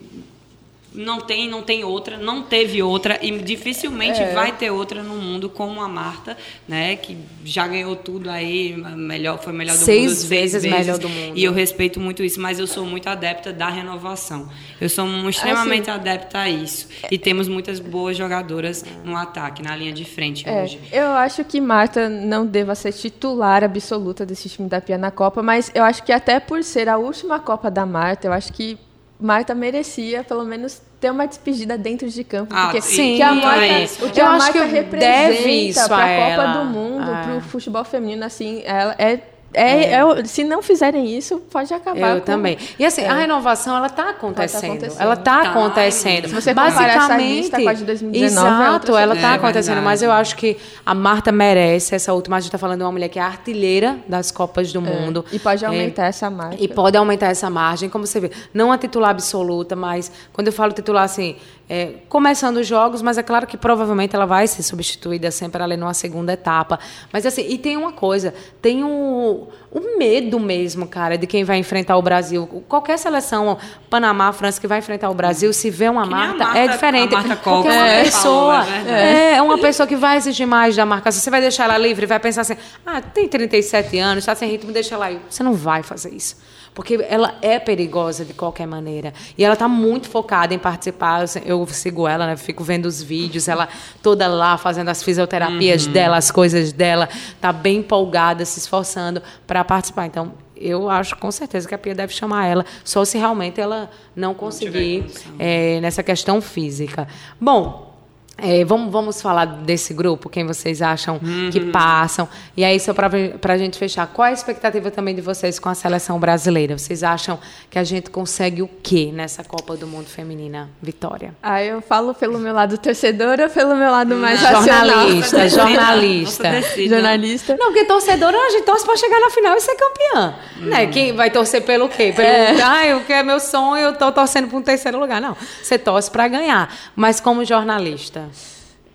não 0.93 1.19
tem, 1.21 1.49
não 1.49 1.61
tem 1.61 1.83
outra, 1.83 2.17
não 2.17 2.43
teve 2.43 2.81
outra 2.83 3.17
e 3.21 3.31
dificilmente 3.39 4.21
É. 4.21 4.33
vai 4.33 4.51
ter 4.51 4.69
outra 4.71 5.01
no 5.01 5.15
mundo 5.15 5.49
como 5.49 5.81
a 5.81 5.87
Marta, 5.87 6.37
né, 6.67 6.95
que 6.95 7.17
já 7.43 7.67
ganhou 7.67 7.95
tudo 7.95 8.29
aí, 8.29 8.75
melhor, 8.95 9.39
foi 9.41 9.53
melhor 9.53 9.75
do 9.75 9.83
Seis 9.83 10.19
mundo, 10.23 10.29
vezes 10.29 10.63
melhor 10.63 10.97
do 10.97 11.09
mundo. 11.09 11.37
E 11.37 11.43
eu 11.43 11.51
respeito 11.53 11.99
muito 11.99 12.23
isso, 12.23 12.39
mas 12.39 12.59
eu 12.59 12.67
sou 12.67 12.85
muito 12.85 13.07
adepta 13.07 13.51
da 13.51 13.69
renovação. 13.69 14.49
Eu 14.79 14.89
sou 14.89 15.07
extremamente 15.29 15.89
adepta 15.89 16.39
a 16.39 16.49
isso. 16.49 16.87
E 17.09 17.17
temos 17.17 17.47
muitas 17.47 17.79
boas 17.79 18.15
jogadoras 18.15 18.85
no 19.03 19.15
ataque, 19.15 19.61
na 19.61 19.75
linha 19.75 19.91
de 19.93 20.05
frente 20.05 20.47
É, 20.47 20.63
hoje. 20.63 20.79
eu 20.91 21.07
acho 21.13 21.43
que 21.43 21.59
Marta 21.59 22.07
não 22.09 22.45
deva 22.45 22.75
ser 22.75 22.91
titular 22.93 23.63
absoluta 23.63 24.25
desse 24.25 24.49
time 24.49 24.67
da 24.69 24.79
Pia 24.79 24.97
na 24.97 25.11
Copa, 25.11 25.41
mas 25.41 25.71
eu 25.73 25.83
acho 25.83 26.03
que 26.03 26.11
até 26.11 26.39
por 26.39 26.63
ser 26.63 26.87
a 26.87 26.97
última 26.97 27.39
Copa 27.39 27.69
da 27.71 27.85
Marta, 27.85 28.27
eu 28.27 28.33
acho 28.33 28.51
que 28.53 28.77
Marta 29.25 29.55
merecia, 29.55 30.23
pelo 30.23 30.43
menos, 30.43 30.81
ter 30.99 31.09
uma 31.09 31.25
despedida 31.25 31.77
dentro 31.77 32.09
de 32.09 32.23
campo. 32.25 32.53
Ah, 32.53 32.65
porque 32.65 32.81
sim, 32.81 33.15
que 33.15 33.21
a. 33.21 33.33
Marta, 33.33 34.05
o 34.05 34.09
que 34.11 34.19
Eu 34.21 34.25
a 34.25 34.29
acho 34.31 34.39
Marta 34.39 34.53
que 34.67 34.83
deve 34.83 35.49
isso 35.69 35.79
representa 35.79 35.87
para 35.87 36.03
a 36.03 36.07
Copa 36.29 36.43
ela. 36.43 36.53
do 36.57 36.65
Mundo, 36.65 37.09
É. 37.09 37.23
para 37.23 37.37
o 37.37 37.41
futebol 37.41 37.83
feminino, 37.85 38.25
assim, 38.25 38.61
ela 38.65 38.93
é, 38.99 39.19
é, 39.53 39.91
é- 39.93 40.23
se 40.25 40.43
não 40.43 40.61
fizerem 40.61 41.15
isso, 41.17 41.39
pode 41.51 41.73
acabar 41.73 41.99
Eu 42.15 42.19
com- 42.19 42.25
também. 42.25 42.57
E 42.77 42.85
assim, 42.85 43.01
É. 43.01 43.09
a 43.09 43.13
renovação, 43.13 43.75
ela 43.77 43.87
está 43.87 44.09
acontecendo. 44.09 44.63
acontecendo. 44.71 45.01
Ela 45.01 45.13
está 45.13 45.41
Tá, 45.43 45.49
acontecendo. 45.49 46.27
Se 46.27 46.33
você 46.33 46.49
essa 46.51 46.53
Basicamente, 46.61 47.33
lista 47.41 47.61
com 47.61 47.69
a 47.69 47.73
de 47.73 47.83
2019, 47.85 48.47
é 48.47 48.67
exato, 48.67 48.97
ela 48.97 49.15
está 49.15 49.31
É 49.31 49.35
acontecendo. 49.35 49.75
verdade. 49.75 49.85
Mas 49.85 50.01
eu 50.01 50.11
acho 50.11 50.35
que 50.35 50.57
a 50.85 50.93
Marta 50.93 51.31
merece 51.31 51.95
essa 51.95 52.13
última. 52.13 52.37
A 52.37 52.39
gente 52.39 52.47
está 52.49 52.57
falando 52.57 52.79
de 52.79 52.83
uma 52.85 52.91
mulher 52.91 53.09
que 53.09 53.19
é 53.19 53.21
artilheira 53.21 53.97
das 54.07 54.31
Copas 54.31 54.71
do 54.73 54.81
Mundo. 54.81 55.23
E 55.31 55.39
pode 55.39 55.63
É, 55.63 55.67
aumentar 55.67 56.05
essa 56.05 56.29
marca. 56.29 56.55
E 56.59 56.67
pode 56.67 56.97
aumentar 56.97 57.27
essa 57.27 57.49
margem, 57.49 57.89
como 57.89 58.05
você 58.07 58.19
vê. 58.19 58.31
Não 58.53 58.71
a 58.71 58.77
titular 58.77 59.11
absoluta, 59.11 59.75
mas 59.75 60.11
quando 60.31 60.47
eu 60.47 60.53
falo 60.53 60.71
titular, 60.73 61.03
assim, 61.03 61.35
é, 61.69 61.93
começando 62.09 62.57
os 62.57 62.67
jogos, 62.67 63.01
mas 63.01 63.17
é 63.17 63.23
claro 63.23 63.47
que 63.47 63.55
provavelmente 63.57 64.15
ela 64.15 64.25
vai 64.25 64.45
ser 64.47 64.61
substituída 64.63 65.31
sempre 65.31 65.63
ali 65.63 65.77
numa 65.77 65.93
segunda 65.93 66.33
etapa. 66.33 66.77
Mas 67.11 67.25
assim, 67.25 67.45
e 67.47 67.57
tem 67.57 67.77
uma 67.77 67.93
coisa, 67.93 68.33
tem 68.61 68.83
o, 68.83 69.47
o 69.71 69.97
medo 69.97 70.39
mesmo, 70.39 70.85
cara, 70.87 71.17
de 71.17 71.25
quem 71.25 71.43
vai 71.43 71.57
enfrentar 71.57 71.95
o 71.97 72.01
Brasil. 72.01 72.45
Qualquer 72.67 72.97
seleção, 72.99 73.57
Panamá, 73.89 74.31
França, 74.33 74.59
que 74.59 74.67
vai 74.67 74.79
enfrentar 74.79 75.09
o 75.09 75.13
Brasil, 75.13 75.53
se 75.53 75.69
vê 75.69 75.87
uma 75.89 76.03
Que 76.03 76.09
nem 76.09 76.17
a 76.17 76.27
Marta, 76.27 76.43
Marta- 76.43 76.59
é 76.59 76.67
diferente. 76.67 77.13
a 77.15 77.17
Marta 77.17 77.35
porque 77.37 77.49
Coca, 77.49 77.69
é 77.69 77.77
uma 77.77 77.85
né, 77.85 78.03
pessoa, 78.03 78.65
é 78.67 78.91
é, 78.91 79.33
é 79.37 79.41
uma 79.41 79.57
pessoa 79.57 79.87
que 79.87 79.95
vai 79.95 80.17
exigir 80.17 80.45
mais 80.45 80.75
da 80.75 80.85
marcação. 80.85 81.21
Você 81.21 81.29
vai 81.29 81.41
deixar 81.41 81.63
ela 81.63 81.77
livre, 81.77 82.05
vai 82.05 82.19
pensar 82.19 82.41
assim, 82.41 82.57
ah, 82.85 83.01
tem 83.01 83.27
37 83.27 83.97
anos, 83.97 84.23
está 84.23 84.35
sem 84.35 84.49
ritmo, 84.49 84.71
deixa 84.71 84.95
ela 84.95 85.05
aí. 85.05 85.19
Você 85.29 85.41
não 85.41 85.53
vai 85.53 85.81
fazer 85.81 86.13
isso. 86.13 86.35
Porque 86.73 87.05
ela 87.07 87.35
é 87.41 87.59
perigosa 87.59 88.25
de 88.25 88.33
qualquer 88.33 88.65
maneira. 88.65 89.13
E 89.37 89.43
ela 89.43 89.53
está 89.53 89.67
muito 89.67 90.09
focada 90.09 90.53
em 90.53 90.59
participar. 90.59 91.25
Eu, 91.45 91.65
sigo 91.67 92.07
ela, 92.07 92.25
né? 92.25 92.35
Fico 92.35 92.63
vendo 92.63 92.85
os 92.85 93.01
vídeos, 93.01 93.47
ela 93.47 93.69
toda 94.01 94.27
lá 94.27 94.57
fazendo 94.57 94.89
as 94.89 95.03
fisioterapias 95.03 95.85
dela, 95.85 96.17
as 96.17 96.31
coisas 96.31 96.73
dela. 96.73 97.07
Está 97.35 97.53
bem 97.53 97.77
empolgada, 97.77 98.43
se 98.45 98.59
esforçando 98.59 99.21
para 99.45 99.63
participar. 99.63 100.07
Então, 100.07 100.33
eu 100.55 100.89
acho 100.89 101.15
com 101.17 101.31
certeza 101.31 101.67
que 101.67 101.75
a 101.75 101.77
Pia 101.77 101.93
deve 101.93 102.13
chamar 102.13 102.47
ela, 102.47 102.65
só 102.83 103.03
se 103.03 103.17
realmente 103.17 103.59
ela 103.59 103.89
não 104.15 104.33
conseguir 104.33 105.05
é, 105.37 105.79
nessa 105.81 106.01
questão 106.01 106.41
física. 106.41 107.07
Bom, 107.39 107.92
é, 108.35 108.65
vamos, 108.65 108.91
vamos 108.91 109.21
falar 109.21 109.45
desse 109.45 109.93
grupo, 109.93 110.27
quem 110.27 110.45
vocês 110.45 110.81
acham 110.81 111.19
que 111.51 111.59
passam. 111.71 112.27
E 112.57 112.63
aí, 112.63 112.79
só 112.79 112.93
para 112.93 113.53
a 113.53 113.57
gente 113.57 113.77
fechar, 113.77 114.07
qual 114.07 114.25
é 114.25 114.31
a 114.31 114.33
expectativa 114.33 114.89
também 114.89 115.13
de 115.13 115.21
vocês 115.21 115.59
com 115.59 115.69
a 115.69 115.75
seleção 115.75 116.19
brasileira? 116.19 116.77
Vocês 116.77 117.03
acham 117.03 117.39
que 117.69 117.77
a 117.77 117.83
gente 117.83 118.09
consegue 118.09 118.61
o 118.61 118.67
quê 118.81 119.11
nessa 119.13 119.43
Copa 119.43 119.77
do 119.77 119.85
Mundo 119.85 120.07
Feminina, 120.07 120.69
Vitória? 120.81 121.35
Ah, 121.43 121.63
eu 121.63 121.79
falo 121.81 122.13
pelo 122.15 122.39
meu 122.39 122.53
lado 122.53 122.77
torcedor 122.77 123.39
ou 123.39 123.49
pelo 123.49 123.75
meu 123.75 123.91
lado 123.91 124.15
mais 124.15 124.41
racional? 124.41 124.87
Jornalista, 124.87 125.49
jornalista. 125.49 126.61
Jornalista. 126.89 127.55
Não, 127.57 127.67
porque 127.67 127.85
torcedora, 127.85 128.35
a 128.35 128.49
gente 128.49 128.65
torce 128.65 128.83
para 128.83 128.97
chegar 128.97 129.19
na 129.19 129.29
final 129.29 129.55
e 129.55 129.61
ser 129.61 129.75
campeã. 129.75 130.35
Né? 130.57 130.87
Quem 130.87 131.15
vai 131.15 131.29
torcer 131.29 131.61
pelo 131.63 131.87
quê? 131.87 132.11
Pelo, 132.15 132.27
ah, 132.63 132.97
o 132.97 133.05
que 133.05 133.13
é 133.13 133.21
meu 133.21 133.39
sonho, 133.39 133.85
eu 133.85 133.93
tô 133.93 134.11
torcendo 134.11 134.47
para 134.47 134.57
um 134.57 134.61
terceiro 134.61 134.99
lugar. 134.99 135.21
Não, 135.21 135.37
você 135.61 135.77
torce 135.77 136.09
para 136.09 136.27
ganhar. 136.27 136.73
Mas 136.95 137.19
como 137.19 137.45
jornalista, 137.45 138.22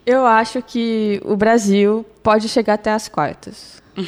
Eu 0.05 0.25
acho 0.25 0.63
que 0.63 1.21
o 1.25 1.37
Brasil 1.37 2.05
pode 2.23 2.49
chegar 2.49 2.75
até 2.75 2.91
as 2.91 3.09
quartas. 3.09 3.83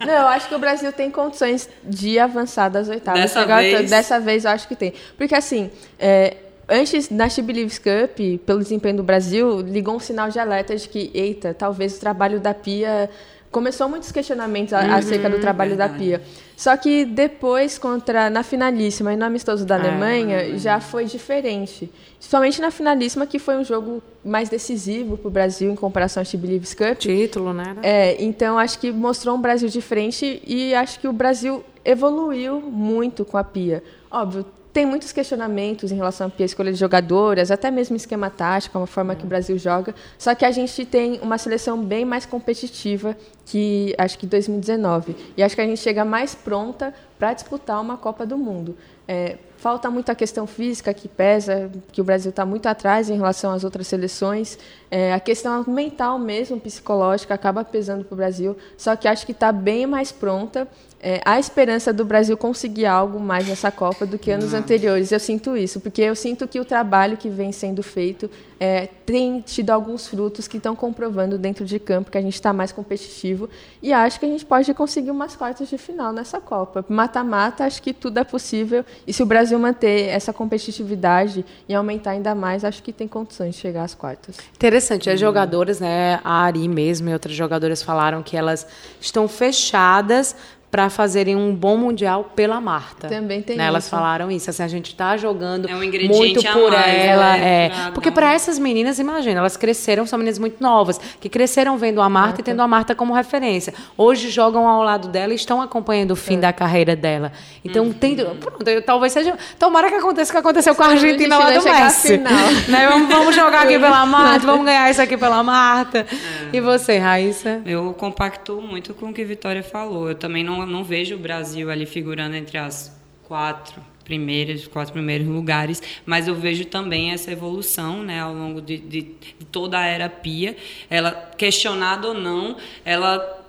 Não, 0.00 0.12
eu 0.12 0.26
acho 0.26 0.48
que 0.48 0.54
o 0.54 0.58
Brasil 0.58 0.92
tem 0.92 1.10
condições 1.10 1.68
de 1.84 2.18
avançar 2.18 2.68
das 2.68 2.88
oitavas. 2.88 3.22
Dessa 3.22 3.44
vez? 3.44 3.90
Dessa 3.90 4.20
vez 4.20 4.44
eu 4.44 4.50
acho 4.50 4.66
que 4.66 4.74
tem. 4.74 4.92
Porque 5.16 5.34
assim, 5.34 5.70
é, 5.98 6.36
antes 6.68 7.10
na 7.10 7.28
She 7.28 7.42
Believes 7.42 7.78
Cup, 7.78 8.18
pelo 8.44 8.60
desempenho 8.60 8.96
do 8.96 9.02
Brasil, 9.02 9.60
ligou 9.60 9.94
um 9.94 10.00
sinal 10.00 10.28
de 10.28 10.38
alerta 10.38 10.74
de 10.74 10.88
que, 10.88 11.10
eita, 11.14 11.54
talvez 11.54 11.96
o 11.96 12.00
trabalho 12.00 12.40
da 12.40 12.52
Pia. 12.52 13.08
Começou 13.56 13.88
muitos 13.88 14.12
questionamentos 14.12 14.74
a- 14.74 14.96
acerca 14.96 15.30
do 15.30 15.38
trabalho 15.40 15.78
da 15.78 15.88
Pia. 15.88 16.20
Só 16.54 16.76
que 16.76 17.06
depois, 17.06 17.78
contra 17.78 18.28
na 18.28 18.42
finalíssima 18.42 19.14
e 19.14 19.16
no 19.16 19.24
amistoso 19.24 19.64
da 19.64 19.76
Alemanha, 19.76 20.58
já 20.58 20.78
foi 20.78 21.06
diferente. 21.06 21.90
Somente 22.20 22.60
na 22.60 22.70
finalíssima, 22.70 23.24
que 23.26 23.38
foi 23.38 23.56
um 23.56 23.64
jogo 23.64 24.02
mais 24.22 24.50
decisivo 24.50 25.16
para 25.16 25.28
o 25.28 25.30
Brasil 25.30 25.70
em 25.70 25.74
comparação 25.74 26.20
ao 26.20 26.24
She 26.26 26.36
Believes 26.36 26.74
Cup. 26.74 26.98
título, 26.98 27.54
né? 27.54 27.76
É, 27.82 28.22
então 28.22 28.58
acho 28.58 28.78
que 28.78 28.92
mostrou 28.92 29.34
um 29.34 29.40
Brasil 29.40 29.70
diferente 29.70 30.42
e 30.46 30.74
acho 30.74 31.00
que 31.00 31.08
o 31.08 31.12
Brasil 31.12 31.64
evoluiu 31.82 32.60
muito 32.60 33.24
com 33.24 33.38
a 33.38 33.44
Pia. 33.44 33.82
Óbvio, 34.10 34.44
tem 34.76 34.84
muitos 34.84 35.10
questionamentos 35.10 35.90
em 35.90 35.94
relação 35.94 36.30
à 36.38 36.42
escolha 36.42 36.70
de 36.70 36.78
jogadoras, 36.78 37.50
até 37.50 37.70
mesmo 37.70 37.96
esquema 37.96 38.28
tático, 38.28 38.76
a 38.76 38.86
forma 38.86 39.14
que 39.14 39.24
o 39.24 39.26
Brasil 39.26 39.56
joga. 39.56 39.94
Só 40.18 40.34
que 40.34 40.44
a 40.44 40.50
gente 40.50 40.84
tem 40.84 41.18
uma 41.22 41.38
seleção 41.38 41.82
bem 41.82 42.04
mais 42.04 42.26
competitiva 42.26 43.16
que 43.46 43.94
acho 43.96 44.18
que 44.18 44.26
2019. 44.26 45.16
E 45.34 45.42
acho 45.42 45.54
que 45.54 45.62
a 45.62 45.64
gente 45.64 45.80
chega 45.80 46.04
mais 46.04 46.34
pronta 46.34 46.92
para 47.18 47.32
disputar 47.32 47.80
uma 47.80 47.96
Copa 47.96 48.26
do 48.26 48.36
Mundo. 48.36 48.76
É, 49.08 49.38
falta 49.56 49.90
muito 49.90 50.10
a 50.10 50.14
questão 50.14 50.46
física 50.46 50.92
que 50.92 51.08
pesa, 51.08 51.70
que 51.90 52.00
o 52.00 52.04
Brasil 52.04 52.28
está 52.28 52.44
muito 52.44 52.66
atrás 52.66 53.08
em 53.08 53.16
relação 53.16 53.52
às 53.52 53.64
outras 53.64 53.86
seleções. 53.86 54.58
É, 54.90 55.14
a 55.14 55.20
questão 55.20 55.64
mental 55.66 56.18
mesmo, 56.18 56.60
psicológica, 56.60 57.32
acaba 57.32 57.64
pesando 57.64 58.04
para 58.04 58.14
o 58.14 58.16
Brasil. 58.16 58.54
Só 58.76 58.94
que 58.94 59.08
acho 59.08 59.24
que 59.24 59.32
está 59.32 59.50
bem 59.52 59.86
mais 59.86 60.12
pronta. 60.12 60.68
É, 61.00 61.20
há 61.24 61.38
esperança 61.38 61.92
do 61.92 62.04
Brasil 62.04 62.36
conseguir 62.36 62.86
algo 62.86 63.20
mais 63.20 63.46
nessa 63.46 63.70
Copa 63.70 64.06
do 64.06 64.18
que 64.18 64.30
anos 64.30 64.54
anteriores. 64.54 65.12
Eu 65.12 65.20
sinto 65.20 65.56
isso, 65.56 65.80
porque 65.80 66.02
eu 66.02 66.16
sinto 66.16 66.48
que 66.48 66.58
o 66.58 66.64
trabalho 66.64 67.16
que 67.16 67.28
vem 67.28 67.52
sendo 67.52 67.82
feito 67.82 68.30
é, 68.58 68.88
tem 69.04 69.40
tido 69.40 69.70
alguns 69.70 70.08
frutos 70.08 70.48
que 70.48 70.56
estão 70.56 70.74
comprovando 70.74 71.36
dentro 71.36 71.64
de 71.64 71.78
campo 71.78 72.10
que 72.10 72.16
a 72.16 72.22
gente 72.22 72.34
está 72.34 72.52
mais 72.52 72.72
competitivo. 72.72 73.48
E 73.82 73.92
acho 73.92 74.18
que 74.18 74.26
a 74.26 74.28
gente 74.28 74.44
pode 74.44 74.72
conseguir 74.72 75.10
umas 75.10 75.36
quartas 75.36 75.68
de 75.68 75.76
final 75.76 76.12
nessa 76.12 76.40
Copa. 76.40 76.84
Mata-mata, 76.88 77.64
acho 77.64 77.82
que 77.82 77.92
tudo 77.92 78.18
é 78.18 78.24
possível. 78.24 78.84
E 79.06 79.12
se 79.12 79.22
o 79.22 79.26
Brasil 79.26 79.58
manter 79.58 80.08
essa 80.08 80.32
competitividade 80.32 81.44
e 81.68 81.74
aumentar 81.74 82.12
ainda 82.12 82.34
mais, 82.34 82.64
acho 82.64 82.82
que 82.82 82.92
tem 82.92 83.06
condições 83.06 83.54
de 83.54 83.60
chegar 83.60 83.84
às 83.84 83.94
quartas. 83.94 84.38
Interessante, 84.54 85.10
as 85.10 85.20
jogadoras, 85.20 85.78
né, 85.78 86.20
a 86.24 86.44
Ari 86.44 86.66
mesmo 86.68 87.10
e 87.10 87.12
outras 87.12 87.34
jogadoras 87.34 87.82
falaram 87.82 88.22
que 88.22 88.36
elas 88.36 88.66
estão 89.00 89.28
fechadas 89.28 90.34
para 90.70 90.90
fazerem 90.90 91.36
um 91.36 91.54
bom 91.54 91.76
mundial 91.76 92.32
pela 92.34 92.60
Marta. 92.60 93.08
Também 93.08 93.40
tem 93.40 93.56
né? 93.56 93.66
Elas 93.66 93.84
isso. 93.84 93.90
falaram 93.90 94.30
isso, 94.30 94.50
assim, 94.50 94.62
a 94.62 94.68
gente 94.68 94.86
está 94.88 95.16
jogando 95.16 95.68
É 95.70 95.74
um 95.74 95.82
ingrediente 95.82 96.16
muito 96.18 96.46
a 96.46 96.52
por 96.52 96.72
mais, 96.72 96.86
ela, 96.98 97.32
né, 97.36 97.66
é. 97.66 97.90
Porque 97.92 98.10
para 98.10 98.32
essas 98.34 98.58
meninas, 98.58 98.98
imagina, 98.98 99.38
elas 99.40 99.56
cresceram, 99.56 100.04
são 100.06 100.18
meninas 100.18 100.38
muito 100.38 100.60
novas, 100.60 101.00
que 101.20 101.28
cresceram 101.28 101.78
vendo 101.78 102.02
a 102.02 102.08
Marta 102.08 102.40
e 102.40 102.44
tendo 102.44 102.60
a 102.60 102.68
Marta 102.68 102.94
como 102.94 103.14
referência. 103.14 103.72
Hoje 103.96 104.28
jogam 104.28 104.66
ao 104.68 104.82
lado 104.82 105.08
dela 105.08 105.32
e 105.32 105.36
estão 105.36 105.62
acompanhando 105.62 106.10
o 106.10 106.14
É. 106.14 106.16
fim 106.16 106.38
da 106.40 106.52
carreira 106.52 106.94
dela. 106.96 107.32
Então, 107.64 107.84
Uhum. 107.86 107.92
tem, 107.92 108.16
pronto, 108.16 108.68
eu- 108.68 108.82
talvez 108.82 109.12
seja, 109.12 109.36
tomara 109.58 109.88
que 109.88 109.94
aconteça 109.94 110.30
o 110.30 110.34
que 110.34 110.38
aconteceu 110.38 110.74
com 110.74 110.82
a 110.82 110.88
Argentina 110.88 111.38
lá 111.38 111.50
do 111.52 111.62
Messi. 111.64 112.20
Né? 112.68 112.88
Vamos, 112.88 113.08
vamos 113.08 113.34
jogar 113.34 113.62
aqui 113.62 113.78
pela 113.78 114.04
Marta, 114.06 114.44
vamos 114.46 114.64
ganhar 114.66 114.90
isso 114.90 115.00
aqui 115.00 115.16
pela 115.16 115.42
Marta. 115.42 116.04
E 116.52 116.60
você, 116.60 116.98
Raíssa? 116.98 117.62
Eu 117.64 117.94
compacto 117.96 118.60
muito 118.60 118.92
com 118.94 119.10
o 119.10 119.12
que 119.12 119.22
a 119.22 119.24
Vitória 119.24 119.62
falou. 119.62 120.08
Eu 120.08 120.14
também 120.14 120.42
não, 120.44 120.55
não 120.64 120.84
vejo 120.84 121.16
o 121.16 121.18
Brasil 121.18 121.68
ali 121.70 121.84
figurando 121.84 122.36
entre 122.36 122.56
as 122.56 122.94
quatro 123.24 123.82
primeiras, 124.04 124.68
quatro 124.68 124.92
primeiros 124.92 125.26
lugares, 125.26 125.82
mas 126.06 126.28
eu 126.28 126.34
vejo 126.36 126.64
também 126.66 127.10
essa 127.10 127.32
evolução, 127.32 128.04
né, 128.04 128.20
ao 128.20 128.32
longo 128.32 128.60
de, 128.62 128.78
de- 128.78 129.02
de 129.02 129.44
toda 129.50 129.76
a 129.80 129.84
era 129.84 130.08
Pia. 130.08 130.56
Ela, 130.88 131.10
questionada 131.36 132.06
ou 132.06 132.14
não, 132.14 132.56
ela 132.84 133.42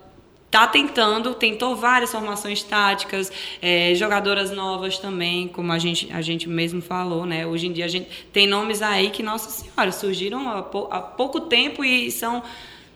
tá 0.49 0.65
tentando, 0.65 1.35
tentou 1.35 1.75
várias 1.75 2.11
formações 2.11 2.63
táticas, 2.63 3.31
eh, 3.61 3.93
jogadoras 3.95 4.49
novas 4.49 4.97
também, 4.97 5.47
como 5.47 5.71
a 5.71 5.77
gente, 5.77 6.11
a 6.11 6.21
gente 6.21 6.47
mesmo 6.49 6.81
falou, 6.81 7.25
né? 7.25 7.45
Hoje 7.45 7.67
em 7.67 7.71
dia 7.73 7.85
a 7.85 7.89
gente 7.89 8.07
tem 8.33 8.47
nomes 8.47 8.81
aí 8.81 9.09
que, 9.11 9.21
nossa 9.21 9.49
senhora, 9.51 9.91
surgiram 9.91 10.49
há, 10.49 10.63
pou- 10.63 10.87
há 10.89 11.01
pouco 11.01 11.41
tempo 11.41 11.83
e 11.83 12.09
são 12.09 12.41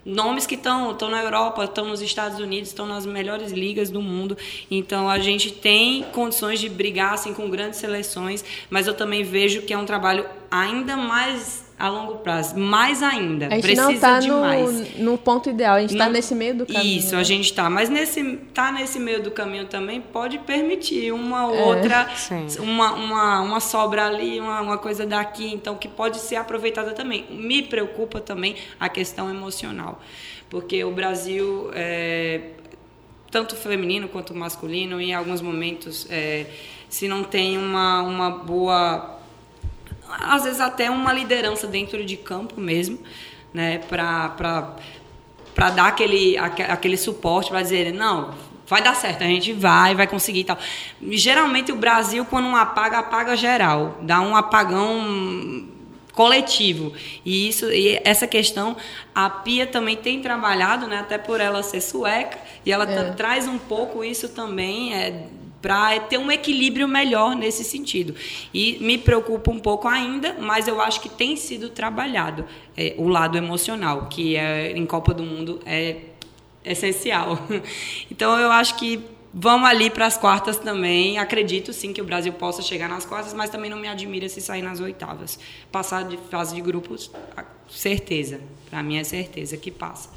nomes 0.06 0.46
que 0.46 0.56
estão 0.56 0.96
na 1.10 1.22
Europa, 1.22 1.64
estão 1.64 1.86
nos 1.86 2.02
Estados 2.02 2.40
Unidos, 2.40 2.70
estão 2.70 2.86
nas 2.86 3.06
melhores 3.06 3.52
ligas 3.52 3.90
do 3.90 4.02
mundo. 4.02 4.38
Então 4.70 5.10
a 5.10 5.20
gente 5.20 5.52
tem 5.52 6.04
condições 6.12 6.60
de 6.60 6.70
brigar 6.70 7.14
assim 7.14 7.34
com 7.34 7.50
grandes 7.50 7.80
seleções, 7.80 8.44
mas 8.70 8.88
eu 8.88 8.94
também 8.94 9.24
vejo 9.24 9.62
que 9.64 9.74
é 9.74 9.78
um 9.78 9.86
trabalho 9.86 10.26
ainda 10.50 10.98
mais 10.98 11.71
a 11.82 11.90
longo 11.90 12.18
prazo, 12.18 12.56
mais 12.60 13.02
ainda. 13.02 13.48
A 13.48 13.50
gente 13.50 13.62
precisa 13.62 13.82
não 13.82 13.92
está 13.92 14.20
demais. 14.20 14.98
no, 15.00 15.12
no 15.14 15.18
ponto 15.18 15.50
ideal, 15.50 15.78
a 15.78 15.82
gente 15.82 15.94
está 15.94 16.08
nesse 16.08 16.36
meio 16.36 16.56
do 16.56 16.66
caminho. 16.68 17.00
Isso, 17.00 17.16
né? 17.16 17.22
a 17.22 17.24
gente 17.24 17.46
está. 17.46 17.72
Mas 17.72 17.90
nesse 17.90 18.38
tá 18.54 18.72
nesse 18.72 19.00
meio 19.00 19.24
do 19.24 19.32
caminho 19.32 19.66
também 19.66 20.00
pode 20.00 20.38
permitir 20.38 21.12
uma 21.12 21.48
outra, 21.48 22.08
sim. 22.16 22.46
uma, 22.60 22.94
uma, 22.94 23.42
uma 23.42 23.60
sobra 23.60 24.06
ali, 24.06 24.40
uma, 24.40 24.62
uma 24.62 24.78
coisa 24.78 25.08
daqui, 25.08 25.52
então 25.52 25.76
que 25.76 25.88
pode 25.88 26.20
ser 26.20 26.36
aproveitada 26.36 26.92
também. 26.92 27.26
Me 27.32 27.64
preocupa 27.64 28.22
também 28.22 28.56
a 28.80 28.88
questão 28.88 29.28
emocional, 29.28 30.00
porque 30.52 30.84
o 30.84 30.92
Brasil 30.92 31.72
é, 31.74 32.42
tanto 33.32 33.56
feminino 33.56 34.08
quanto 34.08 34.36
masculino, 34.36 35.02
em 35.02 35.16
alguns 35.16 35.42
momentos, 35.42 36.06
é, 36.12 36.46
se 36.88 37.08
não 37.08 37.24
tem 37.24 37.58
uma, 37.58 38.04
uma 38.04 38.30
boa 38.30 39.21
às 40.20 40.44
vezes 40.44 40.60
até 40.60 40.90
uma 40.90 41.12
liderança 41.14 41.68
dentro 41.68 42.04
de 42.06 42.18
campo 42.18 42.60
mesmo, 42.60 43.00
né, 43.54 43.80
para 43.90 44.76
para 45.54 45.70
dar 45.70 45.88
aquele 45.88 46.38
aque- 46.38 46.64
aquele 46.64 46.96
suporte 46.98 47.50
para 47.50 47.62
dizer 47.62 47.92
não 47.94 48.34
vai 48.66 48.82
dar 48.82 48.96
certo 48.96 49.22
a 49.22 49.28
gente 49.28 49.52
vai 49.52 49.94
vai 49.96 50.08
conseguir 50.08 50.40
e 50.40 50.44
tal. 50.46 50.58
Geralmente 51.10 51.72
o 51.74 51.76
Brasil 51.76 52.24
quando 52.26 52.46
um 52.48 52.56
apaga 52.56 53.00
apaga 53.00 53.36
geral 53.36 53.98
dá 54.02 54.22
um 54.22 54.34
apagão 54.36 55.68
coletivo. 56.14 56.94
E 57.26 57.48
isso 57.50 57.70
e 57.72 58.00
essa 58.04 58.28
questão 58.28 58.76
a 59.14 59.30
Pia 59.30 59.66
também 59.68 59.96
tem 59.98 60.22
trabalhado 60.22 60.88
né 60.88 61.00
até 61.00 61.18
por 61.18 61.40
ela 61.42 61.64
ser 61.64 61.82
sueca 61.82 62.38
e 62.66 62.72
ela 62.72 62.86
tra- 62.86 63.12
traz 63.14 63.48
um 63.48 63.58
pouco 63.58 64.04
isso 64.04 64.30
também 64.30 64.94
é 64.94 65.28
para 65.62 66.00
ter 66.02 66.18
um 66.18 66.32
equilíbrio 66.32 66.88
melhor 66.88 67.36
nesse 67.36 67.64
sentido. 67.64 68.16
E 68.54 68.78
me 68.82 68.98
preocupa 68.98 69.52
um 69.52 69.60
pouco 69.60 69.88
ainda, 69.88 70.36
mas 70.40 70.68
eu 70.68 70.82
acho 70.82 71.00
que 71.02 71.10
tem 71.10 71.36
sido 71.36 71.70
trabalhado 71.70 72.46
é, 72.76 72.96
o 72.98 73.08
lado 73.08 73.38
emocional, 73.38 74.08
que 74.08 74.36
é, 74.36 74.72
em 74.72 74.86
Copa 74.86 75.14
do 75.14 75.24
Mundo 75.24 75.60
é 75.66 75.98
essencial. 76.64 77.38
Então 78.10 78.38
eu 78.40 78.52
acho 78.52 78.76
que 78.76 79.04
vamos 79.34 79.68
ali 79.68 79.90
para 79.90 80.06
as 80.06 80.18
quartas 80.18 80.58
também. 80.58 81.18
Acredito 81.18 81.72
sim 81.74 81.94
que 81.94 82.02
o 82.02 82.06
Brasil 82.06 82.34
possa 82.34 82.62
chegar 82.62 82.90
nas 82.90 83.06
quartas, 83.06 83.34
mas 83.34 83.50
também 83.50 83.70
não 83.70 83.78
me 83.78 83.88
admira 83.88 84.28
se 84.28 84.42
sair 84.42 84.62
nas 84.62 84.80
oitavas. 84.80 85.40
Passar 85.72 86.04
de 86.04 86.18
fase 86.30 86.56
de 86.56 86.62
grupos, 86.62 87.12
certeza. 87.70 88.42
Para 88.70 88.84
mim 88.84 88.98
é 88.98 89.04
certeza 89.04 89.58
que 89.58 89.72
passa. 89.72 90.10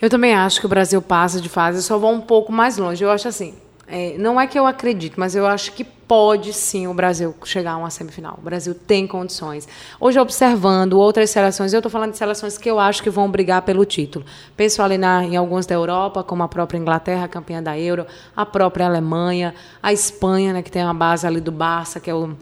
Eu 0.00 0.10
também 0.10 0.34
acho 0.34 0.60
que 0.60 0.66
o 0.66 0.68
Brasil 0.68 1.00
passa 1.00 1.40
de 1.40 1.48
fase, 1.48 1.82
só 1.82 1.98
vou 1.98 2.12
um 2.12 2.20
pouco 2.20 2.52
mais 2.52 2.76
longe. 2.76 3.02
Eu 3.02 3.10
acho 3.10 3.28
assim, 3.28 3.54
é, 3.88 4.16
não 4.18 4.40
é 4.40 4.46
que 4.46 4.58
eu 4.58 4.66
acredito, 4.66 5.14
mas 5.16 5.36
eu 5.36 5.46
acho 5.46 5.72
que 5.72 5.84
pode 5.84 6.52
sim 6.52 6.86
o 6.86 6.94
Brasil 6.94 7.34
chegar 7.44 7.72
a 7.72 7.76
uma 7.76 7.90
semifinal. 7.90 8.36
O 8.38 8.42
Brasil 8.42 8.74
tem 8.74 9.06
condições. 9.06 9.68
Hoje, 10.00 10.18
observando 10.18 10.94
outras 10.94 11.30
seleções, 11.30 11.72
eu 11.72 11.78
estou 11.78 11.90
falando 11.90 12.12
de 12.12 12.18
seleções 12.18 12.58
que 12.58 12.68
eu 12.68 12.80
acho 12.80 13.02
que 13.02 13.10
vão 13.10 13.30
brigar 13.30 13.62
pelo 13.62 13.84
título. 13.84 14.24
Penso 14.56 14.82
ali 14.82 14.98
na, 14.98 15.24
em 15.24 15.36
alguns 15.36 15.66
da 15.66 15.74
Europa, 15.74 16.22
como 16.22 16.42
a 16.42 16.48
própria 16.48 16.78
Inglaterra, 16.78 17.28
campeã 17.28 17.62
da 17.62 17.78
Euro, 17.78 18.06
a 18.36 18.44
própria 18.44 18.86
Alemanha, 18.86 19.54
a 19.82 19.92
Espanha, 19.92 20.52
né, 20.52 20.62
que 20.62 20.70
tem 20.70 20.82
uma 20.82 20.94
base 20.94 21.26
ali 21.26 21.40
do 21.40 21.52
Barça, 21.52 22.00
que 22.00 22.10
é 22.10 22.14
o 22.14 22.36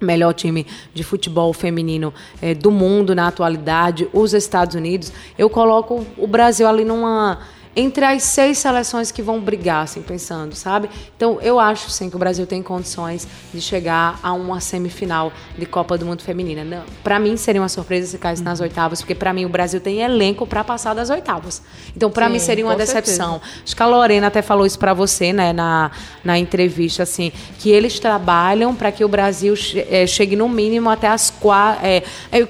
melhor 0.00 0.34
time 0.34 0.66
de 0.92 1.02
futebol 1.02 1.52
feminino 1.52 2.12
eh, 2.42 2.54
do 2.54 2.70
mundo 2.70 3.14
na 3.14 3.28
atualidade, 3.28 4.08
os 4.12 4.34
Estados 4.34 4.74
Unidos, 4.74 5.10
eu 5.38 5.48
coloco 5.48 6.04
o 6.18 6.26
Brasil 6.26 6.68
ali 6.68 6.84
numa 6.84 7.38
entre 7.78 8.04
as 8.06 8.22
seis 8.22 8.56
seleções 8.56 9.10
que 9.12 9.20
vão 9.20 9.38
brigar, 9.38 9.84
assim, 9.84 10.00
pensando, 10.00 10.54
sabe? 10.54 10.88
Então, 11.14 11.38
eu 11.42 11.60
acho, 11.60 11.90
sim, 11.90 12.08
que 12.08 12.16
o 12.16 12.18
Brasil 12.18 12.46
tem 12.46 12.62
condições 12.62 13.28
de 13.52 13.60
chegar 13.60 14.18
a 14.22 14.32
uma 14.32 14.60
semifinal 14.60 15.30
de 15.58 15.66
Copa 15.66 15.98
do 15.98 16.06
Mundo 16.06 16.22
Feminina. 16.22 16.84
Para 17.04 17.18
mim, 17.18 17.36
seria 17.36 17.60
uma 17.60 17.68
surpresa 17.68 18.06
se 18.06 18.16
caísse 18.16 18.42
nas 18.42 18.60
oitavas, 18.60 19.00
porque, 19.02 19.14
para 19.14 19.30
mim, 19.34 19.44
o 19.44 19.48
Brasil 19.50 19.78
tem 19.78 20.00
elenco 20.00 20.46
para 20.46 20.64
passar 20.64 20.94
das 20.94 21.10
oitavas. 21.10 21.60
Então, 21.94 22.10
para 22.10 22.30
mim, 22.30 22.38
seria 22.38 22.64
uma 22.64 22.74
decepção. 22.76 23.42
Acho 23.62 23.76
que 23.76 23.82
a 23.82 23.86
Lorena 23.86 24.28
até 24.28 24.40
falou 24.40 24.64
isso 24.64 24.78
para 24.78 24.94
você, 24.94 25.32
né, 25.34 25.52
na, 25.52 25.90
na 26.24 26.38
entrevista, 26.38 27.02
assim, 27.02 27.30
que 27.58 27.68
eles 27.68 28.00
trabalham 28.00 28.74
para 28.74 28.90
que 28.90 29.04
o 29.04 29.08
Brasil 29.08 29.52
eh, 29.90 30.06
chegue 30.06 30.34
no 30.34 30.48
mínimo 30.48 30.88
até 30.88 31.08
as 31.08 31.28
quatro. 31.28 31.82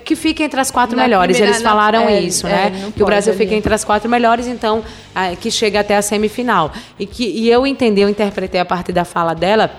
que 0.04 0.14
fique 0.14 0.42
entre 0.44 0.60
as 0.60 0.70
quatro 0.70 0.96
Na 0.96 1.02
melhores. 1.02 1.36
primeira- 1.36 1.56
eles 1.56 1.62
na- 1.64 1.70
falaram 1.70 2.08
é, 2.08 2.20
isso, 2.20 2.46
é, 2.46 2.70
né? 2.70 2.92
Que 2.94 3.02
o 3.02 3.06
Brasil 3.06 3.32
ali. 3.32 3.42
fique 3.42 3.54
entre 3.56 3.74
as 3.74 3.82
quatro 3.84 4.08
melhores, 4.08 4.46
então, 4.46 4.84
que 5.40 5.50
chegue 5.50 5.76
até 5.76 5.96
a 5.96 6.02
semifinal. 6.02 6.72
E, 6.98 7.06
que, 7.06 7.24
e 7.24 7.50
eu 7.50 7.66
entendi, 7.66 8.00
eu 8.00 8.08
interpretei 8.08 8.60
a 8.60 8.64
partir 8.64 8.92
da 8.92 9.04
fala 9.04 9.34
dela 9.34 9.70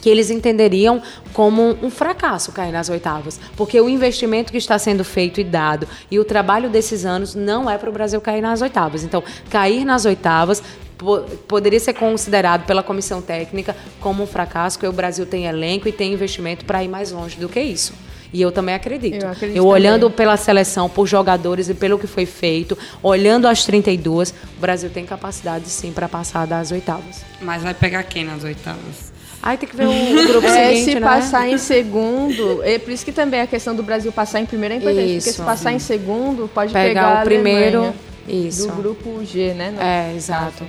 que 0.00 0.08
eles 0.08 0.30
entenderiam 0.30 1.02
como 1.32 1.76
um 1.82 1.90
fracasso 1.90 2.52
cair 2.52 2.70
nas 2.70 2.88
oitavas, 2.88 3.40
porque 3.56 3.80
o 3.80 3.88
investimento 3.88 4.52
que 4.52 4.58
está 4.58 4.78
sendo 4.78 5.04
feito 5.04 5.40
e 5.40 5.44
dado 5.44 5.88
e 6.08 6.20
o 6.20 6.24
trabalho 6.24 6.70
desses 6.70 7.04
anos 7.04 7.34
não 7.34 7.68
é 7.68 7.76
para 7.76 7.90
o 7.90 7.92
Brasil 7.92 8.20
cair 8.20 8.40
nas 8.40 8.62
oitavas. 8.62 9.02
Então, 9.02 9.24
cair 9.50 9.84
nas 9.84 10.04
oitavas 10.04 10.62
po- 10.96 11.22
poderia 11.48 11.80
ser 11.80 11.94
considerado 11.94 12.64
pela 12.64 12.82
comissão 12.82 13.20
técnica 13.20 13.76
como 14.00 14.22
um 14.22 14.26
fracasso, 14.26 14.78
porque 14.78 14.86
o 14.86 14.92
Brasil 14.92 15.26
tem 15.26 15.46
elenco 15.46 15.88
e 15.88 15.92
tem 15.92 16.12
investimento 16.12 16.64
para 16.64 16.82
ir 16.84 16.88
mais 16.88 17.10
longe 17.10 17.36
do 17.36 17.48
que 17.48 17.60
isso. 17.60 17.92
E 18.32 18.42
eu 18.42 18.52
também 18.52 18.74
acredito. 18.74 19.22
Eu 19.22 19.30
acredito 19.30 19.56
eu 19.56 19.66
olhando 19.66 20.02
também. 20.02 20.16
pela 20.16 20.36
seleção, 20.36 20.88
por 20.88 21.06
jogadores 21.06 21.68
e 21.68 21.74
pelo 21.74 21.98
que 21.98 22.06
foi 22.06 22.26
feito, 22.26 22.76
olhando 23.02 23.48
as 23.48 23.64
32, 23.64 24.34
o 24.56 24.60
Brasil 24.60 24.90
tem 24.90 25.06
capacidade 25.06 25.68
sim 25.68 25.92
para 25.92 26.08
passar 26.08 26.46
das 26.46 26.70
oitavas. 26.70 27.22
Mas 27.40 27.62
vai 27.62 27.72
pegar 27.74 28.02
quem 28.02 28.24
nas 28.24 28.44
oitavas? 28.44 29.12
Aí 29.42 29.56
tem 29.56 29.68
que 29.68 29.76
ver 29.76 29.86
o, 29.86 29.90
o 29.90 30.26
grupo 30.26 30.46
É, 30.48 30.68
seguinte, 30.70 30.84
se 30.84 30.94
né? 30.96 31.00
passar 31.00 31.48
em 31.48 31.56
segundo, 31.58 32.60
é 32.64 32.78
por 32.78 32.90
isso 32.92 33.04
que 33.04 33.12
também 33.12 33.40
a 33.40 33.46
questão 33.46 33.74
do 33.74 33.82
Brasil 33.84 34.10
passar 34.12 34.40
em 34.40 34.46
primeiro 34.46 34.74
é 34.74 34.76
importante, 34.78 35.00
porque 35.14 35.16
Isso. 35.30 35.32
se 35.32 35.42
passar 35.42 35.72
em 35.72 35.78
segundo, 35.78 36.50
pode 36.52 36.72
Pegar 36.72 36.88
pegar, 36.88 37.14
o 37.14 37.18
a 37.18 37.24
primeiro, 37.24 37.78
Alemanha, 37.78 37.94
isso. 38.28 38.66
do 38.66 38.72
grupo 38.74 39.24
G, 39.24 39.54
né? 39.54 39.70
no 39.70 39.80
É, 39.80 40.12
exato. 40.14 40.64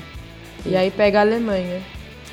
E 0.66 0.76
aí 0.76 0.92
pega 0.92 1.18
a 1.18 1.22
Alemanha. 1.22 1.82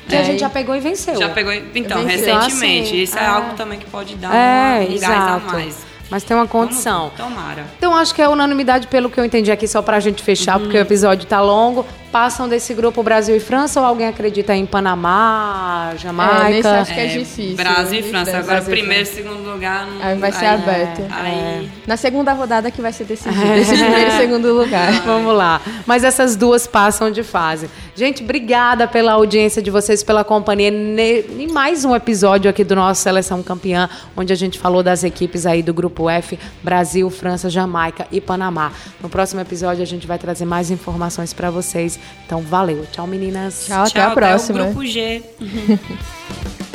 Que 0.07 0.15
E 0.15 0.17
a 0.17 0.23
gente 0.23 0.39
já 0.39 0.49
pegou 0.49 0.75
e 0.75 0.79
venceu. 0.79 1.15
Já 1.17 1.29
pegou. 1.29 1.51
Então, 1.53 2.03
Venceu. 2.05 2.33
recentemente. 2.39 2.87
Assim, 2.89 3.01
isso 3.01 3.17
é, 3.17 3.23
é. 3.23 3.25
algo 3.25 3.55
também 3.55 3.77
que 3.79 3.85
pode 3.85 4.15
dar 4.15 4.33
É, 4.33 4.81
um 4.83 4.87
gás 4.99 5.03
a 5.03 5.15
exato. 5.15 5.45
mais. 5.47 5.85
Mas 6.09 6.23
tem 6.23 6.37
uma 6.37 6.47
condição. 6.47 7.11
Vamos- 7.17 7.35
tomara. 7.35 7.65
Então 7.77 7.93
acho 7.93 8.15
que 8.15 8.21
é 8.21 8.29
unanimidade 8.29 8.87
pelo 8.87 9.09
que 9.09 9.19
eu 9.19 9.25
entendi 9.25 9.51
aqui, 9.51 9.67
só 9.67 9.81
pra 9.81 9.99
gente 9.99 10.23
fechar, 10.23 10.57
porque 10.57 10.77
o 10.77 10.79
episódio 10.79 11.27
tá 11.27 11.41
longo. 11.41 11.85
Passam 12.11 12.47
desse 12.47 12.73
grupo 12.73 13.03
Brasil 13.03 13.35
e 13.35 13.39
França 13.39 13.79
ou 13.79 13.85
alguém 13.85 14.07
acredita 14.07 14.55
em 14.55 14.65
Panamá, 14.65 15.93
Jamaica? 15.97 16.47
É, 16.47 16.49
nesse 16.51 16.67
acho 16.67 16.93
que 16.93 16.99
é 16.99 17.05
difícil. 17.07 17.55
Brasil 17.55 17.99
e 17.99 18.01
né? 18.01 18.09
França. 18.09 18.31
Agora, 18.31 18.43
Brasil 18.43 18.71
primeiro 18.71 19.03
e 19.03 19.05
segundo 19.05 19.51
lugar. 19.51 19.85
Não, 19.85 20.01
Aí 20.01 20.17
vai 20.17 20.31
ser 20.31 20.45
aberto. 20.45 21.01
Aí, 21.11 21.69
Na 21.85 21.97
segunda 21.97 22.33
rodada 22.33 22.71
que 22.71 22.81
vai 22.81 22.93
ser 22.93 23.03
decidido. 23.05 23.53
Esse 23.53 23.75
primeiro 23.75 24.09
e 24.09 24.17
segundo 24.17 24.53
lugar. 24.53 24.91
Vamos 25.05 25.35
lá. 25.35 25.61
Mas 25.85 26.03
essas 26.03 26.35
duas 26.35 26.65
passam 26.65 27.11
de 27.11 27.23
fase. 27.23 27.69
Gente, 27.95 28.23
obrigada 28.23 28.87
pela 28.87 29.13
audiência 29.13 29.59
de 29.59 29.71
vocês, 29.71 30.03
pela 30.03 30.23
companhia 30.23 30.69
em 30.69 31.47
mais 31.51 31.83
um 31.83 31.95
episódio 31.95 32.47
aqui 32.47 32.63
do 32.63 32.75
nosso 32.75 33.01
Seleção 33.01 33.41
Campeã, 33.41 33.89
onde 34.15 34.31
a 34.31 34.35
gente 34.35 34.59
falou 34.59 34.83
das 34.83 35.03
equipes 35.03 35.47
aí 35.47 35.63
do 35.63 35.73
Grupo 35.73 36.07
F, 36.07 36.37
Brasil, 36.61 37.09
França, 37.09 37.49
Jamaica 37.49 38.05
e 38.11 38.21
Panamá. 38.21 38.71
No 39.01 39.09
próximo 39.09 39.41
episódio 39.41 39.81
a 39.81 39.85
gente 39.85 40.05
vai 40.05 40.19
trazer 40.19 40.45
mais 40.45 40.69
informações 40.69 41.33
para 41.33 41.49
vocês. 41.49 41.96
Então, 42.25 42.41
valeu. 42.41 42.85
Tchau, 42.91 43.07
meninas. 43.07 43.65
Tchau, 43.67 43.81
até 43.81 43.91
Tchau, 43.91 44.11
a 44.11 44.13
próxima. 44.13 44.61
o 44.61 44.63
grupo 44.65 44.85
G. 44.85 45.23